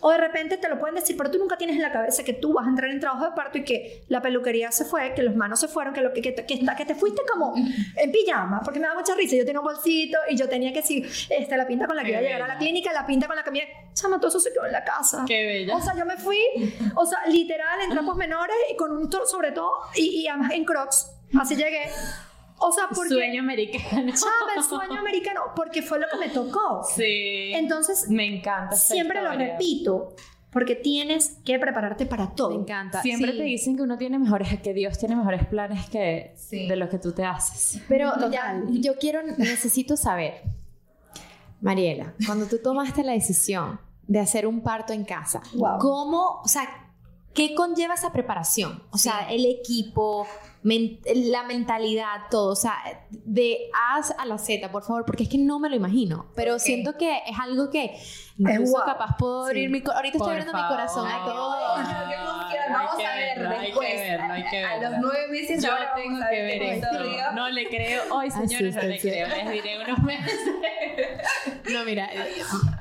o 0.00 0.10
de 0.10 0.18
repente 0.18 0.56
te 0.56 0.68
lo 0.68 0.78
pueden 0.78 0.94
decir, 0.96 1.16
pero 1.16 1.30
tú 1.30 1.38
nunca 1.38 1.56
tienes 1.56 1.76
en 1.76 1.82
la 1.82 1.92
cabeza 1.92 2.22
que 2.24 2.32
tú 2.32 2.52
vas 2.52 2.66
a 2.66 2.70
entrar 2.70 2.90
en 2.90 3.00
trabajo 3.00 3.24
de 3.24 3.32
parto 3.32 3.58
y 3.58 3.64
que 3.64 4.04
la 4.08 4.20
peluquería 4.22 4.70
se 4.72 4.84
fue, 4.84 5.14
que 5.14 5.22
los 5.22 5.36
manos 5.36 5.60
se 5.60 5.68
fueron, 5.68 5.92
que, 5.94 6.00
lo 6.00 6.12
que, 6.12 6.22
que, 6.22 6.34
que, 6.34 6.54
está- 6.54 6.74
que 6.76 6.84
te 6.84 6.94
fuiste 6.94 7.22
como 7.30 7.54
en 7.56 8.12
pijama, 8.12 8.60
porque 8.64 8.80
me 8.80 8.86
da 8.86 8.94
mucha 8.94 9.14
risa. 9.14 9.36
Yo 9.36 9.44
tenía 9.44 9.60
un 9.60 9.66
bolsito 9.66 10.18
y 10.28 10.36
yo 10.36 10.48
tenía 10.48 10.72
que 10.72 10.80
decir, 10.80 11.06
este, 11.30 11.56
la 11.56 11.66
pinta 11.66 11.86
con 11.86 11.96
la 11.96 12.02
que 12.02 12.08
Qué 12.08 12.12
iba 12.12 12.20
a 12.20 12.22
llegar 12.22 12.42
a 12.42 12.48
la 12.48 12.58
clínica, 12.58 12.92
la 12.92 13.06
pinta 13.06 13.26
con 13.26 13.36
la 13.36 13.42
que 13.44 13.50
me... 13.50 13.62
Chama, 13.94 14.18
todo 14.18 14.28
eso 14.28 14.40
se 14.40 14.52
quedó 14.52 14.66
en 14.66 14.72
la 14.72 14.84
casa. 14.84 15.24
Qué 15.26 15.44
bella. 15.46 15.76
O 15.76 15.80
sea, 15.82 15.94
yo 15.96 16.04
me 16.06 16.16
fui, 16.16 16.38
o 16.94 17.04
sea, 17.04 17.18
literal, 17.26 17.80
en 17.82 17.90
trapos 17.90 18.16
menores 18.16 18.56
y 18.72 18.76
con 18.76 18.92
un 18.92 19.10
sobre 19.26 19.52
todo, 19.52 19.72
y, 19.96 20.20
y 20.22 20.28
además 20.28 20.52
en 20.52 20.64
crocs. 20.64 21.10
Así 21.38 21.56
llegué. 21.56 21.88
O 22.62 22.70
sea, 22.72 22.84
porque. 22.94 23.14
Sueño 23.14 23.40
americano. 23.42 24.12
Chama, 24.12 24.52
el 24.56 24.62
sueño 24.62 24.98
americano, 25.00 25.40
porque 25.56 25.82
fue 25.82 25.98
lo 25.98 26.06
que 26.10 26.16
me 26.18 26.28
tocó. 26.28 26.82
Sí. 26.84 27.52
Entonces, 27.54 28.08
me 28.10 28.26
encanta. 28.26 28.76
siempre 28.76 29.22
lo 29.22 29.32
repito, 29.32 30.14
porque 30.52 30.74
tienes 30.74 31.38
que 31.44 31.58
prepararte 31.58 32.06
para 32.06 32.26
Me 32.26 32.34
todo. 32.34 32.60
encanta. 32.60 33.00
Siempre 33.02 33.32
Sí. 33.32 33.38
te 33.38 33.44
dicen 33.44 33.76
que 33.76 33.82
uno 33.82 33.96
tiene 33.96 34.18
mejores, 34.18 34.60
que 34.60 34.74
Dios 34.74 34.98
tiene 34.98 35.16
mejores 35.16 35.46
planes 35.46 35.88
que 35.88 36.32
Sí. 36.36 36.66
de 36.68 36.76
los 36.76 36.88
que 36.90 36.98
tú 36.98 37.12
te 37.12 37.24
haces. 37.24 37.80
Pero 37.88 38.12
Total. 38.12 38.30
ya, 38.30 38.62
yo 38.68 38.96
quiero, 38.98 39.22
necesito 39.22 39.96
saber, 39.96 40.42
Mariela, 41.60 42.14
cuando 42.26 42.46
tú 42.46 42.58
tomaste 42.62 43.04
la 43.04 43.12
decisión 43.12 43.80
de 44.06 44.18
hacer 44.18 44.46
un 44.46 44.62
parto 44.62 44.92
en 44.92 45.04
casa, 45.04 45.40
Wow. 45.54 45.78
¿cómo, 45.78 46.40
o 46.42 46.48
sea, 46.48 46.68
qué 47.34 47.54
conlleva 47.54 47.94
esa 47.94 48.12
preparación? 48.12 48.82
O 48.90 48.98
sea, 48.98 49.30
el 49.30 49.44
equipo, 49.46 50.26
men- 50.62 51.00
la 51.14 51.42
mentalidad, 51.44 52.22
todo, 52.30 52.52
o 52.52 52.56
sea, 52.56 52.74
de 53.10 53.70
A 53.74 54.00
a 54.18 54.26
la 54.26 54.38
Z, 54.38 54.70
por 54.70 54.82
favor, 54.82 55.04
porque 55.06 55.24
es 55.24 55.28
que 55.28 55.38
no 55.38 55.58
me 55.58 55.68
lo 55.70 55.76
imagino, 55.76 56.26
pero 56.34 56.58
siento 56.58 56.96
que 56.98 57.18
es 57.26 57.38
algo 57.40 57.70
que 57.70 57.92
incluso 58.40 58.72
guau. 58.72 58.84
capaz 58.86 59.16
puedo 59.18 59.44
abrir 59.46 59.66
Sí. 59.68 59.72
mi, 59.72 59.78
ahorita 59.78 60.18
Por 60.18 60.28
estoy 60.28 60.30
abriendo 60.30 60.52
mi 60.52 60.68
corazón 60.68 61.06
a 61.06 61.10
favor. 61.10 61.32
todo. 61.32 61.76
Ay, 61.76 62.16
Vamos 62.72 62.92
a 62.94 62.96
ver 62.98 63.38
verlo, 63.38 63.50
hay 63.50 63.58
que 63.58 63.66
después. 63.66 63.94
verlo, 63.94 64.32
hay 64.32 64.44
que 64.44 64.64
a, 64.64 64.76
los 64.78 64.92
nueve 65.00 65.28
meses 65.28 65.62
Yo 65.64 65.72
ahora 65.72 65.92
tengo 65.96 66.10
vamos 66.12 66.22
a 66.24 66.30
que 66.30 66.42
ver 66.42 66.62
esto. 66.62 66.86
No 67.34 67.48
le 67.50 67.66
creo. 67.68 68.02
Hoy, 68.14 68.30
señores, 68.30 68.76
no 68.76 68.82
le 68.82 68.98
creo. 69.00 69.26
Les 69.28 69.50
diré 69.50 69.84
unos 69.84 70.02
meses. 70.04 70.38
No, 71.72 71.84
mira, 71.84 72.08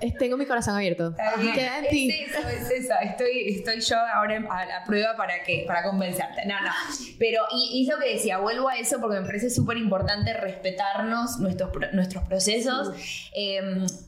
eh, 0.01 0.13
tengo 0.17 0.37
mi 0.37 0.45
corazón 0.45 0.75
abierto. 0.75 1.13
Queda 1.53 1.79
en 1.79 1.87
ti. 1.89 2.09
Es 2.11 2.35
eso, 2.35 2.47
es 2.49 2.71
eso. 2.71 2.93
Estoy, 3.01 3.49
estoy 3.55 3.81
yo 3.81 3.97
ahora 3.97 4.41
a 4.49 4.65
la 4.65 4.83
prueba 4.83 5.15
para 5.15 5.43
que 5.43 5.63
para 5.67 5.83
convencerte. 5.83 6.45
No, 6.45 6.59
no. 6.61 6.71
Pero, 7.19 7.43
y, 7.51 7.81
y 7.83 7.89
lo 7.89 7.97
que 7.99 8.13
decía, 8.13 8.37
vuelvo 8.39 8.69
a 8.69 8.77
eso 8.77 8.99
porque 8.99 9.19
me 9.19 9.25
parece 9.25 9.49
súper 9.49 9.77
importante 9.77 10.33
respetarnos 10.33 11.37
nuestros, 11.39 11.71
nuestros 11.93 12.23
procesos. 12.25 12.91
Eh, 13.35 13.61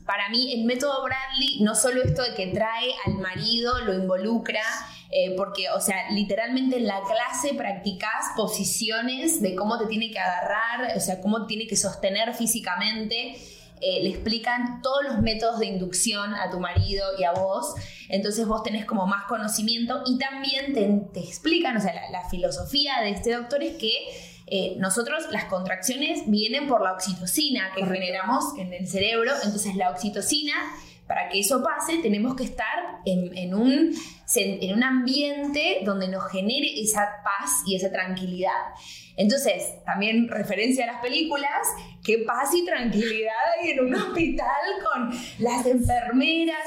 para 0.06 0.28
mí, 0.30 0.52
el 0.54 0.64
método 0.64 1.02
Bradley, 1.04 1.41
no 1.60 1.74
solo 1.74 2.02
esto 2.02 2.22
de 2.22 2.34
que 2.34 2.48
trae 2.48 2.92
al 3.06 3.14
marido, 3.14 3.80
lo 3.80 3.94
involucra, 3.94 4.62
eh, 5.10 5.34
porque, 5.36 5.68
o 5.70 5.80
sea, 5.80 6.10
literalmente 6.10 6.76
en 6.76 6.86
la 6.86 7.00
clase 7.02 7.54
practicás 7.54 8.30
posiciones 8.36 9.42
de 9.42 9.54
cómo 9.54 9.78
te 9.78 9.86
tiene 9.86 10.10
que 10.10 10.18
agarrar, 10.18 10.96
o 10.96 11.00
sea, 11.00 11.20
cómo 11.20 11.46
tiene 11.46 11.66
que 11.66 11.76
sostener 11.76 12.34
físicamente. 12.34 13.36
Eh, 13.80 14.00
le 14.02 14.10
explican 14.10 14.80
todos 14.80 15.02
los 15.04 15.20
métodos 15.20 15.58
de 15.58 15.66
inducción 15.66 16.34
a 16.34 16.50
tu 16.50 16.60
marido 16.60 17.04
y 17.18 17.24
a 17.24 17.32
vos. 17.32 17.74
Entonces 18.08 18.46
vos 18.46 18.62
tenés 18.62 18.84
como 18.84 19.06
más 19.06 19.24
conocimiento 19.24 20.02
y 20.06 20.18
también 20.18 20.72
te, 20.72 20.88
te 21.12 21.20
explican, 21.20 21.76
o 21.76 21.80
sea, 21.80 21.92
la, 21.92 22.10
la 22.10 22.28
filosofía 22.28 23.00
de 23.02 23.10
este 23.10 23.32
doctor 23.32 23.62
es 23.62 23.76
que 23.76 23.92
eh, 24.54 24.74
nosotros 24.76 25.24
las 25.30 25.46
contracciones 25.46 26.24
vienen 26.26 26.68
por 26.68 26.82
la 26.82 26.92
oxitocina 26.92 27.70
que 27.74 27.86
generamos 27.86 28.44
en 28.58 28.74
el 28.74 28.86
cerebro. 28.86 29.32
Entonces 29.42 29.76
la 29.76 29.90
oxitocina, 29.90 30.52
para 31.12 31.28
que 31.28 31.40
eso 31.40 31.62
pase, 31.62 31.98
tenemos 31.98 32.34
que 32.34 32.44
estar 32.44 33.02
en, 33.04 33.36
en 33.36 33.54
un, 33.54 33.94
en 34.34 34.74
un 34.74 34.82
ambiente 34.82 35.80
donde 35.84 36.08
nos 36.08 36.30
genere 36.32 36.80
esa 36.80 37.06
paz 37.22 37.62
y 37.66 37.76
esa 37.76 37.92
tranquilidad. 37.92 38.62
Entonces, 39.18 39.74
también 39.84 40.26
referencia 40.26 40.84
a 40.84 40.92
las 40.94 41.02
películas, 41.02 41.68
qué 42.02 42.20
paz 42.26 42.54
y 42.54 42.64
tranquilidad 42.64 43.34
hay 43.60 43.72
en 43.72 43.80
un 43.80 43.94
hospital 43.94 44.46
con 44.90 45.10
las 45.38 45.66
enfermeras. 45.66 46.66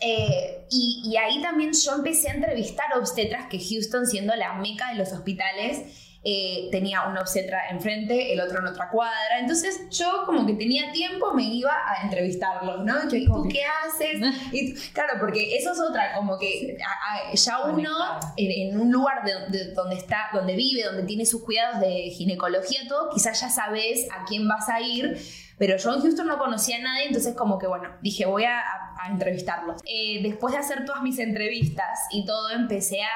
Eh, 0.00 0.64
y, 0.70 1.02
y 1.04 1.16
ahí 1.18 1.42
también 1.42 1.72
yo 1.74 1.96
empecé 1.96 2.30
a 2.30 2.34
entrevistar 2.36 2.86
obstetras 2.98 3.46
que 3.50 3.58
Houston, 3.58 4.06
siendo 4.06 4.34
la 4.36 4.54
meca 4.54 4.88
de 4.88 4.94
los 4.94 5.12
hospitales, 5.12 6.09
eh, 6.22 6.68
tenía 6.70 7.06
una 7.06 7.20
obstetra 7.20 7.68
enfrente, 7.70 8.32
el 8.32 8.40
otro 8.40 8.58
en 8.58 8.66
otra 8.66 8.90
cuadra. 8.90 9.38
Entonces 9.38 9.88
yo 9.90 10.24
como 10.26 10.46
que 10.46 10.52
tenía 10.54 10.92
tiempo, 10.92 11.32
me 11.32 11.44
iba 11.44 11.72
a 11.72 12.02
entrevistarlos, 12.04 12.84
¿no? 12.84 12.94
¿Y 13.10 13.24
tú 13.26 13.48
qué 13.50 13.62
haces? 13.64 14.20
Y, 14.52 14.74
claro, 14.92 15.14
porque 15.18 15.56
eso 15.56 15.72
es 15.72 15.80
otra, 15.80 16.14
como 16.14 16.38
que 16.38 16.76
a- 16.84 17.30
a- 17.30 17.34
ya 17.34 17.60
uno 17.64 17.90
en, 18.36 18.50
en 18.72 18.80
un 18.80 18.90
lugar 18.92 19.22
de, 19.24 19.58
de 19.58 19.72
donde 19.72 19.96
está, 19.96 20.28
donde 20.32 20.54
vive, 20.56 20.82
donde 20.84 21.04
tiene 21.04 21.24
sus 21.24 21.42
cuidados 21.44 21.80
de 21.80 22.10
ginecología, 22.10 22.80
todo, 22.88 23.10
quizás 23.10 23.40
ya 23.40 23.48
sabes 23.48 24.06
a 24.10 24.24
quién 24.24 24.46
vas 24.48 24.68
a 24.68 24.80
ir. 24.80 25.16
Pero 25.58 25.76
yo 25.76 25.94
en 25.94 26.00
Houston 26.00 26.26
no 26.26 26.38
conocía 26.38 26.76
a 26.76 26.80
nadie, 26.80 27.06
entonces 27.06 27.34
como 27.36 27.58
que 27.58 27.66
bueno, 27.66 27.90
dije 28.00 28.24
voy 28.24 28.44
a, 28.44 28.60
a 28.98 29.08
entrevistarlos. 29.10 29.82
Eh, 29.84 30.20
después 30.22 30.52
de 30.54 30.58
hacer 30.60 30.86
todas 30.86 31.02
mis 31.02 31.18
entrevistas 31.18 32.00
y 32.10 32.24
todo, 32.24 32.48
empecé 32.50 33.02
a, 33.02 33.08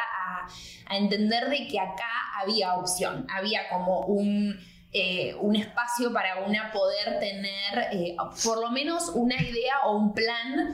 a 0.94 0.98
entender 0.98 1.48
de 1.50 1.66
que 1.68 1.78
acá 1.78 2.10
había 2.40 2.74
opción, 2.74 3.26
había 3.30 3.68
como 3.68 4.00
un 4.00 4.58
eh, 4.96 5.34
un 5.40 5.56
espacio 5.56 6.12
para 6.12 6.44
una 6.46 6.70
poder 6.70 7.18
tener 7.18 7.88
eh, 7.90 8.14
por 8.44 8.60
lo 8.60 8.70
menos 8.70 9.10
una 9.12 9.34
idea 9.42 9.80
o 9.86 9.96
un 9.96 10.14
plan 10.14 10.72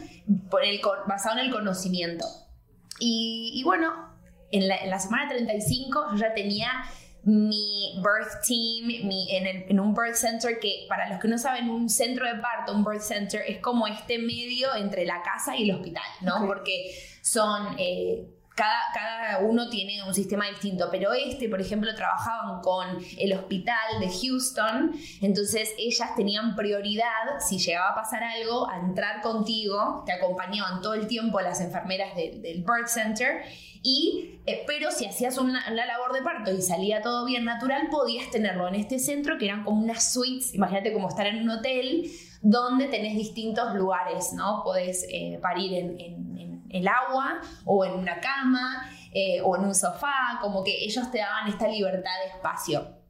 por 0.50 0.62
el, 0.62 0.78
basado 1.06 1.38
en 1.38 1.46
el 1.46 1.50
conocimiento. 1.50 2.26
Y, 2.98 3.62
bueno, 3.64 3.94
en 4.52 4.68
la, 4.68 4.98
semana 4.98 5.26
35 5.30 6.08
yo 6.12 6.16
ya 6.18 6.34
tenía 6.34 6.70
mi 7.22 7.98
birth 8.04 8.46
team 8.46 8.90
en, 9.70 9.80
un 9.80 9.94
birth 9.94 10.16
center 10.16 10.60
que 10.60 10.84
para 10.86 11.08
los 11.08 11.18
que 11.18 11.28
no 11.28 11.38
saben 11.38 11.70
un 11.70 11.88
centro 11.88 12.26
de 12.26 12.38
parto 12.42 12.74
un 12.74 12.84
birth 12.84 13.00
center 13.00 13.42
es 13.48 13.58
como 13.60 13.86
este 13.86 14.18
medio 14.18 14.74
entre 14.74 15.06
la 15.06 15.22
casa 15.22 15.56
y 15.56 15.68
el 15.68 15.76
hospital 15.76 16.04
no 16.22 16.46
porque 16.46 16.94
son 17.22 17.76
eh, 17.78 18.26
cada, 18.60 19.38
uno 19.40 19.68
tiene 19.68 20.02
un 20.02 20.12
sistema 20.12 20.46
distinto, 20.48 20.88
pero 20.90 21.12
este, 21.12 21.48
por 21.48 21.60
ejemplo, 21.60 21.94
trabajaban 21.94 22.60
con 22.60 22.98
el 23.18 23.32
hospital 23.32 24.00
de 24.00 24.08
Houston, 24.08 24.92
entonces 25.20 25.72
ellas 25.78 26.14
tenían 26.16 26.56
prioridad, 26.56 27.38
si 27.38 27.58
llegaba 27.58 27.90
a 27.90 27.94
pasar 27.94 28.22
algo, 28.22 28.68
a 28.68 28.78
entrar 28.80 29.22
contigo, 29.22 30.02
te 30.04 30.12
acompañaban 30.12 30.82
todo 30.82 30.94
el 30.94 31.06
tiempo 31.06 31.40
las 31.40 31.60
enfermeras 31.60 32.14
del 32.16 32.64
birth 32.64 32.88
center, 32.88 33.42
y, 33.82 34.40
eh, 34.46 34.64
pero 34.66 34.90
si 34.90 35.06
hacías 35.06 35.38
una, 35.38 35.70
labor 35.70 36.12
de 36.12 36.22
parto 36.22 36.52
y 36.52 36.60
salía 36.60 37.00
todo 37.00 37.24
bien 37.24 37.44
natural, 37.44 37.88
podías 37.90 38.30
tenerlo 38.30 38.68
en 38.68 38.74
este 38.74 38.98
centro, 38.98 39.38
que 39.38 39.46
eran 39.46 39.64
como 39.64 39.80
unas 39.82 40.12
suites, 40.12 40.54
imagínate 40.54 40.92
como 40.92 41.08
estar 41.08 41.26
en 41.26 41.42
un 41.42 41.50
hotel, 41.50 42.10
donde 42.42 42.88
tenés 42.88 43.16
distintos 43.16 43.74
lugares, 43.74 44.32
¿no? 44.34 44.62
Podés 44.64 45.06
eh, 45.10 45.38
parir 45.42 45.74
en 45.74 46.49
el 46.70 46.88
agua 46.88 47.40
o 47.64 47.84
en 47.84 47.92
una 47.92 48.20
cama 48.20 48.90
eh, 49.12 49.40
o 49.42 49.56
en 49.56 49.64
un 49.64 49.74
sofá, 49.74 50.38
como 50.40 50.62
que 50.62 50.84
ellos 50.84 51.10
te 51.10 51.18
daban 51.18 51.48
esta 51.48 51.68
libertad 51.68 52.12
de 52.24 52.30
espacio. 52.30 53.00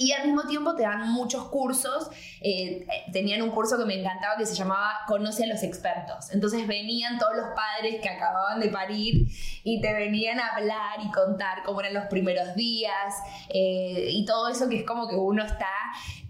Y 0.00 0.12
al 0.12 0.24
mismo 0.24 0.44
tiempo 0.44 0.74
te 0.74 0.84
dan 0.84 1.12
muchos 1.12 1.44
cursos. 1.48 2.08
Eh, 2.40 2.86
tenían 3.12 3.42
un 3.42 3.50
curso 3.50 3.76
que 3.76 3.84
me 3.84 4.00
encantaba 4.00 4.38
que 4.38 4.46
se 4.46 4.54
llamaba 4.54 4.92
Conoce 5.06 5.44
a 5.44 5.46
los 5.46 5.62
expertos. 5.62 6.32
Entonces 6.32 6.66
venían 6.66 7.18
todos 7.18 7.36
los 7.36 7.48
padres 7.54 8.00
que 8.00 8.08
acababan 8.08 8.60
de 8.60 8.70
parir 8.70 9.26
y 9.62 9.78
te 9.82 9.92
venían 9.92 10.40
a 10.40 10.56
hablar 10.56 11.00
y 11.04 11.10
contar 11.10 11.62
cómo 11.66 11.80
eran 11.80 11.92
los 11.92 12.06
primeros 12.06 12.54
días 12.54 13.14
eh, 13.50 14.08
y 14.10 14.24
todo 14.24 14.48
eso 14.48 14.70
que 14.70 14.78
es 14.78 14.86
como 14.86 15.06
que 15.06 15.16
uno 15.16 15.44
está 15.44 15.68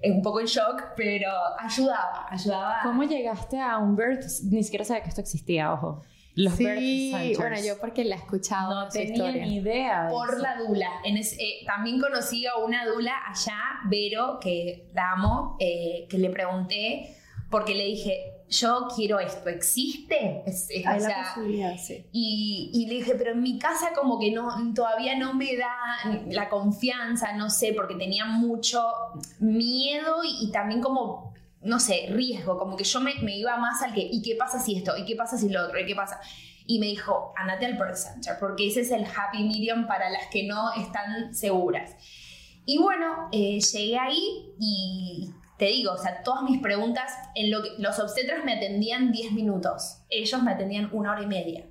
un 0.02 0.20
poco 0.20 0.40
en 0.40 0.46
shock, 0.46 0.82
pero 0.96 1.30
ayudaba, 1.60 2.26
ayudaba. 2.28 2.80
¿Cómo 2.82 3.04
llegaste 3.04 3.60
a 3.60 3.78
un 3.78 3.94
birth? 3.94 4.24
Ni 4.50 4.64
siquiera 4.64 4.84
sabía 4.84 5.04
que 5.04 5.10
esto 5.10 5.20
existía, 5.20 5.72
ojo. 5.72 6.02
Los 6.34 6.54
sí, 6.54 7.34
bueno, 7.36 7.56
yo 7.60 7.78
porque 7.78 8.04
la 8.04 8.16
he 8.16 8.18
escuchado. 8.18 8.84
No 8.84 8.88
tenía 8.88 9.32
ni 9.32 9.56
idea. 9.56 10.08
Por 10.08 10.38
la 10.40 10.56
dula. 10.56 10.88
En 11.04 11.16
eh, 11.16 11.64
también 11.66 12.00
conocí 12.00 12.46
a 12.46 12.56
una 12.56 12.86
dula 12.86 13.14
allá, 13.26 13.58
Vero, 13.86 14.38
que 14.40 14.88
la 14.94 15.12
amo, 15.12 15.56
eh, 15.58 16.06
que 16.08 16.18
le 16.18 16.30
pregunté, 16.30 17.16
porque 17.50 17.74
le 17.74 17.84
dije, 17.84 18.44
yo 18.48 18.88
quiero 18.94 19.18
esto, 19.18 19.48
¿existe? 19.48 20.44
Hay 20.86 21.00
la 21.00 21.32
posibilidad, 21.34 21.76
sí. 21.76 22.06
Y, 22.12 22.70
y, 22.74 22.86
le 22.86 22.94
dije, 22.96 23.14
pero 23.16 23.32
en 23.32 23.42
mi 23.42 23.58
casa 23.58 23.90
como 23.94 24.18
que 24.18 24.30
no, 24.30 24.48
todavía 24.74 25.16
no 25.16 25.34
me 25.34 25.56
da 25.56 25.74
la 26.28 26.48
confianza, 26.48 27.32
no 27.32 27.50
sé, 27.50 27.72
porque 27.74 27.94
tenía 27.96 28.24
mucho 28.24 28.84
miedo 29.40 30.22
y, 30.24 30.46
y 30.46 30.52
también 30.52 30.80
como 30.80 31.29
no 31.62 31.78
sé, 31.78 32.06
riesgo, 32.10 32.58
como 32.58 32.76
que 32.76 32.84
yo 32.84 33.00
me, 33.00 33.12
iba 33.36 33.56
más 33.58 33.82
al 33.82 33.92
que, 33.92 34.00
¿y 34.00 34.22
qué 34.22 34.34
pasa 34.36 34.58
si 34.58 34.76
esto? 34.76 34.96
¿Y 34.96 35.04
qué 35.04 35.14
pasa 35.14 35.36
si 35.36 35.48
lo 35.50 35.64
otro? 35.64 35.78
¿Y 35.78 35.86
qué 35.86 35.94
pasa? 35.94 36.20
Y 36.66 36.78
me 36.78 36.86
dijo, 36.86 37.32
andate 37.36 37.66
al 37.66 37.74
birth 37.74 37.96
center, 37.96 38.36
porque 38.38 38.68
ese 38.68 38.80
es 38.80 38.90
el 38.90 39.04
happy 39.04 39.44
medium 39.44 39.86
para 39.86 40.08
las 40.08 40.26
que 40.30 40.44
no 40.44 40.72
están 40.72 41.34
seguras. 41.34 41.96
Y 42.64 42.78
bueno, 42.78 43.28
eh, 43.32 43.58
llegué 43.60 43.98
ahí 43.98 44.54
y 44.58 45.30
te 45.58 45.66
digo, 45.66 45.92
o 45.92 45.98
sea, 45.98 46.22
todas 46.22 46.42
mis 46.42 46.60
preguntas, 46.62 47.12
en 47.34 47.50
lo 47.50 47.62
que, 47.62 47.70
los 47.78 47.98
obstetras 47.98 48.44
me 48.44 48.54
atendían 48.54 49.12
10 49.12 49.32
minutos, 49.32 49.98
ellos 50.08 50.42
me 50.42 50.52
atendían 50.52 50.88
una 50.92 51.12
hora 51.12 51.22
y 51.22 51.26
media. 51.26 51.66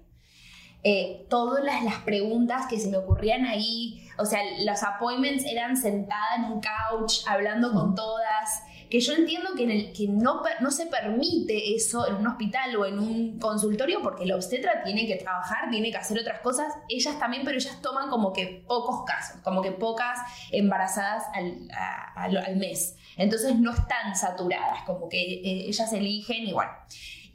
Eh, 0.83 1.25
todas 1.29 1.63
las, 1.63 1.83
las, 1.83 1.97
preguntas 2.03 2.67
que 2.69 2.79
se 2.79 2.89
me 2.89 2.97
ocurrían 2.97 3.45
ahí, 3.45 4.07
o 4.17 4.25
sea, 4.25 4.39
los 4.63 4.83
appointments 4.83 5.43
eran 5.45 5.75
sentada 5.75 6.35
en 6.37 6.45
un 6.45 6.61
couch, 6.61 7.25
hablando 7.27 7.73
con 7.73 7.95
todas, 7.95 8.63
que 8.89 8.99
yo 8.99 9.13
entiendo 9.13 9.51
que, 9.55 9.63
en 9.63 9.71
el, 9.71 9.93
que 9.93 10.07
no, 10.07 10.41
no 10.61 10.71
se 10.71 10.87
permite 10.87 11.75
eso 11.75 12.07
en 12.07 12.15
un 12.15 12.27
hospital 12.27 12.75
o 12.75 12.85
en 12.85 12.99
un 12.99 13.39
consultorio 13.39 14.01
porque 14.01 14.25
la 14.25 14.35
obstetra 14.35 14.83
tiene 14.83 15.05
que 15.05 15.15
trabajar, 15.15 15.69
tiene 15.69 15.91
que 15.91 15.97
hacer 15.97 16.19
otras 16.19 16.39
cosas, 16.39 16.73
ellas 16.89 17.19
también, 17.19 17.43
pero 17.45 17.57
ellas 17.57 17.81
toman 17.81 18.09
como 18.09 18.33
que 18.33 18.63
pocos 18.67 19.05
casos, 19.05 19.41
como 19.43 19.61
que 19.61 19.71
pocas 19.71 20.19
embarazadas 20.51 21.23
al, 21.33 21.67
al, 22.15 22.55
mes. 22.55 22.95
Entonces 23.15 23.55
no 23.57 23.71
están 23.71 24.15
saturadas, 24.15 24.83
como 24.85 25.07
que 25.07 25.19
eh, 25.21 25.65
ellas 25.67 25.93
eligen 25.93 26.47
igual. 26.47 26.69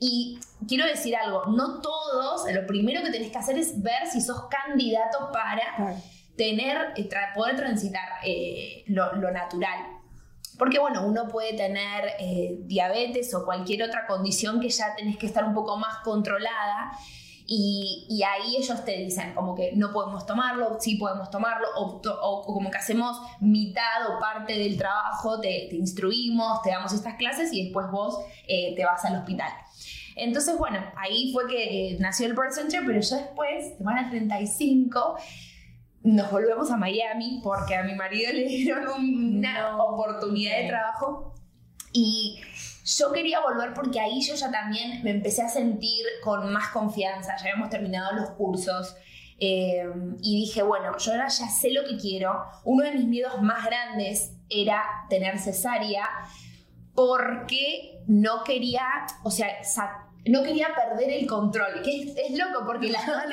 Y 0.00 0.38
quiero 0.66 0.86
decir 0.86 1.14
algo, 1.16 1.46
no 1.46 1.80
todos, 1.80 2.52
lo 2.52 2.66
primero 2.66 3.02
que 3.02 3.10
tenés 3.10 3.30
que 3.30 3.38
hacer 3.38 3.58
es 3.58 3.80
ver 3.80 4.06
si 4.10 4.20
sos 4.20 4.48
candidato 4.48 5.30
para 5.32 5.96
tener, 6.36 6.92
eh, 6.96 7.08
poder 7.34 7.56
transitar 7.56 8.08
eh, 8.24 8.84
lo, 8.86 9.14
lo, 9.14 9.30
natural. 9.30 9.93
Porque 10.58 10.78
bueno, 10.78 11.04
uno 11.06 11.28
puede 11.28 11.54
tener 11.54 12.12
eh, 12.18 12.58
diabetes 12.64 13.34
o 13.34 13.44
cualquier 13.44 13.82
otra 13.82 14.06
condición 14.06 14.60
que 14.60 14.68
ya 14.68 14.94
tenés 14.94 15.16
que 15.16 15.26
estar 15.26 15.44
un 15.44 15.54
poco 15.54 15.76
más 15.76 15.98
controlada 16.04 16.92
y, 17.46 18.22
ahí 18.26 18.56
ellos 18.56 18.84
te 18.84 18.96
dicen 18.96 19.34
como 19.34 19.54
que 19.54 19.72
no 19.76 19.92
podemos 19.92 20.24
tomarlo, 20.24 20.78
sí 20.80 20.96
podemos 20.96 21.30
tomarlo 21.30 21.66
o, 21.76 22.42
como 22.42 22.70
que 22.70 22.78
hacemos 22.78 23.20
mitad 23.40 24.08
o 24.08 24.18
parte 24.18 24.58
del 24.58 24.78
trabajo, 24.78 25.40
te, 25.40 25.74
instruimos, 25.74 26.62
te 26.62 26.70
damos 26.70 26.92
estas 26.94 27.16
clases 27.16 27.52
y 27.52 27.64
después 27.64 27.90
vos 27.90 28.18
eh, 28.48 28.74
te 28.74 28.84
vas 28.84 29.04
al 29.04 29.16
hospital. 29.16 29.52
Entonces, 30.16 30.56
bueno, 30.56 30.78
ahí 30.96 31.32
fue 31.32 31.46
que 31.46 31.92
eh, 31.92 31.96
nació 32.00 32.26
el 32.26 32.34
Birth 32.34 32.52
Center, 32.52 32.82
pero 32.86 33.00
yo 33.00 33.16
después, 33.16 33.76
semana 33.76 34.08
35, 34.08 35.16
nos 36.04 36.30
volvemos 36.30 36.70
a 36.70 36.76
Miami 36.76 37.40
porque 37.42 37.74
a 37.74 37.82
mi 37.82 37.94
marido 37.94 38.32
le 38.32 38.44
dieron 38.44 38.88
una 39.02 39.82
oportunidad 39.82 40.58
de 40.58 40.68
trabajo. 40.68 41.34
Y 41.92 42.40
yo 42.84 43.10
quería 43.10 43.40
volver 43.40 43.72
porque 43.72 43.98
ahí 43.98 44.20
yo 44.20 44.34
ya 44.34 44.50
también 44.50 45.02
me 45.02 45.10
empecé 45.10 45.42
a 45.42 45.48
sentir 45.48 46.04
con 46.22 46.52
más 46.52 46.68
confianza, 46.68 47.34
ya 47.36 47.50
habíamos 47.50 47.70
terminado 47.70 48.12
los 48.12 48.30
cursos 48.32 48.94
eh, 49.38 49.84
y 50.20 50.40
dije, 50.40 50.62
bueno, 50.62 50.96
yo 50.98 51.12
ahora 51.12 51.28
ya 51.28 51.48
sé 51.48 51.72
lo 51.72 51.84
que 51.84 51.96
quiero. 51.96 52.44
Uno 52.64 52.84
de 52.84 52.92
mis 52.92 53.06
miedos 53.06 53.40
más 53.40 53.64
grandes 53.64 54.32
era 54.50 54.82
tener 55.08 55.38
cesárea 55.38 56.06
porque 56.94 58.02
no 58.06 58.44
quería, 58.44 58.86
o 59.22 59.30
sea, 59.30 59.48
no 60.26 60.42
quería 60.42 60.68
perder 60.74 61.10
el 61.10 61.26
control, 61.26 61.82
que 61.82 62.14
es, 62.16 62.30
loco 62.38 62.64
porque 62.66 62.88
la 62.88 62.98
gente 63.00 63.24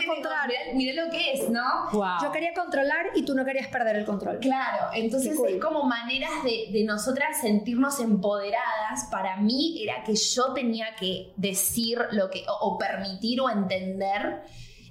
mira, 0.73 1.05
lo 1.05 1.11
que 1.11 1.33
es, 1.33 1.49
¿no? 1.49 1.89
Yo 2.21 2.31
quería 2.31 2.53
controlar 2.53 3.07
y 3.15 3.23
tú 3.23 3.33
no 3.33 3.45
querías 3.45 3.67
perder 3.67 3.95
el 3.95 4.05
control. 4.05 4.39
Claro, 4.39 4.89
entonces 4.93 5.39
es 5.47 5.61
como 5.61 5.83
maneras 5.83 6.31
de, 6.43 6.83
nosotras 6.85 7.39
sentirnos 7.41 7.99
empoderadas. 7.99 9.07
Para 9.09 9.37
mí 9.37 9.81
era 9.81 10.03
que 10.03 10.15
yo 10.15 10.53
tenía 10.53 10.95
que 10.99 11.31
decir 11.37 11.99
lo 12.11 12.29
que, 12.29 12.43
o 12.47 12.77
permitir 12.77 13.39
o 13.39 13.49
entender 13.49 14.41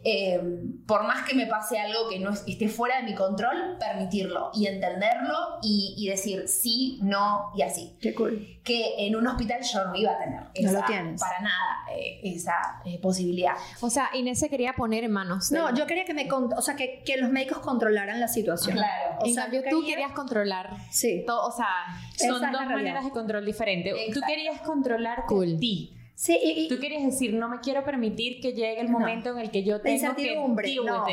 Em, 0.03 0.82
por 0.86 1.05
más 1.05 1.28
que 1.28 1.34
me 1.34 1.46
pase 1.46 1.78
algo 1.78 2.09
que 2.09 2.18
no 2.18 2.30
esté 2.30 2.68
fuera 2.68 2.96
de 3.01 3.03
mi 3.03 3.14
control, 3.14 3.76
permitirlo 3.78 4.51
y 4.55 4.66
entenderlo 4.66 5.59
y, 5.62 6.09
decir 6.09 6.48
sí, 6.48 6.98
no 7.03 7.51
y 7.55 7.62
así. 7.62 7.96
Qué 8.01 8.14
cool. 8.14 8.61
Que 8.64 9.07
en 9.07 9.14
un 9.14 9.26
hospital 9.26 9.61
yo 9.62 9.84
no 9.84 9.94
iba 9.94 10.12
a 10.12 10.18
tener. 10.18 10.40
no 10.40 10.72
lo 10.72 10.86
tienes. 10.86 11.20
Para 11.20 11.40
nada 11.40 11.84
eh, 11.94 12.20
esa 12.22 12.80
eh, 12.86 12.98
posibilidad. 12.98 13.53
O 13.80 13.90
sea, 13.90 14.09
Inés 14.14 14.38
se 14.38 14.48
quería 14.48 14.72
poner 14.72 15.05
en 15.05 15.12
manos. 15.12 15.53
No, 15.53 15.74
yo 15.74 15.86
quería 15.86 16.05
que 16.05 16.14
me 16.14 16.26
o 16.30 16.62
sea, 16.62 16.76
que, 16.76 17.03
que, 17.05 17.18
los 17.18 17.30
médicos 17.30 17.59
controlaran 17.59 18.20
la 18.20 18.28
situación. 18.28 18.76
Claro. 18.76 19.18
O 19.20 19.28
sea, 19.28 19.51
tú 19.51 19.84
querías 19.84 20.12
controlar. 20.12 20.70
Sí. 20.90 21.24
Todo, 21.26 21.46
o 21.46 21.53
sea, 21.53 21.68
son 22.16 22.40
dos 22.40 22.66
maneras 22.66 23.05
de 23.05 23.11
control 23.11 23.44
diferentes. 23.44 23.94
Tú 24.14 24.20
querías 24.26 24.62
controlar 24.62 25.24
cool. 25.26 25.59
ti 25.59 25.99
Sí, 26.20 26.38
y, 26.42 26.68
Tú 26.68 26.78
querías 26.78 27.02
decir, 27.02 27.32
no 27.32 27.48
me 27.48 27.60
quiero 27.60 27.82
permitir 27.82 28.42
que 28.42 28.52
llegue 28.52 28.78
el 28.82 28.90
momento 28.90 29.30
en 29.30 29.38
el 29.38 29.50
que 29.50 29.64
yo 29.64 29.80
tengo 29.80 30.14
que 30.14 30.34
no, 30.34 31.06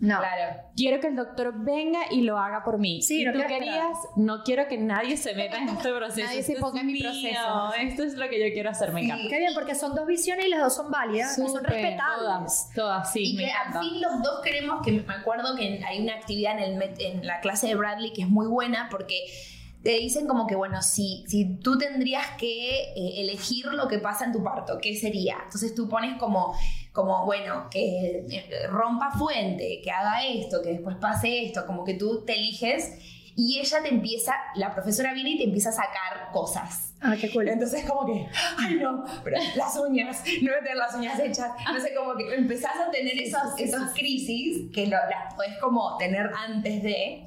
No. 0.00 0.18
Claro. 0.20 0.62
Quiero 0.74 1.00
que 1.00 1.08
el 1.08 1.16
doctor 1.16 1.52
venga 1.54 2.00
y 2.10 2.22
lo 2.22 2.38
haga 2.38 2.64
por 2.64 2.78
mí. 2.78 3.02
Sí, 3.02 3.20
y 3.20 3.30
tú 3.30 3.40
querías, 3.46 3.94
no 4.16 4.42
quiero 4.42 4.66
que 4.66 4.78
nadie 4.78 5.18
se 5.18 5.34
meta 5.34 5.58
en 5.58 5.68
este 5.68 5.92
proceso. 5.92 6.26
nadie 6.26 6.42
se 6.42 6.56
ponga 6.56 6.80
en 6.80 6.86
mi 6.86 6.98
proceso. 6.98 7.74
Esto 7.78 8.04
es 8.04 8.14
lo 8.14 8.26
que 8.30 8.40
yo 8.40 8.54
quiero 8.54 8.70
hacer, 8.70 8.90
me 8.94 9.04
encanta. 9.04 9.28
Qué 9.28 9.38
bien, 9.38 9.52
porque 9.52 9.74
son 9.74 9.94
dos 9.94 10.06
visiones 10.06 10.46
y 10.46 10.48
las 10.48 10.60
dos 10.60 10.74
son 10.74 10.90
válidas, 10.90 11.36
son 11.36 11.62
respetables. 11.62 12.24
Todas, 12.24 12.70
todas, 12.74 13.12
sí, 13.12 13.32
y 13.32 13.36
me 13.36 13.44
que 13.44 13.50
encanta. 13.50 13.80
al 13.80 13.84
fin 13.84 14.00
los 14.00 14.22
dos 14.22 14.40
queremos, 14.42 14.82
que 14.82 14.92
me 14.92 15.12
acuerdo 15.12 15.54
que 15.56 15.84
hay 15.86 16.00
una 16.00 16.14
actividad 16.14 16.58
en, 16.58 16.80
el, 16.80 16.94
en 17.00 17.26
la 17.26 17.40
clase 17.40 17.66
de 17.66 17.74
Bradley 17.74 18.14
que 18.14 18.22
es 18.22 18.28
muy 18.30 18.46
buena 18.46 18.88
porque 18.90 19.26
te 19.84 19.90
dicen 19.98 20.26
como 20.26 20.46
que, 20.46 20.56
bueno, 20.56 20.82
si, 20.82 21.24
si 21.28 21.58
tú 21.58 21.76
tendrías 21.78 22.26
que 22.38 22.80
eh, 22.96 23.20
elegir 23.20 23.66
lo 23.66 23.86
que 23.86 23.98
pasa 23.98 24.24
en 24.24 24.32
tu 24.32 24.42
parto, 24.42 24.78
¿qué 24.82 24.96
sería? 24.96 25.36
Entonces 25.44 25.74
tú 25.74 25.88
pones 25.88 26.18
como, 26.18 26.54
como, 26.92 27.24
bueno, 27.26 27.68
que 27.70 28.24
eh, 28.30 28.66
rompa 28.68 29.12
fuente, 29.12 29.80
que 29.84 29.90
haga 29.90 30.26
esto, 30.26 30.62
que 30.62 30.70
después 30.70 30.96
pase 30.96 31.44
esto, 31.44 31.66
como 31.66 31.84
que 31.84 31.94
tú 31.94 32.24
te 32.24 32.32
eliges 32.34 32.92
y 33.36 33.58
ella 33.58 33.82
te 33.82 33.88
empieza, 33.88 34.32
la 34.54 34.72
profesora 34.72 35.12
viene 35.12 35.30
y 35.30 35.38
te 35.38 35.44
empieza 35.44 35.68
a 35.68 35.72
sacar 35.72 36.30
cosas. 36.32 36.94
Ah, 37.00 37.16
qué 37.20 37.30
cool. 37.32 37.48
Entonces 37.48 37.84
como 37.84 38.06
que, 38.06 38.26
ay 38.58 38.76
no, 38.76 39.04
pero 39.22 39.36
las 39.56 39.76
uñas, 39.76 40.22
no 40.40 40.50
voy 40.50 40.58
a 40.60 40.62
tener 40.62 40.76
las 40.76 40.94
uñas 40.94 41.18
hechas. 41.20 41.50
Sé, 41.82 41.92
como 41.94 42.16
que 42.16 42.34
empezás 42.34 42.76
a 42.76 42.90
tener 42.90 43.20
esos, 43.20 43.42
esos 43.58 43.90
crisis 43.92 44.70
que 44.72 44.86
lo- 44.86 44.96
las 44.96 45.34
podés 45.34 45.58
como 45.60 45.96
tener 45.98 46.30
antes 46.48 46.82
de... 46.82 47.24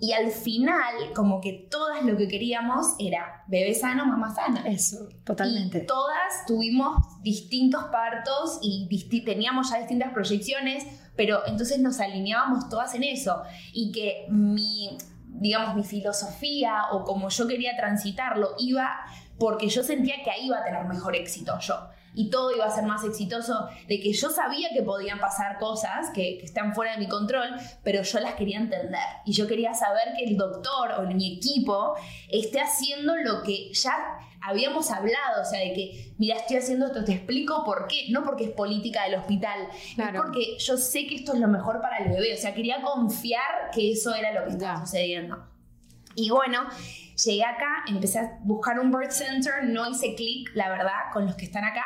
Y 0.00 0.12
al 0.12 0.30
final, 0.30 1.12
como 1.14 1.40
que 1.40 1.66
todas 1.70 2.04
lo 2.04 2.16
que 2.16 2.28
queríamos 2.28 2.94
era 3.00 3.42
bebé 3.48 3.74
sano, 3.74 4.06
mamá 4.06 4.32
sana. 4.32 4.62
Eso, 4.68 5.08
totalmente. 5.24 5.78
Y 5.78 5.86
todas 5.86 6.46
tuvimos 6.46 7.20
distintos 7.22 7.84
partos 7.86 8.60
y 8.62 8.86
disti- 8.88 9.24
teníamos 9.24 9.70
ya 9.70 9.78
distintas 9.78 10.12
proyecciones, 10.12 10.84
pero 11.16 11.40
entonces 11.46 11.80
nos 11.80 11.98
alineábamos 11.98 12.68
todas 12.68 12.94
en 12.94 13.02
eso. 13.02 13.42
Y 13.72 13.90
que 13.90 14.26
mi, 14.30 14.96
digamos, 15.26 15.74
mi 15.74 15.82
filosofía 15.82 16.84
o 16.92 17.02
como 17.04 17.28
yo 17.28 17.48
quería 17.48 17.76
transitarlo 17.76 18.50
iba 18.58 18.88
porque 19.38 19.68
yo 19.68 19.82
sentía 19.82 20.16
que 20.24 20.30
ahí 20.30 20.46
iba 20.46 20.58
a 20.58 20.64
tener 20.64 20.84
mejor 20.84 21.16
éxito 21.16 21.58
yo. 21.60 21.74
Y 22.14 22.30
todo 22.30 22.54
iba 22.54 22.64
a 22.64 22.70
ser 22.70 22.84
más 22.84 23.04
exitoso, 23.04 23.68
de 23.86 24.00
que 24.00 24.12
yo 24.12 24.30
sabía 24.30 24.70
que 24.72 24.82
podían 24.82 25.18
pasar 25.20 25.58
cosas 25.58 26.10
que, 26.14 26.38
que 26.38 26.44
están 26.46 26.74
fuera 26.74 26.92
de 26.92 26.98
mi 26.98 27.08
control, 27.08 27.50
pero 27.84 28.02
yo 28.02 28.18
las 28.20 28.34
quería 28.34 28.58
entender. 28.58 29.00
Y 29.24 29.32
yo 29.32 29.46
quería 29.46 29.74
saber 29.74 30.14
que 30.16 30.24
el 30.24 30.36
doctor 30.36 30.92
o 30.98 31.02
mi 31.02 31.36
equipo 31.36 31.94
esté 32.28 32.60
haciendo 32.60 33.14
lo 33.16 33.42
que 33.42 33.72
ya 33.72 33.94
habíamos 34.40 34.90
hablado, 34.90 35.42
o 35.42 35.44
sea, 35.44 35.60
de 35.60 35.72
que, 35.72 36.14
mira, 36.18 36.36
estoy 36.36 36.56
haciendo 36.58 36.86
esto, 36.86 37.04
te 37.04 37.12
explico 37.12 37.64
por 37.64 37.86
qué, 37.88 38.06
no 38.10 38.24
porque 38.24 38.44
es 38.44 38.50
política 38.50 39.04
del 39.04 39.16
hospital, 39.16 39.68
Claro. 39.96 40.18
es 40.18 40.22
porque 40.24 40.58
yo 40.58 40.76
sé 40.76 41.06
que 41.06 41.16
esto 41.16 41.34
es 41.34 41.40
lo 41.40 41.48
mejor 41.48 41.80
para 41.80 41.98
el 41.98 42.10
bebé, 42.12 42.34
o 42.34 42.36
sea, 42.36 42.54
quería 42.54 42.80
confiar 42.82 43.70
que 43.74 43.92
eso 43.92 44.14
era 44.14 44.32
lo 44.32 44.44
que 44.44 44.50
estaba 44.52 44.78
Ya. 44.78 44.86
sucediendo. 44.86 45.44
Y 46.14 46.30
bueno, 46.30 46.66
llegué 47.24 47.44
acá, 47.44 47.84
empecé 47.86 48.18
a 48.18 48.38
buscar 48.42 48.78
un 48.78 48.90
birth 48.90 49.10
center, 49.10 49.64
no 49.64 49.88
hice 49.88 50.14
clic, 50.14 50.50
la 50.54 50.68
verdad, 50.68 51.10
con 51.12 51.26
los 51.26 51.34
que 51.36 51.44
están 51.44 51.64
acá. 51.64 51.84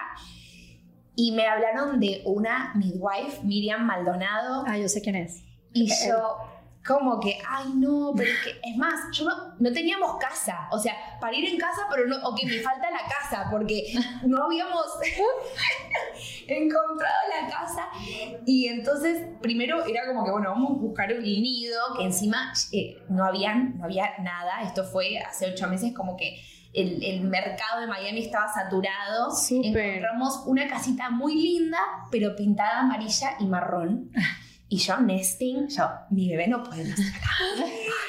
Y 1.15 1.33
me 1.33 1.47
hablaron 1.47 2.01
de 2.01 2.23
una 2.25 2.73
midwife, 2.75 3.43
Miriam 3.45 3.85
Maldonado, 3.85 4.65
Ah, 4.67 4.79
yo 4.79 4.89
sé 4.89 5.03
quién 5.03 5.17
es. 5.17 5.43
y 5.75 5.91
Eh, 5.91 5.95
yo, 6.09 6.39
como 6.87 7.21
que, 7.21 7.39
ay, 7.49 7.73
no, 7.77 8.13
pero 8.17 8.29
es 8.31 8.39
que, 8.41 8.61
es 8.69 8.77
más, 8.77 8.95
yo 9.13 9.25
no, 9.25 9.55
no 9.59 9.73
teníamos 9.73 10.17
casa. 10.19 10.69
O 10.73 10.79
sea, 10.79 10.95
para 11.21 11.37
ir 11.37 11.49
en 11.49 11.57
casa, 11.57 11.83
pero 11.89 12.07
no, 12.09 12.17
o 12.29 12.35
que 12.35 12.45
me 12.45 12.59
falta 12.59 12.91
la 12.91 13.07
casa, 13.09 13.49
porque 13.51 13.95
no 14.25 14.45
habíamos 14.45 14.87
encontrado 16.49 17.15
la 17.41 17.49
casa. 17.49 17.89
Y 18.47 18.67
entonces, 18.67 19.29
primero 19.41 19.85
era 19.85 20.07
como 20.07 20.25
que, 20.25 20.33
bueno, 20.33 20.51
vamos 20.51 20.71
a 20.73 20.81
buscar 20.81 21.13
un 21.13 21.23
nido, 21.23 21.79
que 21.97 22.05
encima 22.05 22.53
eh, 22.73 22.97
no, 23.09 23.25
habían, 23.25 23.79
no 23.79 23.85
había 23.85 24.19
nada. 24.19 24.63
Esto 24.63 24.85
fue 24.85 25.19
hace 25.19 25.51
ocho 25.53 25.69
meses, 25.69 25.93
como 25.95 26.17
que. 26.17 26.41
El, 26.75 27.05
el 27.05 27.21
mercado 27.21 27.83
de 27.83 27.87
Miami 27.87 28.21
estaba 28.21 28.51
saturado. 28.51 29.31
Súper. 29.31 29.99
Encontramos 29.99 30.43
una 30.47 30.67
casita 30.67 31.11
muy 31.11 31.35
linda, 31.35 31.77
pero 32.11 32.35
pintada 32.35 32.81
amarilla 32.81 33.37
y 33.39 33.45
marrón. 33.45 34.11
Y 34.73 34.79
yo, 34.79 34.97
nesting, 35.01 35.69
yo, 35.69 35.85
mi 36.09 36.31
bebé 36.31 36.49
no 36.49 36.63
puede 36.63 36.85
nacer 36.85 37.05
acá. 37.15 37.29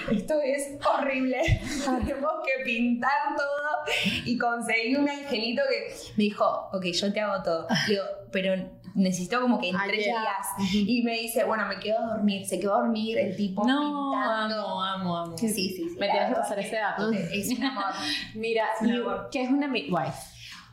Esto 0.13 0.35
es 0.41 0.77
horrible. 0.85 1.41
Tenemos 2.05 2.31
que 2.45 2.63
pintar 2.63 3.35
todo. 3.35 3.93
Y 4.23 4.37
conseguí 4.37 4.95
un 4.95 5.09
angelito 5.09 5.61
que 5.69 5.93
me 6.15 6.23
dijo, 6.23 6.69
ok, 6.71 6.85
yo 6.85 7.11
te 7.11 7.19
hago 7.19 7.43
todo. 7.43 7.67
Digo, 7.85 8.03
pero 8.31 8.55
necesito 8.95 9.41
como 9.41 9.59
que 9.59 9.71
en 9.71 9.77
tres 9.87 10.05
días. 10.05 10.47
Y 10.73 11.03
me 11.03 11.19
dice, 11.19 11.43
bueno, 11.43 11.67
me 11.67 11.79
quedo 11.79 11.97
a 11.99 12.07
dormir. 12.15 12.45
Se 12.47 12.57
quedó 12.61 12.75
a 12.75 12.79
dormir 12.83 13.17
el 13.17 13.35
tipo 13.35 13.67
No, 13.67 13.81
pintando. 14.13 14.55
amo, 14.65 14.83
amo, 14.85 15.17
amo. 15.17 15.37
Sí, 15.37 15.49
sí, 15.49 15.69
sí. 15.75 15.83
Me 15.99 16.07
tienes 16.09 16.29
que 16.29 16.35
pasar 16.35 16.59
ese 16.59 16.77
dato. 16.77 17.11
Es 17.11 17.49
un 17.49 17.61
amor. 17.65 17.83
Mira, 18.35 18.67
amor. 18.79 19.27
¿qué 19.33 19.43
es 19.43 19.49
una 19.49 19.67
midwife? 19.67 20.13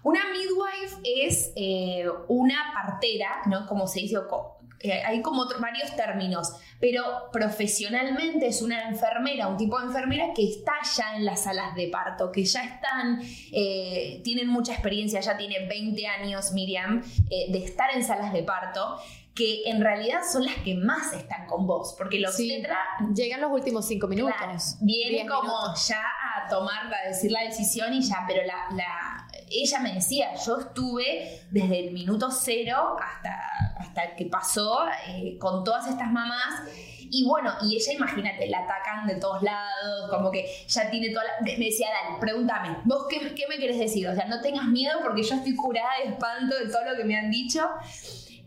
Una 0.05 0.21
midwife 0.31 1.01
es 1.05 1.53
eh, 1.57 2.05
una 2.29 2.73
partera, 2.73 3.43
¿no? 3.47 3.67
Como 3.67 3.89
se 3.89 4.01
dice, 4.01 4.19
o 4.19 4.29
co- 4.29 4.60
eh, 4.83 5.03
hay 5.05 5.21
como 5.23 5.43
otro- 5.43 5.61
varios 5.61 5.95
términos, 5.97 6.53
pero 6.81 7.31
profesionalmente 7.33 8.47
es 8.47 8.63
una 8.63 8.89
enfermera, 8.89 9.49
un 9.49 9.57
tipo 9.57 9.79
de 9.79 9.87
enfermera 9.87 10.33
que 10.35 10.49
está 10.49 10.73
ya 10.97 11.17
en 11.17 11.25
las 11.25 11.45
salas 11.45 11.75
de 11.75 11.89
parto, 11.89 12.33
que 12.33 12.45
ya 12.45 12.65
están, 12.65 13.21
eh, 13.53 14.21
tienen 14.25 14.49
mucha 14.49 14.73
experiencia, 14.73 15.21
ya 15.21 15.37
tiene 15.37 15.67
20 15.67 16.07
años 16.07 16.53
Miriam, 16.53 17.03
eh, 17.31 17.53
de 17.53 17.65
estar 17.65 17.91
en 17.95 18.03
salas 18.05 18.33
de 18.33 18.43
parto, 18.43 18.99
que 19.35 19.63
en 19.71 19.81
realidad 19.81 20.21
son 20.31 20.45
las 20.45 20.57
que 20.57 20.75
más 20.75 21.13
están 21.13 21.47
con 21.47 21.67
vos, 21.67 21.95
porque 21.97 22.19
los 22.19 22.35
Sí. 22.37 22.49
Llegan 23.15 23.41
los 23.41 23.51
últimos 23.53 23.87
cinco 23.87 24.09
minutos. 24.09 24.35
Claro, 24.37 24.59
viene 24.81 25.27
como 25.27 25.43
minutos. 25.43 25.89
ya 25.89 26.03
a 26.03 26.49
tomar, 26.49 26.93
a 26.93 27.09
decir 27.09 27.31
la 27.31 27.43
decisión 27.43 27.93
y 27.95 28.03
ya, 28.03 28.25
pero 28.27 28.43
la, 28.45 28.57
la- 28.77 29.29
ella 29.51 29.81
me 29.81 29.95
decía, 29.95 30.35
yo 30.47 30.59
estuve 30.59 31.43
desde 31.51 31.87
el 31.87 31.93
minuto 31.93 32.31
cero 32.31 32.97
hasta, 33.01 33.75
hasta 33.79 34.17
que 34.17 34.27
pasó 34.27 34.81
eh, 35.09 35.37
con 35.39 35.65
todas 35.65 35.89
estas 35.89 36.11
mamás. 36.11 36.63
Y 37.13 37.25
bueno, 37.25 37.53
y 37.63 37.75
ella, 37.75 37.93
imagínate, 37.93 38.49
la 38.49 38.61
atacan 38.61 39.07
de 39.09 39.17
todos 39.17 39.43
lados, 39.43 40.11
como 40.11 40.31
que 40.31 40.49
ya 40.69 40.89
tiene 40.91 41.11
toda 41.11 41.25
la... 41.25 41.45
Me 41.45 41.65
decía, 41.65 41.89
Dani, 41.89 42.21
pregúntame, 42.21 42.77
¿vos 42.85 43.07
qué, 43.11 43.35
qué 43.35 43.47
me 43.49 43.59
querés 43.59 43.81
decir? 43.81 44.07
O 44.07 44.15
sea, 44.15 44.27
no 44.27 44.41
tengas 44.41 44.67
miedo 44.67 45.01
porque 45.03 45.25
yo 45.25 45.35
estoy 45.35 45.57
curada 45.57 45.91
de 46.05 46.11
espanto 46.11 46.57
de 46.57 46.71
todo 46.71 46.85
lo 46.85 46.97
que 46.97 47.05
me 47.05 47.19
han 47.19 47.29
dicho. 47.29 47.69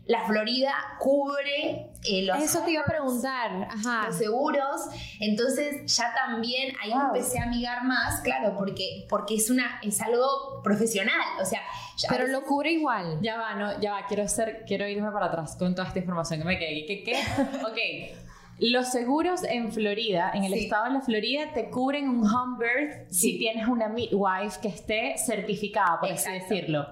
La 0.06 0.24
Florida 0.26 0.74
cubre 0.98 1.90
eh, 2.04 2.22
los 2.26 2.38
Eso 2.42 2.60
te 2.60 2.72
iba 2.72 2.82
a 2.82 2.84
preguntar. 2.84 3.68
Ajá. 3.70 4.06
los 4.08 4.16
seguros. 4.18 4.82
Entonces 5.18 5.96
ya 5.96 6.12
también 6.14 6.74
ahí 6.82 6.90
Wow. 6.90 7.06
empecé 7.06 7.38
a 7.38 7.44
amigar 7.44 7.84
más, 7.84 8.20
claro, 8.20 8.54
porque, 8.56 9.06
porque 9.08 9.36
es 9.36 9.48
una, 9.48 9.80
es 9.82 10.00
algo 10.02 10.60
profesional. 10.62 11.14
O 11.40 11.44
sea, 11.46 11.60
ya- 11.96 12.08
Pero 12.10 12.26
lo 12.26 12.42
cubre 12.44 12.72
igual. 12.72 13.18
Ya 13.22 13.38
va, 13.38 13.54
no, 13.54 13.80
ya 13.80 13.92
va, 13.92 14.06
quiero 14.06 14.28
ser, 14.28 14.64
quiero 14.66 14.86
irme 14.86 15.10
para 15.10 15.26
atrás 15.26 15.56
con 15.56 15.74
toda 15.74 15.88
esta 15.88 16.00
información 16.00 16.40
que 16.40 16.44
me 16.44 16.58
quedé. 16.58 16.84
¿Qué, 16.84 17.02
qué? 17.02 17.14
ok. 17.64 18.18
Los 18.60 18.92
seguros 18.92 19.42
en 19.42 19.72
Florida, 19.72 20.30
en 20.34 20.44
el 20.44 20.52
Sí. 20.52 20.64
estado 20.66 20.84
de 20.84 20.90
la 20.92 21.00
Florida, 21.00 21.52
te 21.54 21.70
cubren 21.70 22.08
un 22.08 22.24
home 22.26 22.58
birth 22.58 23.10
si 23.10 23.36
tienes 23.38 23.66
una 23.66 23.88
midwife 23.88 24.60
que 24.60 24.68
esté 24.68 25.14
certificada, 25.18 25.98
por 25.98 26.12
así 26.12 26.30
decirlo. 26.30 26.86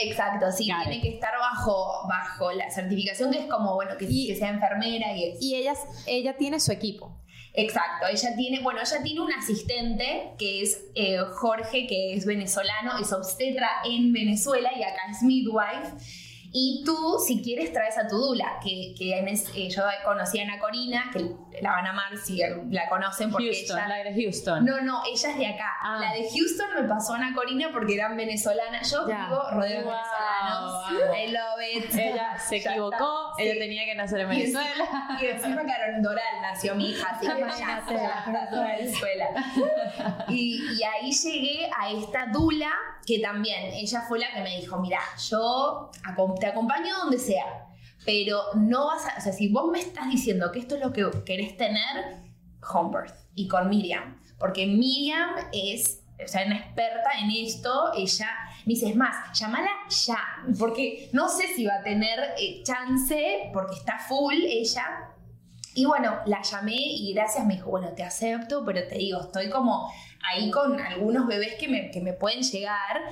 Exacto, 0.00 0.50
sí, 0.52 0.64
tiene 0.84 1.00
que 1.00 1.08
estar 1.14 1.32
bajo, 1.38 2.06
bajo 2.08 2.52
la 2.52 2.70
certificación 2.70 3.30
que 3.32 3.40
es 3.40 3.46
como, 3.46 3.74
bueno, 3.74 3.96
que, 3.98 4.06
Y- 4.08 4.28
que 4.28 4.36
sea 4.36 4.50
enfermera 4.50 5.12
y. 5.16 5.36
Y 5.40 5.54
ella, 5.56 5.74
ella 6.06 6.36
tiene 6.36 6.60
su 6.60 6.70
equipo. 6.72 7.18
Exacto, 7.54 8.06
ella 8.06 8.36
tiene, 8.36 8.60
bueno, 8.60 8.80
ella 8.80 9.02
tiene 9.02 9.20
un 9.20 9.32
asistente 9.32 10.34
que 10.38 10.62
es 10.62 10.80
eh, 10.94 11.18
Jorge, 11.40 11.86
que 11.88 12.14
es 12.14 12.24
venezolano, 12.24 12.98
es 13.00 13.12
obstetra 13.12 13.68
en 13.84 14.12
Venezuela 14.12 14.70
y 14.78 14.82
acá 14.84 15.00
es 15.10 15.22
midwife. 15.22 15.94
Y 16.52 16.82
tú, 16.86 17.18
si 17.26 17.42
quieres, 17.42 17.72
traes 17.72 17.98
a 17.98 18.06
tu 18.06 18.16
dula, 18.16 18.58
que, 18.62 18.94
que 18.96 19.18
en 19.18 19.28
es- 19.28 19.48
eh, 19.56 19.68
yo 19.68 19.82
conocí 20.04 20.38
a 20.38 20.44
Ana 20.44 20.58
Corina, 20.60 21.10
que 21.12 21.18
la 21.60 21.70
van 21.72 21.86
a 21.86 21.90
amar 21.90 22.16
si 22.16 22.38
la 22.70 22.88
conocen 22.88 23.30
porque 23.30 23.46
Houston, 23.52 23.78
ella... 23.78 23.88
la 23.88 24.10
de 24.10 24.22
Houston. 24.22 24.64
No, 24.64 24.80
no, 24.80 25.02
ella 25.04 25.30
es 25.30 25.36
de 25.38 25.46
acá. 25.46 25.70
Ah. 25.82 25.98
La 26.00 26.12
de 26.12 26.28
Houston 26.30 26.66
me 26.82 26.88
pasó 26.88 27.14
a 27.14 27.16
Ana 27.16 27.34
Corina 27.34 27.68
porque 27.72 27.94
eran 27.94 28.16
venezolanas. 28.16 28.90
Yo 28.90 29.06
Ya. 29.08 29.26
vivo 29.26 29.42
rodeado 29.50 29.78
de 29.80 29.84
Wow, 29.84 29.94
venezolanos. 30.90 31.18
I 31.18 31.30
love 31.32 31.84
it. 31.84 31.94
Ella 31.94 32.38
se 32.48 32.60
Ya 32.60 32.70
equivocó, 32.72 33.30
está. 33.30 33.42
ella 33.42 33.52
Sí. 33.54 33.58
tenía 33.58 33.84
que 33.84 33.94
nacer 33.94 34.20
en 34.20 34.28
Venezuela. 34.28 35.18
y 35.20 35.26
encima 35.26 35.62
Carol 35.64 36.02
Doral 36.02 36.42
nació 36.42 36.74
mi 36.74 36.90
hija, 36.90 37.08
así 37.10 37.26
que 37.26 37.40
ya, 37.58 38.46
toda 38.50 38.66
Venezuela. 38.66 39.28
Y, 40.28 40.60
y 40.78 40.82
ahí 40.84 41.12
llegué 41.12 41.70
a 41.76 41.90
esta 41.90 42.26
Dula, 42.32 42.70
que 43.06 43.18
también, 43.20 43.72
ella 43.72 44.02
fue 44.08 44.18
la 44.18 44.30
que 44.32 44.40
me 44.42 44.56
dijo, 44.60 44.78
mira, 44.78 45.00
yo 45.28 45.90
te 46.40 46.46
acompaño 46.46 46.96
donde 46.98 47.18
sea, 47.18 47.44
pero 48.08 48.40
no 48.54 48.86
vas 48.86 49.04
a, 49.04 49.18
o 49.18 49.20
sea, 49.20 49.34
si 49.34 49.48
vos 49.48 49.70
me 49.70 49.80
estás 49.80 50.08
diciendo 50.08 50.50
que 50.50 50.60
esto 50.60 50.76
es 50.76 50.80
lo 50.80 50.94
que 50.94 51.04
querés 51.26 51.58
tener, 51.58 52.16
home 52.72 52.90
birth, 52.90 53.14
y 53.34 53.46
con 53.48 53.68
Miriam, 53.68 54.18
porque 54.38 54.66
Miriam 54.66 55.28
es... 55.52 56.02
O 56.24 56.26
sea, 56.26 56.46
una 56.46 56.56
experta 56.56 57.10
en 57.22 57.30
esto, 57.30 57.92
ella 57.94 58.28
me 58.64 58.72
dice, 58.72 58.88
es 58.88 58.96
más, 58.96 59.38
llamala 59.38 59.70
ya, 59.90 60.18
porque 60.58 61.10
no 61.12 61.28
sé 61.28 61.48
si 61.54 61.66
va 61.66 61.76
a 61.76 61.82
tener 61.82 62.18
eh, 62.38 62.62
chance, 62.64 63.50
porque 63.52 63.76
está 63.76 63.98
full 63.98 64.34
ella, 64.34 65.12
y 65.74 65.84
bueno, 65.84 66.18
la 66.24 66.40
llamé 66.42 66.76
y 66.76 67.12
gracias 67.12 67.46
me 67.46 67.56
dijo, 67.56 67.70
bueno, 67.70 67.90
te 67.94 68.02
acepto, 68.02 68.64
pero 68.64 68.88
te 68.88 68.96
digo, 68.96 69.20
estoy 69.20 69.50
como 69.50 69.92
ahí 70.28 70.50
con 70.50 70.80
algunos 70.80 71.26
bebés 71.26 71.54
que 71.54 71.68
me, 71.68 71.90
que 71.90 72.00
me 72.00 72.14
pueden 72.14 72.42
llegar. 72.42 73.02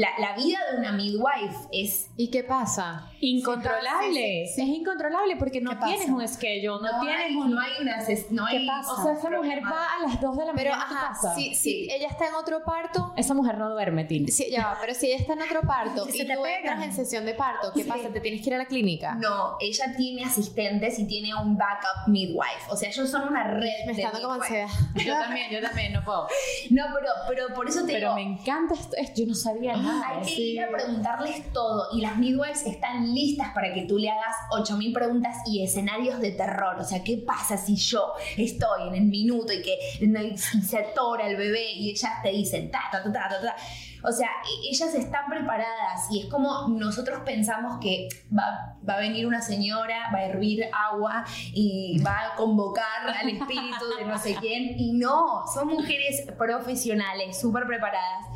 La, 0.00 0.08
la 0.18 0.34
vida 0.36 0.58
de 0.70 0.78
una 0.78 0.92
midwife 0.92 1.56
es 1.72 2.08
¿Y 2.16 2.28
qué 2.30 2.42
pasa? 2.44 3.06
Incontrolable. 3.20 4.46
Sí, 4.46 4.52
sí, 4.54 4.62
Es 4.62 4.68
incontrolable 4.68 5.36
porque 5.36 5.60
no 5.60 5.70
¿Qué 5.70 5.76
pasa? 5.76 5.88
tienes 5.88 6.08
un 6.08 6.26
schedule, 6.26 6.80
no, 6.82 7.00
tienes 7.00 7.20
hay, 7.26 7.36
un... 7.36 7.50
no 7.54 7.60
hay 7.60 7.72
una 7.80 7.96
no 8.30 8.46
hay, 8.46 8.66
pasa? 8.66 8.92
O 8.92 9.02
sea, 9.02 9.12
esa 9.12 9.30
mujer 9.30 9.62
va 9.64 9.86
a 9.98 10.06
las 10.06 10.20
2 10.20 10.36
de 10.38 10.44
la 10.46 10.52
Pero, 10.54 10.70
mañana 10.72 10.84
a 10.84 10.88
tu 10.88 10.94
ajá, 10.94 11.08
casa. 11.08 11.34
si, 11.34 11.54
si 11.54 11.88
ella 11.90 12.08
está 12.08 12.28
en 12.28 12.34
otro 12.34 12.62
parto, 12.64 13.12
Esa 13.16 13.34
mujer 13.34 13.58
no 13.58 13.68
duerme, 13.70 14.04
Tina. 14.04 14.28
sí, 14.30 14.46
ya 14.50 14.66
va, 14.68 14.78
pero 14.80 14.94
si 14.94 15.06
ella 15.08 15.16
está 15.16 15.34
en 15.34 15.42
otro 15.42 15.60
parto 15.62 16.08
y 16.08 16.12
se 16.12 16.24
te 16.24 16.34
tú 16.34 16.42
pegan. 16.42 16.58
entras 16.60 16.84
en 16.84 16.92
sesión 16.92 17.24
de 17.26 17.34
parto, 17.34 17.72
¿qué 17.74 17.82
Sí. 17.82 17.88
pasa? 17.88 18.08
¿Te 18.10 18.20
tienes 18.20 18.40
que 18.42 18.48
ir 18.48 18.54
a 18.54 18.58
la 18.58 18.66
clínica? 18.66 19.14
No, 19.16 19.56
ella 19.60 19.94
tiene 19.96 20.24
asistentes 20.24 20.98
y 20.98 21.06
tiene 21.06 21.34
un 21.34 21.56
backup 21.56 22.08
midwife. 22.08 22.70
O 22.70 22.76
sea, 22.76 22.88
ellos 22.88 23.10
son 23.10 23.28
una 23.28 23.44
red 23.44 23.86
Me 23.86 23.92
está 23.92 24.10
dando 24.12 24.28
como 24.28 24.40
ansiedad. 24.42 24.68
Yo 25.04 25.12
también, 25.14 25.50
yo 25.50 25.60
también, 25.60 25.92
no 25.92 26.02
puedo. 26.04 26.26
No, 26.70 26.84
pero, 26.94 27.08
pero 27.28 27.54
por 27.54 27.68
eso 27.68 27.80
te 27.84 27.92
Pero 27.92 28.14
digo, 28.14 28.14
me 28.14 28.22
encanta 28.40 28.74
esto, 28.74 28.96
es- 28.96 29.12
yo 29.14 29.26
no 29.26 29.34
sabía 29.34 29.76
nada. 29.76 29.89
Hay 30.04 30.20
que 30.20 30.34
sí. 30.34 30.42
ir 30.52 30.62
a 30.62 30.68
preguntarles 30.70 31.52
todo. 31.52 31.88
Y 31.92 32.00
las 32.00 32.16
midwives 32.16 32.64
están 32.66 33.14
listas 33.14 33.52
para 33.52 33.72
que 33.74 33.82
tú 33.82 33.98
le 33.98 34.10
hagas 34.10 34.36
8000 34.52 34.92
preguntas 34.92 35.36
y 35.46 35.62
escenarios 35.62 36.20
de 36.20 36.32
terror. 36.32 36.76
O 36.78 36.84
sea, 36.84 37.02
¿qué 37.02 37.18
pasa 37.18 37.56
si 37.56 37.76
yo 37.76 38.12
estoy 38.36 38.88
en 38.88 38.94
el 38.94 39.04
minuto 39.04 39.52
y 39.52 39.62
que 39.62 39.78
y 40.00 40.36
se 40.36 40.78
atora 40.78 41.28
el 41.28 41.36
bebé 41.36 41.72
y 41.72 41.90
ellas 41.90 42.22
te 42.22 42.30
dicen 42.30 42.70
ta, 42.70 42.80
ta, 42.90 43.02
ta, 43.02 43.12
ta, 43.12 43.28
ta, 43.28 43.40
ta? 43.40 43.56
O 44.02 44.12
sea, 44.12 44.28
e- 44.28 44.70
ellas 44.70 44.94
están 44.94 45.28
preparadas 45.28 46.10
y 46.10 46.20
es 46.20 46.26
como 46.26 46.68
nosotros 46.68 47.20
pensamos 47.24 47.78
que 47.80 48.08
va, 48.36 48.76
va 48.88 48.94
a 48.94 49.00
venir 49.00 49.26
una 49.26 49.42
señora, 49.42 50.10
va 50.12 50.18
a 50.18 50.24
hervir 50.26 50.64
agua 50.72 51.24
y 51.52 52.00
va 52.04 52.32
a 52.32 52.36
convocar 52.36 53.08
al 53.08 53.28
espíritu 53.28 53.84
de 53.98 54.04
no 54.06 54.18
sé 54.18 54.36
quién. 54.40 54.78
Y 54.78 54.92
no, 54.92 55.42
son 55.52 55.68
mujeres 55.68 56.26
profesionales, 56.38 57.38
súper 57.38 57.66
preparadas 57.66 58.26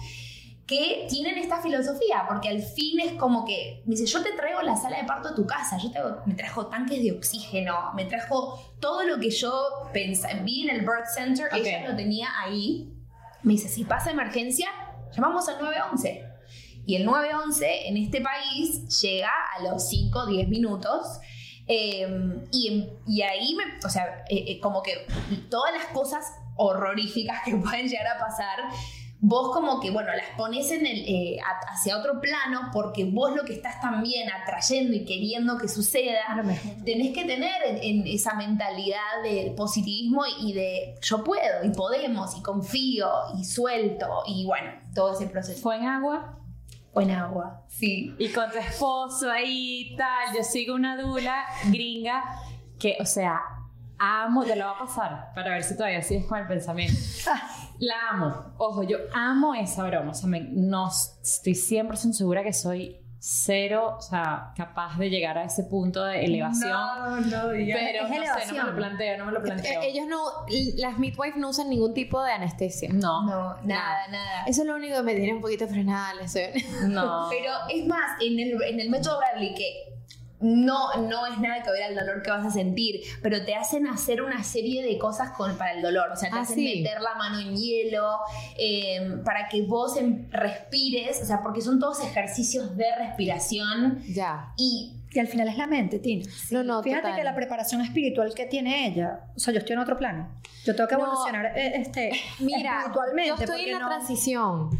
que 0.67 1.07
tienen 1.11 1.37
esta 1.39 1.61
filosofía, 1.61 2.25
porque 2.27 2.49
al 2.49 2.61
fin 2.63 2.99
es 3.01 3.13
como 3.13 3.45
que, 3.45 3.83
me 3.85 3.97
dice, 3.97 4.07
yo 4.07 4.23
te 4.23 4.33
traigo 4.33 4.63
la 4.63 4.77
sala 4.77 4.97
de 4.99 5.05
parto 5.05 5.29
a 5.29 5.35
tu 5.35 5.47
casa, 5.47 5.77
yo 5.77 5.91
te, 5.91 5.99
me 6.25 6.35
trajo 6.35 6.69
tanques 6.69 7.03
de 7.03 7.13
oxígeno, 7.13 7.93
me 7.95 8.07
trajo 8.07 8.59
todo 8.81 9.03
lo 9.05 9.19
que 9.19 9.29
yo 9.31 9.53
pensé, 9.93 10.29
vi 10.43 10.69
en 10.69 10.77
el 10.77 10.81
birth 10.81 11.07
center, 11.15 11.47
Ok. 11.47 11.57
ella 11.67 11.89
lo 11.91 11.95
tenía 11.97 12.29
ahí, 12.41 12.91
me 13.43 13.53
dice, 13.53 13.69
si 13.69 13.85
pasa 13.85 14.11
emergencia, 14.11 14.69
llamamos 15.15 15.47
al 15.49 15.59
911. 15.61 16.25
Y 16.87 16.97
el 16.97 17.05
911 17.07 17.89
en 17.89 17.97
este 17.99 18.21
país 18.21 19.01
llega 19.01 19.31
a 19.59 19.63
los 19.63 19.87
5 19.89 20.19
o 20.19 20.27
10 20.27 20.49
minutos. 20.49 21.19
eh, 21.67 22.07
y, 22.53 22.89
y 23.07 23.23
ahí, 23.23 23.55
me, 23.55 23.65
o 23.87 23.89
sea, 23.89 24.25
eh, 24.29 24.45
eh, 24.49 24.61
como 24.61 24.83
que 24.83 25.07
todas 25.51 25.73
las 25.75 25.87
cosas 25.87 26.25
horroríficas 26.57 27.43
que 27.45 27.55
pueden 27.57 27.89
llegar 27.89 28.07
a 28.07 28.19
pasar, 28.19 28.59
vos 29.27 29.53
como 29.55 29.81
que, 29.81 29.91
bueno, 29.91 30.11
las 30.15 30.37
pones 30.37 30.71
en 30.71 30.87
el, 30.87 30.99
eh, 31.07 31.39
hacia 31.73 31.97
otro 31.97 32.21
plano 32.21 32.69
porque 32.73 33.07
vos 33.07 33.35
lo 33.35 33.43
que 33.45 33.55
estás 33.55 33.81
también 33.81 34.31
atrayendo 34.31 34.93
y 34.95 35.07
queriendo 35.07 35.57
que 35.57 35.67
suceda, 35.67 36.43
tenés 36.85 37.15
que 37.15 37.25
tener 37.25 37.55
en, 37.65 37.79
en 37.83 38.07
esa 38.07 38.35
mentalidad 38.35 39.23
de 39.23 39.55
positivismo 39.57 40.25
y 40.41 40.53
de 40.53 40.95
yo 41.01 41.25
puedo 41.25 41.65
y 41.65 41.71
podemos 41.71 42.37
y 42.37 42.43
confío 42.43 43.09
y 43.39 43.45
suelto 43.45 44.25
y 44.27 44.45
bueno, 44.45 44.73
todo 44.95 45.15
ese 45.15 45.27
proceso. 45.27 45.63
Fue 45.63 45.77
en 45.77 45.87
agua 45.87 46.39
Buen 46.93 47.11
agua, 47.11 47.65
sí. 47.67 48.15
y 48.19 48.29
con 48.29 48.49
tu 48.53 48.59
esposo 48.59 49.29
ahí 49.29 49.97
tal. 49.97 50.37
Yo 50.37 50.45
sigo 50.45 50.77
una 50.77 50.97
dula 50.97 51.45
gringa 51.65 52.23
que, 52.79 52.97
o 53.01 53.05
sea, 53.05 53.41
amo, 53.99 54.45
te 54.45 54.55
lo 54.55 54.67
va 54.67 54.73
a 54.73 54.79
pasar 54.79 55.33
para 55.35 55.51
ver 55.51 55.65
si 55.65 55.77
todavía 55.77 56.03
sigues 56.03 56.25
con 56.27 56.39
el 56.39 56.47
pensamiento. 56.47 57.01
La 57.79 57.95
amo. 58.11 58.55
Ojo, 58.59 58.83
yo 58.83 58.99
amo 59.13 59.55
esa 59.55 59.85
broma. 59.85 60.13
O 60.13 60.15
sea, 60.15 60.29
me- 60.29 60.49
no 60.53 60.89
estoy 60.89 61.55
100% 61.55 62.13
segura 62.13 62.43
que 62.43 62.53
soy 62.53 63.01
cero, 63.27 63.95
o 63.97 64.03
sea, 64.03 64.53
capaz 64.55 64.99
de 64.99 65.09
llegar 65.09 65.39
a 65.39 65.45
ese 65.45 65.65
punto 65.65 66.05
de 66.05 66.27
elevación. 66.27 66.71
No, 66.71 67.21
no, 67.23 67.49
digas. 67.53 67.81
pero 67.83 68.05
Es 68.05 68.11
no 68.11 68.39
sé, 68.39 68.53
no 68.55 68.65
me 68.65 68.71
lo 68.71 68.77
planteo, 68.77 69.17
no 69.19 69.25
me 69.25 69.33
lo 69.33 69.43
planteo. 69.43 69.81
Eh, 69.81 69.89
Ellos 69.89 70.07
no, 70.07 70.19
las 70.77 70.99
midwives 70.99 71.37
no 71.37 71.49
usan 71.49 71.71
ningún 71.71 71.95
tipo 71.95 72.23
de 72.23 72.33
anestesia. 72.33 72.91
no, 72.93 73.23
No, 73.25 73.57
nada, 73.63 74.09
nada. 74.09 74.45
Eso 74.47 74.61
es 74.61 74.69
lo 74.69 74.75
único 74.77 74.97
que 74.97 75.03
me 75.05 75.15
tiene 75.15 75.33
un 75.33 75.41
poquito 75.41 75.67
frenada. 75.67 76.13
honesta. 76.13 76.41
no. 76.87 77.29
Pero 77.31 77.51
es 77.71 77.87
más, 77.87 78.21
en 78.21 78.39
el, 78.41 78.63
en 78.63 78.81
el 78.81 78.91
método 78.91 79.19
Bradley, 79.19 79.55
que 79.55 79.94
no, 80.45 80.95
no 81.09 81.27
es 81.27 81.39
nada 81.39 81.63
que 81.63 81.71
ver 81.71 81.83
al 81.85 81.95
dolor 81.95 82.23
que 82.23 82.31
vas 82.31 82.45
a 82.45 82.51
sentir, 82.51 83.01
pero 83.23 83.45
te 83.45 83.55
hacen 83.55 83.87
hacer 83.87 84.21
una 84.23 84.45
serie 84.45 84.83
de 84.83 84.99
cosas 84.99 85.31
con, 85.31 85.57
para 85.57 85.73
el 85.73 85.83
dolor. 85.83 86.11
O 86.13 86.17
sea, 86.17 86.29
te 86.31 86.37
Ah, 86.37 86.43
hacen 86.43 86.57
sí. 86.57 86.83
meter 86.83 87.01
la 87.01 87.15
mano 87.15 87.41
en 87.41 87.57
hielo 87.57 88.19
eh, 88.59 89.17
para 89.25 89.49
que 89.49 89.63
vos 89.63 89.97
em- 89.97 90.29
respires, 90.31 91.21
o 91.23 91.25
sea, 91.25 91.43
porque 91.43 91.61
son 91.63 91.79
todos 91.81 92.01
ejercicios 92.05 92.77
de 92.77 92.85
respiración 92.97 94.03
Ya. 94.09 94.53
y 94.57 95.01
Y 95.13 95.21
al 95.21 95.29
final 95.29 95.47
es 95.47 95.57
la 95.57 95.69
mente, 95.69 96.01
Tina. 96.01 96.25
No, 96.51 96.65
no, 96.65 96.83
Fíjate 96.83 97.03
total. 97.03 97.17
que 97.17 97.23
la 97.25 97.35
preparación 97.37 97.81
espiritual 97.81 98.35
que 98.35 98.47
tiene 98.47 98.89
ella, 98.89 99.21
o 99.37 99.39
sea, 99.39 99.53
yo 99.55 99.61
estoy 99.61 99.75
en 99.75 99.79
otro 99.79 99.97
plano. 99.97 100.29
Yo 100.65 100.75
tengo 100.75 100.89
que 100.89 100.97
No. 100.97 101.05
evolucionar 101.05 101.47
eh, 101.57 101.73
este, 101.77 102.11
Mira, 102.41 102.79
espiritualmente. 102.81 103.29
yo 103.29 103.35
estoy 103.37 103.65
en 103.67 103.73
la 103.75 103.79
no- 103.79 103.89
transición 103.91 104.71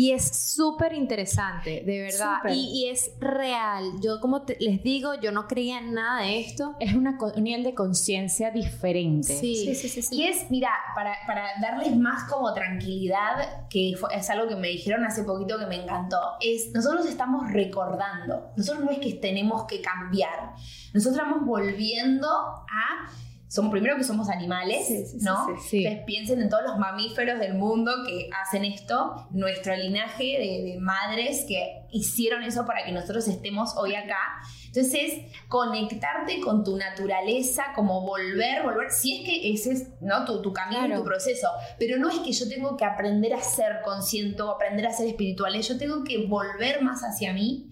y 0.00 0.12
es 0.12 0.28
súper 0.54 0.92
interesante, 0.92 1.82
de 1.84 2.00
verdad. 2.02 2.36
Y, 2.54 2.84
y 2.84 2.88
es 2.90 3.10
real. 3.18 3.84
Yo, 4.00 4.20
como 4.20 4.42
te- 4.42 4.56
les 4.60 4.82
digo, 4.82 5.14
yo 5.20 5.32
no 5.32 5.48
creía 5.48 5.78
en 5.78 5.92
nada 5.94 6.22
de 6.22 6.38
esto. 6.40 6.76
Es 6.78 6.94
una 6.94 7.18
un 7.20 7.42
nivel 7.42 7.64
de 7.64 7.74
conciencia 7.74 8.50
diferente. 8.52 9.34
Sí. 9.34 9.56
Sí, 9.56 9.74
sí, 9.74 9.88
sí. 9.88 10.02
sí. 10.02 10.14
Y 10.16 10.24
es, 10.24 10.50
mira, 10.50 10.70
para, 10.94 11.14
para 11.26 11.48
darles 11.60 11.96
más 11.96 12.30
como 12.30 12.52
tranquilidad, 12.54 13.66
que 13.68 13.94
fue- 13.98 14.14
es 14.14 14.28
algo 14.30 14.46
que 14.48 14.56
me 14.56 14.68
dijeron 14.68 15.04
hace 15.04 15.24
poquito 15.24 15.58
que 15.58 15.66
me 15.66 15.82
encantó, 15.82 16.18
es 16.40 16.70
nosotros 16.72 17.06
estamos 17.06 17.50
recordando, 17.52 18.52
nosotros 18.56 18.84
no 18.84 18.90
es 18.92 18.98
que 18.98 19.14
tenemos 19.14 19.64
que 19.64 19.80
cambiar, 19.80 20.54
nosotros 20.94 21.16
estamos 21.20 21.44
volviendo 21.46 22.28
a... 22.28 23.10
Somos, 23.48 23.70
primero 23.70 23.96
que 23.96 24.04
somos 24.04 24.28
animales, 24.28 24.86
Sí, 24.86 25.06
sí, 25.06 25.18
¿no? 25.22 25.46
sí, 25.46 25.52
sí. 25.68 25.76
Entonces 25.78 26.04
piensen 26.04 26.42
en 26.42 26.50
todos 26.50 26.64
los 26.64 26.78
mamíferos 26.78 27.38
del 27.40 27.54
mundo 27.54 27.90
que 28.06 28.28
hacen 28.42 28.64
esto, 28.66 29.26
nuestro 29.30 29.74
linaje 29.74 30.24
de, 30.38 30.70
de 30.72 30.76
madres 30.80 31.46
que 31.48 31.86
hicieron 31.90 32.42
eso 32.42 32.66
para 32.66 32.84
que 32.84 32.92
nosotros 32.92 33.26
estemos 33.26 33.74
hoy 33.76 33.94
acá. 33.94 34.18
Entonces, 34.66 35.14
conectarte 35.48 36.40
con 36.40 36.62
tu 36.62 36.76
naturaleza, 36.76 37.64
como 37.74 38.02
volver, 38.02 38.62
volver, 38.62 38.90
si 38.90 39.16
es 39.18 39.24
que 39.26 39.52
ese 39.52 39.72
es 39.72 39.88
¿no? 40.02 40.24
tu, 40.24 40.42
tu 40.42 40.52
camino 40.52 40.80
Claro. 40.84 41.00
tu 41.00 41.04
proceso, 41.06 41.48
pero 41.78 41.96
no 41.98 42.10
es 42.10 42.18
que 42.18 42.32
yo 42.32 42.48
tengo 42.48 42.76
que 42.76 42.84
aprender 42.84 43.32
a 43.34 43.40
ser 43.40 43.80
consciente 43.82 44.42
o 44.42 44.50
aprender 44.50 44.86
a 44.86 44.92
ser 44.92 45.06
espiritual, 45.06 45.54
es 45.56 45.66
yo 45.68 45.78
tengo 45.78 46.04
que 46.04 46.26
volver 46.26 46.82
más 46.82 47.00
hacia 47.02 47.32
mí 47.32 47.70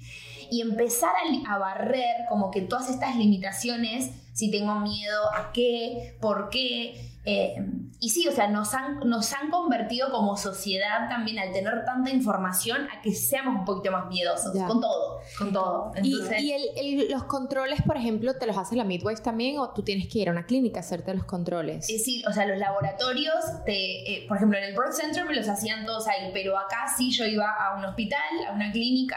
y 0.51 0.63
empezar 0.63 1.11
a, 1.47 1.55
a 1.55 1.59
barrer 1.59 2.25
como 2.29 2.51
que 2.51 2.63
todas 2.63 2.89
estas 2.89 3.17
limitaciones, 3.17 4.11
si 4.37 4.51
tengo 4.51 4.75
miedo, 4.81 5.23
a 5.35 5.51
qué, 5.53 6.17
por 6.21 6.51
qué. 6.51 7.13
eh, 7.25 7.57
y 7.99 8.11
sí, 8.11 8.29
o 8.29 8.31
sea, 8.33 8.47
nos 8.49 8.73
han, 8.75 9.01
nos 9.01 9.33
han 9.33 9.51
convertido 9.51 10.11
como 10.13 10.37
sociedad 10.37 11.09
también 11.09 11.39
al 11.41 11.51
tener 11.53 11.85
tanta 11.87 12.11
información 12.11 12.87
a 12.95 13.01
que 13.01 13.13
seamos 13.15 13.61
un 13.61 13.65
poquito 13.65 13.91
más 13.91 14.07
miedosos, 14.09 14.53
Ya. 14.55 14.67
con 14.67 14.81
todo, 14.83 15.19
con 15.39 15.53
todo. 15.53 15.91
Y, 16.03 16.13
Entonces, 16.13 16.43
y 16.43 16.53
el- 16.53 16.69
el- 16.77 17.11
los 17.11 17.25
controles, 17.25 17.81
por 17.83 17.97
ejemplo, 17.97 18.35
¿te 18.39 18.47
los 18.47 18.57
hace 18.59 18.77
la 18.77 18.85
midwife 18.85 19.23
también 19.23 19.59
o 19.59 19.71
tú 19.71 19.83
tienes 19.83 20.07
que 20.09 20.19
ir 20.21 20.29
a 20.29 20.33
una 20.33 20.45
clínica 20.45 20.79
a 20.79 20.81
hacerte 20.81 21.15
los 21.15 21.25
controles? 21.25 21.89
Es 21.89 21.99
decir, 21.99 22.29
o 22.29 22.33
sea, 22.33 22.45
los 22.47 22.59
laboratorios, 22.59 23.35
te, 23.65 23.73
eh, 24.13 24.27
por 24.29 24.37
ejemplo, 24.37 24.59
en 24.59 24.65
el 24.65 24.73
Birth 24.75 24.93
Center 24.93 25.25
me 25.25 25.35
los 25.35 25.49
hacían 25.49 25.87
todos 25.87 26.07
ahí, 26.07 26.31
pero 26.35 26.57
acá 26.59 26.85
sí 26.97 27.11
yo 27.11 27.25
iba 27.25 27.51
a 27.51 27.77
un 27.79 27.85
hospital, 27.87 28.21
a 28.49 28.53
una 28.53 28.71
clínica, 28.71 29.17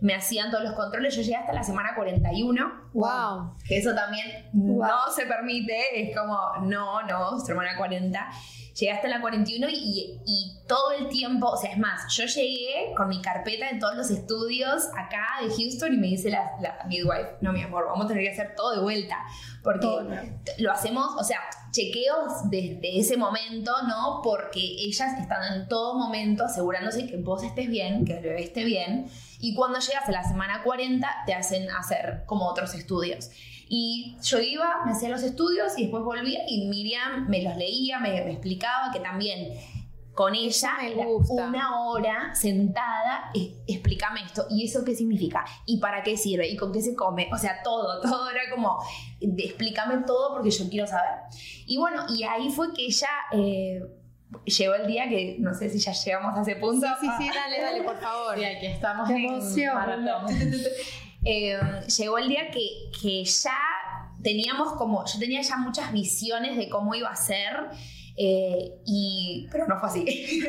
me 0.00 0.14
hacían 0.14 0.50
todos 0.50 0.64
los 0.64 0.74
controles, 0.74 1.14
yo 1.16 1.22
llegué 1.22 1.36
hasta 1.36 1.52
la 1.52 1.62
semana 1.62 1.94
41. 1.96 2.72
Wow. 2.92 3.54
Que 3.66 3.78
eso 3.78 3.94
también 3.94 4.26
Wow. 4.52 4.86
no 4.86 5.10
se 5.14 5.26
permite, 5.26 5.76
es 6.10 6.16
como, 6.16 6.38
no, 6.62 7.02
no, 7.02 7.38
semana 7.40 7.76
40. 7.76 8.28
Llegué 8.78 8.92
hasta 8.92 9.08
la 9.08 9.20
41 9.20 9.68
y, 9.70 10.20
y 10.24 10.52
todo 10.68 10.92
el 10.92 11.08
tiempo, 11.08 11.48
o 11.48 11.56
sea, 11.56 11.72
es 11.72 11.78
más, 11.78 12.14
yo 12.14 12.26
llegué 12.26 12.92
con 12.96 13.08
mi 13.08 13.20
carpeta 13.20 13.68
en 13.70 13.78
todos 13.80 13.96
los 13.96 14.10
estudios 14.10 14.84
acá 14.96 15.26
de 15.42 15.48
Houston 15.48 15.94
y 15.94 15.96
me 15.96 16.06
dice 16.08 16.30
la, 16.30 16.52
la 16.60 16.78
midwife, 16.86 17.36
no 17.40 17.52
mi 17.52 17.62
amor, 17.62 17.86
vamos 17.86 18.04
a 18.04 18.08
tener 18.08 18.22
que 18.22 18.30
hacer 18.30 18.54
todo 18.54 18.72
de 18.76 18.80
vuelta, 18.80 19.16
porque 19.64 19.80
Todo 19.80 20.04
de 20.04 20.16
t- 20.44 20.52
lo 20.62 20.70
hacemos, 20.70 21.06
o 21.18 21.24
sea, 21.24 21.40
chequeos 21.72 22.50
desde 22.50 22.98
ese 23.00 23.16
momento, 23.16 23.72
¿no? 23.88 24.20
Porque 24.22 24.60
ellas 24.60 25.18
están 25.18 25.54
en 25.54 25.68
todo 25.68 25.94
momento 25.98 26.44
asegurándose 26.44 27.06
que 27.06 27.16
vos 27.16 27.42
estés 27.42 27.68
bien, 27.68 28.04
que 28.04 28.18
el 28.18 28.22
bebé 28.22 28.42
esté 28.44 28.64
bien, 28.64 29.10
y 29.40 29.54
cuando 29.54 29.78
llegas 29.80 30.08
a 30.08 30.12
la 30.12 30.22
semana 30.24 30.62
40 30.62 31.08
te 31.26 31.34
hacen 31.34 31.68
hacer 31.70 32.22
como 32.26 32.46
otros 32.46 32.74
estudios. 32.74 33.30
Y 33.68 34.16
yo 34.22 34.40
iba, 34.40 34.84
me 34.84 34.92
hacía 34.92 35.08
los 35.10 35.22
estudios 35.22 35.76
y 35.78 35.82
después 35.82 36.02
volvía 36.02 36.40
y 36.48 36.66
Miriam 36.68 37.28
me 37.28 37.42
los 37.42 37.56
leía, 37.56 37.98
me, 37.98 38.10
me 38.24 38.32
explicaba 38.32 38.90
que 38.92 39.00
también 39.00 39.52
con 40.18 40.34
ella 40.34 40.72
una 41.28 41.80
hora 41.80 42.34
sentada, 42.34 43.30
explícame 43.68 44.22
esto, 44.24 44.46
y 44.50 44.64
eso 44.64 44.84
qué 44.84 44.96
significa, 44.96 45.44
y 45.64 45.78
para 45.78 46.02
qué 46.02 46.16
sirve, 46.16 46.48
y 46.48 46.56
con 46.56 46.72
qué 46.72 46.82
se 46.82 46.96
come, 46.96 47.28
o 47.32 47.38
sea, 47.38 47.62
todo, 47.62 48.00
todo 48.02 48.28
era 48.28 48.40
como, 48.52 48.82
explícame 49.20 49.98
todo 50.04 50.34
porque 50.34 50.50
yo 50.50 50.68
quiero 50.68 50.88
saber. 50.88 51.20
Y 51.66 51.76
bueno, 51.76 52.04
y 52.08 52.24
ahí 52.24 52.50
fue 52.50 52.74
que 52.74 52.86
ella, 52.86 53.08
eh, 53.30 53.80
llegó 54.44 54.74
el 54.74 54.88
día 54.88 55.08
que 55.08 55.36
no 55.38 55.54
sé 55.54 55.70
si 55.70 55.78
ya 55.78 55.92
llegamos 55.92 56.36
a 56.36 56.42
ese 56.42 56.56
punto. 56.56 56.84
Sí, 57.00 57.06
sí, 57.06 57.24
sí, 57.24 57.30
dale, 57.32 57.62
dale, 57.62 57.82
por 57.84 58.00
favor. 58.00 58.36
Y 58.40 58.44
aquí 58.44 58.66
estamos 58.66 59.08
Qué 59.08 59.14
en 59.14 59.24
emoción. 59.24 59.74
maratón. 59.76 60.26
Eh, 61.30 61.60
llegó 61.98 62.16
el 62.16 62.26
día 62.26 62.50
que, 62.50 63.22
ya 63.22 63.58
teníamos 64.22 64.72
como, 64.72 65.04
yo 65.04 65.18
tenía 65.18 65.42
ya 65.42 65.58
muchas 65.58 65.92
visiones 65.92 66.56
de 66.56 66.70
cómo 66.70 66.94
iba 66.94 67.10
a 67.10 67.16
ser. 67.16 67.68
eh, 68.16 68.80
y, 68.86 69.46
pero 69.52 69.66
no 69.66 69.78
fue 69.78 69.88
así. 69.90 70.04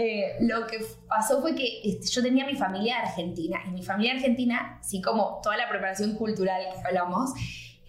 Eh, 0.00 0.36
lo 0.42 0.66
que 0.68 0.78
pasó 1.08 1.40
fue 1.40 1.56
que 1.56 1.80
este, 1.82 2.06
yo 2.08 2.22
tenía 2.22 2.46
mi 2.46 2.54
familia 2.54 3.00
argentina. 3.00 3.58
Y 3.66 3.70
mi 3.70 3.82
familia 3.82 4.14
argentina, 4.14 4.78
así 4.80 5.00
como 5.00 5.40
toda 5.42 5.56
la 5.56 5.68
preparación 5.68 6.14
cultural 6.14 6.62
que 6.72 6.86
hablamos, 6.86 7.30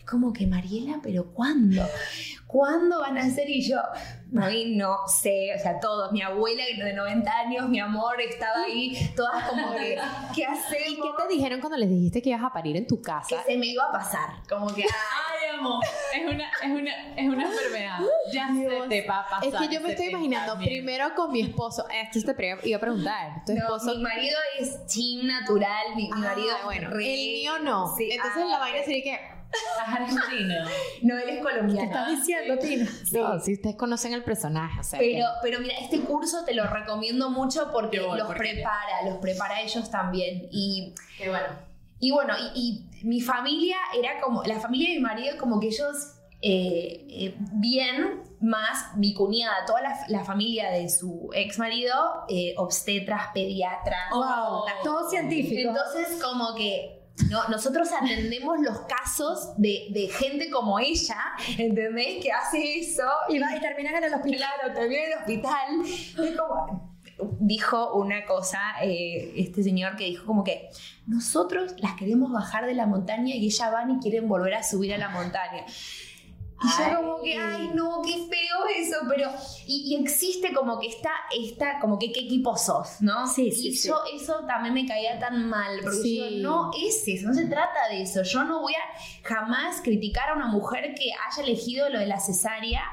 como 0.09 0.33
que 0.33 0.47
Mariela, 0.47 0.99
pero 1.03 1.31
¿cuándo? 1.33 1.85
¿Cuándo 2.47 2.99
van 3.01 3.17
a 3.17 3.21
hacer? 3.25 3.47
Y 3.49 3.61
yo, 3.61 3.77
no, 4.31 4.49
y 4.49 4.75
no 4.75 4.97
sé, 5.07 5.53
o 5.55 5.59
sea, 5.59 5.79
todos, 5.79 6.11
mi 6.11 6.23
abuela 6.23 6.63
de 6.65 6.93
90 6.93 7.31
años, 7.31 7.69
mi 7.69 7.79
amor, 7.79 8.19
estaba 8.21 8.63
ahí, 8.63 8.97
todas 9.15 9.47
como 9.49 9.73
que, 9.75 9.99
¿qué 10.33 10.41
¿Y 10.41 10.43
hacemos? 10.45 11.15
qué 11.17 11.23
te 11.27 11.33
dijeron 11.35 11.59
cuando 11.59 11.77
les 11.77 11.89
dijiste 11.89 12.23
que 12.23 12.29
ibas 12.29 12.43
a 12.43 12.51
parir 12.51 12.75
en 12.75 12.87
tu 12.87 13.01
casa? 13.03 13.27
que 13.45 13.51
se 13.51 13.57
me 13.57 13.67
iba 13.67 13.83
a 13.85 13.91
pasar. 13.91 14.29
Como 14.49 14.73
que, 14.73 14.81
Ay, 14.83 15.55
amor, 15.59 15.83
es 16.15 16.25
una, 16.33 16.49
es 16.63 16.69
una, 16.71 17.13
es 17.15 17.29
una 17.29 17.43
enfermedad. 17.43 17.99
Ya 18.33 18.47
se 18.47 18.87
te 18.89 19.05
va 19.07 19.19
a 19.19 19.29
pasar. 19.29 19.45
Es 19.63 19.67
que 19.69 19.75
yo 19.75 19.81
me 19.81 19.91
estoy 19.91 20.07
imaginando 20.07 20.53
pensamiento. 20.53 20.73
primero 20.73 21.15
con 21.15 21.31
mi 21.31 21.41
esposo. 21.41 21.85
Esto 21.91 22.25
te 22.25 22.33
pre- 22.33 22.57
iba 22.63 22.77
a 22.77 22.81
preguntar. 22.81 23.43
Tu 23.45 23.53
no, 23.53 23.59
esposo. 23.59 23.95
mi 23.95 24.01
marido 24.01 24.37
es 24.59 24.85
team 24.87 25.27
natural, 25.27 25.95
mi, 25.95 26.03
mi 26.05 26.09
Ah, 26.13 26.15
marido 26.33 26.55
es 26.57 26.63
bueno, 26.65 26.89
re- 26.89 27.03
el 27.13 27.31
mío 27.33 27.59
no. 27.61 27.95
Sí, 27.95 28.09
Entonces 28.11 28.41
ah, 28.43 28.49
la 28.49 28.57
vaina 28.57 28.83
sería 28.83 29.03
que. 29.03 29.38
Argentino. 29.85 30.55
No, 31.01 31.17
él 31.17 31.29
es 31.29 31.35
¿Qué 31.37 31.41
colombiano. 31.43 31.81
estás 31.89 32.09
diciendo, 32.09 32.57
Tina? 32.59 32.85
No, 33.13 33.39
si 33.39 33.53
ustedes 33.53 33.75
conocen 33.77 34.13
el 34.13 34.23
personaje, 34.23 34.79
o 34.79 34.83
sea. 34.83 34.99
Pero, 34.99 35.19
que- 35.25 35.33
pero 35.41 35.59
mira, 35.61 35.75
este 35.79 36.01
curso 36.01 36.43
te 36.45 36.53
lo 36.53 36.65
recomiendo 36.67 37.29
mucho 37.29 37.69
porque 37.71 37.99
bueno, 37.99 38.17
los 38.17 38.27
porque- 38.27 38.39
prepara, 38.53 39.03
los 39.05 39.17
prepara 39.17 39.55
a 39.55 39.61
ellos 39.61 39.89
también. 39.89 40.47
Y, 40.51 40.93
Qué 41.17 41.29
bueno. 41.29 41.47
y 41.99 42.11
bueno, 42.11 42.33
y, 42.53 42.85
y 43.01 43.05
mi 43.07 43.21
familia 43.21 43.77
era 43.97 44.19
como, 44.21 44.43
la 44.43 44.59
familia 44.59 44.89
de 44.89 44.95
mi 44.95 45.01
marido, 45.01 45.37
como 45.37 45.59
que 45.59 45.67
ellos, 45.67 45.95
eh, 46.41 47.05
eh, 47.09 47.35
bien, 47.53 48.23
más 48.41 48.95
mi 48.97 49.13
cuñada, 49.13 49.65
toda 49.65 49.81
la, 49.81 49.97
la 50.09 50.23
familia 50.25 50.69
de 50.71 50.89
su 50.89 51.29
ex 51.33 51.57
marido, 51.59 51.93
eh, 52.29 52.53
obstetras, 52.57 53.27
pediatras. 53.33 54.09
Wow. 54.11 54.63
Todo 54.83 55.09
científico. 55.09 55.69
Entonces, 55.69 56.21
como 56.21 56.55
que 56.55 56.98
no, 57.29 57.47
nosotros 57.49 57.89
atendemos 57.91 58.59
los 58.61 58.79
casos 58.81 59.53
de, 59.57 59.87
de 59.91 60.07
gente 60.09 60.49
como 60.49 60.79
ella, 60.79 61.17
¿entendés? 61.57 62.23
Que 62.23 62.31
hace 62.31 62.79
eso 62.79 63.03
y, 63.29 63.39
va- 63.39 63.55
y 63.55 63.59
terminan 63.59 63.95
en 63.95 64.03
el 64.05 64.13
hospital. 64.13 64.37
Claro, 64.57 64.73
termina 64.73 65.03
en 65.03 65.11
el 65.11 65.17
hospital. 65.19 66.25
Es 66.27 66.37
como. 66.37 66.89
Dijo 67.41 67.95
una 67.95 68.23
cosa, 68.25 68.61
eh, 68.81 69.33
este 69.35 69.61
señor 69.61 69.97
que 69.97 70.05
dijo 70.05 70.25
como 70.25 70.41
que 70.45 70.69
nosotros 71.05 71.73
las 71.79 71.95
queremos 71.95 72.31
bajar 72.31 72.65
de 72.65 72.73
la 72.73 72.85
montaña 72.85 73.35
y 73.35 73.45
ellas 73.45 73.69
van 73.73 73.91
y 73.91 73.99
quieren 73.99 74.29
volver 74.29 74.53
a 74.53 74.63
subir 74.63 74.93
a 74.93 74.97
la 74.97 75.09
montaña. 75.09 75.65
Y 76.61 76.67
yo 76.67 76.95
como 76.97 77.21
que, 77.21 77.37
ay 77.37 77.71
no, 77.73 78.01
qué 78.03 78.11
feo 78.13 78.65
eso, 78.77 78.97
pero... 79.07 79.29
Y, 79.65 79.93
y 79.95 80.01
existe 80.01 80.53
como 80.53 80.79
que 80.79 80.87
está, 80.87 81.11
está, 81.31 81.79
como 81.79 81.97
que 81.97 82.11
qué 82.11 82.21
equipo 82.21 82.57
sos, 82.57 83.01
¿no? 83.01 83.27
Sí, 83.27 83.51
sí, 83.51 83.69
Y 83.69 83.75
sí. 83.75 83.87
yo 83.87 84.01
eso 84.13 84.43
también 84.45 84.73
me 84.73 84.85
caía 84.85 85.17
tan 85.19 85.47
mal, 85.47 85.79
porque 85.81 85.97
Sí. 86.01 86.17
yo, 86.17 86.31
no 86.41 86.71
es 86.77 87.01
eso, 87.07 87.27
no 87.27 87.33
se 87.33 87.45
trata 87.45 87.87
de 87.89 88.01
eso. 88.01 88.23
Yo 88.23 88.43
no 88.43 88.61
voy 88.61 88.73
a 88.73 89.23
jamás 89.27 89.81
criticar 89.81 90.29
a 90.31 90.33
una 90.35 90.47
mujer 90.47 90.93
que 90.95 91.11
haya 91.13 91.43
elegido 91.43 91.89
lo 91.89 91.99
de 91.99 92.07
la 92.07 92.19
cesárea. 92.19 92.83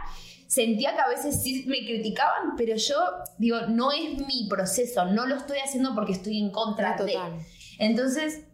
Sentía 0.47 0.95
que 0.95 1.01
a 1.01 1.09
veces 1.09 1.43
sí 1.43 1.65
me 1.67 1.79
criticaban, 1.85 2.55
pero 2.57 2.77
yo 2.77 2.97
digo, 3.39 3.63
no 3.63 3.91
es 3.91 4.17
mi 4.27 4.47
proceso, 4.49 5.07
no 5.07 5.27
lo 5.27 5.35
estoy 5.35 5.59
haciendo 5.59 5.93
porque 5.93 6.13
estoy 6.13 6.39
en 6.39 6.53
contra 6.53 6.95
Ah, 6.99 7.03
de. 7.03 7.19
Entonces, 7.81 8.45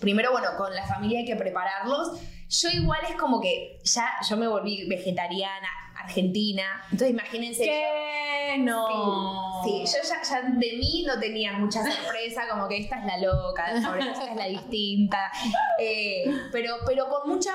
primero, 0.00 0.32
bueno, 0.32 0.48
con 0.58 0.74
la 0.74 0.86
familia 0.86 1.20
hay 1.20 1.24
que 1.24 1.36
prepararlos. 1.36 2.20
Yo 2.50 2.68
igual 2.70 3.00
es 3.08 3.16
como 3.16 3.40
que 3.40 3.80
ya 3.84 4.10
yo 4.28 4.36
me 4.36 4.46
volví 4.48 4.86
vegetariana, 4.88 5.68
argentina. 6.02 6.82
Entonces 6.84 7.10
imagínense. 7.10 7.64
yo- 7.66 7.72
¿Qué? 7.72 8.58
No. 8.58 9.62
Sí, 9.64 9.84
sí, 9.86 9.96
yo 10.02 10.08
ya, 10.08 10.22
ya 10.22 10.42
de 10.42 10.72
mí 10.76 11.04
no 11.06 11.18
tenía 11.20 11.52
mucha 11.52 11.82
sorpresa, 11.84 12.42
como 12.50 12.66
que 12.66 12.78
esta 12.78 12.98
es 12.98 13.04
la 13.06 13.18
loca, 13.18 13.70
esta 13.76 14.30
es 14.30 14.36
la 14.36 14.46
distinta. 14.46 15.30
Eh, 15.78 16.24
pero, 16.50 16.76
pero 16.86 17.08
con 17.08 17.28
mucha. 17.30 17.52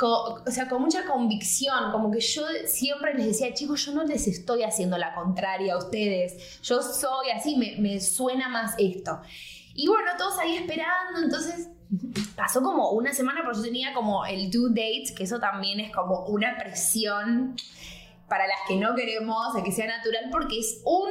o 0.00 0.44
sea, 0.46 0.68
con 0.68 0.82
mucha 0.82 1.04
convicción, 1.06 1.90
como 1.90 2.10
que 2.12 2.20
yo 2.20 2.42
siempre 2.66 3.14
les 3.14 3.26
decía, 3.26 3.52
chicos, 3.52 3.84
yo 3.86 3.92
no 3.92 4.04
les 4.04 4.28
estoy 4.28 4.62
haciendo 4.62 4.96
la 4.96 5.12
contraria 5.14 5.74
a 5.74 5.78
ustedes, 5.78 6.60
yo 6.62 6.80
soy 6.82 7.30
así, 7.30 7.56
me, 7.56 7.74
me 7.78 7.98
suena 8.00 8.48
más 8.48 8.76
esto. 8.78 9.20
Y 9.74 9.88
bueno, 9.88 10.12
todos 10.16 10.38
ahí 10.38 10.56
esperando, 10.56 11.20
entonces 11.24 11.68
pasó 12.36 12.62
como 12.62 12.90
una 12.90 13.12
semana, 13.12 13.40
pero 13.42 13.54
yo 13.54 13.62
tenía 13.62 13.94
como 13.94 14.24
el 14.26 14.50
due 14.50 14.70
date, 14.70 15.14
que 15.16 15.24
eso 15.24 15.38
también 15.38 15.80
es 15.80 15.92
como 15.92 16.26
una 16.26 16.56
presión 16.58 17.56
para 18.28 18.46
las 18.46 18.58
que 18.66 18.76
no 18.76 18.94
queremos 18.94 19.54
que 19.64 19.72
sea 19.72 19.86
natural, 19.86 20.24
porque 20.30 20.58
es 20.58 20.82
un. 20.84 21.08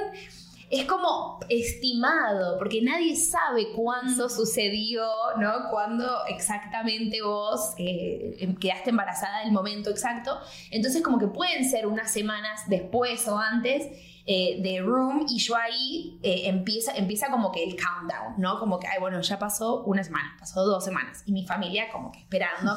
Es 0.69 0.83
como 0.83 1.39
estimado, 1.47 2.57
porque 2.57 2.81
nadie 2.81 3.15
sabe 3.15 3.71
cuándo 3.73 4.27
sucedió, 4.27 5.07
¿no? 5.37 5.69
Cuándo 5.71 6.25
exactamente 6.27 7.21
vos 7.21 7.73
eh, 7.77 8.53
quedaste 8.59 8.89
embarazada 8.89 9.43
del 9.45 9.53
momento 9.53 9.89
exacto. 9.89 10.37
Entonces, 10.69 11.01
como 11.01 11.19
que 11.19 11.27
pueden 11.27 11.63
ser 11.63 11.87
unas 11.87 12.11
semanas 12.11 12.63
después 12.67 13.25
o 13.29 13.39
antes 13.39 13.87
eh, 14.27 14.59
de 14.61 14.81
Room, 14.81 15.25
y 15.29 15.39
yo 15.39 15.55
ahí 15.55 16.19
eh, 16.21 16.43
empieza, 16.49 16.91
empieza 16.95 17.29
como 17.31 17.51
que 17.51 17.63
el 17.63 17.75
countdown, 17.77 18.35
¿no? 18.37 18.59
Como 18.59 18.77
que, 18.77 18.85
ay, 18.87 18.99
bueno, 18.99 19.21
ya 19.21 19.39
pasó 19.39 19.83
una 19.85 20.03
semana, 20.03 20.35
pasó 20.39 20.65
dos 20.65 20.83
semanas, 20.83 21.23
y 21.25 21.31
mi 21.31 21.45
familia 21.45 21.85
como 21.91 22.11
que 22.11 22.19
esperando. 22.19 22.73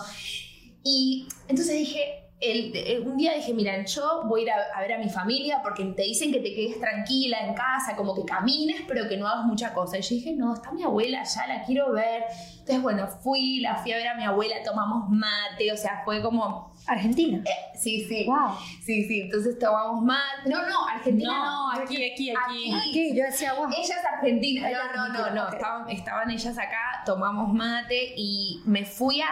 Y 0.83 1.27
entonces 1.49 1.77
dije, 1.77 2.25
el- 2.41 2.75
el- 2.75 3.07
un 3.07 3.19
día 3.19 3.35
dije, 3.35 3.53
mira, 3.53 3.85
yo 3.85 4.23
voy 4.27 4.41
a 4.41 4.43
ir 4.45 4.51
a, 4.51 4.79
a 4.79 4.81
ver 4.81 4.93
a 4.95 4.99
mi 4.99 5.11
familia 5.11 5.61
porque 5.63 5.85
te 5.85 6.03
dicen 6.05 6.33
que 6.33 6.41
te 6.41 6.55
quedes 6.55 6.81
tranquila 6.81 7.39
en 7.47 7.53
casa, 7.55 7.95
como 7.97 8.15
que 8.15 8.25
camines, 8.25 8.81
pero 8.89 9.07
que 9.09 9.19
no 9.19 9.27
hagas 9.29 9.45
mucha 9.45 9.75
cosa. 9.75 9.99
Y 9.99 10.03
yo 10.03 10.09
dije, 10.15 10.33
no, 10.33 10.55
está 10.55 10.73
mi 10.73 10.83
abuela, 10.83 11.23
ya 11.25 11.47
la 11.47 11.65
quiero 11.65 11.93
ver. 11.93 12.23
Entonces, 12.61 12.81
bueno, 12.81 13.07
fui, 13.09 13.61
la 13.61 13.77
fui 13.77 13.93
a 13.93 13.97
ver 13.99 14.09
a 14.09 14.15
mi 14.15 14.25
abuela, 14.25 14.55
tomamos 14.65 15.11
mate, 15.11 15.71
o 15.71 15.77
sea, 15.77 16.01
fue 16.05 16.23
como, 16.23 16.70
Argentina. 16.87 17.43
eh, 17.45 17.79
sí, 17.79 18.05
sí, 18.09 18.25
Wow. 18.27 18.57
sí, 18.83 19.05
sí, 19.05 19.21
entonces 19.23 19.59
tomamos 19.59 20.03
mate. 20.05 20.49
No, 20.49 20.67
no, 20.69 20.87
Argentina 20.87 21.33
no. 21.33 21.45
No, 21.75 21.81
aquí, 21.83 21.97
aquí, 22.13 22.31
aquí. 22.31 22.73
Aquí, 22.75 23.17
yo 23.17 23.25
decía, 23.25 23.55
wow. 23.55 23.69
Ella 23.71 23.95
es 23.97 24.05
argentina. 24.05 24.69
No, 24.71 25.09
no, 25.09 25.13
no, 25.13 25.35
no. 25.35 25.49
Estaban, 25.49 25.89
estaban 25.91 26.31
ellas 26.31 26.59
acá, 26.59 27.03
tomamos 27.07 27.53
mate 27.53 28.15
y 28.17 28.61
me 28.67 28.85
fui 28.85 29.21
a, 29.21 29.29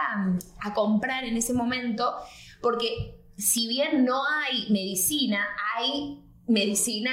a 0.61 0.73
comprar 0.73 1.23
en 1.25 1.35
ese 1.37 1.53
momento 1.53 2.15
porque 2.61 3.15
si 3.37 3.67
bien 3.67 4.03
no 4.05 4.21
hay 4.27 4.67
medicina, 4.69 5.45
hay 5.77 6.23
medicina 6.49 7.11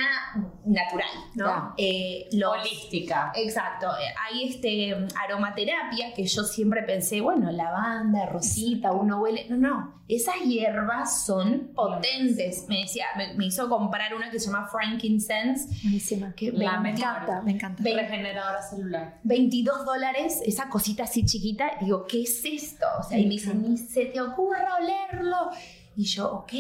natural, 0.65 1.09
¿no? 1.35 1.75
Eh, 1.77 2.27
los- 2.33 2.53
Holística. 2.53 3.33
Exacto, 3.37 3.87
hay 3.91 4.49
este 4.49 4.95
aromaterapia 5.23 6.13
que 6.15 6.25
yo 6.25 6.43
siempre 6.43 6.83
pensé, 6.83 7.21
bueno, 7.21 7.51
lavanda, 7.53 8.27
rosita, 8.27 8.93
uno 8.93 9.21
huele. 9.21 9.47
No, 9.51 9.57
no, 9.57 10.03
esas 10.09 10.37
hierbas 10.45 11.25
son 11.25 11.73
potentes. 11.75 12.65
Me 12.69 12.79
decía, 12.81 13.05
me, 13.17 13.35
me 13.35 13.47
hizo 13.47 13.69
comprar 13.69 14.15
una 14.15 14.31
que 14.31 14.41
se 14.41 14.47
llama 14.47 14.69
frankincense, 14.69 15.69
Buenísima. 15.83 16.33
que 16.35 16.53
La 16.53 16.81
Me 16.81 16.91
encanta, 16.91 17.43
me 17.43 17.53
encanta. 17.53 17.83
Ve- 17.83 17.95
Regeneradora 17.95 18.63
celular. 18.63 19.21
22 19.25 19.85
dólares, 19.85 20.41
esa 20.47 20.69
cosita 20.69 21.05
así 21.05 21.25
chiquita. 21.25 21.73
Digo, 21.81 22.07
¿qué 22.07 22.23
es 22.23 22.45
esto? 22.45 22.87
O 22.99 23.03
sea, 23.03 23.19
y 23.19 23.25
me 23.25 23.31
dice, 23.31 23.55
ni 23.55 23.77
se 23.77 24.07
te 24.07 24.21
ocurra 24.21 24.77
olerlo. 24.81 25.51
Y 25.95 26.05
yo, 26.05 26.31
ok. 26.33 26.53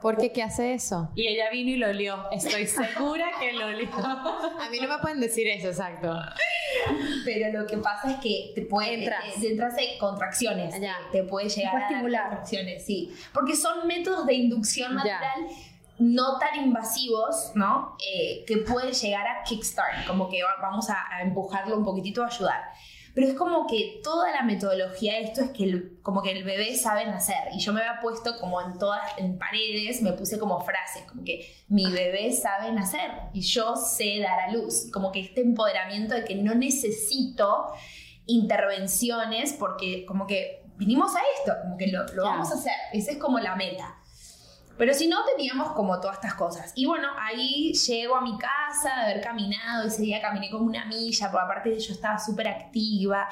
Porque 0.00 0.32
¿qué 0.32 0.42
hace 0.42 0.74
eso? 0.74 1.10
Y 1.14 1.26
ella 1.26 1.50
vino 1.50 1.70
y 1.70 1.76
lo 1.76 1.88
olió. 1.88 2.30
Estoy 2.30 2.66
segura 2.66 3.26
que 3.40 3.52
lo 3.52 3.66
olió. 3.66 3.88
A 3.96 4.68
mí 4.70 4.78
no 4.80 4.88
me 4.88 4.98
pueden 4.98 5.20
decir 5.20 5.46
eso, 5.48 5.68
exacto. 5.68 6.14
Pero 7.24 7.58
lo 7.60 7.66
que 7.66 7.78
pasa 7.78 8.10
es 8.12 8.16
que 8.18 8.52
te 8.54 8.62
puede 8.62 8.94
Entras. 8.94 9.24
te- 9.34 9.40
te 9.40 9.50
entras 9.52 9.74
en 9.78 9.98
contracciones. 9.98 10.80
Ya. 10.80 10.96
Te 11.12 11.24
puede 11.24 11.48
llegar 11.48 11.72
puede 11.72 11.84
a 11.84 11.88
estimular. 11.88 12.22
contracciones, 12.28 12.84
sí. 12.84 13.12
Porque 13.32 13.56
son 13.56 13.86
métodos 13.86 14.26
de 14.26 14.34
inducción 14.34 14.92
Ya. 15.04 15.20
natural 15.20 15.46
no 16.00 16.38
tan 16.38 16.62
invasivos, 16.62 17.50
¿no? 17.56 17.96
Eh, 18.14 18.44
que 18.46 18.58
puede 18.58 18.92
llegar 18.92 19.26
a 19.26 19.42
kickstart, 19.42 20.06
como 20.06 20.28
que 20.28 20.42
va- 20.44 20.54
vamos 20.62 20.88
a, 20.90 20.96
a 21.12 21.22
empujarlo 21.22 21.76
un 21.76 21.84
poquitito 21.84 22.22
a 22.22 22.26
ayudar. 22.28 22.62
Pero 23.18 23.32
es 23.32 23.36
como 23.36 23.66
que 23.66 24.00
toda 24.04 24.30
la 24.30 24.42
metodología 24.42 25.14
de 25.14 25.22
esto 25.22 25.40
es 25.40 25.50
que 25.50 25.64
el, 25.64 25.98
como 26.02 26.22
que 26.22 26.30
el 26.30 26.44
bebé 26.44 26.76
sabe 26.76 27.04
nacer. 27.04 27.48
Y 27.52 27.58
yo 27.58 27.72
me 27.72 27.80
había 27.80 28.00
puesto 28.00 28.38
como 28.38 28.62
en 28.62 28.78
todas, 28.78 29.10
en 29.16 29.36
paredes, 29.38 30.02
me 30.02 30.12
puse 30.12 30.38
como 30.38 30.60
frases, 30.60 31.02
como 31.02 31.24
que 31.24 31.52
mi 31.66 31.90
bebé 31.90 32.30
sabe 32.30 32.70
nacer 32.70 33.10
y 33.32 33.40
yo 33.40 33.74
sé 33.74 34.20
dar 34.20 34.38
a 34.38 34.52
luz. 34.52 34.88
Como 34.92 35.10
que 35.10 35.18
este 35.18 35.40
empoderamiento 35.40 36.14
de 36.14 36.24
que 36.24 36.36
no 36.36 36.54
necesito 36.54 37.72
intervenciones 38.26 39.52
porque 39.52 40.06
como 40.06 40.28
que 40.28 40.62
vinimos 40.76 41.16
a 41.16 41.20
esto, 41.40 41.54
como 41.64 41.76
que 41.76 41.88
lo, 41.88 42.06
lo 42.14 42.22
vamos 42.22 42.52
a 42.52 42.54
hacer. 42.54 42.74
Esa 42.92 43.10
es 43.10 43.18
como 43.18 43.40
la 43.40 43.56
meta. 43.56 43.97
Pero 44.78 44.94
si 44.94 45.08
no, 45.08 45.24
teníamos 45.24 45.72
como 45.72 46.00
todas 46.00 46.16
estas 46.16 46.34
cosas. 46.34 46.72
Y 46.76 46.86
bueno, 46.86 47.08
ahí 47.18 47.72
llego 47.72 48.14
a 48.14 48.20
mi 48.20 48.38
casa 48.38 48.94
de 48.94 49.10
haber 49.10 49.20
caminado. 49.20 49.88
Ese 49.88 50.02
día 50.02 50.20
caminé 50.20 50.50
como 50.50 50.66
una 50.66 50.86
milla, 50.86 51.30
porque 51.30 51.44
aparte 51.44 51.70
de 51.70 51.80
yo 51.80 51.92
estaba 51.92 52.18
súper 52.18 52.46
activa, 52.46 53.28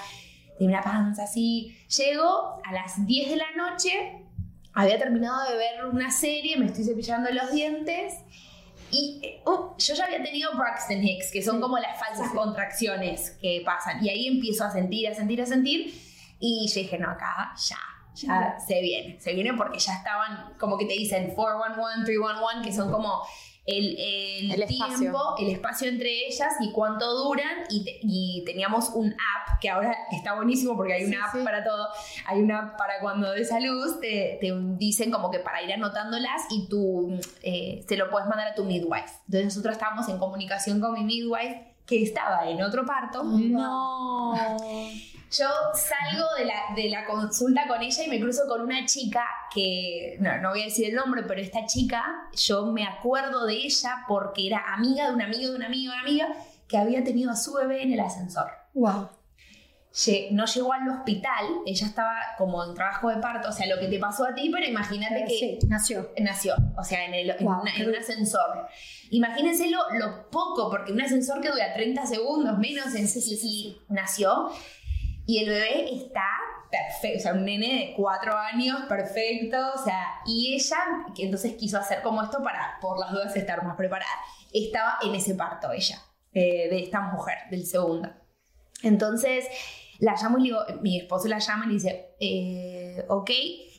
de 0.58 0.66
una 0.66 0.82
panza 0.82 1.22
así. 1.22 1.76
Llego 1.96 2.60
a 2.64 2.72
las 2.72 3.06
10 3.06 3.30
de 3.30 3.36
la 3.36 3.52
noche, 3.56 4.24
había 4.72 4.98
terminado 4.98 5.48
de 5.48 5.56
ver 5.56 5.86
una 5.86 6.10
serie, 6.10 6.56
me 6.56 6.66
estoy 6.66 6.84
cepillando 6.84 7.30
los 7.30 7.52
dientes. 7.52 8.14
Y 8.90 9.40
uh, 9.46 9.76
yo 9.78 9.94
ya 9.94 10.04
había 10.04 10.22
tenido 10.22 10.56
Braxton 10.56 11.02
Hicks, 11.02 11.30
que 11.32 11.42
son 11.42 11.60
como 11.60 11.78
las 11.78 11.98
falsas 11.98 12.30
contracciones 12.32 13.36
que 13.40 13.62
pasan. 13.64 14.04
Y 14.04 14.10
ahí 14.10 14.26
empiezo 14.26 14.64
a 14.64 14.70
sentir, 14.70 15.08
a 15.08 15.14
sentir, 15.14 15.42
a 15.42 15.46
sentir. 15.46 15.94
Y 16.38 16.68
yo 16.68 16.80
dije, 16.80 16.98
no, 16.98 17.10
acá 17.10 17.52
ya, 17.56 17.78
ya 18.16 18.56
se 18.66 18.80
viene. 18.80 19.20
Se 19.20 19.32
viene 19.34 19.54
porque 19.54 19.78
ya 19.78 19.94
estaban, 19.94 20.54
como 20.58 20.76
que 20.78 20.86
te 20.86 20.94
dicen 20.94 21.34
411, 21.34 22.04
311, 22.04 22.68
que 22.68 22.74
son 22.74 22.90
como 22.90 23.22
el, 23.66 23.96
el, 23.98 24.52
El 24.52 24.62
espacio. 24.62 24.98
tiempo, 24.98 25.18
el 25.40 25.48
espacio 25.50 25.88
entre 25.88 26.26
ellas 26.28 26.54
y 26.60 26.70
cuánto 26.70 27.12
duran. 27.24 27.64
Y, 27.68 27.84
te- 27.84 27.98
y 28.02 28.44
teníamos 28.46 28.90
un 28.94 29.12
app 29.12 29.58
que 29.60 29.68
ahora 29.70 29.96
está 30.12 30.34
buenísimo 30.34 30.76
porque 30.76 30.92
hay 30.94 31.04
una 31.04 31.16
Sí, 31.16 31.22
app 31.24 31.36
sí. 31.36 31.44
para 31.44 31.64
todo. 31.64 31.88
Hay 32.26 32.40
una 32.42 32.58
app 32.60 32.78
para 32.78 33.00
cuando 33.00 33.30
des 33.32 33.50
a 33.50 33.58
luz, 33.58 33.98
te, 34.00 34.38
te 34.40 34.52
dicen 34.76 35.10
como 35.10 35.30
que 35.32 35.40
para 35.40 35.62
ir 35.62 35.72
anotándolas 35.72 36.42
y 36.50 36.68
tú 36.68 37.18
eh, 37.42 37.84
se 37.88 37.96
lo 37.96 38.08
puedes 38.08 38.28
mandar 38.28 38.46
a 38.48 38.54
tu 38.54 38.64
midwife. 38.64 39.10
Entonces 39.26 39.44
nosotros 39.46 39.72
estábamos 39.72 40.08
en 40.08 40.18
comunicación 40.18 40.80
con 40.80 40.92
mi 40.92 41.02
midwife 41.02 41.72
que 41.86 42.02
estaba 42.02 42.48
en 42.48 42.62
otro 42.62 42.84
parto. 42.84 43.22
No. 43.22 44.34
Yo 45.30 45.48
salgo 45.74 46.24
de 46.38 46.44
la, 46.44 46.54
de 46.74 46.88
la 46.88 47.04
consulta 47.04 47.66
con 47.66 47.82
ella 47.82 48.04
y 48.04 48.08
me 48.08 48.20
cruzo 48.20 48.42
con 48.48 48.60
una 48.60 48.86
chica 48.86 49.24
que, 49.52 50.16
no, 50.20 50.38
no 50.38 50.50
voy 50.50 50.62
a 50.62 50.64
decir 50.66 50.88
el 50.88 50.94
nombre, 50.94 51.24
pero 51.24 51.40
esta 51.40 51.66
chica, 51.66 52.02
yo 52.34 52.66
me 52.66 52.84
acuerdo 52.86 53.44
de 53.44 53.54
ella 53.54 54.04
porque 54.08 54.46
era 54.46 54.62
amiga 54.74 55.08
de 55.08 55.14
un 55.14 55.22
amigo 55.22 55.50
de 55.50 55.56
un 55.56 55.62
amigo 55.64 55.92
de 55.92 55.98
una 55.98 56.08
amiga 56.08 56.28
que 56.68 56.78
había 56.78 57.02
tenido 57.04 57.30
a 57.32 57.36
su 57.36 57.52
bebé 57.54 57.82
en 57.82 57.92
el 57.92 58.00
ascensor. 58.00 58.46
Wow. 58.74 59.08
No 60.32 60.44
llegó 60.44 60.72
al 60.74 60.88
hospital, 60.90 61.44
ella 61.64 61.86
estaba 61.86 62.16
como 62.36 62.62
en 62.64 62.74
trabajo 62.74 63.08
de 63.08 63.16
parto, 63.16 63.48
o 63.48 63.52
sea, 63.52 63.66
lo 63.66 63.80
que 63.80 63.86
te 63.88 63.98
pasó 63.98 64.26
a 64.26 64.34
ti, 64.34 64.50
pero 64.52 64.66
imagínate 64.66 65.24
que 65.26 65.30
Sí, 65.38 65.58
nació. 65.68 66.10
nació, 66.20 66.54
o 66.76 66.84
sea, 66.84 67.06
en, 67.06 67.14
el- 67.14 67.30
en 67.30 67.46
una- 67.46 67.62
un 67.88 67.96
ascensor. 67.96 68.68
Imagínense 69.10 69.70
lo, 69.70 70.30
poco, 70.30 70.70
porque 70.70 70.92
un 70.92 71.00
ascensor 71.00 71.40
que 71.40 71.50
dura 71.50 71.72
30 71.74 72.06
segundos 72.06 72.58
menos 72.58 72.94
en 72.94 73.06
y, 73.06 73.34
y 73.44 73.82
nació, 73.88 74.50
y 75.26 75.38
el 75.38 75.48
bebé 75.48 75.94
está 75.94 76.26
perfecto, 76.70 77.18
o 77.18 77.22
sea, 77.22 77.32
un 77.32 77.44
nene 77.44 77.86
de 77.86 77.94
4 77.96 78.36
años, 78.36 78.82
perfecto, 78.88 79.56
o 79.74 79.82
sea, 79.82 80.20
y 80.26 80.54
ella, 80.54 80.76
que 81.14 81.24
entonces 81.24 81.54
quiso 81.54 81.78
hacer 81.78 82.02
como 82.02 82.22
esto 82.22 82.42
para, 82.42 82.78
por 82.80 82.98
las 82.98 83.12
dudas, 83.12 83.34
estar 83.36 83.62
más 83.64 83.76
preparada, 83.76 84.10
estaba 84.52 84.98
en 85.02 85.14
ese 85.14 85.34
parto 85.34 85.72
ella, 85.72 86.02
eh, 86.32 86.68
de 86.68 86.82
esta 86.82 87.00
mujer, 87.00 87.38
del 87.50 87.66
segundo. 87.66 88.10
Entonces 88.82 89.46
la 89.98 90.14
llamo 90.20 90.38
y 90.38 90.42
le 90.42 90.46
digo, 90.48 90.60
mi 90.82 91.00
esposo 91.00 91.28
la 91.28 91.38
llama 91.38 91.64
y 91.64 91.68
le 91.68 91.74
dice, 91.74 92.14
eh, 92.20 93.04
ok. 93.08 93.30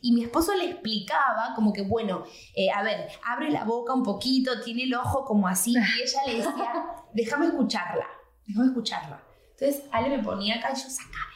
Y 0.07 0.13
mi 0.13 0.23
esposo 0.23 0.55
le 0.55 0.69
explicaba 0.69 1.53
como 1.53 1.73
que, 1.73 1.81
bueno, 1.81 2.23
eh, 2.55 2.69
a 2.71 2.81
ver, 2.81 3.09
abre 3.25 3.51
la 3.51 3.65
boca 3.65 3.93
un 3.93 4.03
poquito, 4.03 4.61
tiene 4.61 4.83
el 4.83 4.93
ojo 4.95 5.25
como 5.25 5.49
así. 5.49 5.73
Y 5.73 5.77
ella 6.01 6.21
le 6.25 6.35
decía, 6.35 6.85
déjame 7.13 7.47
escucharla, 7.47 8.07
déjame 8.45 8.67
escucharla. 8.67 9.21
Entonces 9.51 9.83
Ale 9.91 10.07
me 10.15 10.23
ponía 10.23 10.55
acá 10.55 10.69
y 10.71 10.75
yo 10.81 10.89
sacaba 10.89 11.27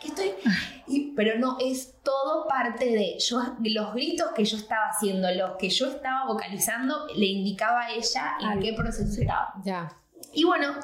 que 0.00 0.08
estoy... 0.08 0.32
y- 0.86 1.12
pero 1.14 1.38
no, 1.38 1.58
es 1.60 2.00
todo 2.02 2.46
parte 2.48 2.86
de 2.86 3.18
yo, 3.18 3.42
los 3.62 3.92
gritos 3.92 4.30
que 4.34 4.44
yo 4.46 4.56
estaba 4.56 4.86
haciendo, 4.86 5.30
los 5.32 5.56
que 5.58 5.68
yo 5.68 5.88
estaba 5.88 6.26
vocalizando, 6.26 7.06
le 7.14 7.26
indicaba 7.26 7.82
a 7.82 7.90
ella 7.92 8.36
en 8.40 8.60
qué 8.60 8.72
proceso 8.72 9.12
sí. 9.12 9.20
estaba. 9.20 9.52
Ya. 9.64 9.94
Y 10.32 10.44
bueno, 10.44 10.74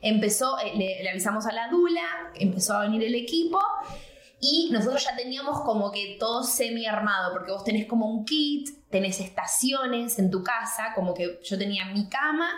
empezó, 0.00 0.58
eh, 0.58 0.72
le, 0.76 1.04
le 1.04 1.10
avisamos 1.10 1.46
a 1.46 1.52
la 1.52 1.68
Dula, 1.68 2.32
empezó 2.34 2.74
a 2.74 2.80
venir 2.80 3.04
el 3.04 3.14
equipo 3.14 3.60
y 4.44 4.70
nosotros 4.72 5.04
ya 5.04 5.14
teníamos 5.14 5.60
como 5.60 5.92
que 5.92 6.16
todo 6.18 6.42
semi 6.42 6.84
armado, 6.84 7.32
porque 7.32 7.52
vos 7.52 7.62
tenés 7.62 7.86
como 7.86 8.06
un 8.06 8.24
kit, 8.24 8.68
tenés 8.90 9.20
estaciones 9.20 10.18
en 10.18 10.32
tu 10.32 10.42
casa, 10.42 10.92
como 10.96 11.14
que 11.14 11.40
yo 11.44 11.56
tenía 11.56 11.84
mi 11.86 12.08
cama, 12.08 12.50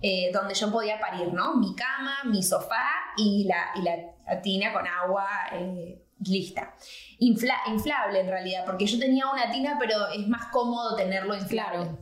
eh, 0.00 0.30
donde 0.32 0.54
yo 0.54 0.70
podía 0.70 1.00
parir, 1.00 1.32
¿no? 1.32 1.56
Mi 1.56 1.74
cama, 1.74 2.18
mi 2.24 2.40
sofá 2.42 2.86
y 3.16 3.44
la, 3.44 3.70
y 3.74 3.82
la, 3.82 4.40
tina 4.42 4.72
con 4.72 4.86
agua 4.86 5.26
eh, 5.52 6.00
lista. 6.20 6.74
Infla- 7.18 7.62
inflable 7.66 8.20
en 8.20 8.28
realidad, 8.28 8.64
porque 8.64 8.86
yo 8.86 8.98
tenía 8.98 9.26
una 9.26 9.50
tina, 9.50 9.76
pero 9.78 10.06
es 10.08 10.28
más 10.28 10.46
cómodo 10.52 10.94
tenerlo 10.94 11.34
inflable. 11.34 11.78
Claro. 11.84 11.98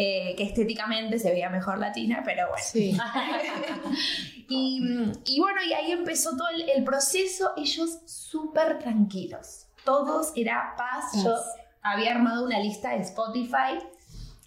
Eh, 0.00 0.34
que 0.36 0.44
estéticamente 0.44 1.18
se 1.18 1.32
veía 1.32 1.50
mejor 1.50 1.78
la 1.78 1.90
tina, 1.90 2.22
pero 2.24 2.46
bueno. 2.50 2.64
Sí. 2.64 2.96
Y, 4.50 4.80
y 5.26 5.40
bueno, 5.40 5.60
y 5.62 5.72
ahí 5.74 5.92
empezó 5.92 6.30
todo 6.36 6.48
el, 6.48 6.68
el 6.70 6.84
proceso, 6.84 7.52
ellos 7.56 7.98
súper 8.06 8.78
tranquilos. 8.78 9.66
Todos 9.84 10.32
era 10.36 10.74
paz. 10.76 11.22
Yo 11.22 11.34
había 11.82 12.12
armado 12.12 12.46
una 12.46 12.58
lista 12.58 12.90
de 12.90 13.02
Spotify 13.02 13.78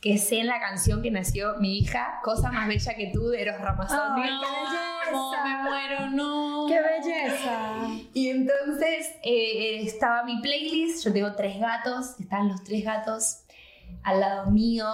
que 0.02 0.18
sé 0.18 0.40
en 0.40 0.48
la 0.48 0.60
canción 0.60 1.04
que 1.04 1.12
nació 1.12 1.56
mi 1.60 1.78
hija, 1.78 2.20
Cosa 2.24 2.52
más 2.52 2.68
bella 2.68 2.96
que 2.96 3.12
tú, 3.14 3.28
de 3.30 3.44
Eros 3.44 3.62
Ramazzotti. 3.62 4.22
Qué 4.24 4.32
No, 4.32 5.30
belleza. 5.30 5.44
me 5.44 5.64
muero, 5.70 6.10
no. 6.10 6.66
¡Qué 6.68 6.80
belleza! 6.82 7.88
Y 8.14 8.30
entonces 8.30 9.08
eh, 9.24 9.82
estaba 9.84 10.24
mi 10.24 10.42
playlist, 10.42 11.06
yo 11.06 11.14
tengo 11.14 11.36
tres 11.36 11.60
gatos, 11.60 12.20
estaban 12.20 12.48
los 12.48 12.64
tres 12.64 12.84
gatos 12.84 13.41
al 14.04 14.20
lado 14.20 14.50
mío, 14.52 14.88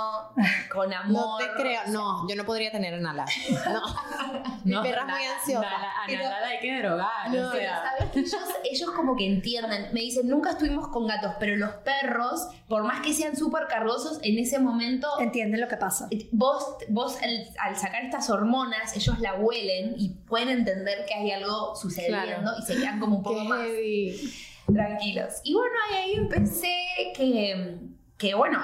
con 0.74 0.94
amor. 0.94 1.12
No 1.12 1.38
te 1.38 1.62
creo. 1.62 1.82
No, 1.88 2.28
yo 2.28 2.36
no 2.36 2.44
podría 2.46 2.72
tener 2.72 2.94
a 2.94 2.98
Nala. 3.00 3.26
No. 3.72 3.82
Mi 4.66 4.72
No, 4.74 4.82
perra 4.84 5.02
es 5.02 5.08
muy 5.08 5.24
ansiosa. 5.24 5.62
Nala- 5.70 5.92
a 5.92 6.06
Pero- 6.08 6.24
Nala 6.24 6.42
la 6.42 6.48
hay 6.48 6.60
que 6.60 6.78
drogar. 6.80 7.10
No, 7.30 7.48
o 7.48 7.52
Pero 7.52 7.52
sea. 7.52 7.82
sabes 7.98 8.12
que 8.12 8.20
ellos, 8.20 8.36
ellos 8.70 8.92
como 8.92 9.16
que 9.16 9.26
entienden, 9.28 9.94
me 9.94 10.02
dicen, 10.02 10.28
nunca 10.28 10.50
estuvimos 10.52 10.88
con 10.90 11.08
gatos, 11.08 11.34
pero 11.40 11.56
los 11.56 11.72
perros, 11.76 12.48
por 12.68 12.84
más 12.84 13.00
que 13.02 13.14
sean 13.14 13.36
súper 13.38 13.68
cargosos, 13.68 14.20
en 14.24 14.38
ese 14.40 14.60
momento, 14.60 15.08
Entienden 15.20 15.62
lo 15.62 15.68
que 15.68 15.78
pasa. 15.78 16.10
vos, 16.32 16.76
vos 16.90 17.18
al, 17.24 17.48
al 17.60 17.76
sacar 17.78 18.04
estas 18.04 18.30
hormonas, 18.30 18.96
ellos 18.96 19.20
la 19.20 19.36
huelen 19.36 19.96
y 19.98 20.10
pueden 20.28 20.50
entender 20.50 21.06
que 21.08 21.14
hay 21.14 21.32
algo 21.32 21.76
sucediendo 21.76 22.42
Claro. 22.42 22.58
y 22.60 22.62
se 22.64 22.76
quedan 22.76 23.00
como 23.00 23.18
un 23.18 23.24
poco 23.24 23.42
Qué 23.42 23.48
más 23.48 23.62
heavy. 23.62 24.34
tranquilos. 24.74 25.34
Y 25.44 25.54
bueno, 25.54 25.76
ahí, 25.90 25.96
ahí 26.04 26.14
empecé 26.16 26.76
que, 27.16 27.78
que 28.18 28.34
bueno, 28.36 28.60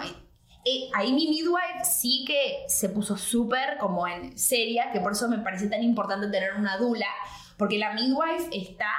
eh, 0.65 0.89
ahí 0.93 1.13
mi 1.13 1.27
midwife 1.27 1.83
sí 1.83 2.23
que 2.25 2.63
se 2.67 2.89
puso 2.89 3.17
súper 3.17 3.77
como 3.77 4.07
en 4.07 4.37
seria, 4.37 4.91
que 4.91 4.99
por 4.99 5.11
eso 5.11 5.27
me 5.27 5.39
parece 5.39 5.67
tan 5.67 5.83
importante 5.83 6.27
tener 6.27 6.53
una 6.53 6.77
dula, 6.77 7.07
porque 7.57 7.77
la 7.77 7.93
midwife 7.93 8.49
está 8.51 8.91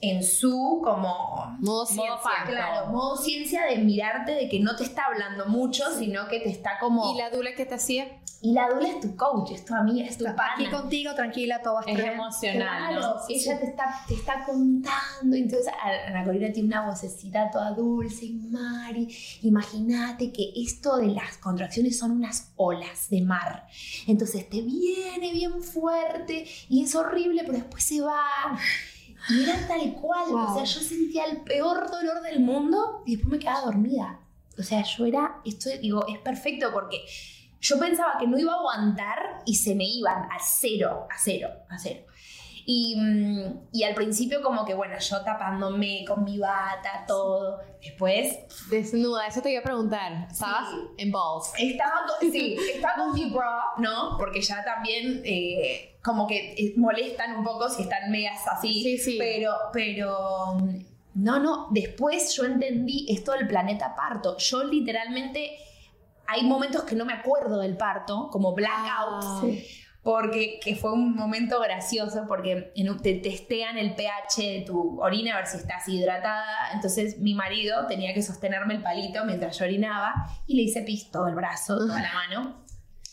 en 0.00 0.24
su 0.24 0.80
como... 0.82 1.56
Modo 1.60 1.86
ciencia. 1.86 2.44
Claro, 2.46 2.86
modo 2.86 3.16
ciencia 3.16 3.64
de 3.66 3.78
mirarte, 3.78 4.32
de 4.32 4.48
que 4.48 4.58
no 4.58 4.74
te 4.74 4.82
está 4.82 5.04
hablando 5.04 5.46
mucho, 5.46 5.84
sino 5.96 6.26
que 6.26 6.40
te 6.40 6.50
está 6.50 6.78
como... 6.80 7.14
¿Y 7.14 7.18
la 7.18 7.30
dula 7.30 7.54
que 7.54 7.64
te 7.66 7.74
hacía? 7.74 8.08
Y 8.44 8.52
la 8.54 8.68
dula 8.68 8.88
es 8.88 8.98
tu 9.00 9.14
coach, 9.16 9.52
es 9.52 9.64
tu 9.64 9.72
amiga, 9.72 10.04
es 10.04 10.18
tu 10.18 10.24
Está 10.26 10.34
pana. 10.34 10.54
aquí 10.56 10.66
contigo, 10.68 11.14
tranquila, 11.14 11.62
todo 11.62 11.74
va 11.74 11.80
a 11.80 11.82
Es 11.84 11.88
estar 11.90 12.02
bien. 12.02 12.14
emocional, 12.20 12.88
Claro, 12.94 13.14
¿no? 13.14 13.20
ella 13.28 13.60
te 13.60 13.66
está, 13.66 14.04
te 14.08 14.14
está 14.14 14.44
contando. 14.44 15.36
Entonces, 15.36 15.72
Ana 16.08 16.24
Corina 16.24 16.52
tiene 16.52 16.66
una 16.68 16.86
vocecita 16.88 17.50
toda 17.52 17.70
dulce. 17.70 18.24
Y 18.24 18.32
Mari, 18.32 19.06
imagínate 19.42 20.32
que 20.32 20.52
esto 20.56 20.96
de 20.96 21.06
las 21.08 21.36
contracciones 21.38 21.96
son 21.98 22.10
unas 22.10 22.52
olas 22.56 23.08
de 23.10 23.22
mar. 23.22 23.66
Entonces, 24.08 24.48
te 24.50 24.60
viene 24.62 25.32
bien 25.32 25.62
fuerte 25.62 26.44
y 26.68 26.82
es 26.82 26.94
horrible, 26.96 27.42
pero 27.46 27.58
después 27.58 27.84
se 27.84 28.00
va. 28.00 28.58
Y 29.28 29.44
era 29.44 29.68
tal 29.68 29.94
cual. 29.94 30.30
Wow. 30.30 30.40
O 30.50 30.54
sea, 30.56 30.64
yo 30.64 30.80
sentía 30.80 31.26
el 31.26 31.42
peor 31.42 31.88
dolor 31.90 32.22
del 32.22 32.40
mundo 32.40 33.04
y 33.06 33.12
después 33.14 33.30
me 33.30 33.38
quedaba 33.38 33.60
dormida. 33.66 34.18
O 34.58 34.62
sea, 34.64 34.82
yo 34.82 35.06
era, 35.06 35.36
esto 35.44 35.70
digo, 35.80 36.04
es 36.08 36.18
perfecto 36.18 36.70
porque 36.72 36.98
yo 37.62 37.78
pensaba 37.78 38.16
que 38.18 38.26
no 38.26 38.38
iba 38.38 38.52
a 38.52 38.56
aguantar 38.56 39.40
y 39.46 39.54
se 39.54 39.74
me 39.74 39.84
iban 39.84 40.24
a 40.24 40.36
cero, 40.44 41.06
a 41.08 41.14
cero, 41.18 41.48
a 41.70 41.78
cero. 41.78 42.00
Y, 42.64 42.94
mm, 42.96 43.68
y 43.72 43.82
al 43.82 43.94
principio 43.94 44.40
como 44.40 44.64
que, 44.64 44.74
bueno, 44.74 44.96
yo 44.98 45.20
tapándome 45.22 46.04
con 46.06 46.22
mi 46.22 46.38
bata, 46.38 47.04
todo. 47.08 47.58
Después 47.80 48.38
Desnuda, 48.70 49.26
eso 49.26 49.40
te 49.42 49.50
iba 49.50 49.60
a 49.60 49.64
preguntar. 49.64 50.28
¿Estabas 50.30 50.70
Sí. 50.70 50.76
en 50.98 51.10
balls? 51.10 51.52
estaba 51.58 52.02
con, 52.06 52.30
sí, 52.30 52.56
estaba 52.74 52.94
con 53.04 53.14
mi 53.14 53.30
bra, 53.30 53.62
¿no? 53.78 54.16
Porque 54.18 54.40
ya 54.42 54.62
también 54.64 55.22
eh, 55.24 55.96
como 56.04 56.26
que 56.28 56.54
eh, 56.56 56.74
molestan 56.76 57.36
un 57.36 57.44
poco 57.44 57.68
si 57.68 57.82
están 57.82 58.10
medias 58.10 58.46
así. 58.46 58.82
Sí, 58.82 58.98
sí. 58.98 59.16
Pero, 59.18 59.54
pero, 59.72 60.54
mm, 60.54 60.78
no, 61.14 61.40
no, 61.40 61.68
después 61.72 62.34
yo 62.36 62.44
entendí 62.44 63.06
esto 63.08 63.32
del 63.32 63.48
planeta 63.48 63.94
parto. 63.96 64.36
Yo 64.38 64.62
literalmente, 64.64 65.56
hay 66.26 66.44
momentos 66.44 66.84
que 66.84 66.94
no 66.94 67.04
me 67.04 67.12
acuerdo 67.12 67.60
del 67.60 67.76
parto, 67.76 68.28
como 68.30 68.54
blackouts. 68.54 69.26
Ah. 69.26 69.40
Sí. 69.42 69.66
porque 70.02 70.58
que 70.60 70.74
fue 70.74 70.92
un 70.92 71.14
momento 71.14 71.60
gracioso 71.60 72.24
porque 72.26 72.72
en 72.74 72.96
te 72.98 73.14
testean 73.14 73.78
el 73.78 73.94
pH 73.94 74.42
de 74.42 74.64
tu 74.66 75.00
orina 75.00 75.34
a 75.34 75.36
ver 75.36 75.46
si 75.46 75.58
estás 75.58 75.88
hidratada. 75.88 76.72
Entonces 76.74 77.18
mi 77.18 77.34
marido 77.34 77.86
tenía 77.86 78.12
que 78.12 78.22
sostenerme 78.22 78.74
el 78.74 78.82
palito 78.82 79.24
mientras 79.24 79.58
yo 79.58 79.64
orinaba 79.64 80.12
y 80.46 80.56
le 80.56 80.62
hice 80.62 80.82
pis 80.82 81.10
todo 81.10 81.28
el 81.28 81.36
brazo, 81.36 81.76
toda 81.76 82.02
la 82.02 82.12
mano. 82.12 82.64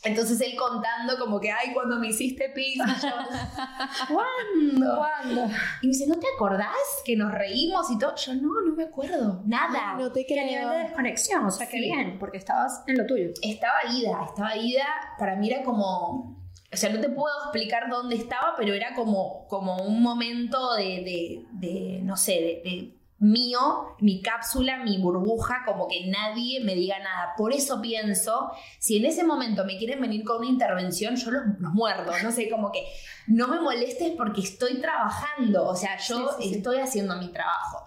Entonces 0.04 0.40
él 0.42 0.56
contando 0.56 1.18
como 1.20 1.40
que, 1.40 1.52
ay, 1.52 1.74
cuando 1.74 1.98
me 2.00 2.08
hiciste 2.08 2.54
y 2.56 2.78
yo, 2.78 2.84
¿cuándo? 4.08 4.96
¿Cuándo? 4.98 5.42
Y 5.82 5.88
me 5.88 5.94
dice, 5.94 6.08
¿no 6.08 6.16
te 6.20 6.28
acordás 6.36 6.68
que 7.06 7.16
nos 7.16 7.32
reímos 7.34 7.90
y 7.92 7.98
todo? 7.98 8.16
Yo, 8.16 8.34
no, 8.36 8.50
no 8.66 8.76
me 8.76 8.84
acuerdo, 8.86 9.42
nada. 9.46 9.96
No 9.96 10.12
te 10.12 10.26
¿Qué 10.26 10.36
nivel 10.36 10.68
de 10.70 10.76
creo. 10.76 10.84
desconexión? 10.88 11.46
O 11.46 11.52
sea, 11.52 11.68
qué 11.68 11.78
Sí. 11.78 11.84
bien, 11.84 12.18
porque 12.20 12.38
estabas 12.38 12.84
en 12.88 12.98
lo 12.98 13.06
tuyo. 13.06 13.30
Estaba 13.42 13.80
ida, 13.94 14.24
estaba 14.26 14.56
ida, 14.56 14.86
para 15.18 15.36
mí 15.36 15.50
era 15.50 15.64
como, 15.64 16.38
o 16.72 16.78
sea, 16.78 16.90
no 16.92 17.00
te 17.02 17.10
puedo 17.10 17.34
explicar 17.44 17.90
dónde 17.90 18.16
estaba, 18.16 18.54
pero 18.58 18.74
era 18.74 18.94
como, 18.96 19.48
como 19.48 19.78
un 19.84 20.02
momento 20.02 20.76
de, 20.76 20.84
de, 20.84 21.46
de, 21.52 22.00
no 22.04 22.16
sé, 22.16 22.32
de, 22.34 22.70
de 22.70 22.99
mío, 23.20 23.96
mi 24.00 24.22
cápsula, 24.22 24.84
mi 24.84 24.98
burbuja, 24.98 25.64
como 25.66 25.88
que 25.88 26.08
nadie 26.08 26.62
me 26.64 26.76
diga 26.76 27.00
nada. 27.00 27.34
Por 27.38 27.54
eso 27.54 27.82
pienso, 27.82 28.52
si 28.80 28.98
en 28.98 29.06
ese 29.06 29.24
momento 29.24 29.66
me 29.66 29.78
quieren 29.78 30.00
venir 30.02 30.24
con 30.24 30.38
una 30.38 30.48
intervención, 30.48 31.16
yo 31.16 31.32
los, 31.32 31.44
los 31.60 31.74
muerdo, 31.74 32.12
no 32.24 32.32
sé, 32.32 32.50
como 32.50 32.72
que 32.72 32.84
no 33.28 33.48
me 33.48 33.60
molestes 33.60 34.14
porque 34.18 34.42
estoy 34.42 34.80
trabajando, 34.82 35.68
o 35.68 35.76
sea, 35.76 35.98
yo 35.98 36.30
Sí, 36.38 36.44
sí, 36.44 36.50
sí. 36.50 36.56
estoy 36.56 36.78
haciendo 36.80 37.16
mi 37.18 37.28
trabajo. 37.30 37.86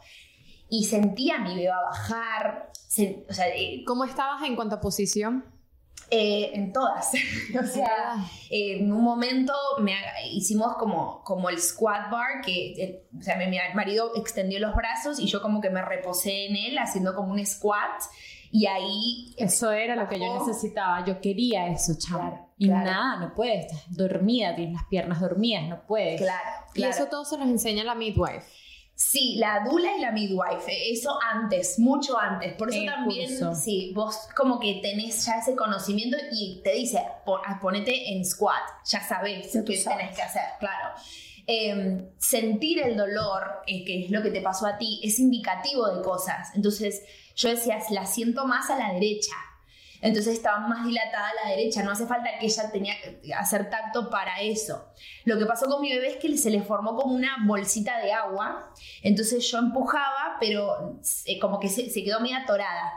Y 0.69 0.85
sentía 0.85 1.39
mi 1.39 1.55
beba 1.57 1.83
bajar, 1.83 2.71
se- 2.75 3.27
o 3.29 3.33
sea, 3.33 3.49
eh, 3.49 3.83
¿Cómo 3.87 4.05
estabas 4.05 4.43
en 4.43 4.55
cuanto 4.57 4.77
a 4.77 4.81
posición? 4.81 5.45
Eh, 6.15 6.51
en 6.53 6.75
todas. 6.75 7.11
o 7.59 7.67
sea, 7.67 8.17
eh, 8.51 8.81
en 8.81 8.93
un 8.93 9.03
momento 9.03 9.55
me 9.81 9.95
hicimos 10.31 10.77
como, 10.77 11.25
como 11.25 11.49
el 11.49 11.59
squat 11.59 12.11
bar, 12.11 12.43
que 12.45 12.73
eh, 12.73 13.09
o 13.19 13.23
sea, 13.23 13.37
mi, 13.37 13.47
mi 13.47 13.57
marido 13.75 14.13
extendió 14.15 14.61
los 14.61 14.77
brazos 14.77 15.19
y 15.19 15.27
yo 15.27 15.41
como 15.41 15.63
que 15.63 15.71
me 15.71 15.81
reposé 15.81 16.49
en 16.49 16.57
él 16.57 16.79
haciendo 16.79 17.15
como 17.15 17.33
un 17.33 17.47
squat 17.47 18.03
y 18.51 18.67
ahí 18.67 19.35
Eso 19.39 19.73
era 19.73 19.97
lo 19.97 20.07
que 20.07 20.21
yo 20.21 20.39
necesitaba. 20.39 21.03
Yo 21.07 21.19
quería 21.23 21.69
eso, 21.69 21.95
chamo. 21.99 22.19
Claro, 22.19 22.49
y 22.59 22.67
claro. 22.67 22.85
nada, 22.85 23.17
no 23.17 23.35
puedes. 23.35 23.65
Estás 23.65 23.97
dormida, 23.97 24.55
tienes 24.55 24.75
las 24.75 24.85
piernas 24.91 25.19
dormidas, 25.19 25.67
no 25.67 25.87
puedes. 25.87 26.21
claro, 26.21 26.51
Y 26.75 26.83
claro. 26.83 26.95
eso 26.95 27.07
todo 27.07 27.25
se 27.25 27.39
los 27.39 27.49
enseña 27.49 27.85
la 27.85 27.95
midwife. 27.95 28.45
Sí, 29.05 29.35
la 29.39 29.65
dula 29.69 29.97
y 29.97 30.01
la 30.01 30.13
midwife, 30.13 30.91
eso 30.93 31.19
antes, 31.23 31.79
mucho 31.79 32.19
antes. 32.19 32.55
Por 32.55 32.71
eso 32.71 32.81
el 32.81 32.87
también, 32.87 33.29
curso. 33.29 33.55
sí, 33.55 33.93
vos 33.95 34.17
como 34.37 34.59
que 34.61 34.81
tenés 34.83 35.27
ya 35.27 35.39
ese 35.39 35.55
conocimiento 35.57 36.17
y 36.31 36.61
te 36.63 36.73
dice, 36.73 37.03
"Pon- 37.27 37.41
ah, 37.45 37.59
ponete 37.61 38.13
en 38.13 38.25
squat, 38.25 38.63
ya 38.87 39.01
sabés 39.03 39.49
qué 39.67 39.77
sabes. 39.77 39.99
tenés 39.99 40.17
que 40.17 40.23
hacer, 40.23 40.43
claro. 40.61 40.95
Eh, 41.47 42.09
sentir 42.19 42.79
el 42.81 42.97
dolor, 42.97 43.63
eh, 43.67 43.85
que 43.85 44.05
es 44.05 44.11
lo 44.11 44.23
que 44.23 44.31
te 44.31 44.41
pasó 44.41 44.67
a 44.67 44.79
ti, 44.79 45.01
es 45.03 45.19
indicativo 45.19 45.89
de 45.89 46.01
cosas. 46.03 46.55
Entonces 46.55 47.03
yo 47.35 47.49
decía, 47.49 47.79
la 47.91 48.07
siento 48.07 48.47
más 48.47 48.71
a 48.71 48.77
la 48.79 48.93
derecha. 48.95 49.35
Entonces 50.03 50.35
estaba 50.35 50.59
más 50.67 50.85
dilatada 50.85 51.29
a 51.29 51.45
la 51.45 51.51
derecha, 51.51 51.83
no 51.83 51.93
hace 51.93 52.07
falta 52.07 52.29
que 52.39 52.47
ella 52.47 52.71
tenía 52.71 52.95
que 53.01 53.33
hacer 53.33 53.71
tacto 53.71 54.11
para 54.11 54.41
eso. 54.41 54.93
Lo 55.25 55.39
que 55.39 55.47
pasó 55.47 55.67
con 55.67 55.81
mi 55.81 55.91
bebé 55.93 56.09
es 56.09 56.17
que 56.17 56.37
se 56.37 56.51
le 56.51 56.61
formó 56.63 56.97
como 56.97 57.15
una 57.15 57.37
bolsita 57.47 57.99
de 58.01 58.13
agua, 58.13 58.73
entonces 59.03 59.49
yo 59.51 59.59
empujaba, 59.59 60.37
pero 60.41 60.99
eh, 61.27 61.39
como 61.39 61.59
que 61.61 61.69
se, 61.69 61.89
se 61.89 62.03
quedó 62.03 62.21
medio 62.21 62.37
atorada. 62.37 62.93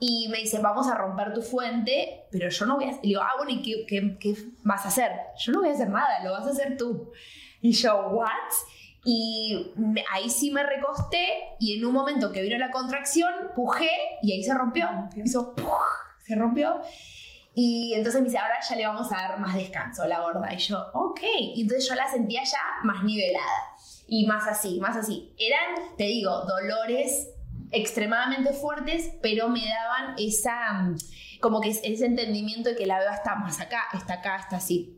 Y 0.00 0.26
me 0.28 0.38
dice, 0.38 0.58
vamos 0.58 0.88
a 0.88 0.96
romper 0.96 1.32
tu 1.32 1.40
fuente, 1.42 2.24
pero 2.32 2.48
yo 2.48 2.66
no 2.66 2.74
voy 2.74 2.84
a... 2.86 2.92
Le 2.92 2.98
digo, 3.02 3.20
ah, 3.22 3.30
bueno, 3.36 3.52
¿y 3.52 3.62
qué, 3.62 3.86
qué- 3.86 4.18
qué 4.18 4.34
vas 4.64 4.84
a 4.84 4.88
hacer? 4.88 5.12
Yo 5.38 5.52
no 5.52 5.60
voy 5.60 5.68
a 5.70 5.72
hacer 5.72 5.88
nada, 5.88 6.24
lo 6.24 6.32
vas 6.32 6.46
a 6.46 6.50
hacer 6.50 6.76
tú. 6.76 7.12
Y 7.60 7.70
yo, 7.70 8.08
¿what? 8.10 8.30
Y 9.04 9.72
me- 9.76 10.04
ahí 10.12 10.28
sí 10.28 10.50
me 10.50 10.64
recosté 10.64 11.24
y 11.60 11.78
en 11.78 11.84
un 11.86 11.92
momento 11.92 12.32
que 12.32 12.42
vino 12.42 12.58
la 12.58 12.72
contracción, 12.72 13.32
pujé 13.54 13.88
y 14.22 14.32
ahí 14.32 14.42
se 14.42 14.52
rompió. 14.52 14.88
Hizo. 15.24 15.54
Se 16.26 16.34
rompió. 16.34 16.80
Y 17.54 17.94
entonces 17.94 18.20
me 18.20 18.26
dice, 18.26 18.38
ahora 18.38 18.58
ya 18.68 18.76
le 18.76 18.86
vamos 18.86 19.10
a 19.12 19.16
dar 19.16 19.40
más 19.40 19.54
descanso 19.54 20.02
a 20.02 20.08
la 20.08 20.20
gorda. 20.20 20.52
Y 20.52 20.58
yo, 20.58 20.78
ok. 20.92 21.20
Y 21.54 21.62
entonces 21.62 21.88
yo 21.88 21.94
la 21.94 22.10
sentía 22.10 22.42
ya 22.44 22.58
más 22.84 23.02
nivelada. 23.02 23.62
Y 24.06 24.26
más 24.26 24.46
así, 24.46 24.78
más 24.80 24.96
así. 24.96 25.32
Eran, 25.38 25.96
te 25.96 26.04
digo, 26.04 26.42
dolores 26.44 27.30
extremadamente 27.72 28.52
fuertes, 28.52 29.10
pero 29.22 29.48
me 29.48 29.64
daban 29.66 30.14
esa, 30.18 30.72
mm, 30.74 30.96
como 31.40 31.60
que 31.60 31.70
es- 31.70 31.80
ese 31.82 32.06
entendimiento 32.06 32.68
de 32.68 32.76
que 32.76 32.86
la 32.86 32.98
beba 32.98 33.14
está 33.14 33.34
más 33.36 33.60
acá, 33.60 33.84
está 33.94 34.14
acá, 34.14 34.36
está 34.36 34.56
así. 34.56 34.95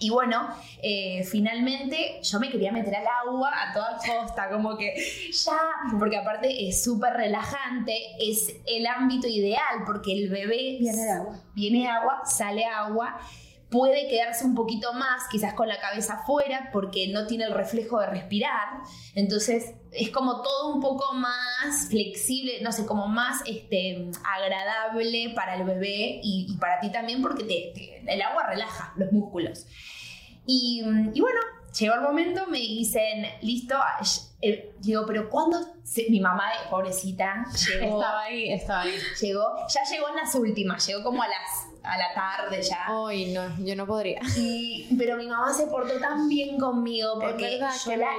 Y 0.00 0.08
bueno, 0.10 0.48
eh, 0.82 1.22
finalmente 1.24 2.20
yo 2.22 2.40
me 2.40 2.50
quería 2.50 2.72
meter 2.72 2.94
al 2.96 3.06
agua 3.06 3.50
a 3.54 3.72
toda 3.72 3.98
costa, 3.98 4.48
como 4.50 4.76
que 4.76 4.94
ya, 5.30 5.58
porque 5.98 6.16
aparte 6.16 6.68
es 6.68 6.82
súper 6.82 7.12
relajante, 7.12 7.94
es 8.18 8.56
el 8.66 8.86
ámbito 8.86 9.28
ideal, 9.28 9.84
porque 9.86 10.12
el 10.12 10.30
bebé 10.30 10.78
Viene 10.80 11.02
de 11.04 11.10
agua. 11.10 11.38
viene 11.54 11.88
agua, 11.88 12.22
sale 12.24 12.64
agua, 12.64 13.20
puede 13.70 14.08
quedarse 14.08 14.44
un 14.46 14.54
poquito 14.54 14.94
más, 14.94 15.28
quizás 15.30 15.52
con 15.52 15.68
la 15.68 15.78
cabeza 15.78 16.14
afuera, 16.14 16.70
porque 16.72 17.08
no 17.08 17.26
tiene 17.26 17.44
el 17.44 17.52
reflejo 17.52 18.00
de 18.00 18.06
respirar. 18.06 18.68
Entonces 19.14 19.74
es 19.92 20.10
como 20.10 20.42
todo 20.42 20.74
un 20.74 20.80
poco 20.80 21.14
más 21.14 21.88
flexible, 21.88 22.60
no 22.62 22.70
sé, 22.72 22.86
como 22.86 23.08
más 23.08 23.42
este, 23.46 24.10
agradable 24.24 25.32
para 25.34 25.56
el 25.56 25.64
bebé 25.64 26.20
y, 26.22 26.46
y 26.48 26.56
para 26.58 26.80
ti 26.80 26.90
también, 26.92 27.22
porque 27.22 27.44
te- 27.44 27.72
te- 27.74 28.02
el 28.12 28.22
agua 28.22 28.46
relaja 28.46 28.92
los 28.96 29.10
músculos. 29.12 29.66
Y, 30.46 30.82
y 31.14 31.20
bueno, 31.20 31.40
llegó 31.78 31.94
el 31.94 32.00
momento, 32.00 32.46
me 32.46 32.58
dicen, 32.58 33.26
listo, 33.42 33.76
ah, 33.76 34.00
eh, 34.42 34.72
digo, 34.80 35.04
pero 35.06 35.28
¿cuándo? 35.28 35.58
se- 35.82 36.06
mi 36.08 36.20
mamá, 36.20 36.44
pobrecita, 36.70 37.44
llegó. 37.68 37.98
Estaba 38.00 38.22
ahí, 38.22 38.52
estaba 38.52 38.82
ahí. 38.82 38.94
Llegó, 39.20 39.66
ya 39.68 39.82
llegó 39.90 40.08
en 40.08 40.16
las 40.16 40.34
últimas, 40.34 40.86
llegó 40.86 41.02
como 41.02 41.22
a 41.22 41.28
las 41.28 41.66
a 41.82 41.98
la 41.98 42.12
tarde 42.14 42.62
ya. 42.62 42.86
Ay, 42.88 43.32
no, 43.32 43.42
yo 43.64 43.74
no 43.76 43.86
podría. 43.86 44.20
Y, 44.36 44.88
pero 44.98 45.16
mi 45.16 45.26
mamá 45.26 45.52
se 45.52 45.66
portó 45.66 45.98
tan 45.98 46.28
bien 46.28 46.58
conmigo 46.58 47.14
porque 47.20 47.58
verdad, 47.58 47.72
yo 47.84 47.96
la, 47.96 48.10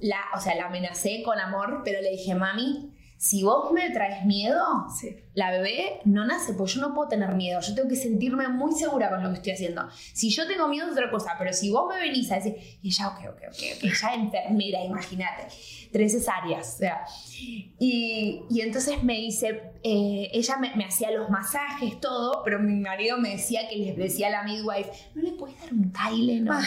la- 0.00 0.24
o 0.36 0.40
sea, 0.40 0.54
la 0.54 0.66
amenacé 0.66 1.22
con 1.24 1.38
amor, 1.38 1.82
pero 1.84 2.00
le 2.00 2.10
dije, 2.10 2.34
mami, 2.34 2.88
si 3.18 3.44
vos 3.44 3.70
me 3.72 3.90
traes 3.90 4.24
miedo, 4.24 4.64
Sí. 4.98 5.16
la 5.34 5.52
bebé 5.52 6.00
no 6.04 6.24
nace, 6.24 6.54
pues 6.54 6.74
yo 6.74 6.80
no 6.80 6.92
puedo 6.92 7.08
tener 7.08 7.34
miedo, 7.36 7.60
yo 7.60 7.72
tengo 7.74 7.88
que 7.88 7.94
sentirme 7.94 8.48
muy 8.48 8.72
segura 8.72 9.10
con 9.10 9.22
lo 9.22 9.28
que 9.28 9.36
estoy 9.36 9.52
haciendo. 9.52 9.88
Si 10.12 10.28
yo 10.30 10.44
tengo 10.48 10.66
miedo 10.66 10.86
es 10.86 10.92
otra 10.92 11.08
cosa, 11.08 11.36
pero 11.38 11.52
si 11.52 11.70
vos 11.70 11.86
me 11.88 12.00
venís 12.00 12.32
a 12.32 12.36
decir, 12.36 12.56
y 12.82 12.88
ella, 12.88 13.08
ok, 13.08 13.18
ok, 13.28 13.42
ok, 13.48 13.62
ok, 13.76 13.92
ya 14.00 14.14
enfermera, 14.14 14.82
imagínate, 14.82 15.46
tres 15.92 16.12
cesáreas, 16.12 16.74
o 16.74 16.78
sea. 16.78 17.04
Y, 17.78 18.42
y 18.50 18.60
entonces 18.60 19.02
me 19.02 19.14
dice, 19.14 19.72
eh, 19.82 20.30
ella 20.32 20.56
me, 20.56 20.74
me 20.74 20.84
hacía 20.84 21.10
los 21.10 21.28
masajes, 21.28 22.00
todo, 22.00 22.42
pero 22.44 22.58
mi 22.58 22.74
marido 22.74 23.18
me 23.18 23.30
decía 23.30 23.68
que 23.68 23.76
les 23.76 23.96
decía 23.96 24.28
a 24.28 24.30
la 24.30 24.42
midwife, 24.42 24.90
¿no 25.14 25.22
le 25.22 25.32
puedes 25.32 25.60
dar 25.60 25.72
un 25.72 25.92
Tylenol? 25.92 26.62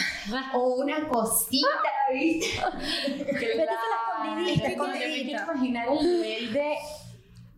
o 0.54 0.76
una 0.76 1.08
cosita, 1.08 1.66
¿viste? 2.12 2.58
Claro, 2.58 3.72
escondidita, 4.24 4.52
es 4.52 4.62
que 4.62 4.68
escondidita. 4.68 5.08
me 5.08 5.24
quiero 5.24 5.42
imaginar 5.52 5.88
el 5.88 6.06
nivel 6.06 6.52
de 6.52 6.74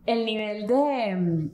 el 0.05 0.25
nivel 0.25 0.67
de 0.67 1.15
mm, 1.15 1.51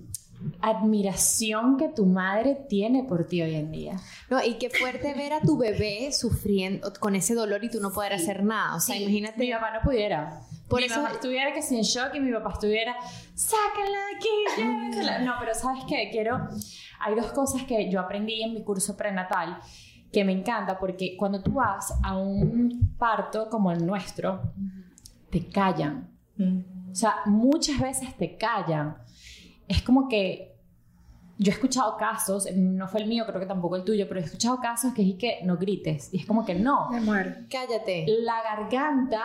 admiración 0.61 1.77
que 1.77 1.90
tu 1.90 2.06
madre 2.06 2.56
tiene 2.69 3.03
por 3.03 3.27
ti 3.27 3.41
hoy 3.41 3.56
en 3.56 3.72
día. 3.72 3.95
No, 4.30 4.44
y 4.44 4.56
qué 4.57 4.69
fuerte 4.69 5.14
ver 5.14 5.34
a 5.34 5.41
tu 5.41 5.57
bebé 5.57 6.11
sufriendo 6.11 6.91
con 6.99 7.15
ese 7.15 7.36
dolor 7.36 7.64
y 7.64 7.69
tú 7.69 7.80
no 7.80 7.91
poder 7.91 8.14
hacer 8.14 8.44
nada. 8.44 8.76
O 8.76 8.80
sea, 8.80 8.95
Sí. 8.95 9.03
imagínate. 9.03 9.40
Mi 9.40 9.52
papá 9.52 9.72
no 9.73 9.82
pudiera. 9.82 10.41
Por 10.68 10.80
mi 10.80 10.88
eso- 10.88 10.98
mamá 11.02 11.11
estuviera 11.14 11.53
que 11.53 11.61
sin 11.61 11.82
shock 11.82 12.15
y 12.15 12.19
mi 12.19 12.32
papá 12.32 12.52
estuviera, 12.53 12.95
sáquenla 13.34 13.98
de 13.98 14.15
aquí, 14.15 14.27
llévensela". 14.61 15.19
No, 15.19 15.34
pero 15.40 15.53
¿sabes 15.53 15.84
qué? 15.88 16.10
Quiero... 16.11 16.48
Hay 16.99 17.14
dos 17.15 17.32
cosas 17.34 17.64
que 17.64 17.91
yo 17.91 17.99
aprendí 17.99 18.41
en 18.41 18.53
mi 18.53 18.64
curso 18.64 18.95
prenatal 18.98 19.60
que 20.11 20.23
me 20.23 20.32
encanta 20.32 20.80
porque 20.80 21.15
cuando 21.18 21.41
tú 21.44 21.53
vas 21.53 21.94
a 22.03 22.18
un 22.18 22.95
parto 22.98 23.49
como 23.49 23.72
el 23.72 23.86
nuestro, 23.86 24.41
te 25.30 25.48
callan. 25.49 26.10
O 26.40 26.95
sea, 26.95 27.15
muchas 27.26 27.80
veces 27.80 28.15
te 28.18 28.38
callan. 28.38 28.95
Es 29.67 29.81
como 29.81 30.07
que 30.07 30.55
yo 31.37 31.51
he 31.51 31.55
escuchado 31.55 31.97
casos, 31.97 32.47
no 32.55 32.87
fue 32.87 33.01
el 33.01 33.07
mío, 33.07 33.25
creo 33.27 33.39
que 33.39 33.45
tampoco 33.45 33.75
el 33.75 33.83
tuyo, 33.83 34.07
pero 34.07 34.19
he 34.19 34.23
escuchado 34.23 34.59
casos 34.61 34.93
que 34.93 35.01
es 35.09 35.15
que 35.15 35.39
no 35.43 35.57
grites. 35.57 36.13
Y 36.13 36.19
es 36.19 36.25
como 36.25 36.45
que 36.45 36.55
no. 36.55 36.89
Me 36.91 37.01
muero. 37.01 37.31
Cállate. 37.49 38.05
La 38.07 38.41
garganta, 38.41 39.21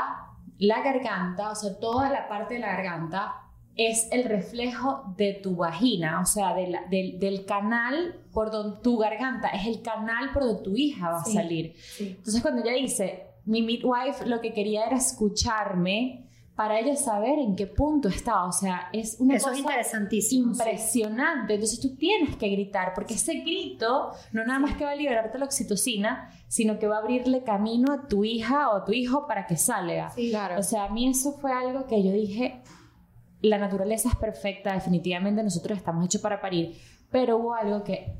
la 0.58 0.82
garganta, 0.82 1.50
o 1.50 1.54
sea, 1.54 1.78
toda 1.78 2.10
la 2.10 2.28
parte 2.28 2.54
de 2.54 2.60
la 2.60 2.68
garganta 2.68 3.34
es 3.76 4.08
el 4.10 4.24
reflejo 4.24 5.14
de 5.16 5.34
tu 5.34 5.54
vagina, 5.56 6.20
o 6.20 6.26
sea, 6.26 6.54
de 6.54 6.66
la- 6.68 6.82
del, 6.90 7.18
del 7.20 7.46
canal 7.46 8.16
por 8.32 8.50
donde 8.50 8.80
tu 8.82 8.98
garganta 8.98 9.48
es 9.48 9.66
el 9.66 9.80
canal 9.80 10.32
por 10.32 10.44
donde 10.44 10.62
tu 10.62 10.76
hija 10.76 11.10
va 11.10 11.24
Sí, 11.24 11.30
a 11.38 11.42
salir. 11.42 11.74
sí. 11.78 12.14
Entonces 12.18 12.42
cuando 12.42 12.62
ella 12.62 12.72
dice, 12.74 13.26
mi 13.46 13.62
midwife 13.62 14.26
lo 14.26 14.40
que 14.40 14.52
quería 14.52 14.84
era 14.86 14.96
escucharme 14.96 16.26
para 16.60 16.78
ella 16.78 16.94
saber 16.94 17.38
en 17.38 17.56
qué 17.56 17.66
punto 17.66 18.10
está. 18.10 18.44
O 18.44 18.52
sea, 18.52 18.90
es 18.92 19.16
una 19.18 19.36
Eso 19.36 19.44
cosa 19.44 19.54
es 19.54 19.60
interesantísimo. 19.60 20.52
sí. 20.52 20.60
impresionante. 20.60 21.54
Entonces 21.54 21.80
tú 21.80 21.96
tienes 21.96 22.36
que 22.36 22.50
gritar, 22.50 22.92
porque 22.94 23.14
ese 23.14 23.32
grito 23.36 24.10
no 24.32 24.44
nada 24.44 24.58
más 24.58 24.76
que 24.76 24.84
va 24.84 24.90
a 24.90 24.94
liberarte 24.94 25.38
la 25.38 25.46
oxitocina, 25.46 26.28
sino 26.48 26.78
que 26.78 26.86
va 26.86 26.96
a 26.96 26.98
abrirle 26.98 27.44
camino 27.44 27.94
a 27.94 28.08
tu 28.08 28.26
hija 28.26 28.68
o 28.68 28.76
a 28.76 28.84
tu 28.84 28.92
hijo 28.92 29.26
para 29.26 29.46
que 29.46 29.56
salga. 29.56 30.12
Claro. 30.14 30.58
O 30.58 30.62
sea, 30.62 30.84
a 30.84 30.88
mí 30.90 31.08
eso 31.08 31.32
fue 31.32 31.50
algo 31.50 31.86
que 31.86 32.04
yo 32.04 32.12
dije, 32.12 32.60
la 33.40 33.56
naturaleza 33.56 34.10
es 34.10 34.16
perfecta, 34.16 34.74
definitivamente 34.74 35.42
nosotros 35.42 35.78
estamos 35.78 36.04
hechos 36.04 36.20
para 36.20 36.42
parir, 36.42 36.76
pero 37.10 37.38
hubo 37.38 37.54
algo 37.54 37.84
que 37.84 38.18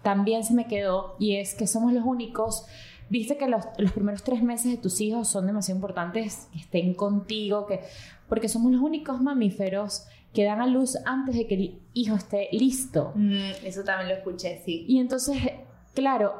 también 0.00 0.44
se 0.44 0.54
me 0.54 0.66
quedó 0.66 1.14
y 1.18 1.36
es 1.36 1.54
que 1.54 1.66
somos 1.66 1.92
los 1.92 2.06
únicos, 2.06 2.64
viste 3.12 3.36
que 3.36 3.46
los, 3.46 3.64
los 3.78 3.92
primeros 3.92 4.22
tres 4.22 4.42
meses 4.42 4.72
de 4.72 4.78
tus 4.78 5.00
hijos 5.00 5.28
son 5.28 5.46
demasiado 5.46 5.76
importantes, 5.76 6.48
que 6.52 6.58
estén 6.60 6.94
contigo, 6.94 7.66
que, 7.66 7.80
porque 8.28 8.48
somos 8.48 8.72
los 8.72 8.80
únicos 8.80 9.20
mamíferos 9.20 10.06
que 10.32 10.44
dan 10.44 10.60
a 10.62 10.66
luz 10.66 10.96
antes 11.04 11.34
de 11.36 11.46
que 11.46 11.54
el 11.54 11.78
hijo 11.92 12.14
esté 12.16 12.48
listo. 12.52 13.12
Mm, 13.14 13.64
eso 13.64 13.84
también 13.84 14.08
lo 14.08 14.14
escuché, 14.14 14.62
sí. 14.64 14.86
Y 14.88 14.98
entonces, 14.98 15.36
claro, 15.94 16.32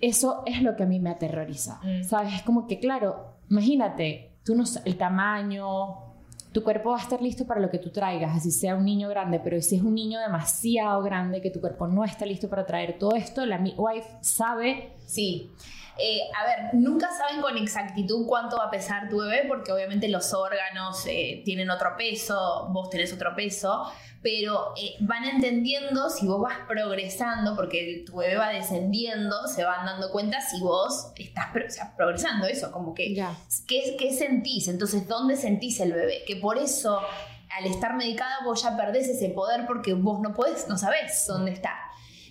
eso 0.00 0.42
es 0.46 0.62
lo 0.62 0.76
que 0.76 0.84
a 0.84 0.86
mí 0.86 0.98
me 0.98 1.10
aterroriza, 1.10 1.78
Mm. 1.84 2.04
¿sabes? 2.04 2.32
Es 2.34 2.42
como 2.42 2.66
que, 2.66 2.78
claro, 2.80 3.34
imagínate, 3.50 4.30
tú 4.44 4.54
no 4.54 4.64
el 4.86 4.96
tamaño, 4.96 5.66
tu 6.52 6.62
cuerpo 6.62 6.90
va 6.92 6.96
a 6.98 7.02
estar 7.02 7.20
listo 7.20 7.46
para 7.46 7.60
lo 7.60 7.68
que 7.68 7.78
tú 7.78 7.90
traigas, 7.90 8.34
así 8.34 8.50
sea 8.50 8.74
un 8.76 8.86
niño 8.86 9.10
grande, 9.10 9.38
pero 9.40 9.60
si 9.60 9.76
es 9.76 9.82
un 9.82 9.94
niño 9.94 10.18
demasiado 10.20 11.02
grande 11.02 11.42
que 11.42 11.50
tu 11.50 11.60
cuerpo 11.60 11.86
no 11.86 12.04
está 12.04 12.24
listo 12.24 12.48
para 12.48 12.64
traer 12.64 12.98
todo 12.98 13.14
esto, 13.14 13.44
la 13.44 13.58
midwife 13.58 14.08
sabe 14.22 14.92
Sí. 15.04 15.50
Eh, 16.00 16.20
a 16.36 16.44
ver, 16.46 16.74
nunca 16.74 17.08
saben 17.10 17.40
con 17.40 17.56
exactitud 17.58 18.24
cuánto 18.26 18.56
va 18.56 18.66
a 18.66 18.70
pesar 18.70 19.08
tu 19.08 19.18
bebé, 19.18 19.44
porque 19.48 19.72
obviamente 19.72 20.08
los 20.08 20.32
órganos 20.32 21.04
eh, 21.06 21.42
tienen 21.44 21.70
otro 21.70 21.96
peso, 21.96 22.68
vos 22.70 22.88
tenés 22.88 23.12
otro 23.12 23.34
peso, 23.34 23.90
pero 24.22 24.74
eh, 24.80 24.94
van 25.00 25.24
entendiendo 25.24 26.08
si 26.10 26.26
vos 26.26 26.40
vas 26.40 26.58
progresando, 26.68 27.56
porque 27.56 28.04
tu 28.06 28.16
bebé 28.16 28.36
va 28.36 28.48
descendiendo, 28.50 29.46
se 29.48 29.64
van 29.64 29.86
dando 29.86 30.10
cuenta 30.12 30.40
si 30.40 30.60
vos 30.60 31.12
estás 31.16 31.46
pro- 31.52 31.66
o 31.66 31.70
sea, 31.70 31.94
progresando, 31.96 32.46
eso, 32.46 32.70
como 32.70 32.94
que 32.94 33.14
Ya. 33.14 33.34
¿Qué, 33.66 33.96
¿Qué 33.98 34.12
sentís? 34.12 34.68
Entonces, 34.68 35.08
¿dónde 35.08 35.36
sentís 35.36 35.80
el 35.80 35.92
bebé? 35.92 36.22
Que 36.26 36.36
por 36.36 36.58
eso, 36.58 37.00
al 37.58 37.66
estar 37.66 37.94
medicada, 37.96 38.36
vos 38.44 38.62
ya 38.62 38.76
perdés 38.76 39.08
ese 39.08 39.30
poder 39.30 39.66
porque 39.66 39.94
vos 39.94 40.20
no 40.20 40.32
podés, 40.34 40.68
no 40.68 40.78
sabés 40.78 41.24
dónde 41.26 41.50
está. 41.52 41.74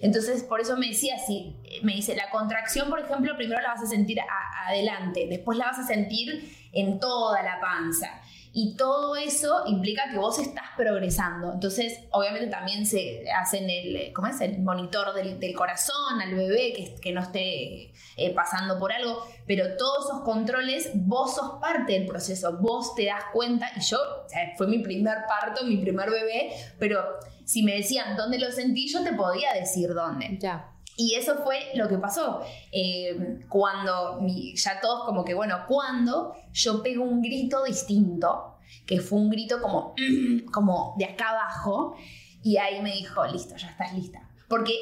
Entonces, 0.02 0.44
por 0.44 0.62
eso 0.62 0.78
me 0.78 0.88
decía 0.88 1.16
así, 1.16 1.56
me 1.84 1.94
dice, 1.94 2.16
la 2.16 2.30
contracción, 2.30 2.90
por 2.90 3.00
ejemplo, 3.00 3.36
primero 3.36 3.62
la 3.62 3.70
vas 3.70 3.84
a 3.84 3.88
sentir 3.88 4.20
adelante, 4.66 5.28
después 5.30 5.58
la 5.58 5.66
vas 5.66 5.80
a 5.80 5.88
sentir 5.88 6.56
en 6.74 7.00
toda 7.00 7.42
la 7.42 7.60
panza. 7.60 8.22
Y 8.60 8.76
todo 8.76 9.16
eso 9.16 9.66
implica 9.68 10.10
que 10.10 10.18
vos 10.18 10.40
estás 10.40 10.66
progresando. 10.76 11.54
Entonces, 11.54 12.00
obviamente 12.10 12.48
también 12.48 12.88
se 12.88 13.30
hacen 13.30 13.70
el, 13.70 14.12
¿cómo 14.14 14.30
es? 14.30 14.42
El 14.42 14.64
monitor 14.64 15.14
del, 15.14 15.54
corazón 15.54 16.20
al 16.20 16.34
bebé, 16.34 16.96
que, 17.00 17.12
no 17.12 17.22
esté 17.22 17.94
eh, 18.16 18.34
pasando 18.34 18.80
por 18.80 18.92
algo. 18.92 19.24
Pero 19.46 19.78
todos 19.78 20.06
esos 20.06 20.22
controles, 20.22 20.90
vos 20.96 21.36
sos 21.36 21.60
parte 21.62 21.94
del 21.94 22.08
proceso. 22.08 22.58
Vos 22.58 22.96
te 22.96 23.06
das 23.06 23.26
cuenta. 23.32 23.70
Y 23.76 23.82
yo, 23.82 24.00
fue 24.58 24.66
mi 24.66 24.80
primer 24.80 25.18
parto, 25.28 25.64
mi 25.64 25.78
primer 25.78 26.10
bebé. 26.10 26.50
Pero 26.80 27.04
si 27.48 27.64
me 27.64 27.76
decían 27.76 28.16
dónde 28.18 28.38
lo 28.40 28.52
sentí, 28.52 28.88
yo 28.88 29.04
te 29.04 29.14
podía 29.14 29.54
decir 29.54 29.94
dónde. 29.94 30.38
Ya. 30.40 30.72
Y 30.98 31.14
eso 31.16 31.36
fue 31.44 31.60
lo 31.76 31.88
que 31.88 31.98
pasó. 31.98 32.42
Eh, 32.72 33.40
cuando 33.48 34.20
mi- 34.22 34.56
ya 34.56 34.80
todos 34.82 35.06
como 35.06 35.24
que, 35.24 35.34
bueno, 35.34 35.60
cuando 35.68 36.34
yo 36.52 36.82
pego 36.84 37.04
un 37.04 37.22
grito 37.22 37.64
distinto, 37.64 38.56
que 38.86 39.00
fue 39.00 39.20
un 39.20 39.30
grito 39.30 39.62
como, 39.62 39.94
como 40.52 40.96
de 40.98 41.06
acá 41.06 41.30
abajo, 41.30 41.96
y 42.44 42.58
ahí 42.58 42.82
me 42.82 42.92
dijo, 42.94 43.26
listo, 43.28 43.56
ya 43.56 43.70
estás 43.70 43.94
lista. 43.94 44.30
Porque 44.50 44.74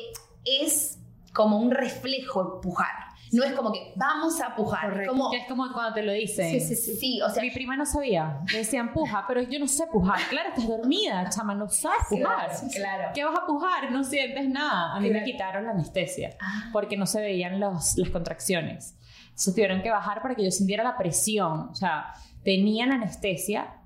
es 0.45 0.99
como 1.33 1.57
un 1.59 1.71
reflejo 1.71 2.55
empujar. 2.55 3.04
No 3.31 3.43
es 3.43 3.53
como 3.53 3.71
que 3.71 3.93
vamos 3.95 4.39
a 4.41 4.55
pujar. 4.55 4.89
Correcto. 4.89 5.11
Como, 5.11 5.31
que 5.31 5.37
es 5.37 5.47
como 5.47 5.71
cuando 5.73 5.93
te 5.93 6.03
lo 6.03 6.11
dicen. 6.13 6.49
Sí, 6.51 6.59
sí, 6.59 6.75
sí. 6.75 6.95
sí, 6.95 7.21
o 7.21 7.29
sea, 7.29 7.41
Mi 7.43 7.51
prima 7.51 7.75
no 7.75 7.85
sabía, 7.85 8.39
le 8.51 8.59
decían 8.59 8.93
puja, 8.93 9.25
pero 9.27 9.41
yo 9.41 9.59
no 9.59 9.67
sé 9.67 9.87
pujar. 9.87 10.19
Claro, 10.29 10.49
estás 10.49 10.67
dormida, 10.67 11.27
chama, 11.29 11.55
no 11.55 11.67
sabes 11.67 11.99
pujar. 12.09 12.47
Claro, 12.49 12.67
claro. 12.73 13.11
¿Qué 13.13 13.23
vas 13.25 13.37
a 13.37 13.45
pujar? 13.45 13.91
No 13.91 14.03
sientes 14.03 14.47
nada. 14.49 14.93
A 14.95 14.99
mí 14.99 15.07
me 15.07 15.13
Claro. 15.19 15.25
quitaron 15.25 15.63
la 15.65 15.71
anestesia 15.71 16.35
Ah. 16.39 16.69
porque 16.71 16.97
no 16.97 17.05
se 17.05 17.19
veían 17.21 17.59
los, 17.59 17.97
las 17.97 18.09
contracciones. 18.09 18.95
Entonces 19.25 19.53
tuvieron 19.53 19.81
que 19.81 19.89
bajar 19.91 20.21
para 20.21 20.35
que 20.35 20.43
yo 20.45 20.51
sintiera 20.51 20.83
la 20.83 20.97
presión. 20.97 21.69
O 21.69 21.75
sea, 21.75 22.13
tenía 22.43 22.85
la 22.85 22.95
anestesia, 22.95 23.81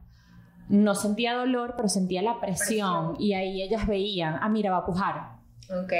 no 0.67 0.93
sentía 0.93 1.33
dolor, 1.33 1.73
pero 1.75 1.89
sentía 1.89 2.21
la 2.21 2.39
presión. 2.39 3.07
Presión. 3.07 3.15
Y 3.19 3.33
ahí 3.33 3.63
ellas 3.63 3.87
veían, 3.87 4.37
ah, 4.41 4.49
mira, 4.49 4.69
va 4.71 4.77
a 4.79 4.85
pujar. 4.85 5.38
Ok, 5.71 5.93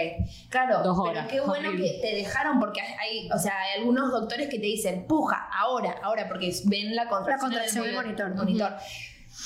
claro, 0.50 0.82
Dos 0.84 0.98
pero 1.14 1.28
qué 1.28 1.40
bueno 1.42 1.70
horrible. 1.70 1.92
que 2.02 2.02
te 2.02 2.16
dejaron 2.16 2.60
porque 2.60 2.82
hay, 2.82 3.30
o 3.32 3.38
sea, 3.38 3.54
hay 3.62 3.80
algunos 3.80 4.12
doctores 4.12 4.48
que 4.50 4.58
te 4.58 4.66
dicen, 4.66 5.06
puja, 5.06 5.48
ahora, 5.56 5.96
ahora, 6.02 6.28
porque 6.28 6.52
ven 6.66 6.96
la 6.96 7.08
contracción, 7.08 7.52
contracción 7.52 7.84
en 7.84 7.90
el 7.92 7.96
del 7.96 8.04
monitor. 8.06 8.36
monitor. 8.36 8.74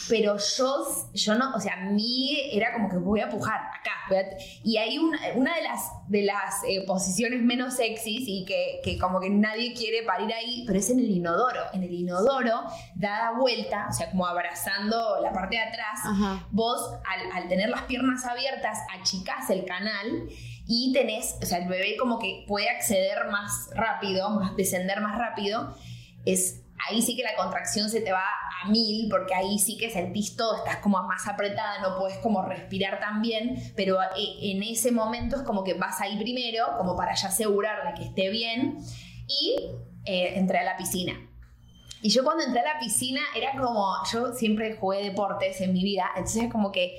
Pero 0.10 0.38
yo, 0.38 0.86
yo 1.14 1.36
no, 1.36 1.56
o 1.56 1.60
sea, 1.60 1.74
a 1.74 1.86
mí 1.86 2.38
era 2.52 2.74
como 2.74 2.90
que 2.90 2.98
voy 2.98 3.22
a 3.22 3.30
pujar 3.30 3.56
acá. 3.60 3.92
a- 4.10 4.38
y 4.64 4.78
hay 4.78 4.98
una, 4.98 5.18
una 5.36 5.56
de 5.56 5.62
las, 5.64 5.82
de 6.08 6.24
las 6.24 6.56
eh, 6.68 6.84
posiciones 6.86 7.42
menos 7.42 7.76
sexys 7.76 8.24
y 8.28 8.44
que, 8.46 8.82
que 8.84 8.98
como 8.98 9.20
que 9.20 9.30
nadie 9.30 9.74
quiere 9.74 10.04
parir 10.04 10.34
ahí, 10.34 10.64
pero 10.68 10.78
es 10.80 10.90
en 10.90 11.00
el 11.00 11.10
inodoro. 11.10 11.62
En 11.74 11.84
el 11.84 11.94
inodoro, 11.94 12.64
dada 12.96 13.32
vuelta, 13.40 13.88
o 13.90 13.94
sea, 13.94 14.10
como 14.12 14.26
abrazando 14.28 15.20
la 15.22 15.32
parte 15.32 15.56
de 15.56 15.62
atrás, 15.62 16.00
Ajá. 16.04 16.48
vos 16.52 16.82
al, 17.10 17.44
al 17.44 17.48
tener 17.48 17.70
las 17.70 17.84
piernas 17.84 18.26
abiertas 18.26 18.80
achicás 19.00 19.50
el 19.50 19.64
canal 19.66 20.08
y 20.68 20.92
tenés, 20.94 21.38
o 21.42 21.46
sea, 21.46 21.60
el 21.60 21.68
bebé 21.70 21.96
como 21.98 22.20
que 22.20 22.44
puede 22.48 22.70
acceder 22.70 23.28
más 23.32 23.70
rápido, 23.76 24.30
más, 24.32 24.56
descender 24.56 25.02
más 25.02 25.18
rápido, 25.18 25.76
es 26.26 26.62
ahí 26.88 27.02
sí 27.02 27.16
que 27.16 27.24
la 27.24 27.36
contracción 27.36 27.90
se 27.90 28.02
te 28.02 28.12
va 28.12 28.24
a 28.24 28.68
mil, 28.70 29.08
porque 29.10 29.34
ahí 29.34 29.60
sí 29.60 29.78
que 29.78 29.90
sentís 29.90 30.36
todo, 30.36 30.58
estás 30.58 30.78
como 30.78 31.02
más 31.04 31.28
apretada, 31.28 31.82
no 31.82 31.98
puedes 31.98 32.18
como 32.20 32.44
respirar 32.44 33.00
tan 33.00 33.22
bien, 33.22 33.74
pero 33.76 34.02
eh, 34.02 34.38
en 34.42 34.64
ese 34.64 34.92
momento 34.92 35.38
es 35.38 35.42
como 35.44 35.64
que 35.64 35.74
vas 35.74 36.00
ahí 36.02 36.18
primero, 36.18 36.78
como 36.78 36.96
para 36.96 37.16
ya 37.16 37.28
asegurar 37.28 37.88
de 37.88 37.94
que 37.96 38.08
esté 38.08 38.30
bien, 38.30 38.78
y 39.28 39.58
eh, 40.06 40.34
entré 40.36 40.60
a 40.60 40.64
la 40.64 40.78
piscina. 40.78 41.14
Y 42.02 42.10
yo 42.10 42.24
cuando 42.24 42.44
entré 42.44 42.60
a 42.60 42.74
la 42.74 42.80
piscina 42.80 43.22
era 43.34 43.52
como, 43.58 43.96
yo 44.12 44.34
siempre 44.34 44.76
jugué 44.76 45.04
deportes 45.04 45.62
en 45.62 45.72
mi 45.72 45.84
vida, 45.84 46.10
entonces 46.16 46.44
es 46.44 46.52
como 46.52 46.72
que 46.72 46.96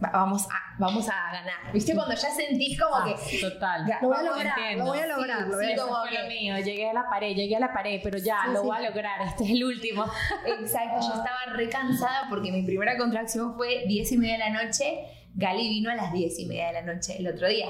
vamos 0.00 0.46
a, 0.50 0.76
vamos 0.78 1.08
a 1.08 1.32
ganar. 1.32 1.72
¿Viste? 1.72 1.94
Cuando 1.94 2.14
ya 2.14 2.30
sentís 2.30 2.80
como 2.80 3.04
que... 3.04 3.38
Total. 3.40 3.86
Ya, 3.86 3.98
Lo 4.00 4.08
voy 4.08 4.24
lograr, 4.24 4.56
lo 4.76 4.84
voy 4.86 4.98
a 4.98 5.06
lograr. 5.06 5.46
lo 5.48 5.56
voy 5.56 5.64
a 5.64 5.68
sí, 5.68 5.74
Eso 5.74 5.86
como 5.86 6.00
fue 6.02 6.10
lo 6.12 6.20
que- 6.22 6.28
mío. 6.28 6.58
Llegué 6.58 6.90
a 6.90 6.94
la 6.94 7.08
pared, 7.08 7.34
llegué 7.34 7.56
a 7.56 7.60
la 7.60 7.72
pared, 7.72 8.00
pero 8.02 8.18
ya, 8.18 8.38
Sí, 8.46 8.52
lo 8.52 8.60
sí. 8.62 8.66
voy 8.66 8.76
a 8.78 8.88
lograr. 8.88 9.20
Este 9.22 9.44
es 9.44 9.50
el 9.50 9.64
último. 9.64 10.04
Exacto, 10.46 11.00
yo 11.00 11.14
estaba 11.14 11.44
re 11.54 11.68
cansada 11.68 12.26
porque 12.28 12.50
mi 12.50 12.62
primera 12.62 12.96
contracción 12.96 13.54
fue 13.56 13.84
10 13.86 14.12
y 14.12 14.16
media 14.16 14.32
de 14.34 14.38
la 14.50 14.64
noche. 14.64 15.00
Gali 15.34 15.68
vino 15.68 15.90
a 15.90 15.94
las 15.94 16.12
10 16.12 16.38
y 16.40 16.46
media 16.46 16.68
de 16.68 16.72
la 16.72 16.82
noche 16.82 17.16
el 17.18 17.28
otro 17.28 17.46
día. 17.48 17.66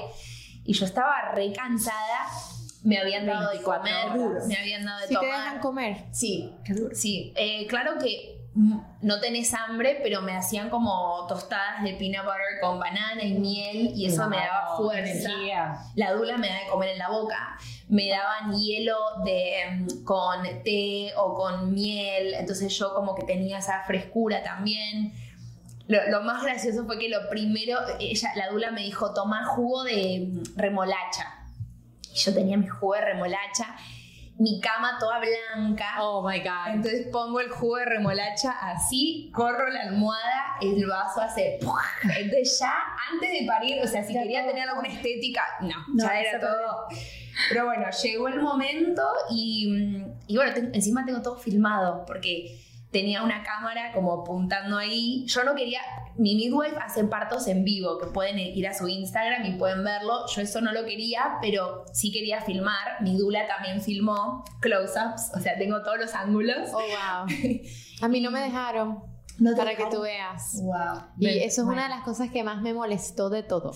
Y 0.63 0.73
yo 0.73 0.85
estaba 0.85 1.31
re 1.33 1.51
cansada. 1.53 2.27
Me 2.83 2.97
habían 2.97 3.27
dado 3.27 3.41
de 3.51 3.57
24 3.57 3.81
comer, 3.83 4.27
horas. 4.27 4.47
me 4.47 4.57
habían 4.57 4.83
dado 4.83 4.99
de 5.01 5.07
Si 5.07 5.13
te 5.13 5.19
tomar. 5.19 5.37
dejan 5.43 5.59
comer. 5.59 5.97
Sí, 6.11 6.51
sí. 6.93 7.31
Eh, 7.35 7.67
claro 7.67 7.93
que 8.01 8.40
no 8.53 9.19
tenés 9.21 9.53
hambre, 9.53 9.99
pero 10.03 10.21
me 10.21 10.35
hacían 10.35 10.69
como 10.69 11.25
tostadas 11.27 11.83
de 11.83 11.93
peanut 11.93 12.25
butter 12.25 12.59
con 12.61 12.79
banana 12.79 13.23
y 13.23 13.33
miel 13.33 13.91
y 13.95 14.07
eso 14.07 14.27
me 14.27 14.37
daba 14.37 14.75
fuerza. 14.75 15.29
energía. 15.29 15.77
La 15.95 16.11
dula 16.11 16.37
me 16.37 16.49
da 16.49 16.55
de 16.55 16.67
comer 16.69 16.89
en 16.89 16.97
la 16.97 17.09
boca. 17.09 17.57
Me 17.87 18.09
daban 18.09 18.51
hielo 18.59 18.97
de, 19.23 19.53
mm, 19.71 20.03
con 20.03 20.43
té 20.63 21.13
o 21.15 21.33
con 21.35 21.73
miel. 21.73 22.33
Entonces 22.33 22.77
yo 22.77 22.93
como 22.93 23.15
que 23.15 23.23
tenía 23.23 23.59
esa 23.59 23.83
frescura 23.83 24.43
también. 24.43 25.13
Lo, 25.87 26.09
lo 26.09 26.21
más 26.21 26.43
gracioso 26.43 26.85
fue 26.85 26.99
que 26.99 27.07
lo 27.07 27.29
primero, 27.29 27.79
ella, 27.99 28.31
la 28.35 28.49
dula 28.49 28.71
me 28.71 28.81
dijo, 28.81 29.13
toma 29.13 29.45
jugo 29.45 29.83
de 29.85 30.27
mm, 30.29 30.57
remolacha. 30.57 31.47
Y 32.13 32.17
yo 32.17 32.33
tenía 32.33 32.57
mi 32.57 32.67
jugo 32.67 32.95
de 32.95 33.01
remolacha, 33.01 33.77
mi 34.41 34.59
cama 34.59 34.97
toda 34.99 35.19
blanca. 35.19 35.85
Oh 35.99 36.27
my 36.27 36.39
God. 36.39 36.73
Entonces 36.75 37.07
pongo 37.11 37.39
el 37.39 37.49
jugo 37.49 37.77
de 37.77 37.85
remolacha 37.85 38.51
así, 38.61 39.31
corro 39.33 39.69
la 39.69 39.81
almohada, 39.81 40.55
el 40.61 40.85
vaso 40.87 41.21
hace. 41.21 41.59
¡pua! 41.61 41.83
Entonces 42.17 42.57
ya 42.59 42.73
antes 43.11 43.31
de 43.31 43.45
parir, 43.45 43.81
o 43.83 43.87
sea, 43.87 44.03
si 44.03 44.13
Ya 44.13 44.21
quería 44.21 44.41
todo. 44.41 44.51
tener 44.53 44.69
alguna 44.69 44.87
estética, 44.89 45.43
no, 45.61 45.75
No, 45.93 46.03
ya 46.05 46.19
era 46.19 46.39
todo. 46.39 46.87
Pero 47.49 47.65
bueno, 47.65 47.85
llegó 48.03 48.27
el 48.27 48.41
momento 48.41 49.01
y, 49.29 49.67
mm, 49.71 50.11
y 50.27 50.35
bueno, 50.35 50.53
ten- 50.53 50.71
encima 50.73 51.05
tengo 51.05 51.21
todo 51.21 51.37
filmado 51.37 52.03
porque 52.05 52.57
tenía 52.91 53.23
una 53.23 53.41
cámara 53.43 53.91
como 53.93 54.21
apuntando 54.21 54.77
ahí. 54.77 55.25
Yo 55.27 55.43
no 55.43 55.55
quería, 55.55 55.79
mi 56.17 56.35
midwife 56.35 56.77
hace 56.77 57.03
partos 57.05 57.47
en 57.47 57.63
vivo, 57.63 57.97
que 57.97 58.07
pueden 58.07 58.37
ir 58.37 58.67
a 58.67 58.73
su 58.73 58.87
Instagram 58.87 59.45
y 59.45 59.53
pueden 59.53 59.83
verlo. 59.83 60.25
Yo 60.27 60.41
eso 60.41 60.61
no 60.61 60.73
lo 60.73 60.83
quería, 60.85 61.37
pero 61.41 61.85
sí 61.93 62.11
quería 62.11 62.41
filmar. 62.41 63.01
Mi 63.01 63.17
dula 63.17 63.47
también 63.47 63.81
filmó 63.81 64.43
close-ups, 64.59 65.31
o 65.35 65.39
sea, 65.39 65.57
tengo 65.57 65.81
todos 65.81 65.99
los 65.99 66.13
ángulos. 66.13 66.69
Oh, 66.73 66.79
wow. 66.79 67.27
A 68.01 68.07
mí 68.07 68.19
no 68.19 68.29
me 68.29 68.41
dejaron. 68.41 68.99
No 69.39 69.55
para 69.55 69.75
que 69.75 69.85
tú 69.89 70.01
veas. 70.01 70.61
Wow. 70.61 71.03
Y 71.17 71.25
Ven, 71.25 71.37
eso 71.41 71.61
es 71.61 71.67
una 71.67 71.83
de 71.83 71.89
las 71.89 72.03
cosas 72.03 72.29
que 72.29 72.43
más 72.43 72.61
me 72.61 72.73
molestó 72.73 73.29
de 73.29 73.41
todo. 73.41 73.73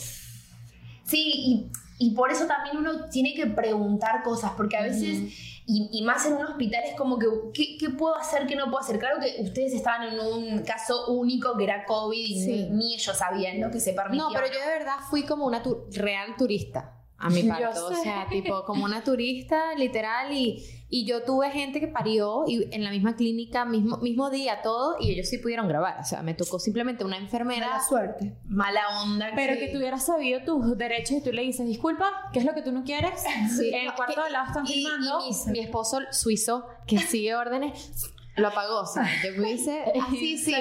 Sí, 1.05 1.31
y, 1.35 1.71
y 1.97 2.13
por 2.13 2.31
eso 2.31 2.45
también 2.45 2.77
uno 2.77 3.09
tiene 3.09 3.33
que 3.33 3.47
preguntar 3.47 4.21
cosas, 4.23 4.51
porque 4.57 4.77
a 4.77 4.81
veces, 4.81 5.54
y, 5.67 5.89
y 5.91 6.03
más 6.03 6.25
en 6.25 6.33
un 6.33 6.45
hospital, 6.45 6.83
es 6.85 6.95
como 6.95 7.17
que, 7.17 7.27
¿qué, 7.53 7.77
qué 7.79 7.89
puedo 7.89 8.15
hacer, 8.15 8.45
qué 8.47 8.55
no 8.55 8.65
puedo 8.65 8.79
hacer? 8.79 8.99
Claro 8.99 9.17
que 9.19 9.41
ustedes 9.41 9.73
estaban 9.73 10.13
en 10.13 10.19
un 10.19 10.59
caso 10.63 11.07
único 11.13 11.57
que 11.57 11.63
era 11.63 11.85
COVID 11.85 12.17
y 12.25 12.39
Sí. 12.41 12.67
ni, 12.69 12.69
ni 12.77 12.93
ellos 12.95 13.17
sabían 13.17 13.59
lo 13.61 13.71
que 13.71 13.79
se 13.79 13.93
permitía. 13.93 14.23
No, 14.23 14.29
pero 14.33 14.47
yo 14.47 14.59
de 14.59 14.67
verdad 14.67 14.97
fui 15.09 15.23
como 15.23 15.45
una 15.45 15.63
tu- 15.63 15.85
real 15.91 16.35
turista 16.37 17.01
a 17.17 17.29
mi 17.29 17.43
parto. 17.49 17.87
O 17.87 17.93
sea, 17.95 18.27
tipo, 18.29 18.63
como 18.65 18.85
una 18.85 19.03
turista 19.03 19.73
literal. 19.75 20.31
Y, 20.33 20.63
y 20.87 21.05
yo 21.05 21.23
tuve 21.23 21.49
gente 21.51 21.79
que 21.79 21.87
parió 21.87 22.43
y 22.47 22.67
en 22.73 22.83
la 22.83 22.91
misma 22.91 23.15
clínica, 23.15 23.65
mismo, 23.65 23.97
mismo 23.97 24.29
día, 24.29 24.61
todo. 24.61 24.95
Y 24.99 25.11
ellos 25.11 25.27
sí 25.27 25.39
pudieron 25.39 25.67
grabar. 25.67 25.99
O 25.99 26.03
sea, 26.03 26.21
me 26.21 26.33
tocó 26.33 26.59
simplemente 26.59 27.03
una 27.03 27.17
enfermera. 27.17 27.67
Mala 27.69 27.83
suerte. 27.83 28.35
Mala 28.45 28.81
onda. 29.03 29.31
Pero 29.35 29.57
que 29.59 29.69
tú 29.69 29.77
hubieras 29.79 30.05
sabido 30.05 30.41
tus 30.45 30.77
derechos 30.77 31.17
y 31.17 31.21
tú 31.21 31.31
le 31.31 31.41
dices, 31.41 31.65
disculpa, 31.67 32.11
¿qué 32.31 32.39
es 32.39 32.45
lo 32.45 32.53
que 32.53 32.61
tú 32.61 32.71
no 32.71 32.83
quieres? 32.83 33.23
Sí. 33.57 33.69
En 33.73 33.87
el 33.87 33.93
cuarto 33.95 34.21
de 34.21 34.27
al 34.27 34.33
lado 34.33 34.45
están 34.47 34.65
Y, 34.67 34.73
filmando. 34.73 35.19
y 35.27 35.33
mi, 35.47 35.51
mi 35.53 35.59
esposo 35.59 35.99
suizo, 36.11 36.65
que 36.85 36.99
sigue 36.99 37.35
órdenes, 37.35 38.13
lo 38.35 38.47
apagó. 38.49 38.81
O 38.81 38.85
sea, 38.85 39.07
yo 39.23 39.43
hice 39.43 39.83
así, 40.07 40.31
¿En 40.33 40.37
sí. 40.37 40.53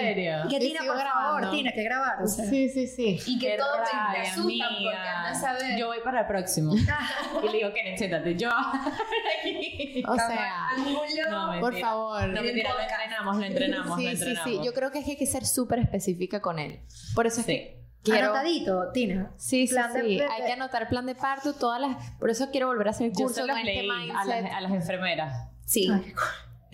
que 0.50 0.58
Tina, 0.60 0.80
por 0.86 0.96
grabando. 0.96 1.40
favor, 1.40 1.50
Tina, 1.50 1.72
que 1.72 1.82
grabar. 1.82 2.22
O 2.22 2.26
sea. 2.26 2.44
Sí, 2.46 2.68
sí, 2.68 2.86
sí. 2.86 3.18
Y 3.26 3.38
que 3.38 3.52
Qué 3.52 3.56
todos 3.56 3.76
rabia, 3.78 4.22
asustan 4.22 4.68
porque 4.74 4.96
andás 4.96 5.44
a 5.44 5.52
ver. 5.54 5.78
Yo 5.78 5.86
voy 5.88 5.98
para 6.04 6.20
el 6.20 6.26
próximo. 6.26 6.74
y 7.42 7.46
le 7.46 7.52
digo, 7.58 7.72
Kenneth, 7.72 7.98
siéntate. 7.98 8.36
Yo 8.36 8.50
aquí. 9.40 10.02
O 10.06 10.14
sea, 10.14 10.68
ángulo. 10.70 11.00
No, 11.30 11.46
mentira. 11.52 11.60
por 11.60 11.80
favor. 11.80 12.28
No, 12.28 12.42
mentira, 12.42 12.70
lo 12.74 12.80
entrenamos, 12.80 13.36
lo 13.38 13.44
entrenamos, 13.44 13.88
lo 13.88 13.96
Sí, 13.96 14.02
sí, 14.04 14.08
entrenamos. 14.12 14.50
sí. 14.50 14.60
Yo 14.64 14.72
creo 14.72 14.90
que 14.90 14.98
hay 14.98 15.16
que 15.16 15.26
ser 15.26 15.44
súper 15.46 15.78
específica 15.80 16.40
con 16.40 16.58
él. 16.58 16.80
Por 17.14 17.26
eso 17.26 17.40
es 17.40 17.46
Sí. 17.46 17.52
que 17.52 17.84
quiero... 18.02 18.26
Anotadito, 18.26 18.90
Tina. 18.92 19.32
Sí, 19.36 19.66
sí, 19.66 19.74
sí. 19.74 20.16
de- 20.18 20.26
Hay 20.26 20.44
que 20.46 20.52
anotar 20.52 20.88
plan 20.88 21.06
de 21.06 21.14
parto, 21.14 21.54
todas 21.54 21.80
las... 21.80 22.12
Por 22.18 22.30
eso 22.30 22.50
quiero 22.50 22.66
volver 22.68 22.88
a 22.88 22.90
hacer 22.90 23.06
el 23.08 23.12
Yo 23.12 23.24
curso 23.24 23.40
se 23.42 23.46
los 23.46 23.56
con 23.56 23.66
este 23.66 23.82
leí 23.82 23.90
a 23.90 23.94
mindset. 23.94 24.42
las, 24.44 24.52
a 24.54 24.60
las 24.60 24.72
enfermeras. 24.72 25.48
Sí. 25.66 25.88
Ay, 25.92 26.12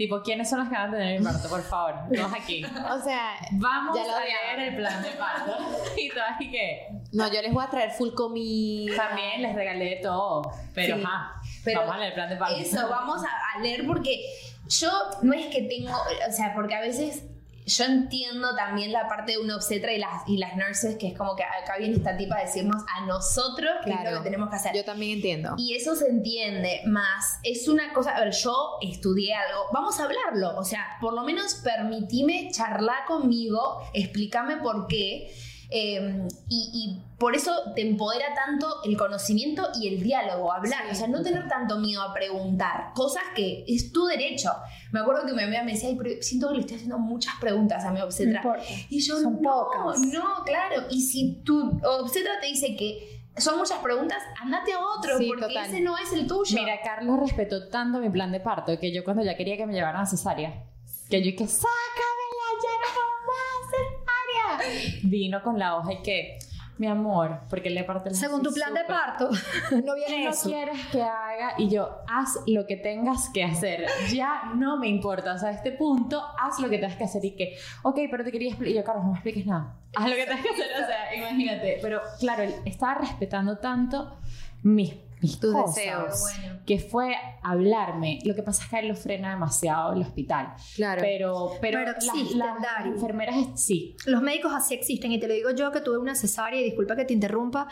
Tipo, 0.01 0.23
¿quiénes 0.23 0.49
son 0.49 0.61
las 0.61 0.71
que 0.71 0.77
van 0.77 0.89
a 0.89 0.93
tener 0.93 1.17
el 1.19 1.23
parto? 1.23 1.47
Por 1.51 1.63
favor, 1.63 1.95
todos 2.11 2.33
aquí. 2.33 2.65
O 2.65 2.99
sea, 3.03 3.35
Vamos 3.53 3.95
Ya 3.95 4.07
lo 4.07 4.17
a 4.17 4.21
leer 4.21 4.69
el 4.71 4.77
plan 4.77 5.03
de 5.03 5.11
parto. 5.11 5.59
Y 5.99 6.09
todas 6.09 6.41
y 6.41 6.51
que 6.51 6.89
no, 7.13 7.31
yo 7.31 7.43
les 7.43 7.53
voy 7.53 7.63
a 7.63 7.69
traer 7.69 7.91
full 7.91 8.15
comida. 8.15 8.97
también 8.97 9.43
les 9.43 9.55
regalé 9.55 9.97
todo. 10.03 10.51
Pero, 10.75 10.97
Sí. 10.97 11.03
ajá, 11.05 11.35
Pero 11.67 11.81
vamos 11.81 11.95
a 11.97 11.99
leer 11.99 12.09
el 12.09 12.15
plan 12.15 12.29
de 12.31 12.37
parto. 12.37 12.57
Eso, 12.57 12.89
vamos 12.89 13.23
a, 13.23 13.59
a 13.59 13.61
leer 13.61 13.87
porque 13.87 14.25
yo 14.71 14.91
no 15.21 15.35
es 15.35 15.47
que 15.49 15.65
tengo, 15.65 15.93
o 15.93 16.33
sea, 16.33 16.55
porque 16.55 16.75
a 16.77 16.81
veces 16.81 17.25
yo 17.71 17.85
entiendo 17.85 18.55
también 18.57 18.93
la 18.93 19.07
parte 19.09 19.33
de 19.33 19.39
una 19.39 19.57
obstetra 19.57 19.93
y 19.93 19.99
las, 19.99 20.27
y 20.29 20.37
las 20.39 20.57
nurses, 20.57 20.97
que 20.97 21.09
es 21.09 21.17
como 21.17 21.37
que 21.37 21.45
acá 21.45 21.77
viene 21.79 21.97
esta 21.97 22.17
tipa 22.17 22.37
a 22.37 22.41
decirnos 22.43 22.83
a 22.97 23.07
nosotros 23.07 23.71
qué 23.85 23.91
es 23.91 23.97
lo 23.97 24.03
Claro. 24.03 24.19
que 24.19 24.25
tenemos 24.25 24.51
que 24.51 24.57
hacer. 24.57 24.75
Yo 24.75 24.85
también 24.85 25.17
entiendo. 25.19 25.55
Y 25.57 25.75
eso 25.75 25.95
se 25.95 26.09
entiende, 26.09 26.81
más 26.87 27.39
es 27.45 27.69
una 27.69 27.93
cosa, 27.93 28.17
a 28.17 28.21
ver, 28.25 28.33
yo 28.33 28.79
estudié 28.83 29.35
algo, 29.35 29.67
vamos 29.73 30.01
a 30.01 30.05
hablarlo, 30.05 30.57
o 30.59 30.65
sea, 30.65 30.85
por 31.01 31.15
lo 31.15 31.23
menos 31.23 31.55
permitime 31.65 32.51
charlar 32.53 33.05
conmigo, 33.07 33.81
explícame 33.95 34.57
por 34.59 34.87
qué, 34.89 35.33
eh, 35.71 36.27
y, 36.49 36.71
y 36.75 37.03
por 37.21 37.37
eso 37.37 37.53
te 37.77 37.83
empodera 37.83 38.35
tanto 38.35 38.83
el 38.83 38.97
conocimiento 38.97 39.69
y 39.81 39.89
el 39.89 40.03
diálogo, 40.03 40.53
hablar, 40.53 40.85
Sí. 40.87 40.93
o 40.93 40.95
sea, 40.95 41.07
no 41.07 41.23
tener 41.23 41.47
tanto 41.49 41.79
miedo 41.79 42.03
a 42.03 42.15
preguntar, 42.15 42.93
cosas 42.95 43.23
que 43.37 43.63
es 43.69 43.93
tu 43.93 44.07
derecho. 44.07 44.51
Me 44.91 45.01
acuerdo 45.01 45.27
que 45.27 45.35
mi 45.35 45.43
amiga 45.43 45.63
me 45.63 45.73
decía, 45.73 45.91
"Ay, 45.91 45.97
pero 46.03 46.11
siento 46.23 46.49
que 46.49 46.55
le 46.55 46.61
estoy 46.63 46.77
haciendo 46.77 46.99
muchas 46.99 47.35
preguntas 47.39 47.85
a 47.85 47.93
mi 47.93 47.99
no 47.99 48.07
obstetra. 48.07 48.43
Y 48.89 49.01
yo, 49.01 49.21
Son 49.21 49.41
no, 49.43 49.69
pocas. 49.69 50.01
no, 50.01 50.43
claro. 50.47 50.85
Y 50.91 51.03
si 51.03 51.43
tu 51.45 51.79
obstetra 51.85 52.41
te 52.41 52.47
dice 52.47 52.75
que 52.75 53.21
son 53.37 53.59
muchas 53.59 53.79
preguntas, 53.81 54.19
andate 54.41 54.73
a 54.73 54.79
otro, 54.81 55.19
Sí, 55.19 55.27
porque 55.29 55.47
total. 55.47 55.67
ese 55.67 55.81
no 55.83 55.97
es 55.99 56.13
el 56.15 56.27
tuyo. 56.27 56.59
Mira, 56.59 56.81
Carlos 56.83 57.21
respetó 57.21 57.69
tanto 57.69 57.99
mi 58.01 58.09
plan 58.09 58.33
de 58.33 58.41
parto 58.41 58.77
que 58.81 58.93
yo 58.93 59.05
cuando 59.05 59.23
ya 59.23 59.37
quería 59.37 59.57
que 59.59 59.67
me 59.67 59.75
llevaran 59.75 60.01
a 60.01 60.07
cesárea, 60.07 60.65
que 61.11 61.23
yo 61.23 61.37
que 61.37 61.47
sácamela, 61.47 62.49
ya 62.63 62.71
no 62.81 62.89
puedo 62.97 63.13
más 63.29 64.65
cesárea. 64.65 65.01
Vino 65.05 65.43
con 65.43 65.59
la 65.59 65.77
hoja 65.77 65.93
y 65.93 66.03
que, 66.03 66.39
mi 66.81 66.87
amor, 66.87 67.41
porque 67.51 67.69
le 67.69 67.85
parte 67.85 68.09
la 68.09 68.17
Según 68.17 68.43
tu 68.43 68.51
plan 68.55 68.73
de 68.73 68.85
parto, 68.85 69.29
no 69.71 69.95
¿Qué 69.95 70.07
viene 70.07 70.25
no 70.25 70.31
eso. 70.31 70.49
quieres 70.49 70.87
que 70.87 71.03
haga? 71.03 71.53
Y 71.59 71.69
yo, 71.69 71.99
haz 72.09 72.39
lo 72.47 72.67
que 72.67 72.77
tengas 72.77 73.29
que 73.29 73.45
hacer. 73.45 73.85
Ya 74.11 74.53
no 74.57 74.79
me 74.79 74.89
importa. 74.89 75.35
O 75.35 75.39
sea, 75.39 75.51
a 75.51 75.53
este 75.53 75.73
punto, 75.73 76.25
haz 76.39 76.59
lo 76.59 76.71
que 76.71 76.79
tengas 76.79 76.97
que 76.97 77.05
hacer. 77.05 77.23
Y 77.23 77.37
que, 77.37 77.55
ok, 77.83 77.99
pero 78.11 78.25
te 78.25 78.33
quería 78.33 78.49
explicar. 78.49 78.73
Y 78.73 78.77
yo, 78.79 78.85
Carlos, 78.85 79.05
no 79.05 79.11
me 79.11 79.19
expliques 79.19 79.45
nada. 79.45 79.77
Haz 79.95 80.09
lo 80.09 80.17
que 80.17 80.25
tengas 80.25 80.41
que 80.41 80.49
hacer. 80.49 80.67
O 80.83 80.87
sea, 80.87 81.15
imagínate. 81.15 81.79
Pero 81.83 82.01
claro, 82.19 82.45
él 82.45 82.55
estaba 82.65 82.95
respetando 82.95 83.59
tanto 83.59 84.17
mis, 84.63 84.95
mis 85.21 85.39
Tus 85.39 85.53
cosas, 85.53 85.75
deseos. 85.77 86.21
Bueno. 86.21 86.61
Que 86.67 86.79
fue 86.79 87.15
hablarme. 87.43 88.19
Lo 88.25 88.35
que 88.35 88.43
pasa 88.43 88.63
es 88.65 88.71
que 88.71 88.77
a 88.77 88.81
él 88.81 88.89
lo 88.89 88.95
frena 88.97 89.31
demasiado 89.31 89.93
el 89.93 90.03
hospital. 90.03 90.55
Claro. 90.77 91.01
Pero, 91.01 91.51
pero, 91.61 91.79
Pero 91.79 91.93
las- 91.93 91.97
existen, 92.05 92.39
las, 92.39 92.61
Dari. 92.61 92.91
enfermeras, 92.91 93.37
sí. 93.57 93.97
Los 94.07 94.23
médicos 94.23 94.53
así 94.55 94.75
existen 94.75 95.13
y 95.13 95.21
te 95.21 95.29
lo 95.29 95.35
digo 95.35 95.51
yo 95.51 95.71
que 95.73 95.81
tuve 95.81 95.99
una 95.99 96.15
cesárea 96.15 96.61
y 96.61 96.65
disculpa 96.65 96.97
que 96.97 97.05
te 97.05 97.13
interrumpa. 97.15 97.69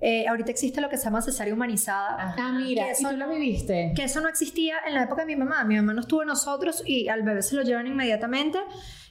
eh, 0.00 0.28
ahorita 0.28 0.52
existe 0.52 0.80
lo 0.80 0.88
que 0.88 0.96
se 0.96 1.06
llama 1.06 1.20
cesárea 1.22 1.52
humanizada. 1.52 2.34
Ah, 2.38 2.52
mira, 2.52 2.84
Que 2.84 2.88
¿y 2.90 2.92
eso 2.92 3.10
tú 3.10 3.16
lo 3.16 3.28
viviste? 3.28 3.92
Que 3.96 4.04
eso 4.04 4.20
no 4.20 4.28
existía 4.28 4.76
en 4.86 4.94
la 4.94 5.02
época 5.02 5.22
de 5.22 5.26
mi 5.26 5.34
mamá. 5.34 5.64
Mi 5.64 5.74
mamá 5.74 5.92
no 5.92 6.02
estuvo 6.02 6.22
en 6.22 6.28
nosotros 6.28 6.84
y 6.86 7.08
al 7.08 7.22
bebé 7.24 7.42
se 7.42 7.56
lo 7.56 7.62
llevan 7.62 7.88
inmediatamente. 7.88 8.60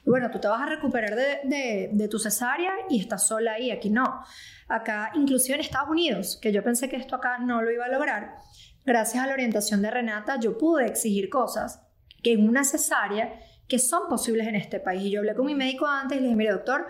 Y 0.06 0.08
bueno, 0.08 0.30
tú 0.30 0.38
te 0.38 0.48
vas 0.48 0.62
a 0.62 0.66
recuperar 0.66 1.14
de, 1.14 1.40
de- 1.44 1.90
de 1.92 2.08
tu 2.08 2.18
cesárea 2.18 2.72
y 2.88 3.00
estás 3.00 3.26
sola 3.28 3.52
ahí. 3.52 3.70
Aquí 3.70 3.90
no. 3.90 4.22
Acá, 4.68 5.12
inclusive 5.14 5.54
en 5.54 5.60
Estados 5.60 5.88
Unidos, 5.88 6.38
que 6.40 6.52
yo 6.52 6.62
pensé 6.62 6.88
que 6.88 6.96
esto 6.96 7.16
acá 7.16 7.38
no 7.38 7.62
lo 7.62 7.70
iba 7.70 7.86
a 7.86 7.88
lograr, 7.88 8.36
gracias 8.84 9.24
a 9.24 9.26
la 9.26 9.32
orientación 9.32 9.82
de 9.82 9.90
Renata, 9.90 10.38
yo 10.38 10.58
pude 10.58 10.86
exigir 10.86 11.30
cosas 11.30 11.80
que 12.22 12.32
en 12.32 12.48
una 12.48 12.64
cesárea 12.64 13.40
que 13.68 13.78
son 13.78 14.08
posibles 14.08 14.46
en 14.46 14.56
este 14.56 14.80
país. 14.80 15.02
Y 15.04 15.10
yo 15.10 15.20
hablé 15.20 15.34
con 15.34 15.46
mi 15.46 15.54
médico 15.54 15.86
antes 15.86 16.18
y 16.18 16.20
le 16.20 16.26
dije, 16.26 16.36
mire 16.36 16.52
doctor, 16.52 16.86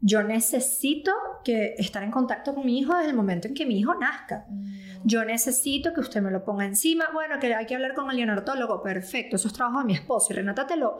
yo 0.00 0.22
necesito 0.22 1.12
que 1.44 1.74
estar 1.78 2.02
en 2.02 2.10
contacto 2.10 2.54
con 2.54 2.66
mi 2.66 2.78
hijo 2.78 2.94
desde 2.94 3.10
el 3.10 3.16
momento 3.16 3.48
en 3.48 3.54
que 3.54 3.66
mi 3.66 3.78
hijo 3.78 3.94
nazca. 3.94 4.46
Yo 5.04 5.24
necesito 5.24 5.92
que 5.92 6.00
usted 6.00 6.20
me 6.20 6.30
lo 6.30 6.44
ponga 6.44 6.64
encima. 6.64 7.06
Bueno, 7.12 7.38
que 7.38 7.54
hay 7.54 7.66
que 7.66 7.74
hablar 7.74 7.94
con 7.94 8.10
el 8.10 8.16
neonatólogo. 8.16 8.82
Perfecto, 8.82 9.36
eso 9.36 9.48
es 9.48 9.54
trabajo 9.54 9.80
de 9.80 9.84
mi 9.86 9.94
esposo. 9.94 10.32
Y 10.32 10.36
Renata 10.36 10.66
te 10.66 10.76
lo, 10.76 10.98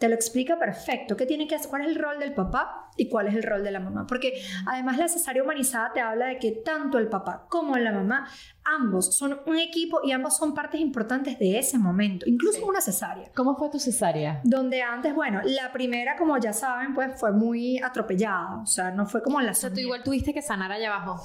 te 0.00 0.08
lo 0.08 0.14
explica 0.16 0.58
perfecto. 0.58 1.16
¿Qué 1.16 1.26
tiene 1.26 1.46
que 1.46 1.54
hacer? 1.54 1.68
¿Cuál 1.70 1.82
es 1.82 1.88
el 1.88 1.94
rol 1.96 2.18
del 2.18 2.32
papá 2.34 2.90
y 2.96 3.08
cuál 3.08 3.28
es 3.28 3.34
el 3.34 3.42
rol 3.44 3.62
de 3.62 3.70
la 3.70 3.78
mamá? 3.80 4.06
Porque 4.08 4.32
además 4.66 4.96
la 4.98 5.06
cesárea 5.08 5.42
humanizada 5.42 5.92
te 5.92 6.00
habla 6.00 6.26
de 6.26 6.38
que 6.38 6.50
tanto 6.52 6.98
el 6.98 7.06
papá 7.08 7.46
como 7.48 7.76
la 7.76 7.92
mamá, 7.92 8.26
ambos 8.64 9.14
son 9.14 9.38
un 9.46 9.58
equipo 9.58 10.00
y 10.02 10.12
ambos 10.12 10.36
son 10.36 10.54
partes 10.54 10.80
importantes 10.80 11.38
de 11.38 11.58
ese 11.58 11.78
momento, 11.78 12.24
incluso 12.28 12.64
una 12.66 12.80
cesárea. 12.80 13.30
¿Cómo 13.36 13.56
fue 13.56 13.68
tu 13.70 13.78
cesárea? 13.78 14.40
Donde 14.42 14.82
antes, 14.82 15.14
bueno, 15.14 15.40
la 15.44 15.70
primera, 15.72 16.16
como 16.16 16.36
ya 16.38 16.52
saben, 16.52 16.94
pues 16.94 17.18
fue 17.20 17.32
muy 17.32 17.78
atropellada. 17.78 18.62
O 18.62 18.66
sea, 18.66 18.90
no 18.90 19.06
fue 19.06 19.22
como 19.22 19.40
la 19.40 19.52
O 19.52 19.54
sea, 19.54 19.68
tú 19.70 19.76
segunda. 19.76 19.82
igual 19.96 20.02
tuviste 20.02 20.32
que 20.34 20.42
sanar 20.42 20.72
allá 20.72 20.94
abajo. 20.94 21.22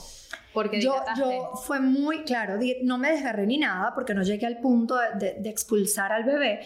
Porque 0.53 0.81
Yo, 0.81 0.93
dilataste. 0.93 1.21
yo 1.21 1.51
fue 1.65 1.79
muy 1.79 2.23
claro, 2.23 2.59
no 2.83 2.97
me 2.97 3.11
desgarré 3.11 3.45
ni 3.47 3.57
nada 3.57 3.93
porque 3.95 4.13
no 4.13 4.21
llegué 4.23 4.45
al 4.45 4.59
punto 4.59 4.95
de, 4.97 5.07
de- 5.33 5.35
de 5.41 5.49
expulsar 5.49 6.11
al 6.13 6.23
bebé, 6.23 6.59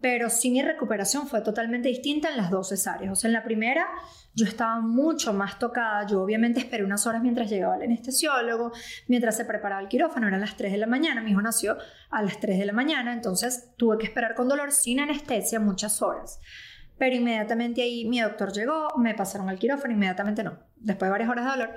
pero 0.00 0.28
sí 0.28 0.50
mi 0.50 0.62
recuperación 0.62 1.26
fue 1.26 1.40
totalmente 1.40 1.88
distinta 1.88 2.28
en 2.28 2.36
las 2.36 2.50
dos 2.50 2.68
cesáreas. 2.68 3.12
O 3.12 3.16
sea, 3.16 3.28
en 3.28 3.32
la 3.32 3.42
primera 3.42 3.88
yo 4.34 4.44
estaba 4.44 4.80
mucho 4.80 5.32
más 5.32 5.58
tocada, 5.58 6.06
yo 6.06 6.22
obviamente 6.22 6.60
esperé 6.60 6.84
unas 6.84 7.06
horas 7.06 7.22
mientras 7.22 7.48
llegaba 7.48 7.76
el 7.76 7.82
anestesiólogo, 7.82 8.72
mientras 9.08 9.36
se 9.36 9.46
preparaba 9.46 9.80
el 9.80 9.88
quirófano, 9.88 10.28
eran 10.28 10.40
las 10.40 10.56
3 10.56 10.72
de 10.72 10.78
la 10.78 10.86
mañana, 10.86 11.22
mi 11.22 11.30
hijo 11.30 11.40
nació 11.40 11.78
a 12.10 12.22
las 12.22 12.38
3 12.38 12.58
de 12.58 12.66
la 12.66 12.74
mañana, 12.74 13.14
entonces 13.14 13.70
tuve 13.78 13.96
que 13.96 14.04
esperar 14.04 14.34
con 14.34 14.48
dolor 14.48 14.72
sin 14.72 15.00
anestesia 15.00 15.58
muchas 15.58 16.02
horas. 16.02 16.38
Pero 16.98 17.16
inmediatamente 17.16 17.82
ahí 17.82 18.04
mi 18.06 18.20
doctor 18.20 18.52
llegó, 18.52 18.88
me 18.98 19.14
pasaron 19.14 19.48
al 19.48 19.58
quirófano, 19.58 19.94
inmediatamente 19.94 20.44
no, 20.44 20.58
después 20.76 21.08
de 21.08 21.12
varias 21.12 21.30
horas 21.30 21.44
de 21.46 21.50
dolor. 21.50 21.74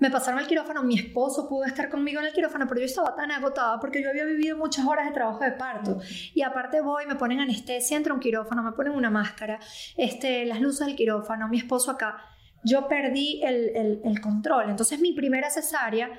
Me 0.00 0.10
pasaron 0.10 0.40
al 0.40 0.46
quirófano, 0.46 0.82
mi 0.82 0.98
esposo 0.98 1.48
pudo 1.48 1.64
estar 1.64 1.88
conmigo 1.90 2.20
en 2.20 2.26
el 2.26 2.32
quirófano, 2.32 2.66
pero 2.66 2.80
yo 2.80 2.86
estaba 2.86 3.14
tan 3.14 3.30
agotada 3.30 3.78
porque 3.78 4.02
yo 4.02 4.08
había 4.10 4.24
vivido 4.24 4.56
muchas 4.56 4.86
horas 4.86 5.06
de 5.06 5.12
trabajo 5.12 5.44
de 5.44 5.52
parto. 5.52 5.98
Y 6.34 6.42
aparte 6.42 6.80
voy, 6.80 7.06
me 7.06 7.16
ponen 7.16 7.38
anestesia, 7.40 7.96
entro 7.96 8.14
a 8.14 8.16
un 8.16 8.20
quirófano, 8.20 8.62
me 8.62 8.72
ponen 8.72 8.94
una 8.94 9.10
máscara, 9.10 9.60
este, 9.96 10.46
las 10.46 10.60
luces 10.60 10.86
del 10.86 10.96
quirófano, 10.96 11.48
mi 11.48 11.58
esposo 11.58 11.90
acá. 11.90 12.16
Yo 12.64 12.88
perdí 12.88 13.40
el, 13.42 13.70
el- 13.76 14.00
el 14.04 14.20
control. 14.20 14.70
Entonces 14.70 15.00
mi 15.00 15.12
primera 15.12 15.48
cesárea 15.50 16.10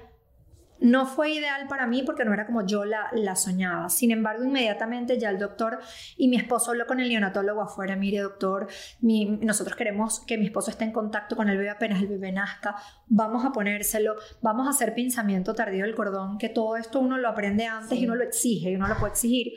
no 0.81 1.05
fue 1.05 1.31
ideal 1.31 1.67
para 1.67 1.87
mí 1.87 2.03
porque 2.03 2.25
no 2.25 2.33
era 2.33 2.45
como 2.45 2.65
yo 2.65 2.83
la, 2.85 3.09
la 3.13 3.35
soñaba. 3.35 3.89
Sin 3.89 4.11
embargo, 4.11 4.43
inmediatamente 4.43 5.17
ya 5.17 5.29
el 5.29 5.37
doctor 5.37 5.79
y 6.17 6.27
mi 6.27 6.35
esposo 6.35 6.71
habló 6.71 6.87
con 6.87 6.99
el 6.99 7.07
neonatólogo 7.07 7.61
afuera, 7.61 7.95
mire 7.95 8.19
doctor, 8.19 8.67
nosotros 8.99 9.77
queremos 9.77 10.19
que 10.21 10.37
mi 10.37 10.45
esposo 10.45 10.71
esté 10.71 10.83
en 10.83 10.91
contacto 10.91 11.35
con 11.35 11.49
el 11.49 11.57
bebé 11.57 11.69
apenas 11.69 12.01
el 12.01 12.07
bebé 12.07 12.31
nazca, 12.31 12.75
vamos 13.07 13.45
a 13.45 13.51
ponérselo, 13.51 14.15
vamos 14.41 14.67
a 14.67 14.71
hacer 14.71 14.93
pinzamiento 14.93 15.53
tardío 15.53 15.85
del 15.85 15.95
cordón, 15.95 16.37
que 16.37 16.49
todo 16.49 16.75
esto 16.75 16.99
uno 16.99 17.17
lo 17.17 17.29
aprende 17.29 17.65
antes 17.65 17.97
y 17.97 18.05
uno 18.05 18.15
lo 18.15 18.23
exige 18.23 18.71
y 18.71 18.75
uno 18.75 18.87
lo 18.87 18.97
puede 18.97 19.11
exigir. 19.11 19.53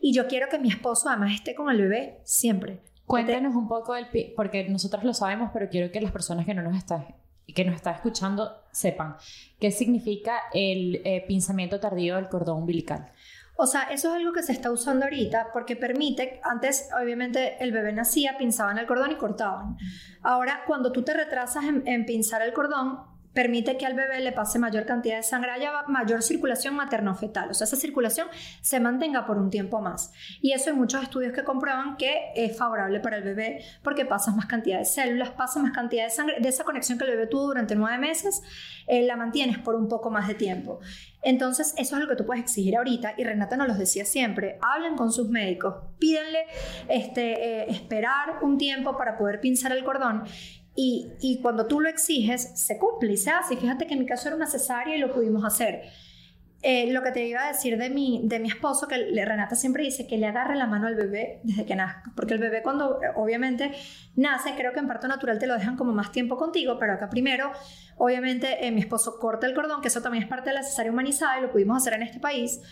Y 0.00 0.12
yo 0.12 0.26
quiero 0.26 0.48
que 0.48 0.58
mi 0.58 0.68
esposo 0.68 1.08
además 1.08 1.34
esté 1.34 1.54
con 1.54 1.70
el 1.70 1.80
bebé 1.80 2.20
siempre. 2.24 2.80
Cuéntanos 3.06 3.54
un 3.54 3.68
poco 3.68 3.94
del 3.94 4.06
porque 4.34 4.68
nosotros 4.68 5.04
lo 5.04 5.14
sabemos, 5.14 5.50
pero 5.52 5.68
quiero 5.68 5.92
que 5.92 6.00
las 6.00 6.10
personas 6.10 6.46
que 6.46 6.54
no 6.54 6.62
nos 6.62 6.76
están 6.76 7.06
que 7.52 7.64
nos 7.64 7.74
está 7.74 7.90
escuchando 7.90 8.50
sepan 8.70 9.16
qué 9.60 9.70
significa 9.70 10.42
el 10.52 11.02
eh, 11.04 11.24
pinzamiento 11.26 11.80
tardío 11.80 12.16
del 12.16 12.28
cordón 12.28 12.58
umbilical. 12.58 13.10
O 13.56 13.66
sea, 13.66 13.82
eso 13.84 14.08
es 14.08 14.14
algo 14.16 14.32
que 14.32 14.42
se 14.42 14.52
está 14.52 14.72
usando 14.72 15.04
ahorita 15.04 15.50
porque 15.52 15.76
permite, 15.76 16.40
antes 16.42 16.88
obviamente 17.00 17.62
el 17.62 17.70
bebé 17.70 17.92
nacía, 17.92 18.36
pinzaban 18.36 18.78
el 18.78 18.86
cordón 18.86 19.12
y 19.12 19.16
cortaban. 19.16 19.76
Ahora, 20.22 20.62
cuando 20.66 20.90
tú 20.90 21.02
te 21.02 21.14
retrasas 21.14 21.64
en, 21.64 21.86
en 21.86 22.04
pinzar 22.04 22.42
el 22.42 22.52
cordón, 22.52 23.13
permite 23.34 23.76
que 23.76 23.84
al 23.84 23.94
bebé 23.94 24.20
le 24.20 24.32
pase 24.32 24.58
mayor 24.58 24.86
cantidad 24.86 25.16
de 25.16 25.22
sangre, 25.22 25.50
haya 25.50 25.72
mayor 25.88 26.22
circulación 26.22 26.74
materno-fetal, 26.76 27.50
o 27.50 27.54
sea, 27.54 27.66
esa 27.66 27.76
circulación 27.76 28.28
se 28.60 28.80
mantenga 28.80 29.26
por 29.26 29.36
un 29.36 29.50
tiempo 29.50 29.80
más. 29.80 30.12
Y 30.40 30.52
eso 30.52 30.70
hay 30.70 30.76
muchos 30.76 31.02
estudios 31.02 31.32
que 31.32 31.44
comprueban 31.44 31.96
que 31.96 32.32
es 32.34 32.56
favorable 32.56 33.00
para 33.00 33.16
el 33.16 33.24
bebé 33.24 33.64
porque 33.82 34.06
pasas 34.06 34.36
más 34.36 34.46
cantidad 34.46 34.78
de 34.78 34.84
células, 34.84 35.30
pasa 35.30 35.60
más 35.60 35.72
cantidad 35.72 36.04
de 36.04 36.10
sangre, 36.10 36.36
de 36.40 36.48
esa 36.48 36.64
conexión 36.64 36.96
que 36.96 37.04
el 37.04 37.10
bebé 37.10 37.26
tuvo 37.26 37.46
durante 37.46 37.74
nueve 37.74 37.98
meses, 37.98 38.42
eh, 38.86 39.02
la 39.02 39.16
mantienes 39.16 39.58
por 39.58 39.74
un 39.74 39.88
poco 39.88 40.10
más 40.10 40.28
de 40.28 40.34
tiempo. 40.34 40.80
Entonces, 41.22 41.74
eso 41.78 41.96
es 41.96 42.02
lo 42.02 42.08
que 42.08 42.16
tú 42.16 42.26
puedes 42.26 42.42
exigir 42.42 42.76
ahorita 42.76 43.14
y 43.16 43.24
Renata 43.24 43.56
nos 43.56 43.66
lo 43.66 43.74
decía 43.74 44.04
siempre, 44.04 44.58
hablen 44.60 44.94
con 44.94 45.10
sus 45.10 45.28
médicos, 45.28 45.74
pídenle 45.98 46.44
este, 46.88 47.62
eh, 47.62 47.66
esperar 47.70 48.42
un 48.42 48.58
tiempo 48.58 48.96
para 48.96 49.16
poder 49.16 49.40
pinzar 49.40 49.72
el 49.72 49.82
cordón 49.84 50.24
y, 50.76 51.38
cuando 51.40 51.66
tú 51.66 51.80
lo 51.80 51.88
exiges, 51.88 52.60
se 52.60 52.78
cumple 52.78 53.12
y 53.12 53.16
se 53.16 53.30
hace. 53.30 53.54
Y 53.54 53.56
fíjate 53.56 53.86
que 53.86 53.94
en 53.94 54.00
mi 54.00 54.06
caso 54.06 54.28
era 54.28 54.36
una 54.36 54.46
cesárea 54.46 54.96
y 54.96 54.98
lo 54.98 55.12
pudimos 55.12 55.44
hacer. 55.44 55.82
Eh, 56.66 56.90
lo 56.90 57.02
que 57.02 57.12
te 57.12 57.26
iba 57.26 57.44
a 57.44 57.48
decir 57.48 57.76
de 57.76 57.90
mi, 57.90 58.22
de 58.24 58.38
mi 58.38 58.48
esposo, 58.48 58.88
que 58.88 58.96
Renata 58.96 59.54
siempre 59.54 59.84
dice 59.84 60.06
que 60.06 60.16
le 60.16 60.26
agarre 60.26 60.56
la 60.56 60.66
mano 60.66 60.86
al 60.86 60.94
bebé 60.94 61.40
desde 61.44 61.66
que 61.66 61.76
nazca, 61.76 62.10
porque 62.16 62.32
el 62.32 62.40
bebé 62.40 62.62
cuando 62.62 63.00
obviamente 63.16 63.72
nace, 64.16 64.54
creo 64.56 64.72
que 64.72 64.80
en 64.80 64.88
parto 64.88 65.06
natural 65.06 65.38
te 65.38 65.46
lo 65.46 65.52
dejan 65.52 65.76
como 65.76 65.92
más 65.92 66.10
tiempo 66.10 66.38
contigo, 66.38 66.78
pero 66.80 66.94
acá 66.94 67.10
primero, 67.10 67.52
obviamente 67.98 68.66
eh, 68.66 68.70
mi 68.70 68.80
esposo 68.80 69.18
corta 69.18 69.46
el 69.46 69.52
cordón, 69.52 69.82
que 69.82 69.88
eso 69.88 70.00
también 70.00 70.24
es 70.24 70.30
parte 70.30 70.48
de 70.48 70.54
la 70.54 70.62
cesárea 70.62 70.90
humanizada 70.90 71.38
y 71.38 71.42
lo 71.42 71.52
pudimos 71.52 71.76
hacer 71.76 71.92
en 71.92 72.02
este 72.02 72.18
país. 72.18 72.62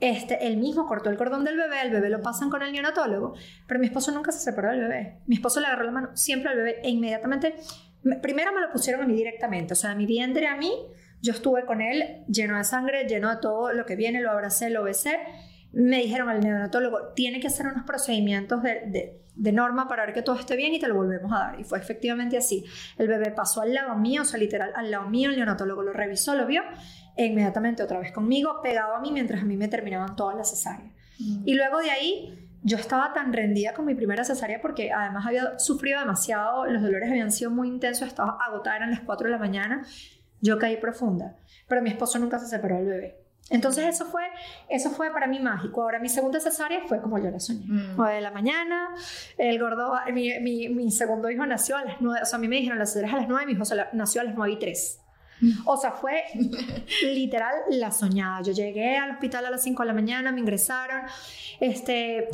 Este, 0.00 0.46
él 0.46 0.58
mismo 0.58 0.86
cortó 0.86 1.10
el 1.10 1.16
cordón 1.16 1.44
del 1.44 1.56
bebé, 1.56 1.82
el 1.82 1.90
bebé 1.90 2.08
lo 2.08 2.22
pasan 2.22 2.50
con 2.50 2.62
el 2.62 2.72
neonatólogo, 2.72 3.34
pero 3.66 3.80
mi 3.80 3.86
esposo 3.86 4.12
nunca 4.12 4.30
se 4.30 4.38
separó 4.38 4.70
del 4.70 4.80
bebé. 4.80 5.18
Mi 5.26 5.34
esposo 5.34 5.60
le 5.60 5.66
agarró 5.66 5.84
la 5.84 5.90
mano 5.90 6.10
siempre 6.14 6.50
al 6.50 6.56
bebé 6.56 6.80
e 6.82 6.90
inmediatamente, 6.90 7.56
primero 8.22 8.52
me 8.52 8.60
lo 8.60 8.70
pusieron 8.70 9.02
a 9.02 9.06
mí 9.06 9.14
directamente, 9.14 9.72
o 9.72 9.76
sea, 9.76 9.94
mi 9.96 10.06
vientre 10.06 10.46
a 10.46 10.56
mí, 10.56 10.72
yo 11.20 11.32
estuve 11.32 11.64
con 11.64 11.80
él 11.80 12.24
lleno 12.28 12.56
de 12.56 12.64
sangre, 12.64 13.08
lleno 13.08 13.30
de 13.30 13.40
todo 13.40 13.72
lo 13.72 13.84
que 13.86 13.96
viene, 13.96 14.20
lo 14.20 14.30
abracé, 14.30 14.70
lo 14.70 14.84
besé. 14.84 15.18
Me 15.72 15.98
dijeron 15.98 16.28
al 16.28 16.40
neonatólogo, 16.40 17.12
tiene 17.14 17.40
que 17.40 17.48
hacer 17.48 17.66
unos 17.66 17.84
procedimientos 17.84 18.62
de, 18.62 19.20
de 19.34 19.52
norma 19.52 19.88
para 19.88 20.04
ver 20.04 20.14
que 20.14 20.22
todo 20.22 20.38
esté 20.38 20.56
bien 20.56 20.74
y 20.74 20.80
te 20.80 20.88
lo 20.88 20.94
volvemos 20.94 21.32
a 21.32 21.38
dar. 21.38 21.60
Y 21.60 21.64
fue 21.64 21.78
efectivamente 21.78 22.36
así. 22.36 22.64
El 22.98 23.08
bebé 23.08 23.32
pasó 23.32 23.62
al 23.62 23.74
lado 23.74 23.96
mío, 23.96 24.22
o 24.22 24.24
sea, 24.24 24.38
literal, 24.38 24.72
al 24.74 24.90
lado 24.90 25.08
mío, 25.08 25.30
el 25.30 25.36
neonatólogo 25.36 25.82
lo 25.82 25.92
revisó, 25.92 26.34
lo 26.34 26.46
vio 26.46 26.62
e 27.18 27.26
inmediatamente 27.26 27.82
otra 27.82 27.98
vez 27.98 28.12
conmigo, 28.12 28.60
pegado 28.62 28.94
a 28.94 29.00
mí 29.00 29.10
mientras 29.10 29.42
a 29.42 29.44
mí 29.44 29.56
me 29.56 29.66
terminaban 29.66 30.14
todas 30.14 30.36
las 30.36 30.50
cesáreas. 30.50 30.92
Mm. 31.18 31.42
Y 31.44 31.54
luego 31.54 31.80
de 31.80 31.90
ahí 31.90 32.48
yo 32.62 32.76
estaba 32.76 33.12
tan 33.12 33.32
rendida 33.32 33.74
con 33.74 33.86
mi 33.86 33.96
primera 33.96 34.22
cesárea 34.22 34.60
porque 34.62 34.92
además 34.92 35.26
había 35.26 35.58
sufrido 35.58 35.98
demasiado, 35.98 36.66
los 36.66 36.80
dolores 36.80 37.10
habían 37.10 37.32
sido 37.32 37.50
muy 37.50 37.66
intensos, 37.66 38.06
estaba 38.06 38.38
agotada, 38.40 38.76
eran 38.76 38.92
las 38.92 39.00
4 39.00 39.26
de 39.26 39.32
la 39.32 39.38
mañana, 39.38 39.84
yo 40.40 40.60
caí 40.60 40.76
profunda, 40.76 41.36
pero 41.66 41.82
mi 41.82 41.90
esposo 41.90 42.20
nunca 42.20 42.38
se 42.38 42.46
separó 42.46 42.76
del 42.76 42.86
bebé. 42.86 43.24
Entonces 43.50 43.86
eso 43.86 44.04
fue, 44.04 44.22
eso 44.68 44.90
fue 44.90 45.10
para 45.10 45.26
mí 45.26 45.40
mágico. 45.40 45.82
Ahora 45.82 45.98
mi 45.98 46.08
segunda 46.08 46.38
cesárea 46.38 46.82
fue 46.86 47.00
como 47.00 47.18
yo 47.18 47.30
la 47.30 47.40
soñé. 47.40 47.64
Mm. 47.66 47.96
9 47.96 48.14
de 48.14 48.20
la 48.20 48.30
mañana, 48.30 48.90
el 49.38 49.58
gordo, 49.58 49.92
mi, 50.12 50.38
mi, 50.40 50.68
mi, 50.68 50.90
segundo 50.92 51.28
hijo 51.30 51.46
nació 51.46 51.76
a 51.78 51.84
las 51.84 52.00
9, 52.00 52.20
o 52.22 52.26
sea, 52.26 52.36
a 52.36 52.40
mí 52.40 52.46
me 52.46 52.56
dijeron 52.56 52.78
las 52.78 52.92
cesáreas 52.92 53.14
a 53.14 53.16
las 53.16 53.28
9, 53.28 53.46
mi 53.46 53.52
hijo 53.54 53.64
nació 53.92 54.20
a 54.20 54.24
las 54.24 54.36
9 54.36 54.52
y 54.52 54.58
3. 54.60 55.00
O 55.64 55.76
sea, 55.76 55.92
fue 55.92 56.24
literal 57.02 57.54
la 57.70 57.90
soñada. 57.90 58.42
Yo 58.42 58.52
llegué 58.52 58.96
al 58.96 59.10
hospital 59.12 59.46
a 59.46 59.50
las 59.50 59.62
5 59.62 59.82
de 59.82 59.86
la 59.86 59.94
mañana, 59.94 60.32
me 60.32 60.40
ingresaron, 60.40 61.02
este, 61.60 62.28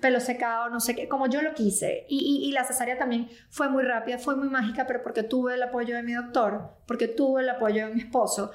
pelo 0.00 0.20
secado, 0.20 0.70
no 0.70 0.80
sé 0.80 0.94
qué, 0.94 1.08
como 1.08 1.26
yo 1.26 1.42
lo 1.42 1.54
quise. 1.54 2.06
Y, 2.08 2.48
y, 2.48 2.52
la 2.52 2.64
cesárea 2.64 2.98
también 2.98 3.28
fue 3.48 3.68
muy 3.68 3.82
rápida, 3.82 4.18
fue 4.18 4.36
muy 4.36 4.48
mágica, 4.48 4.86
pero 4.86 5.02
porque 5.02 5.22
tuve 5.22 5.54
el 5.54 5.62
apoyo 5.62 5.96
de 5.96 6.02
mi 6.02 6.12
doctor, 6.12 6.76
porque 6.86 7.08
tuve 7.08 7.42
el 7.42 7.48
apoyo 7.48 7.86
de 7.86 7.94
mi 7.94 8.00
esposo 8.00 8.52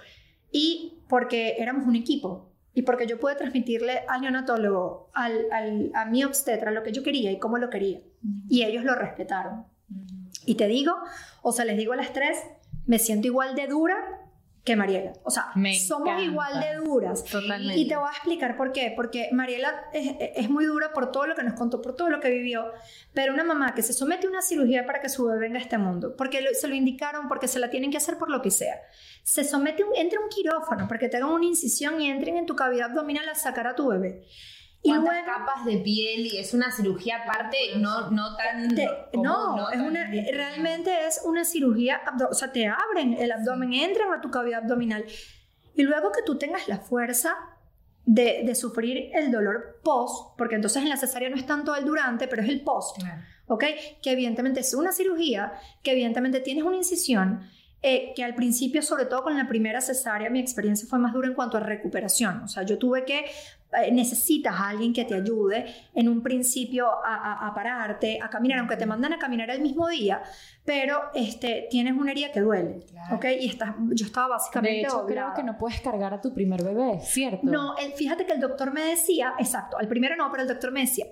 y 0.51 0.99
porque 1.07 1.55
éramos 1.59 1.85
un 1.85 1.95
equipo. 1.95 2.51
Y 2.73 2.81
porque 2.81 3.07
yo 3.07 3.19
pude 3.19 3.35
transmitirle 3.35 4.01
al 4.09 4.19
neonatólogo, 4.19 5.09
al, 5.13 5.45
al, 5.51 5.91
a 5.93 6.05
mi 6.05 6.25
obstetra, 6.25 6.71
lo 6.71 6.83
que 6.83 6.91
yo 6.91 7.03
quería 7.03 7.31
y 7.31 7.39
cómo 7.39 7.57
lo 7.57 7.69
quería. 7.69 8.01
Y 8.49 8.63
ellos 8.63 8.83
lo 8.83 8.95
respetaron. 8.95 9.65
Y 10.45 10.55
te 10.55 10.67
digo, 10.67 10.93
o 11.41 11.53
sea, 11.53 11.63
les 11.63 11.77
digo 11.77 11.93
a 11.93 11.95
las 11.95 12.11
tres, 12.11 12.37
me 12.85 12.99
siento 12.99 13.27
igual 13.27 13.55
de 13.55 13.67
dura 13.67 14.25
que 14.65 14.75
Mariela. 14.75 15.13
O 15.23 15.29
sea, 15.29 15.53
somos 15.87 16.21
igual 16.23 16.59
de 16.59 16.83
duras. 16.83 17.23
Totalmente. 17.23 17.79
Y 17.79 17.87
te 17.87 17.95
voy 17.95 18.07
a 18.07 18.11
explicar 18.11 18.57
por 18.57 18.71
qué. 18.71 18.91
Porque 18.95 19.29
Mariela 19.31 19.85
es, 19.93 20.49
muy 20.49 20.65
dura 20.65 20.91
por 20.91 21.11
todo 21.11 21.27
lo 21.27 21.35
que 21.35 21.43
nos 21.43 21.53
contó, 21.53 21.83
por 21.83 21.95
todo 21.95 22.09
lo 22.09 22.19
que 22.19 22.31
vivió. 22.31 22.65
Pero 23.13 23.31
una 23.33 23.43
mamá 23.43 23.75
que 23.75 23.83
se 23.83 23.93
somete 23.93 24.25
a 24.25 24.29
una 24.31 24.41
cirugía 24.41 24.87
para 24.87 25.01
que 25.01 25.09
su 25.09 25.25
bebé 25.25 25.39
venga 25.39 25.59
a 25.59 25.61
este 25.61 25.77
mundo, 25.77 26.15
porque 26.17 26.43
se 26.55 26.67
lo 26.67 26.73
indicaron, 26.73 27.27
porque 27.27 27.47
se 27.47 27.59
la 27.59 27.69
tienen 27.69 27.91
que 27.91 27.97
hacer 27.97 28.17
por 28.17 28.31
lo 28.31 28.41
que 28.41 28.49
sea. 28.49 28.81
Se 29.21 29.43
somete, 29.43 29.83
un, 29.83 29.95
entra 29.95 30.19
un 30.19 30.29
quirófano 30.29 30.87
para 30.87 30.99
que 30.99 31.09
te 31.09 31.17
hagan 31.17 31.29
una 31.29 31.45
incisión 31.45 32.01
y 32.01 32.09
entren 32.09 32.37
en 32.37 32.47
tu 32.47 32.55
cavidad 32.55 32.89
abdominal 32.89 33.29
a 33.29 33.35
sacar 33.35 33.67
a 33.67 33.75
tu 33.75 33.87
bebé 33.89 34.25
luego, 34.91 35.07
capas 35.25 35.65
de 35.65 35.77
piel 35.77 36.27
y 36.27 36.37
es 36.37 36.53
una 36.53 36.71
cirugía 36.71 37.23
aparte 37.23 37.57
no, 37.77 38.11
no 38.11 38.35
tan... 38.35 38.67
no, 39.13 39.69
es 39.69 39.79
una, 39.79 40.09
realmente 40.09 40.91
es 41.07 41.21
una 41.25 41.43
cirugía, 41.45 42.01
o 42.29 42.33
sea, 42.33 42.51
te 42.51 42.67
abren 42.67 43.13
el 43.13 43.31
abdomen, 43.31 43.73
entran 43.73 44.13
a 44.13 44.21
tu 44.21 44.29
cavidad 44.29 44.61
abdominal. 44.61 45.05
Y 45.75 45.83
luego 45.83 46.11
que 46.11 46.21
tú 46.23 46.37
tengas 46.37 46.67
la 46.67 46.77
fuerza 46.77 47.35
de, 48.05 48.43
de, 48.45 48.55
sufrir 48.55 49.09
el 49.13 49.31
dolor 49.31 49.79
post, 49.83 50.37
porque 50.37 50.55
entonces 50.55 50.83
en 50.83 50.89
la 50.89 50.97
cesárea 50.97 51.29
no 51.29 51.35
es 51.35 51.45
tanto 51.45 51.75
el 51.75 51.85
durante, 51.85 52.27
pero 52.27 52.43
es 52.43 52.49
el 52.49 52.61
post, 52.61 52.97
¿ok? 53.47 53.63
Que 54.01 54.11
evidentemente 54.11 54.59
es 54.59 54.73
una 54.73 54.91
cirugía, 54.91 55.53
que 55.83 55.91
evidentemente 55.91 56.39
tienes 56.39 56.63
una 56.63 56.77
incisión, 56.77 57.41
eh, 57.87 58.13
que 58.15 58.23
al 58.23 58.33
principio, 58.33 58.81
sobre 58.81 59.05
todo 59.05 59.21
con 59.21 59.37
la 59.37 59.47
primera 59.47 59.79
cesárea, 59.79 60.29
mi 60.31 60.39
experiencia 60.39 60.87
fue 60.87 60.97
más 60.97 61.13
dura 61.13 61.27
en 61.27 61.35
cuanto 61.35 61.57
a 61.57 61.59
recuperación. 61.59 62.41
O 62.41 62.47
sea, 62.47 62.63
yo 62.63 62.79
tuve 62.79 63.05
que, 63.05 63.25
eh, 63.81 63.91
necesitas 63.91 64.53
a 64.53 64.69
alguien 64.69 64.93
que 64.93 65.05
te 65.05 65.15
ayude 65.15 65.65
en 65.93 66.09
un 66.09 66.21
principio 66.21 66.87
a, 66.87 67.51
pararte, 67.53 68.19
a 68.21 68.29
caminar, 68.29 68.59
aunque 68.59 68.77
te 68.77 68.85
mandan 68.85 69.13
a 69.13 69.19
caminar 69.19 69.49
el 69.49 69.61
mismo 69.61 69.87
día, 69.87 70.21
pero 70.63 71.03
este, 71.13 71.67
tienes 71.69 71.93
una 71.93 72.11
herida 72.11 72.31
que 72.31 72.41
duele, 72.41 72.79
¿ok? 73.11 73.25
Y 73.39 73.47
estás, 73.47 73.75
yo 73.91 74.05
estaba 74.05 74.29
básicamente... 74.29 74.77
De 74.77 74.81
hecho, 74.81 75.05
creo 75.05 75.33
que 75.35 75.43
no 75.43 75.57
puedes 75.57 75.81
cargar 75.81 76.13
a 76.13 76.21
tu 76.21 76.33
primer 76.33 76.63
bebé, 76.63 76.99
¿cierto? 77.01 77.47
No, 77.47 77.75
fíjate 77.95 78.25
que 78.25 78.33
el 78.33 78.39
doctor 78.39 78.73
me 78.73 78.83
decía, 78.83 79.33
exacto, 79.39 79.77
al 79.77 79.87
primero 79.87 80.15
no, 80.15 80.29
pero 80.31 80.43
el 80.43 80.49
doctor 80.49 80.71
me 80.71 80.81
decía, 80.81 81.05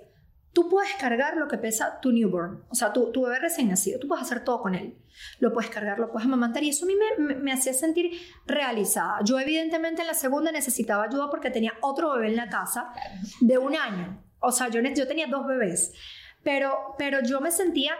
Tú 0.54 0.68
puedes 0.68 0.94
cargar 0.94 1.36
lo 1.36 1.48
que 1.48 1.58
pesa 1.58 2.00
tu 2.00 2.12
newborn, 2.12 2.64
o 2.70 2.74
sea, 2.74 2.92
tu, 2.92 3.12
tu 3.12 3.22
bebé 3.22 3.40
recién 3.40 3.68
nacido, 3.68 3.98
tú 4.00 4.08
puedes 4.08 4.24
hacer 4.24 4.44
todo 4.44 4.62
con 4.62 4.74
él. 4.74 4.96
Lo 5.38 5.52
puedes 5.52 5.70
cargar, 5.70 5.98
lo 5.98 6.10
puedes 6.10 6.26
amamantar 6.26 6.62
y 6.62 6.70
eso 6.70 6.84
a 6.84 6.88
mí 6.88 6.94
me, 7.18 7.34
me, 7.34 7.52
hacía 7.52 7.72
sentir 7.72 8.12
realizada. 8.46 9.18
Yo 9.24 9.38
evidentemente 9.38 10.02
en 10.02 10.08
la 10.08 10.14
segunda 10.14 10.50
necesitaba 10.50 11.04
ayuda 11.04 11.28
porque 11.30 11.50
tenía 11.50 11.72
otro 11.82 12.14
bebé 12.14 12.28
en 12.28 12.36
la 12.36 12.48
casa 12.48 12.92
de 13.40 13.58
un 13.58 13.76
año. 13.76 14.24
O 14.40 14.50
sea, 14.50 14.68
yo, 14.68 14.80
yo 14.80 15.06
tenía 15.06 15.26
dos 15.26 15.46
bebés, 15.46 15.92
pero, 16.42 16.94
pero 16.98 17.20
yo 17.22 17.40
me 17.40 17.50
sentía 17.50 17.92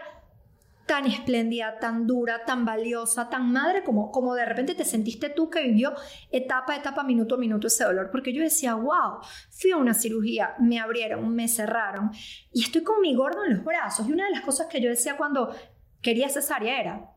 tan 0.85 1.05
espléndida, 1.07 1.79
tan 1.79 2.05
dura, 2.05 2.45
tan 2.45 2.63
valiosa, 2.63 3.29
tan 3.29 3.51
madre 3.51 3.83
como, 3.83 4.11
como 4.11 4.35
de 4.35 4.45
repente 4.45 4.75
te 4.75 4.85
sentiste 4.85 5.29
tú 5.29 5.49
que 5.49 5.63
vivió 5.63 5.93
etapa 6.31 6.73
a 6.73 6.77
etapa, 6.77 7.03
minuto 7.03 7.35
a 7.35 7.37
minuto 7.37 7.67
ese 7.67 7.83
dolor. 7.83 8.09
Porque 8.11 8.33
yo 8.33 8.41
decía, 8.41 8.75
wow, 8.75 9.19
fui 9.49 9.71
a 9.71 9.77
una 9.77 9.93
cirugía, 9.93 10.55
me 10.59 10.79
abrieron, 10.79 11.33
me 11.33 11.47
cerraron 11.47 12.11
y 12.53 12.63
estoy 12.63 12.83
con 12.83 13.01
mi 13.01 13.15
gordo 13.15 13.43
en 13.45 13.55
los 13.55 13.63
brazos. 13.63 14.07
Y 14.07 14.11
una 14.11 14.25
de 14.25 14.31
las 14.31 14.41
cosas 14.41 14.67
que 14.67 14.81
yo 14.81 14.89
decía 14.89 15.17
cuando 15.17 15.53
quería 16.01 16.29
cesárea 16.29 16.79
era, 16.79 17.11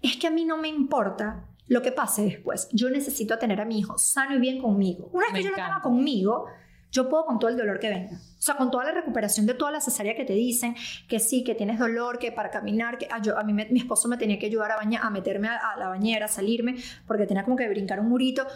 es 0.00 0.16
que 0.16 0.28
a 0.28 0.30
mí 0.30 0.44
no 0.44 0.56
me 0.56 0.68
importa 0.68 1.44
lo 1.66 1.82
que 1.82 1.92
pase 1.92 2.22
después. 2.22 2.68
Yo 2.72 2.88
necesito 2.88 3.38
tener 3.38 3.60
a 3.60 3.64
mi 3.64 3.78
hijo 3.78 3.98
sano 3.98 4.36
y 4.36 4.38
bien 4.38 4.60
conmigo. 4.60 5.10
Una 5.12 5.26
vez 5.26 5.34
que 5.34 5.42
yo 5.42 5.50
lo 5.50 5.56
tenga 5.56 5.80
conmigo, 5.80 6.46
yo 6.90 7.08
puedo 7.08 7.26
con 7.26 7.38
todo 7.38 7.50
el 7.50 7.56
dolor 7.56 7.78
que 7.78 7.90
venga. 7.90 8.16
O 8.16 8.40
sea, 8.40 8.56
con 8.56 8.70
toda 8.70 8.84
la 8.84 8.92
recuperación 8.92 9.46
de 9.46 9.54
toda 9.54 9.72
la 9.72 9.80
cesárea 9.80 10.14
que 10.14 10.24
te 10.24 10.32
dicen, 10.32 10.76
que 11.08 11.18
sí, 11.18 11.42
que 11.42 11.54
tienes 11.54 11.78
dolor, 11.78 12.18
que 12.18 12.30
para 12.30 12.50
caminar, 12.50 12.96
que 12.96 13.08
ah, 13.10 13.20
yo, 13.20 13.36
a 13.36 13.42
mí 13.42 13.52
mi 13.52 13.80
esposo 13.80 14.08
me 14.08 14.16
tenía 14.16 14.38
que 14.38 14.46
ayudar 14.46 14.70
a, 14.70 14.76
bañar, 14.76 15.02
a 15.04 15.10
meterme 15.10 15.48
a, 15.48 15.56
a, 15.56 15.76
la 15.76 15.88
bañera, 15.88 16.26
a 16.26 16.28
salirme, 16.28 16.76
porque 17.06 17.26
tenía 17.26 17.42
como 17.42 17.56
que 17.56 17.68
brincar 17.68 17.98
un 18.00 18.08
murito. 18.08 18.46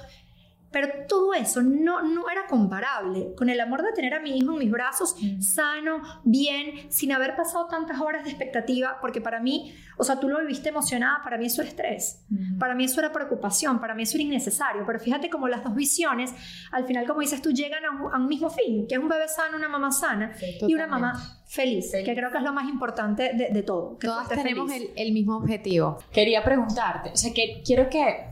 Pero 0.73 0.89
todo 1.07 1.35
eso 1.35 1.63
no, 1.63 2.03
no 2.03 2.31
era 2.31 2.47
comparable 2.49 3.35
con 3.37 3.51
el 3.51 3.61
amor 3.61 3.83
de 3.83 3.93
tener 3.93 4.15
a 4.15 4.21
mi 4.21 4.39
hijo 4.39 4.53
en 4.53 4.59
mis 4.59 4.71
brazos, 4.71 5.15
mm. 5.21 5.41
sano, 5.41 6.03
bien, 6.25 6.91
sin 6.91 7.13
haber 7.13 7.37
pasado 7.37 7.67
tantas 7.67 8.01
horas 8.01 8.25
de 8.25 8.31
expectativa, 8.31 8.99
porque 9.01 9.21
para 9.21 9.39
mí, 9.41 9.75
o 9.99 10.05
sea, 10.05 10.19
tú 10.19 10.29
lo 10.29 10.41
viviste 10.41 10.71
emocionada, 10.71 11.21
para 11.23 11.37
mí 11.37 11.47
eso 11.47 11.61
era 11.61 11.71
estrés, 11.71 12.25
mm. 12.31 12.59
para 12.59 12.75
mí 12.75 12.85
eso 12.85 13.01
era 13.01 13.13
preocupación, 13.13 13.81
para 13.81 13.95
mí 13.95 14.03
eso 14.03 14.17
era 14.17 14.25
innecesario, 14.25 14.85
pero 14.87 14.99
fíjate 14.99 15.29
como 15.29 15.47
las 15.47 15.63
dos 15.63 15.75
visiones, 15.75 16.33
al 16.71 16.87
final, 16.87 17.07
como 17.07 17.21
dices 17.21 17.43
tú, 17.43 17.53
llegan 17.53 17.85
a 17.85 18.17
un, 18.17 18.27
mismo 18.27 18.49
fin, 18.49 18.87
que 18.89 18.95
es 18.95 19.01
un 19.01 19.09
bebé 19.09 19.29
sano, 19.29 19.57
una 19.59 19.69
mamá 19.69 19.93
sana 19.93 20.33
y 20.67 20.75
una 20.75 20.87
mamá 20.87 21.13
feliz, 21.47 21.93
que 21.93 22.15
creo 22.15 22.31
que 22.31 22.39
es 22.39 22.45
lo 22.45 22.53
más 22.55 22.69
importante 22.69 23.33
de, 23.35 23.63
todo. 23.63 23.99
Que 23.99 24.07
Todas 24.07 24.29
tenemos 24.29 24.73
el, 24.73 24.91
el 24.97 25.13
mismo 25.13 25.37
objetivo. 25.37 25.99
Quería 26.11 26.43
preguntarte, 26.43 27.11
o 27.11 27.17
sea, 27.17 27.33
que 27.35 27.63
quiero 27.65 27.91
que, 27.91 28.27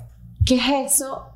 ¿qué 0.47 0.55
es 0.55 0.95
eso? 0.95 1.30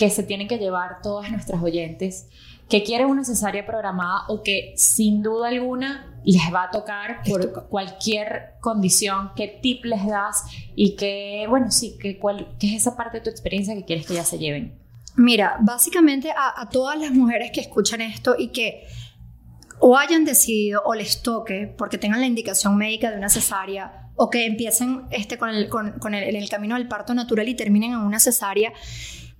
Que 0.00 0.08
se 0.08 0.22
tienen 0.22 0.48
que 0.48 0.56
llevar 0.56 1.02
todas 1.02 1.30
nuestras 1.30 1.62
oyentes 1.62 2.26
que 2.70 2.82
quieren 2.82 3.08
una 3.08 3.22
cesárea 3.22 3.66
programada 3.66 4.22
o 4.28 4.42
que 4.42 4.72
sin 4.74 5.22
duda 5.22 5.48
alguna 5.48 6.18
les 6.24 6.40
va 6.54 6.64
a 6.64 6.70
tocar 6.70 7.20
por 7.28 7.68
cualquier 7.68 8.54
condición, 8.60 9.32
qué 9.36 9.58
tip 9.60 9.84
les 9.84 10.06
das 10.06 10.44
y 10.74 10.96
que, 10.96 11.44
bueno, 11.50 11.70
sí, 11.70 11.98
que, 12.00 12.18
cuál, 12.18 12.48
es 12.62 12.72
esa 12.72 12.96
parte 12.96 13.18
de 13.18 13.24
tu 13.24 13.28
experiencia 13.28 13.74
que 13.74 13.84
quieres 13.84 14.06
que 14.06 14.14
ya 14.14 14.24
se 14.24 14.38
lleven. 14.38 14.78
Mira, 15.16 15.58
básicamente 15.60 16.30
a, 16.34 16.66
todas 16.70 16.98
las 16.98 17.10
mujeres 17.10 17.50
que 17.52 17.60
escuchan 17.60 18.00
esto 18.00 18.36
y 18.38 18.48
que 18.52 18.86
o 19.80 19.98
hayan 19.98 20.24
decidido 20.24 20.80
o 20.86 20.94
les 20.94 21.20
toque 21.20 21.74
porque 21.76 21.98
tengan 21.98 22.20
la 22.20 22.26
indicación 22.26 22.74
médica 22.78 23.10
de 23.10 23.18
una 23.18 23.28
cesárea 23.28 24.08
o 24.16 24.30
que 24.30 24.46
empiecen 24.46 25.02
este, 25.10 25.36
con, 25.36 25.50
el, 25.50 25.68
con, 25.68 26.14
el, 26.14 26.36
el 26.36 26.48
camino 26.48 26.76
del 26.76 26.88
parto 26.88 27.12
natural 27.12 27.48
y 27.50 27.54
terminen 27.54 27.92
en 27.92 27.98
una 27.98 28.18
cesárea, 28.18 28.72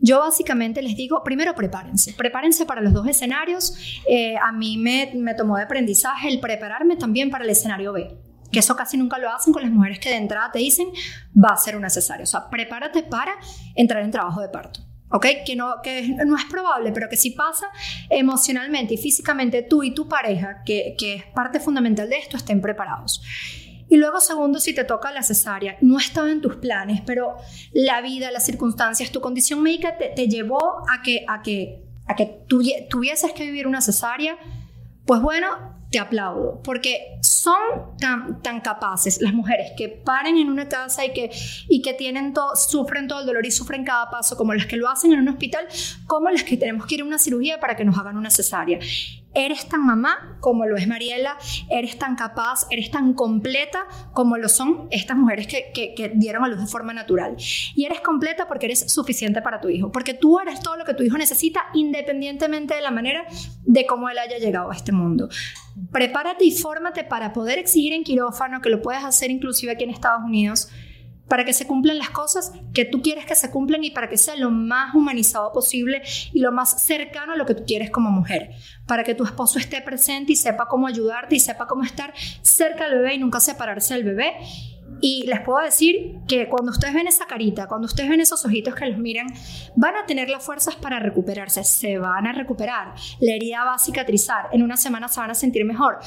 yo 0.00 0.20
básicamente 0.20 0.82
les 0.82 0.96
digo, 0.96 1.22
primero 1.22 1.54
prepárense, 1.54 2.14
prepárense 2.14 2.66
para 2.66 2.80
los 2.80 2.92
dos 2.92 3.06
escenarios. 3.06 3.74
Eh, 4.08 4.36
a 4.36 4.52
mí 4.52 4.76
me, 4.78 5.12
me 5.14 5.34
tomó 5.34 5.56
de 5.56 5.64
aprendizaje 5.64 6.28
el 6.28 6.40
prepararme 6.40 6.96
también 6.96 7.30
para 7.30 7.44
el 7.44 7.50
escenario 7.50 7.92
B 7.92 8.18
que 8.50 8.58
eso 8.58 8.76
casi 8.76 8.96
nunca 8.96 9.18
lo 9.18 9.30
hacen 9.30 9.52
con 9.52 9.62
las 9.62 9.70
mujeres 9.70 9.98
que 9.98 10.08
de 10.08 10.16
entrada 10.16 10.50
te 10.52 10.58
dicen 10.58 10.88
va 11.36 11.54
a 11.54 11.56
ser 11.56 11.76
una 11.76 11.90
cesárea. 11.90 12.24
O 12.24 12.26
sea, 12.26 12.50
prepárate 12.50 13.02
para 13.02 13.32
entrar 13.74 14.02
en 14.02 14.10
trabajo 14.10 14.40
de 14.40 14.48
parto. 14.48 14.80
¿Ok? 15.12 15.26
Que 15.44 15.56
no, 15.56 15.82
que 15.82 16.08
no 16.24 16.36
es 16.36 16.44
probable, 16.44 16.92
pero 16.92 17.08
que 17.08 17.16
si 17.16 17.30
pasa 17.30 17.66
emocionalmente 18.08 18.94
y 18.94 18.96
físicamente 18.96 19.62
tú 19.62 19.82
y 19.82 19.92
tu 19.92 20.08
pareja, 20.08 20.62
que, 20.64 20.94
que 20.96 21.14
es 21.14 21.24
parte 21.34 21.58
fundamental 21.58 22.08
de 22.08 22.18
esto, 22.18 22.36
estén 22.36 22.60
preparados. 22.60 23.20
Y 23.90 23.96
luego, 23.96 24.20
segundo, 24.20 24.60
si 24.60 24.72
te 24.72 24.84
toca 24.84 25.10
la 25.10 25.22
cesárea, 25.24 25.76
no 25.80 25.98
estaba 25.98 26.30
en 26.30 26.40
tus 26.40 26.56
planes, 26.56 27.02
pero 27.04 27.36
la 27.72 28.00
vida, 28.00 28.30
las 28.30 28.46
circunstancias, 28.46 29.10
tu 29.10 29.20
condición 29.20 29.62
médica 29.62 29.98
te, 29.98 30.28
llevó 30.28 30.84
a 30.88 31.02
que, 31.02 31.24
a 31.26 31.42
que, 31.42 31.82
a 32.06 32.14
que 32.14 32.44
tuvieses 32.46 33.32
que 33.32 33.44
vivir 33.44 33.66
una 33.66 33.80
cesárea, 33.80 34.38
pues 35.04 35.20
bueno, 35.20 35.48
te 35.90 35.98
aplaudo, 35.98 36.60
porque 36.62 37.18
son 37.20 37.56
tan, 37.98 38.40
tan 38.42 38.60
capaces 38.60 39.20
las 39.20 39.34
mujeres 39.34 39.72
que 39.76 39.88
paren 39.88 40.36
en 40.36 40.48
una 40.48 40.68
casa 40.68 41.04
y 41.04 41.12
que, 41.12 41.32
y 41.68 41.82
que 41.82 41.92
tienen 41.92 42.32
todo, 42.32 42.54
sufren 42.54 43.08
todo 43.08 43.20
el 43.20 43.26
dolor 43.26 43.44
y 43.44 43.50
sufren 43.50 43.84
cada 43.84 44.08
paso, 44.08 44.36
como 44.36 44.54
las 44.54 44.66
que 44.66 44.76
lo 44.76 44.88
hacen 44.88 45.12
en 45.12 45.18
un 45.18 45.30
hospital, 45.30 45.66
como 46.06 46.30
las 46.30 46.44
que 46.44 46.56
tenemos 46.56 46.86
que 46.86 46.94
ir 46.94 47.00
a 47.00 47.04
una 47.04 47.18
cirugía 47.18 47.58
para 47.58 47.74
que 47.74 47.84
nos 47.84 47.98
hagan 47.98 48.16
una 48.16 48.30
cesárea. 48.30 48.78
Eres 49.32 49.68
tan 49.68 49.86
mamá 49.86 50.38
como 50.40 50.66
lo 50.66 50.76
es 50.76 50.88
Mariela, 50.88 51.36
eres 51.68 51.98
tan 51.98 52.16
capaz, 52.16 52.66
eres 52.70 52.90
tan 52.90 53.14
completa 53.14 53.86
como 54.12 54.36
lo 54.36 54.48
son 54.48 54.88
estas 54.90 55.16
mujeres 55.16 55.46
que, 55.46 55.72
que, 55.72 56.12
dieron 56.14 56.44
a 56.44 56.48
luz 56.48 56.60
de 56.60 56.66
forma 56.66 56.92
natural. 56.92 57.36
Y 57.76 57.84
eres 57.84 58.00
completa 58.00 58.48
porque 58.48 58.66
eres 58.66 58.92
suficiente 58.92 59.40
para 59.40 59.60
tu 59.60 59.68
hijo, 59.68 59.92
porque 59.92 60.14
tú 60.14 60.40
eres 60.40 60.60
todo 60.60 60.76
lo 60.76 60.84
que 60.84 60.94
tu 60.94 61.02
hijo 61.02 61.16
necesita 61.16 61.66
independientemente 61.74 62.74
de 62.74 62.80
la 62.80 62.90
manera 62.90 63.24
de 63.62 63.86
cómo 63.86 64.08
él 64.08 64.18
haya 64.18 64.38
llegado 64.38 64.70
a 64.70 64.74
este 64.74 64.92
mundo. 64.92 65.28
Prepárate 65.92 66.44
y 66.44 66.50
fórmate 66.50 67.04
para 67.04 67.32
poder 67.32 67.58
exigir 67.58 67.92
en 67.92 68.02
quirófano, 68.02 68.60
que 68.60 68.68
lo 68.68 68.82
puedes 68.82 69.04
hacer 69.04 69.30
inclusive 69.30 69.72
aquí 69.72 69.84
en 69.84 69.90
Estados 69.90 70.22
Unidos, 70.24 70.68
para 71.30 71.44
que 71.44 71.52
se 71.52 71.64
cumplan 71.64 71.96
las 71.96 72.10
cosas 72.10 72.52
que 72.74 72.84
tú 72.84 73.02
quieres 73.02 73.24
que 73.24 73.36
se 73.36 73.52
cumplan 73.52 73.84
y 73.84 73.92
para 73.92 74.08
que 74.08 74.18
sea 74.18 74.34
lo 74.34 74.50
más 74.50 74.96
humanizado 74.96 75.52
posible 75.52 76.02
y 76.32 76.40
lo 76.40 76.50
más 76.50 76.82
cercano 76.82 77.34
a 77.34 77.36
lo 77.36 77.46
que 77.46 77.54
tú 77.54 77.62
quieres 77.64 77.88
como 77.88 78.10
mujer, 78.10 78.50
para 78.84 79.04
que 79.04 79.14
tu 79.14 79.22
esposo 79.22 79.60
esté 79.60 79.80
presente 79.80 80.32
y 80.32 80.36
sepa 80.36 80.66
cómo 80.66 80.88
ayudarte 80.88 81.36
y 81.36 81.40
sepa 81.40 81.68
cómo 81.68 81.84
estar 81.84 82.12
cerca 82.42 82.88
del 82.88 82.98
bebé 82.98 83.14
y 83.14 83.18
nunca 83.18 83.38
separarse 83.38 83.94
del 83.94 84.02
bebé. 84.02 84.34
Y 85.00 85.24
les 85.28 85.40
puedo 85.42 85.64
decir 85.64 86.16
que 86.26 86.48
cuando 86.48 86.72
ustedes 86.72 86.94
ven 86.94 87.06
esa 87.06 87.26
carita, 87.26 87.68
cuando 87.68 87.86
ustedes 87.86 88.10
ven 88.10 88.20
esos 88.20 88.44
ojitos 88.44 88.74
que 88.74 88.86
los 88.86 88.98
miran, 88.98 89.28
van 89.76 89.94
a 89.94 90.06
tener 90.06 90.28
las 90.28 90.44
fuerzas 90.44 90.74
para 90.74 90.98
recuperarse, 90.98 91.62
se 91.62 91.96
van 91.98 92.26
a 92.26 92.32
recuperar, 92.32 92.94
la 93.20 93.34
herida 93.34 93.64
va 93.64 93.74
a 93.74 93.78
cicatrizar, 93.78 94.48
en 94.50 94.64
una 94.64 94.76
semana 94.76 95.06
se 95.06 95.20
van 95.20 95.30
a 95.30 95.34
sentir 95.34 95.64
mejor. 95.64 96.00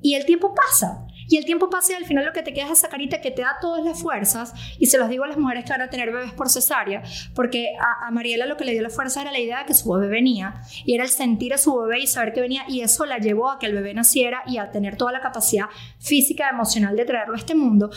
Y 0.00 0.14
el 0.14 0.24
tiempo 0.24 0.54
pasa. 0.54 1.06
Y 1.30 1.36
el 1.36 1.44
tiempo 1.44 1.70
pasa 1.70 1.92
y 1.92 1.94
al 1.94 2.04
final 2.04 2.24
lo 2.24 2.32
que 2.32 2.42
te 2.42 2.52
queda 2.52 2.66
es 2.66 2.72
esa 2.72 2.88
carita 2.88 3.20
que 3.20 3.30
te 3.30 3.42
da 3.42 3.56
todas 3.60 3.84
las 3.84 4.02
fuerzas. 4.02 4.52
Y 4.80 4.86
se 4.86 4.98
los 4.98 5.08
digo 5.08 5.22
a 5.22 5.28
las 5.28 5.38
mujeres 5.38 5.64
que 5.64 5.70
van 5.70 5.82
a 5.82 5.88
tener 5.88 6.10
bebés 6.10 6.32
por 6.32 6.50
cesárea, 6.50 7.04
porque 7.36 7.68
a, 7.80 8.10
Mariela 8.10 8.46
lo 8.46 8.56
que 8.56 8.64
le 8.64 8.72
dio 8.72 8.82
la 8.82 8.90
fuerza 8.90 9.22
era 9.22 9.30
la 9.30 9.38
idea 9.38 9.60
de 9.60 9.66
que 9.66 9.74
su 9.74 9.88
bebé 9.92 10.08
venía. 10.08 10.60
Y 10.84 10.96
era 10.96 11.04
el 11.04 11.10
sentir 11.10 11.54
a 11.54 11.58
su 11.58 11.72
bebé 11.76 12.00
y 12.00 12.08
saber 12.08 12.32
que 12.32 12.40
venía. 12.40 12.64
Y 12.66 12.80
eso 12.80 13.06
la 13.06 13.18
llevó 13.18 13.48
a 13.48 13.60
que 13.60 13.66
el 13.66 13.74
bebé 13.74 13.94
naciera 13.94 14.42
y 14.44 14.58
a 14.58 14.72
tener 14.72 14.96
toda 14.96 15.12
la 15.12 15.20
capacidad 15.20 15.66
física 16.00 16.46
y 16.50 16.54
emocional 16.54 16.96
de 16.96 17.04
traerlo 17.04 17.34
a 17.34 17.38
este 17.38 17.54
mundo. 17.54 17.90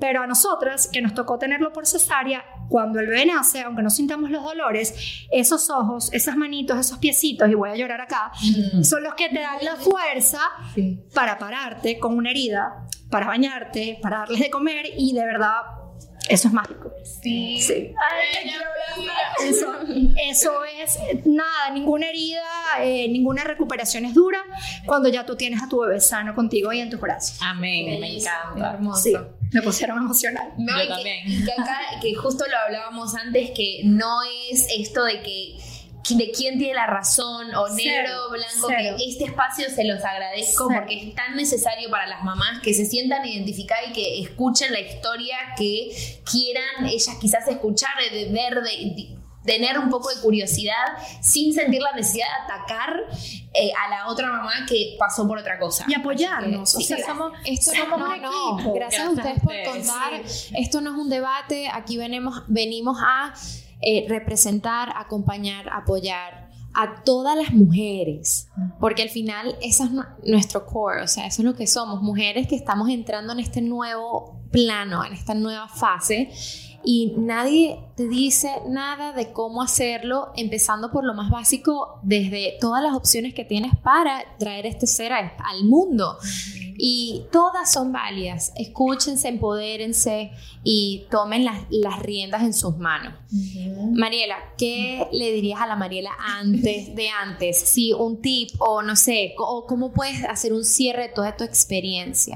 Pero 0.00 0.22
a 0.22 0.26
nosotras, 0.26 0.88
que 0.92 1.00
nos 1.00 1.14
tocó 1.14 1.38
tenerlo 1.38 1.72
por 1.72 1.86
cesárea, 1.86 2.44
cuando 2.70 3.00
el 3.00 3.08
bebé 3.08 3.26
nace, 3.26 3.60
aunque 3.60 3.82
no 3.82 3.90
sintamos 3.90 4.30
los 4.30 4.42
dolores, 4.42 5.26
esos 5.30 5.68
ojos, 5.68 6.10
esas 6.12 6.36
manitos, 6.36 6.78
esos 6.78 6.98
piecitos, 6.98 7.50
y 7.50 7.54
voy 7.54 7.68
a 7.68 7.76
llorar 7.76 8.00
acá, 8.00 8.32
son 8.82 9.02
los 9.02 9.14
que 9.14 9.28
te 9.28 9.40
dan 9.40 9.58
la 9.62 9.76
fuerza 9.76 10.40
para 11.12 11.36
pararte 11.38 11.98
con 11.98 12.16
una 12.16 12.30
herida 12.30 12.86
para 13.10 13.26
bañarte, 13.26 13.98
para 14.00 14.18
darles 14.18 14.40
de 14.40 14.50
comer 14.50 14.86
y 14.96 15.12
de 15.12 15.24
verdad 15.24 15.62
eso 16.30 16.48
es 16.48 16.54
mágico. 16.54 16.92
Sí. 17.22 17.60
sí. 17.60 17.92
eso, 19.44 19.72
eso, 20.28 20.64
es 20.64 20.98
nada, 21.26 21.70
ninguna 21.72 22.08
herida, 22.08 22.42
eh, 22.80 23.08
ninguna 23.08 23.44
recuperación 23.44 24.04
es 24.04 24.14
dura 24.14 24.38
cuando 24.86 25.08
ya 25.08 25.26
tú 25.26 25.36
tienes 25.36 25.62
a 25.62 25.68
tu 25.68 25.80
bebé 25.80 26.00
sano 26.00 26.34
contigo 26.34 26.72
y 26.72 26.80
en 26.80 26.90
tus 26.90 27.00
brazos. 27.00 27.38
Amén, 27.42 28.00
me 28.00 28.16
encanta. 28.16 28.74
Hermoso. 28.74 29.02
Sí, 29.02 29.16
me 29.52 29.62
pusieron 29.62 29.98
emocional. 29.98 30.52
Yo 30.56 30.88
también. 30.88 31.44
que 31.44 31.52
acá, 31.52 31.80
que 32.00 32.14
justo 32.14 32.44
lo 32.48 32.56
hablábamos 32.56 33.14
antes, 33.14 33.50
que 33.50 33.82
no 33.84 34.18
es 34.50 34.68
esto 34.78 35.04
de 35.04 35.22
que 35.22 35.58
de 36.08 36.30
quién 36.30 36.58
tiene 36.58 36.74
la 36.74 36.86
razón 36.86 37.54
o 37.54 37.68
negro 37.68 38.26
o 38.26 38.30
blanco, 38.30 38.68
que 38.68 39.04
este 39.06 39.24
espacio 39.24 39.68
se 39.68 39.84
los 39.84 40.02
agradezco 40.02 40.68
porque 40.74 41.08
es 41.08 41.14
tan 41.14 41.36
necesario 41.36 41.90
para 41.90 42.06
las 42.06 42.24
mamás 42.24 42.60
que 42.62 42.74
se 42.74 42.86
sientan 42.86 43.24
identificadas 43.26 43.90
y 43.90 43.92
que 43.92 44.20
escuchen 44.20 44.72
la 44.72 44.80
historia 44.80 45.36
que 45.56 45.90
quieran 46.30 46.86
ellas 46.86 47.16
quizás 47.20 47.46
escuchar, 47.48 47.90
de 48.10 48.30
ver, 48.30 48.62
de, 48.62 49.16
tener 49.44 49.78
un 49.78 49.88
poco 49.88 50.10
de 50.10 50.20
curiosidad 50.20 50.74
sin 51.20 51.52
sentir 51.52 51.80
la 51.80 51.92
necesidad 51.92 52.26
de 52.26 52.52
atacar 52.52 52.94
eh, 53.54 53.72
a 53.86 53.90
la 53.90 54.08
otra 54.08 54.28
mamá 54.28 54.66
que 54.68 54.96
pasó 54.98 55.26
por 55.26 55.38
otra 55.38 55.58
cosa. 55.58 55.84
Y 55.88 55.94
apoyarnos. 55.94 56.74
o 56.74 56.80
sea, 56.80 57.04
somos, 57.04 57.32
esto 57.44 57.72
no, 57.74 58.16
no, 58.16 58.74
Gracias, 58.74 59.06
a 59.06 59.10
ustedes 59.10 59.40
por 59.40 59.54
contar. 59.64 60.22
Esto 60.56 60.80
no 60.80 60.90
es 60.90 60.96
un 60.96 61.08
debate. 61.08 61.68
Aquí 61.72 61.96
venimos, 61.96 62.42
venimos 62.48 62.98
a 63.00 63.32
eh, 63.82 64.06
representar, 64.08 64.92
acompañar, 64.96 65.68
apoyar 65.72 66.50
a 66.72 67.02
todas 67.02 67.36
las 67.36 67.52
mujeres, 67.52 68.48
porque 68.78 69.02
al 69.02 69.08
final 69.08 69.56
eso 69.60 69.84
es 69.84 69.90
nuestro 70.24 70.66
core, 70.66 71.02
o 71.02 71.08
sea, 71.08 71.26
eso 71.26 71.42
es 71.42 71.46
lo 71.46 71.54
que 71.54 71.66
somos, 71.66 72.00
mujeres 72.00 72.46
que 72.46 72.54
estamos 72.54 72.88
entrando 72.88 73.32
en 73.32 73.40
este 73.40 73.60
nuevo 73.60 74.40
plano, 74.52 75.04
en 75.04 75.12
esta 75.12 75.34
nueva 75.34 75.68
fase 75.68 76.30
y 76.82 77.14
nadie 77.18 77.78
te 77.94 78.08
dice 78.08 78.50
nada 78.68 79.12
de 79.12 79.32
cómo 79.32 79.62
hacerlo, 79.62 80.32
empezando 80.36 80.90
por 80.90 81.04
lo 81.04 81.14
más 81.14 81.30
básico, 81.30 82.00
desde 82.02 82.56
todas 82.60 82.82
las 82.82 82.94
opciones 82.94 83.34
que 83.34 83.44
tienes 83.44 83.72
para 83.82 84.24
traer 84.38 84.66
este 84.66 84.86
ser 84.86 85.12
al 85.12 85.64
mundo. 85.64 86.16
Y 86.82 87.26
todas 87.30 87.70
son 87.70 87.92
válidas. 87.92 88.54
Escúchense, 88.56 89.28
empodérense 89.28 90.30
y 90.64 91.04
tomen 91.10 91.44
las, 91.44 91.98
riendas 92.00 92.42
en 92.42 92.54
sus 92.54 92.78
manos. 92.78 93.12
Mariela, 93.92 94.36
¿qué 94.56 95.06
le 95.12 95.30
dirías 95.32 95.60
a 95.60 95.66
la 95.66 95.76
Mariela 95.76 96.12
antes 96.18 96.94
de 96.94 97.10
antes? 97.10 97.60
Si 97.60 97.92
un 97.92 98.22
tip 98.22 98.50
o 98.60 98.80
no 98.80 98.96
sé, 98.96 99.34
o 99.36 99.66
cómo 99.66 99.92
puedes 99.92 100.24
hacer 100.24 100.54
un 100.54 100.64
cierre 100.64 101.08
de 101.08 101.08
toda 101.10 101.36
tu 101.36 101.44
experiencia. 101.44 102.34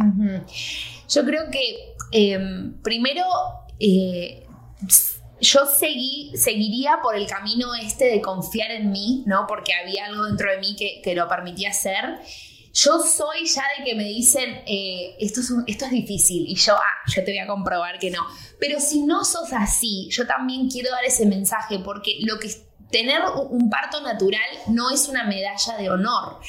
Yo 1.08 1.24
creo 1.24 1.50
que 1.50 1.94
em, 2.12 2.74
primero 2.82 3.24
eh, 3.86 4.46
yo 5.40 5.66
seguí, 5.66 6.32
seguiría 6.36 7.00
por 7.02 7.16
el 7.16 7.26
camino 7.26 7.74
este 7.74 8.06
de 8.06 8.22
confiar 8.22 8.70
en 8.70 8.90
mí, 8.90 9.22
¿no? 9.26 9.46
Porque 9.46 9.74
había 9.74 10.06
algo 10.06 10.24
dentro 10.24 10.50
de 10.50 10.58
mí 10.58 10.74
que, 10.74 11.02
que 11.02 11.14
lo 11.14 11.28
permitía 11.28 11.68
hacer. 11.68 12.18
Yo 12.72 12.98
soy 13.00 13.46
ya 13.46 13.62
de 13.78 13.84
que 13.84 13.94
me 13.94 14.04
dicen, 14.04 14.62
eh, 14.66 15.16
esto, 15.20 15.40
es 15.40 15.52
esto 15.66 15.84
es 15.84 15.90
difícil, 15.90 16.48
y 16.48 16.56
yo, 16.56 16.74
ah, 16.74 17.10
yo 17.14 17.22
te 17.24 17.30
voy 17.30 17.38
a 17.38 17.46
comprobar 17.46 17.98
que 17.98 18.10
no. 18.10 18.26
Pero 18.58 18.80
si 18.80 19.02
no 19.02 19.24
sos 19.24 19.52
así, 19.52 20.08
yo 20.10 20.26
también 20.26 20.68
quiero 20.70 20.90
dar 20.90 21.04
ese 21.04 21.26
mensaje, 21.26 21.78
porque 21.78 22.18
lo 22.22 22.38
que 22.38 22.50
tener 22.90 23.20
un 23.50 23.68
parto 23.68 24.00
natural 24.00 24.48
no 24.68 24.90
es 24.90 25.08
una 25.08 25.24
medalla 25.24 25.76
de 25.76 25.90
honor, 25.90 26.40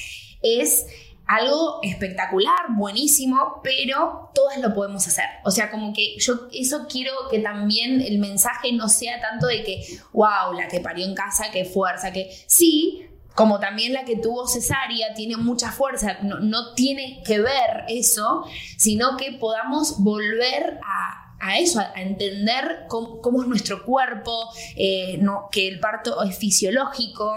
es 0.41 0.85
algo 1.27 1.79
espectacular, 1.81 2.75
buenísimo, 2.77 3.59
pero 3.63 4.29
todas 4.33 4.59
lo 4.59 4.73
podemos 4.73 5.07
hacer. 5.07 5.25
O 5.43 5.51
sea, 5.51 5.71
como 5.71 5.93
que 5.93 6.17
yo 6.19 6.47
eso 6.53 6.85
quiero 6.89 7.11
que 7.29 7.39
también 7.39 8.01
el 8.01 8.19
mensaje 8.19 8.71
no 8.73 8.89
sea 8.89 9.19
tanto 9.19 9.47
de 9.47 9.63
que, 9.63 9.83
wow, 10.13 10.53
la 10.55 10.67
que 10.67 10.81
parió 10.81 11.05
en 11.05 11.15
casa, 11.15 11.45
qué 11.51 11.65
fuerza, 11.65 12.11
que 12.11 12.29
sí, 12.47 13.07
como 13.33 13.59
también 13.59 13.93
la 13.93 14.05
que 14.05 14.15
tuvo 14.15 14.47
cesárea 14.47 15.13
tiene 15.13 15.35
mucha 15.35 15.71
fuerza, 15.71 16.19
no, 16.21 16.39
no 16.39 16.73
tiene 16.73 17.21
que 17.25 17.39
ver 17.39 17.85
eso, 17.89 18.45
sino 18.77 19.17
que 19.17 19.33
podamos 19.33 19.99
volver 19.99 20.79
a, 20.83 21.57
eso, 21.57 21.79
a, 21.79 22.01
entender 22.01 22.85
cómo, 22.87 23.41
es 23.41 23.47
nuestro 23.47 23.83
cuerpo, 23.83 24.49
eh, 24.75 25.19
que 25.51 25.67
el 25.67 25.79
parto 25.79 26.23
es 26.23 26.37
fisiológico, 26.37 27.35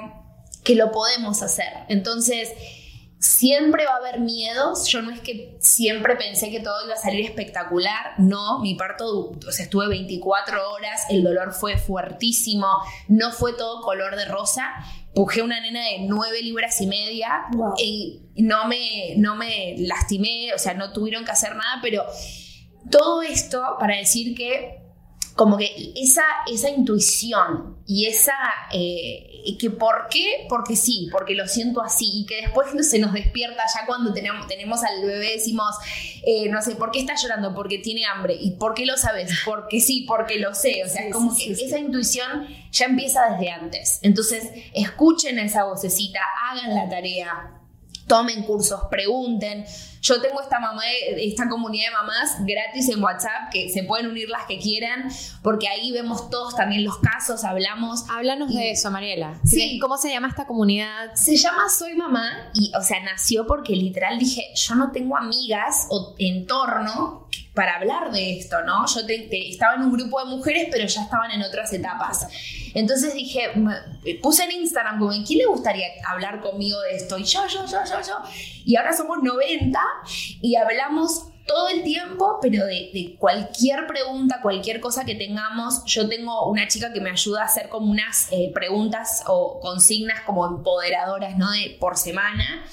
que 0.63 0.75
lo 0.75 0.93
podemos 0.93 1.43
hacer. 1.43 1.73
Entonces, 1.89 2.51
siempre 3.19 3.85
va 3.85 3.95
a 3.95 3.97
haber 3.97 4.21
miedos. 4.21 4.87
Yo 4.89 5.03
no 5.03 5.11
es 5.11 5.21
que 5.21 5.57
siempre 5.61 6.17
pensé 6.17 6.51
que 6.51 6.61
todo 6.61 6.85
iba 6.85 6.95
a 6.95 6.99
salir 6.99 7.25
espectacular. 7.25 8.15
No, 8.19 8.61
mi 8.61 8.75
parto, 8.75 9.33
o 9.47 9.53
sea, 9.53 9.65
estuve 9.65 9.89
24 9.89 10.71
horas, 10.73 11.03
el 11.11 11.25
dolor 11.25 11.53
fue 11.53 11.77
fuertísimo, 11.77 12.69
no 13.09 13.33
fue 13.33 13.55
todo 13.55 13.83
color 13.83 14.17
de 14.17 14.25
rosa. 14.27 14.73
Pujé 15.15 15.43
una 15.43 15.61
nena 15.61 15.81
de 15.81 16.01
9 16.07 16.43
libras 16.43 16.81
y 16.81 16.87
media 16.87 17.47
Wow. 17.53 17.75
y 17.79 18.23
no 18.37 18.69
me, 18.69 19.15
no 19.17 19.35
me 19.35 19.75
lastimé, 19.79 20.53
o 20.55 20.59
sea, 20.59 20.75
no 20.75 20.93
tuvieron 20.93 21.25
que 21.25 21.33
hacer 21.33 21.57
nada, 21.57 21.81
pero 21.83 22.05
todo 22.91 23.23
esto 23.23 23.77
para 23.81 23.97
decir 23.97 24.37
que 24.37 24.88
como 25.39 25.57
que 25.57 25.93
esa, 25.95 26.25
esa 26.53 26.69
intuición 26.69 27.77
y 27.87 28.07
esa, 28.07 28.35
eh, 28.73 29.55
que 29.57 29.71
por 29.71 30.09
qué, 30.11 30.47
porque 30.49 30.75
sí, 30.75 31.09
porque 31.13 31.37
lo 31.37 31.47
siento 31.47 31.81
así, 31.81 32.11
y 32.13 32.27
que 32.27 32.43
después 32.43 32.75
no 32.75 32.83
se 32.83 32.99
nos 32.99 33.13
despierta 33.13 33.63
ya 33.73 33.87
cuando 33.87 34.13
tenemos, 34.13 34.49
tenemos 34.49 34.83
al 34.83 35.01
bebé, 35.01 35.35
decimos, 35.35 35.77
eh, 36.27 36.49
no 36.49 36.61
sé, 36.61 36.75
¿por 36.75 36.91
qué 36.91 36.99
está 36.99 37.15
llorando? 37.15 37.55
Porque 37.55 37.79
tiene 37.79 38.05
hambre, 38.05 38.35
¿y 38.35 38.57
por 38.57 38.75
qué 38.75 38.85
lo 38.85 38.97
sabes? 38.97 39.31
Porque 39.45 39.81
sí, 39.81 40.07
porque 40.09 40.41
lo 40.41 40.55
sé, 40.57 40.83
o 40.85 40.89
sea, 40.89 41.05
Sí, 41.05 41.11
como 41.11 41.33
sí, 41.33 41.47
que 41.51 41.55
sí. 41.55 41.65
esa 41.67 41.79
intuición 41.79 42.49
ya 42.73 42.87
empieza 42.87 43.31
desde 43.31 43.51
antes, 43.53 44.01
entonces 44.03 44.51
escuchen 44.75 45.39
esa 45.39 45.67
vocecita, 45.67 46.19
hagan 46.51 46.75
la 46.75 46.89
tarea, 46.89 47.61
tomen 48.09 48.43
cursos, 48.43 48.81
pregunten. 48.91 49.65
Yo 50.03 50.21
tengo 50.21 50.41
esta 50.41 50.61
mamá, 50.61 50.83
esta 51.17 51.49
comunidad 51.49 51.89
de 51.91 51.95
mamás 51.95 52.37
gratis 52.45 52.89
en 52.89 53.03
WhatsApp 53.03 53.51
que 53.53 53.69
se 53.71 53.83
pueden 53.85 54.07
unir 54.09 54.29
las 54.29 54.45
que 54.47 54.59
quieran, 54.59 55.11
porque 55.43 55.69
ahí 55.69 55.93
vemos 55.93 56.31
todos 56.31 56.55
también 56.57 56.85
los 56.85 56.99
casos, 56.99 57.45
hablamos. 57.45 58.05
Háblanos 58.11 58.51
Y- 58.53 58.57
de 58.57 58.71
eso, 58.73 58.91
Mariela. 58.91 59.41
Sí. 59.45 59.79
¿Cómo 59.81 59.99
se 59.99 60.11
llama 60.11 60.29
esta 60.29 60.47
comunidad? 60.47 61.15
Se 61.15 61.37
llama 61.37 61.69
Soy 61.69 61.95
Mamá 61.95 62.51
y, 62.55 62.73
o 62.79 62.83
sea, 62.83 63.01
nació 63.03 63.47
porque 63.47 63.75
literal 63.75 64.19
dije, 64.19 64.43
yo 64.55 64.75
no 64.75 64.93
tengo 64.93 65.17
amigas 65.17 65.87
o 65.91 66.15
entorno 66.19 67.27
para 67.59 67.75
hablar 67.75 68.13
de 68.13 68.39
esto, 68.39 68.63
¿no? 68.63 68.87
Yo 68.87 69.01
estaba 69.09 69.75
en 69.75 69.83
un 69.83 69.93
grupo 69.93 70.21
de 70.21 70.27
mujeres, 70.27 70.69
pero 70.71 70.87
ya 70.87 71.03
estaban 71.03 71.33
en 71.33 71.43
otras 71.43 71.73
etapas. 71.73 72.29
Entonces 72.73 73.15
dije, 73.15 73.51
me- 73.57 74.15
puse 74.23 74.45
en 74.45 74.53
Instagram 74.53 75.01
como, 75.01 75.11
¿quién 75.27 75.41
le 75.41 75.47
gustaría 75.47 75.89
hablar 76.07 76.41
conmigo 76.41 76.81
de 76.83 76.95
esto? 76.95 77.19
Y 77.19 77.25
yo, 77.25 77.49
yo, 77.49 77.67
yo, 77.67 77.79
yo, 77.85 78.01
yo. 78.01 78.15
Y 78.65 78.77
ahora 78.77 78.93
somos 78.93 79.19
90 79.25 79.77
y 80.41 80.55
hablamos 80.55 81.31
todo 81.49 81.69
el 81.69 81.83
tiempo, 81.83 82.39
pero 82.41 82.65
de, 82.65 83.17
cualquier 83.19 83.89
pregunta, 83.89 84.39
cualquier 84.41 84.79
cosa 84.79 85.05
que 85.05 85.17
tengamos. 85.17 85.83
Yo 85.85 86.09
tengo 86.09 86.49
una 86.49 86.69
chica 86.69 86.93
que 86.93 87.01
me 87.01 87.11
ayuda 87.11 87.43
a 87.43 87.47
hacer 87.47 87.69
como 87.69 87.91
unas 87.91 88.29
eh, 88.31 88.53
preguntas 88.55 89.25
o 89.27 89.59
consignas 89.59 90.21
como 90.21 90.47
empoderadoras, 90.47 91.37
¿no? 91.37 91.51
De, 91.51 91.77
por 91.81 91.97
semana. 91.97 92.65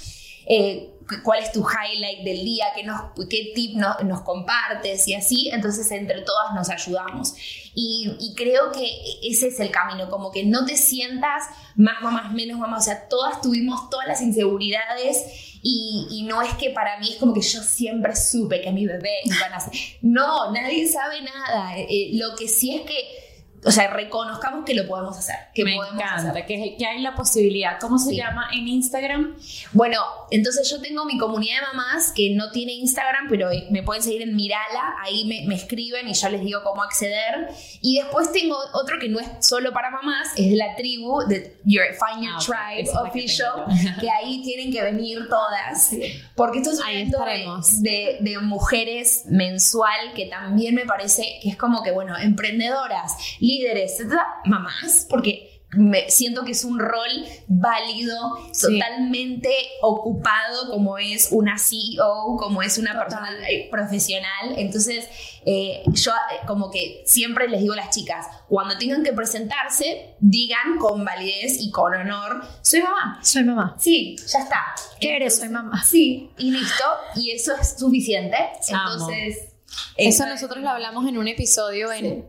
Eh, 0.47 0.91
¿Cuál 1.23 1.43
es 1.43 1.51
tu 1.51 1.59
highlight 1.61 2.23
del 2.23 2.43
día? 2.43 2.65
¿Qué, 2.75 2.83
nos, 2.83 3.01
qué 3.29 3.51
tip 3.53 3.75
no- 3.75 3.97
nos 4.03 4.21
compartes? 4.21 5.07
Y 5.07 5.13
así, 5.13 5.49
entonces 5.51 5.89
entre 5.91 6.21
todas 6.21 6.53
nos 6.53 6.69
ayudamos. 6.69 7.33
Y, 7.75 8.33
creo 8.35 8.71
que 8.71 8.87
ese 9.23 9.49
es 9.49 9.59
el 9.59 9.69
camino, 9.69 10.09
como 10.09 10.31
que 10.31 10.45
no 10.45 10.65
te 10.65 10.77
sientas 10.77 11.43
más 11.75 12.01
mamás, 12.01 12.31
menos 12.31 12.57
mamás, 12.57 12.83
o 12.83 12.85
sea, 12.85 13.07
todas 13.09 13.41
tuvimos 13.41 13.89
todas 13.89 14.07
las 14.07 14.21
inseguridades 14.21 15.59
y, 15.61 16.25
no 16.27 16.41
es 16.41 16.53
que 16.55 16.69
para 16.69 16.97
mí 16.99 17.11
es 17.11 17.17
como 17.17 17.33
que 17.33 17.41
yo 17.41 17.61
siempre 17.61 18.15
supe 18.15 18.61
que 18.61 18.71
mi 18.71 18.85
bebé 18.85 19.19
iba 19.25 19.45
a 19.45 19.49
nacer. 19.49 19.73
No, 20.01 20.51
nadie 20.51 20.87
sabe 20.87 21.21
nada. 21.21 21.77
Eh, 21.77 21.87
eh, 21.89 22.09
lo 22.13 22.35
que 22.35 22.47
sí 22.47 22.75
es 22.75 22.81
que, 22.81 23.24
o 23.65 23.71
sea, 23.71 23.87
reconozcamos 23.89 24.63
que 24.65 24.73
lo 24.75 24.87
podemos 24.87 25.17
hacer. 25.17 25.35
Que 25.53 25.63
Me 25.63 25.75
podemos 25.75 25.95
encanta, 26.01 26.29
hacer. 26.31 26.45
que, 26.45 26.75
que 26.77 26.85
hay 26.85 27.01
la 27.01 27.15
posibilidad. 27.15 27.79
¿Cómo 27.79 27.97
se 27.97 28.11
Sí. 28.11 28.17
llama 28.17 28.47
en 28.53 28.67
Instagram? 28.67 29.35
Bueno, 29.73 29.99
entonces 30.31 30.69
yo 30.69 30.79
tengo 30.81 31.03
mi 31.05 31.17
comunidad 31.17 31.61
de 31.61 31.67
mamás 31.75 32.11
que 32.15 32.29
no 32.35 32.51
tiene 32.51 32.73
Instagram, 32.73 33.27
pero 33.29 33.49
eh, 33.51 33.65
me 33.71 33.83
pueden 33.83 34.03
seguir 34.03 34.21
en 34.21 34.35
Mirala, 34.35 34.95
ahí 35.03 35.25
me, 35.25 35.45
me 35.47 35.55
escriben 35.55 36.07
y 36.07 36.13
yo 36.13 36.29
les 36.29 36.41
digo 36.41 36.61
cómo 36.63 36.83
acceder. 36.83 37.47
Y 37.81 37.97
después 37.97 38.31
tengo 38.31 38.55
otro 38.73 38.97
que 38.99 39.09
no 39.09 39.19
es 39.19 39.27
solo 39.41 39.73
para 39.73 39.89
mamás, 39.89 40.29
es 40.37 40.49
de 40.51 40.55
la 40.55 40.75
tribu, 40.75 41.21
de 41.27 41.57
Your, 41.65 41.85
Find 41.93 42.23
Your 42.25 42.55
Ah, 42.55 42.69
Tribe 42.69 42.83
que 42.91 42.97
Official, 43.09 43.51
tengo 43.67 43.91
que, 44.01 44.09
ahí 44.09 44.41
tienen 44.43 44.71
que 44.71 44.81
venir 44.83 45.27
todas. 45.29 45.91
Porque 46.35 46.59
esto 46.59 46.71
es 46.71 46.79
un 46.79 46.87
evento 46.87 47.23
de, 47.25 47.47
de, 47.81 48.17
de 48.21 48.37
mujeres 48.39 49.23
mensual 49.27 50.13
que 50.15 50.27
también 50.27 50.75
me 50.75 50.85
parece 50.85 51.39
que 51.41 51.49
es 51.49 51.57
como 51.57 51.81
que, 51.83 51.91
bueno, 51.91 52.15
emprendedoras, 52.17 53.13
líderes, 53.57 54.01
mamás, 54.45 55.05
porque 55.09 55.51
me 55.77 56.09
siento 56.09 56.45
que 56.45 56.51
es 56.53 56.63
un 56.63 56.79
rol 56.79 57.25
válido, 57.47 58.15
Sí. 58.53 58.79
totalmente 58.79 59.49
ocupado 59.81 60.69
como 60.71 60.97
es 60.97 61.29
una 61.31 61.57
CEO, 61.57 62.37
como 62.37 62.61
es 62.61 62.77
una 62.77 62.93
Total. 62.93 63.07
persona 63.09 63.49
eh, 63.49 63.67
profesional. 63.69 64.53
Entonces, 64.57 65.05
eh, 65.45 65.83
yo 65.91 66.11
eh, 66.11 66.45
como 66.47 66.71
que 66.71 67.03
siempre 67.05 67.49
les 67.49 67.59
digo 67.59 67.73
a 67.73 67.77
las 67.77 67.89
chicas, 67.93 68.25
cuando 68.47 68.77
tengan 68.77 69.03
que 69.03 69.11
presentarse, 69.11 70.15
digan 70.19 70.77
con 70.79 71.03
validez 71.03 71.57
y 71.59 71.71
con 71.71 71.93
honor, 71.93 72.45
soy 72.61 72.81
mamá. 72.81 73.19
Soy 73.21 73.43
mamá. 73.43 73.75
Sí, 73.77 74.15
ya 74.27 74.39
está. 74.39 74.63
¿Qué 75.01 75.17
eres? 75.17 75.37
Soy 75.37 75.49
mamá. 75.49 75.83
Sí, 75.83 76.29
y 76.37 76.51
listo, 76.51 76.85
y 77.15 77.31
eso 77.31 77.53
es 77.59 77.75
suficiente. 77.77 78.37
Amo. 78.71 78.91
Entonces, 78.93 79.51
Eso 79.97 80.25
nosotros 80.25 80.63
lo 80.63 80.69
hablamos 80.69 81.05
en 81.07 81.17
un 81.17 81.27
episodio 81.27 81.91
en 81.91 82.25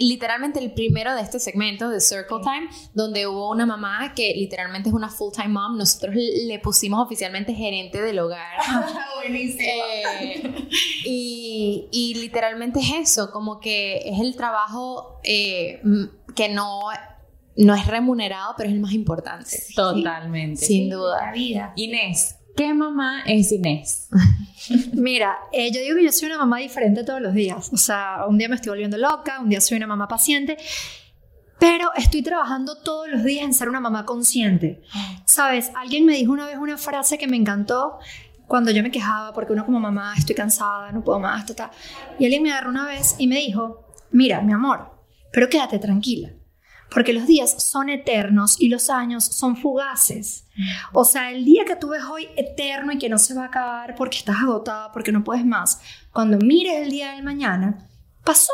literalmente 0.00 0.58
el 0.58 0.72
primero 0.72 1.14
de 1.14 1.22
este 1.22 1.40
segmento 1.40 1.88
de 1.88 2.00
Circle 2.00 2.38
Time, 2.42 2.68
donde 2.94 3.26
hubo 3.26 3.50
una 3.50 3.66
mamá 3.66 4.12
que 4.14 4.32
literalmente 4.36 4.88
es 4.88 4.94
una 4.94 5.08
full 5.08 5.32
time 5.32 5.48
mom. 5.48 5.76
Nosotros 5.76 6.14
le 6.14 6.58
pusimos 6.58 7.04
oficialmente 7.04 7.54
gerente 7.54 8.00
del 8.02 8.18
hogar. 8.18 8.58
Buenísimo. 9.20 9.62
Eh, 9.62 10.68
y, 11.04 11.88
y 11.90 12.14
literalmente 12.14 12.80
es 12.80 12.92
eso, 13.10 13.30
como 13.30 13.60
que 13.60 13.98
es 14.08 14.20
el 14.20 14.36
trabajo 14.36 15.20
eh, 15.22 15.80
que 16.34 16.48
no, 16.48 16.80
no 17.56 17.74
es 17.74 17.86
remunerado, 17.86 18.54
pero 18.56 18.68
es 18.68 18.74
el 18.74 18.80
más 18.80 18.92
importante. 18.92 19.56
Totalmente. 19.74 20.64
Sin 20.64 20.90
duda. 20.90 21.26
La 21.26 21.32
vida. 21.32 21.72
Inés, 21.76 22.36
¿qué 22.56 22.74
mamá 22.74 23.22
es 23.26 23.52
Inés? 23.52 24.08
Mira, 24.92 25.38
eh, 25.52 25.70
yo 25.72 25.80
digo 25.80 25.96
que 25.96 26.04
yo 26.04 26.12
soy 26.12 26.26
una 26.26 26.38
mamá 26.38 26.58
diferente 26.58 27.04
todos 27.04 27.20
los 27.20 27.34
días. 27.34 27.70
O 27.72 27.76
sea, 27.76 28.24
un 28.28 28.38
día 28.38 28.48
me 28.48 28.56
estoy 28.56 28.70
volviendo 28.70 28.98
loca, 28.98 29.40
un 29.40 29.48
día 29.48 29.60
soy 29.60 29.76
una 29.76 29.86
mamá 29.86 30.08
paciente, 30.08 30.56
pero 31.58 31.92
estoy 31.94 32.22
trabajando 32.22 32.76
todos 32.76 33.08
los 33.08 33.24
días 33.24 33.44
en 33.44 33.54
ser 33.54 33.68
una 33.68 33.80
mamá 33.80 34.04
consciente. 34.04 34.82
Sabes, 35.24 35.70
alguien 35.74 36.06
me 36.06 36.14
dijo 36.14 36.32
una 36.32 36.46
vez 36.46 36.56
una 36.58 36.78
frase 36.78 37.18
que 37.18 37.26
me 37.26 37.36
encantó 37.36 37.98
cuando 38.46 38.70
yo 38.70 38.82
me 38.82 38.90
quejaba 38.90 39.32
porque 39.32 39.52
uno 39.52 39.64
como 39.64 39.78
mamá 39.78 40.14
estoy 40.16 40.34
cansada, 40.34 40.90
no 40.90 41.04
puedo 41.04 41.20
más, 41.20 41.46
ta, 41.46 41.54
ta. 41.54 41.70
Y 42.18 42.24
alguien 42.24 42.42
me 42.42 42.50
agarró 42.50 42.70
una 42.70 42.86
vez 42.86 43.14
y 43.18 43.26
me 43.26 43.36
dijo, 43.36 43.86
mira, 44.10 44.40
mi 44.40 44.52
amor, 44.52 44.90
pero 45.32 45.48
quédate 45.48 45.78
tranquila. 45.78 46.30
Porque 46.92 47.12
los 47.12 47.26
días 47.26 47.62
son 47.62 47.88
eternos 47.88 48.60
y 48.60 48.68
los 48.68 48.90
años 48.90 49.24
son 49.24 49.56
fugaces. 49.56 50.46
O 50.92 51.04
sea, 51.04 51.30
el 51.30 51.44
día 51.44 51.64
que 51.64 51.76
tú 51.76 51.88
ves 51.88 52.02
hoy 52.04 52.28
eterno 52.36 52.92
y 52.92 52.98
que 52.98 53.08
no 53.08 53.18
se 53.18 53.34
va 53.34 53.44
a 53.44 53.46
acabar 53.46 53.94
porque 53.94 54.18
estás 54.18 54.36
agotada, 54.42 54.92
porque 54.92 55.12
no 55.12 55.24
puedes 55.24 55.44
más, 55.44 55.80
cuando 56.12 56.38
mires 56.38 56.82
el 56.82 56.90
día 56.90 57.12
del 57.12 57.22
mañana, 57.22 57.88
pasó, 58.24 58.52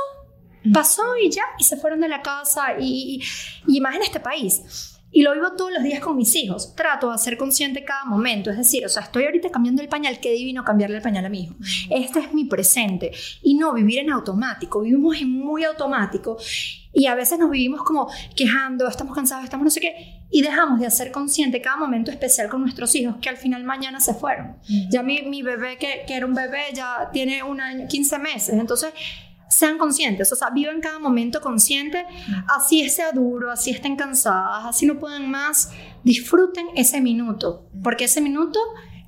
pasó 0.73 1.03
y 1.23 1.31
ya, 1.31 1.43
y 1.59 1.65
se 1.65 1.77
fueron 1.77 2.01
de 2.01 2.09
la 2.09 2.23
casa 2.23 2.79
y, 2.79 3.23
y, 3.67 3.77
y 3.77 3.81
más 3.81 3.97
en 3.97 4.03
este 4.03 4.21
país. 4.21 4.93
Y 5.17 5.23
lo 5.23 5.33
vivo 5.33 5.53
todos 5.57 5.73
los 5.73 5.83
días 5.83 6.01
con 6.01 6.15
mis 6.15 6.35
hijos. 6.35 6.75
Trato 6.75 7.11
de 7.11 7.17
ser 7.17 7.39
consciente 7.39 7.85
cada 7.87 8.05
momento. 8.05 8.51
Es 8.51 8.59
decir, 8.59 8.85
o 8.85 8.89
sea, 8.91 9.05
estoy 9.05 9.25
ahorita 9.25 9.51
cambiando 9.51 9.81
el 9.81 9.89
pañal. 9.89 10.21
Qué 10.21 10.31
divino 10.33 10.63
cambiarle 10.63 10.97
el 10.97 11.03
pañal 11.03 11.25
a 11.25 11.31
mi 11.31 11.45
hijo. 11.45 11.55
Este 11.89 12.19
es 12.19 12.35
mi 12.35 12.45
presente. 12.45 13.13
Y 13.43 13.55
no 13.55 13.73
vivir 13.73 14.01
en 14.01 14.11
automático. 14.11 14.83
Vivimos 14.83 15.17
en 15.17 15.31
muy 15.31 15.65
automático. 15.65 16.37
Y 16.99 17.09
a 17.09 17.15
veces 17.15 17.39
nos 17.39 17.51
vivimos 17.51 17.83
como 17.83 18.11
quejando, 18.35 18.89
estamos 18.89 19.15
cansados, 19.15 19.45
estamos 19.45 19.65
no 19.65 19.71
sé 19.71 19.81
qué, 19.81 20.23
y 20.31 20.41
dejamos 20.41 20.81
de 20.81 20.87
hacer 20.87 21.13
consciente 21.13 21.61
cada 21.61 21.77
momento 21.77 22.11
especial 22.11 22.49
con 22.49 22.63
nuestros 22.63 22.95
hijos 22.95 23.17
que 23.21 23.29
al 23.29 23.37
final 23.37 23.65
mañana 23.65 24.01
se 24.01 24.15
fueron. 24.15 24.57
Ya 24.89 25.03
mi, 25.03 25.21
mi 25.21 25.43
bebé, 25.43 25.77
que, 25.77 26.05
que, 26.07 26.15
era 26.15 26.25
un 26.25 26.33
bebé, 26.33 26.63
ya 26.73 27.11
tiene 27.13 27.43
un 27.43 27.61
año, 27.61 27.87
15 27.87 28.19
meses. 28.19 28.55
Entonces, 28.59 28.95
sean 29.51 29.77
conscientes, 29.77 30.33
o 30.33 30.37
sea, 30.37 30.49
vivan 30.49 30.81
cada 30.81 30.99
momento 30.99 31.43
consciente, 31.43 32.07
así 32.49 32.89
sea 32.89 33.13
duro, 33.13 33.51
así 33.51 33.73
estén 33.73 33.97
cansadas, 33.97 34.65
así 34.65 34.87
no 34.87 34.99
puedan 34.99 35.31
más, 35.31 35.71
disfruten 36.03 36.67
ese 36.77 37.03
minuto, 37.03 37.69
porque 37.83 38.05
ese 38.05 38.23
minuto 38.23 38.59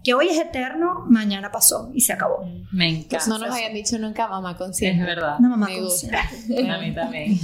que 0.05 0.15
hoy 0.15 0.29
es 0.29 0.39
eterno, 0.39 1.05
mañana 1.09 1.51
pasó 1.51 1.91
y 1.95 2.01
se 2.01 2.13
acabó. 2.13 2.45
Me 2.73 2.89
encanta. 2.89 3.27
No 3.29 3.39
nos 3.39 3.51
habían 3.55 3.75
dicho 3.75 3.99
nunca 3.99 4.29
mamá 4.29 4.57
consciente. 4.57 5.01
Es 5.01 5.07
verdad. 5.07 5.37
Una 5.39 5.49
mamá 5.51 5.67
Me 5.67 5.81
gusta. 5.81 6.23
consciente. 6.29 6.71
A 6.71 6.79
mí 6.79 6.95
también. 6.95 7.39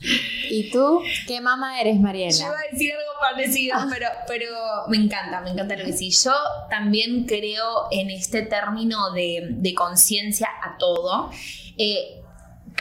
¿Y 0.50 0.70
tú? 0.70 1.00
¿Qué 1.26 1.40
mamá 1.40 1.80
eres, 1.80 1.96
Yo 1.96 2.00
Mariela? 2.02 2.36
iba 2.36 2.50
a 2.58 2.72
decir 2.72 2.92
algo 2.92 3.12
parecido, 3.20 3.76
pero, 3.90 4.06
pero 4.26 4.46
me 4.88 4.96
encanta, 4.96 5.40
me 5.40 5.50
encanta 5.50 5.76
lo 5.76 5.84
que 5.84 5.92
sí. 5.92 6.10
Yo 6.10 6.32
también 6.70 7.24
creo 7.26 7.88
en 7.90 8.10
este 8.10 8.42
término 8.42 9.12
de, 9.12 9.48
de 9.50 9.74
conciencia 9.74 10.48
a 10.62 10.76
todo. 10.78 11.30
Eh, 11.76 12.22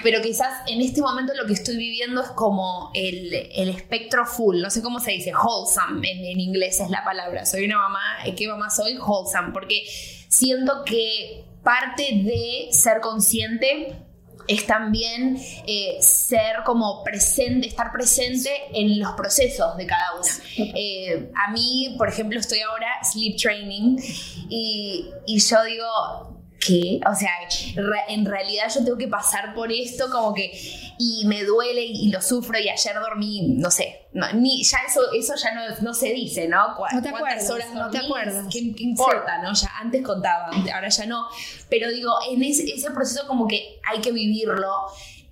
pero 0.03 0.21
quizás 0.21 0.61
en 0.67 0.81
este 0.81 1.01
momento 1.01 1.33
lo 1.33 1.45
que 1.45 1.53
estoy 1.53 1.77
viviendo 1.77 2.21
es 2.21 2.29
como 2.29 2.91
el, 2.93 3.33
el 3.33 3.69
espectro 3.69 4.25
full, 4.25 4.61
no 4.61 4.69
sé 4.69 4.81
cómo 4.81 4.99
se 4.99 5.11
dice, 5.11 5.33
wholesome 5.33 6.09
en, 6.11 6.39
inglés 6.39 6.79
es 6.79 6.89
la 6.89 7.03
palabra. 7.03 7.45
Soy 7.45 7.65
una 7.65 7.77
mamá, 7.77 8.25
eh, 8.25 8.35
¿qué 8.35 8.47
mamá 8.47 8.69
soy? 8.69 8.97
Wholesome, 8.97 9.51
porque 9.53 9.83
siento 10.29 10.83
que 10.85 11.45
parte 11.63 12.03
de 12.03 12.67
ser 12.71 13.01
consciente 13.01 13.95
es 14.47 14.65
también 14.65 15.37
eh, 15.65 15.97
ser 15.99 16.57
como 16.65 17.03
presente, 17.03 17.67
estar 17.67 17.91
presente 17.91 18.49
en 18.73 18.99
los 18.99 19.11
procesos 19.13 19.75
de 19.75 19.85
cada 19.85 20.15
una. 20.15 20.73
Eh, 20.75 21.31
a 21.35 21.51
mí, 21.51 21.95
por 21.97 22.07
ejemplo, 22.07 22.39
estoy 22.39 22.59
ahora 22.61 22.87
sleep 23.03 23.35
training 23.35 23.97
y, 24.49 25.09
y 25.25 25.39
yo 25.39 25.63
digo, 25.65 26.36
¿qué? 26.59 26.99
O 27.09 27.13
sea, 27.15 27.31
en 28.07 28.25
realidad 28.25 28.65
yo 28.73 28.83
tengo 28.83 28.97
que 28.97 29.07
pasar 29.07 29.53
por 29.53 29.71
esto 29.71 30.09
como 30.11 30.33
que 30.33 30.51
y 30.99 31.25
me 31.27 31.43
duele 31.43 31.83
y, 31.85 32.09
lo 32.09 32.21
sufro 32.21 32.57
y 32.59 32.67
ayer 32.69 32.95
dormí, 32.95 33.41
no 33.57 33.69
sé, 33.69 34.07
no, 34.13 34.31
ni, 34.33 34.63
ya 34.63 34.79
eso, 34.87 35.01
eso 35.13 35.33
ya 35.35 35.53
no, 35.53 35.61
no 35.81 35.93
se 35.93 36.11
dice, 36.13 36.47
¿no? 36.47 36.75
Cu- 36.75 36.83
No 36.91 37.01
te 37.01 37.09
¿Cuántas 37.11 37.43
acuerdas, 37.43 37.49
horas 37.51 37.73
no 37.73 37.89
te 37.91 37.97
acuerdas. 37.99 38.45
¿Qué, 38.51 38.73
qué 38.75 38.83
importa, 38.83 39.37
no? 39.43 39.53
Ya 39.53 39.69
antes 39.79 40.01
contaba, 40.03 40.49
ahora 40.73 40.89
ya 40.89 41.05
no. 41.05 41.27
Pero 41.69 41.89
digo, 41.91 42.11
en 42.31 42.43
ese, 42.43 42.63
ese 42.63 42.89
proceso 42.91 43.27
como 43.27 43.47
que 43.47 43.79
hay 43.91 44.01
que 44.01 44.11
vivirlo, 44.11 44.73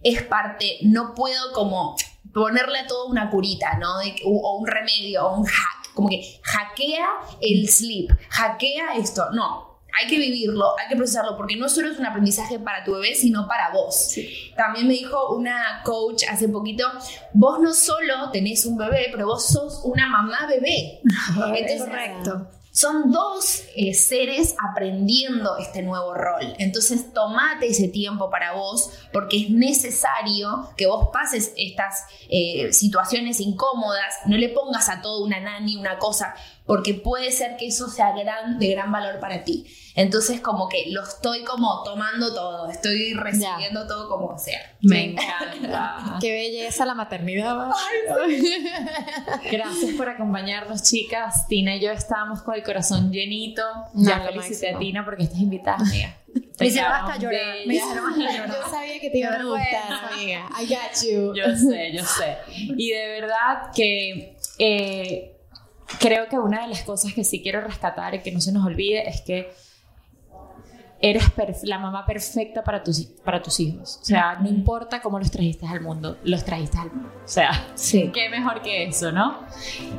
es 0.04 0.22
parte, 0.24 0.78
no 0.84 1.16
puedo 1.16 1.52
como 1.54 1.96
ponerle 2.32 2.80
a 2.80 2.88
todo 2.88 3.08
una 3.08 3.32
curita, 3.32 3.78
¿no? 3.80 3.98
De 4.00 4.16
o, 4.26 4.30
o 4.30 4.58
un 4.60 4.68
remedio, 4.68 5.26
o 5.26 5.40
un 5.40 5.46
hack, 5.46 5.94
como 5.96 6.10
que 6.10 6.22
hackea 6.44 7.08
el 7.42 7.68
sleep, 7.68 8.12
hackea 8.30 8.96
esto, 8.98 9.32
no. 9.32 9.75
Hay 9.98 10.08
que 10.08 10.18
vivirlo, 10.18 10.78
hay 10.80 10.88
que 10.90 10.96
procesarlo, 10.96 11.38
porque 11.38 11.56
no 11.56 11.70
solo 11.70 11.90
es 11.90 11.98
un 12.00 12.06
aprendizaje 12.06 12.60
para 12.60 12.84
tu 12.84 12.94
bebé, 12.94 13.16
sino 13.16 13.48
para 13.48 13.72
vos. 13.72 14.14
También 14.56 14.88
me 14.88 14.94
dijo 14.94 15.36
una 15.36 15.82
coach 15.84 16.24
hace 16.30 16.50
poquito, 16.50 16.86
vos 17.34 17.60
no 17.60 17.74
solo 17.74 18.30
tenés 18.32 18.66
un 18.66 18.78
bebé, 18.78 19.08
pero 19.12 19.28
vos 19.28 19.48
sos 19.48 19.82
una 19.84 20.08
mamá 20.08 20.48
bebé. 20.48 21.02
Entonces, 21.56 21.84
Correcto. 21.84 22.48
son 22.72 23.12
dos 23.12 23.64
eh, 23.76 23.94
seres 23.94 24.56
aprendiendo 24.70 25.58
este 25.58 25.82
nuevo 25.82 26.14
rol. 26.14 26.56
Entonces, 26.60 27.14
tomate 27.14 27.68
ese 27.68 27.88
tiempo 27.88 28.30
para 28.30 28.54
vos 28.54 28.92
porque 29.14 29.44
es 29.44 29.50
necesario 29.50 30.70
que 30.76 30.88
vos 30.88 31.10
pases 31.14 31.54
estas 31.56 32.04
eh, 32.30 32.74
situaciones 32.74 33.40
incómodas. 33.40 34.14
No 34.26 34.36
le 34.38 34.50
pongas 34.50 34.90
a 34.90 35.02
todo 35.02 35.24
una 35.24 35.40
nani, 35.40 35.78
una 35.78 35.98
cosa, 35.98 36.36
porque 36.66 36.96
puede 36.96 37.32
ser 37.32 37.58
que 37.58 37.68
eso 37.68 37.90
sea 37.90 38.12
gran, 38.12 38.58
de 38.58 38.68
gran 38.72 38.92
valor 38.92 39.20
para 39.20 39.44
ti. 39.44 39.66
Entonces, 39.96 40.42
como 40.42 40.68
que 40.68 40.86
lo 40.90 41.04
estoy 41.04 41.44
como 41.44 41.84
tomando 41.84 42.34
todo, 42.34 42.70
estoy 42.70 43.14
recibiendo 43.14 43.88
todo 43.88 44.10
como 44.10 44.38
sea. 44.38 44.60
Me 44.82 45.12
encanta. 45.12 46.18
Qué 46.22 46.34
belleza 46.34 46.86
la 46.86 46.96
maternidad. 46.96 47.70
Gracias 49.52 49.92
por 49.96 50.10
acompañarnos, 50.10 50.84
chicas. 50.84 51.48
Tina 51.48 51.78
y 51.78 51.82
yo 51.82 51.92
estábamos 51.92 52.42
con 52.42 52.56
el 52.56 52.64
corazón 52.64 53.12
llenito. 53.12 53.64
No, 53.94 54.10
ya 54.10 54.18
lo 54.18 54.26
felicité 54.26 54.74
máximo. 54.74 54.78
a 54.78 54.80
Tina 54.80 55.06
porque 55.06 55.24
estás 55.24 55.40
invitada, 55.40 55.78
amiga. 55.78 56.18
Me 56.60 56.68
hicieron 56.68 56.92
hasta 56.92 57.18
llorar. 57.18 57.56
Me 57.66 57.76
hicieron 57.76 58.10
hasta 58.10 58.34
llorar. 58.34 58.50
Yo 58.50 58.70
sabía 58.70 59.00
que 59.00 59.10
te 59.10 59.18
iban 59.20 59.42
a 59.42 59.46
gustar, 59.46 60.14
amiga. 60.14 60.50
I 60.60 60.66
got 60.68 61.10
you. 61.10 61.34
Yo 61.34 61.56
sé, 61.56 61.94
yo 61.94 62.04
sé. 62.04 62.38
Y 62.50 62.92
de 62.92 63.08
verdad 63.08 63.72
que 63.74 64.36
eh, 64.58 65.35
creo 66.00 66.28
que 66.28 66.38
una 66.40 66.62
de 66.64 66.68
las 66.68 66.84
cosas 66.84 67.14
que 67.14 67.24
sí 67.24 67.42
quiero 67.42 67.62
rescatar 67.62 68.16
y 68.16 68.20
que 68.22 68.32
no 68.32 68.42
se 68.42 68.52
nos 68.52 68.66
olvide 68.66 69.08
es 69.10 69.22
que 69.22 69.52
eres 71.02 71.24
la 71.64 71.78
mamá 71.78 72.06
perfecta 72.06 72.64
para 72.64 72.82
tus, 72.82 73.02
para 73.04 73.42
tus 73.42 73.60
hijos. 73.60 74.00
O 74.02 74.06
sea, 74.06 74.36
no 74.42 74.50
importa 74.50 75.02
cómo 75.02 75.20
los 75.20 75.30
trajiste 75.30 75.68
al 75.68 75.82
mundo, 75.82 76.18
los 76.24 76.44
trajiste 76.44 76.78
al 76.78 76.92
mundo. 76.92 77.10
O 77.24 77.28
sea, 77.28 77.68
Sí. 77.76 78.12
qué 78.14 78.30
mejor 78.30 78.62
que 78.62 78.86
eso, 78.86 79.12
¿no? 79.12 79.40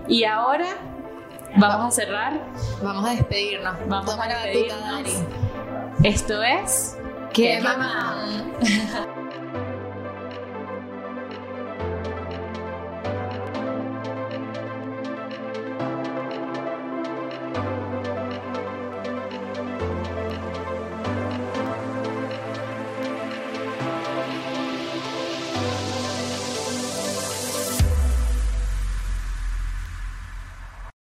Y 0.08 0.24
ahora 0.24 0.66
vamos 1.56 1.86
a 1.88 1.90
cerrar. 1.90 2.40
Vamos 2.82 3.08
a 3.08 3.10
despedirnos. 3.14 3.74
Vamos 3.86 4.10
Toma 4.10 4.24
a 4.24 4.28
despedirnos. 4.28 5.24
Esto 6.02 6.42
es... 6.42 6.96
¡Qué 7.32 7.60
mamá! 7.60 8.44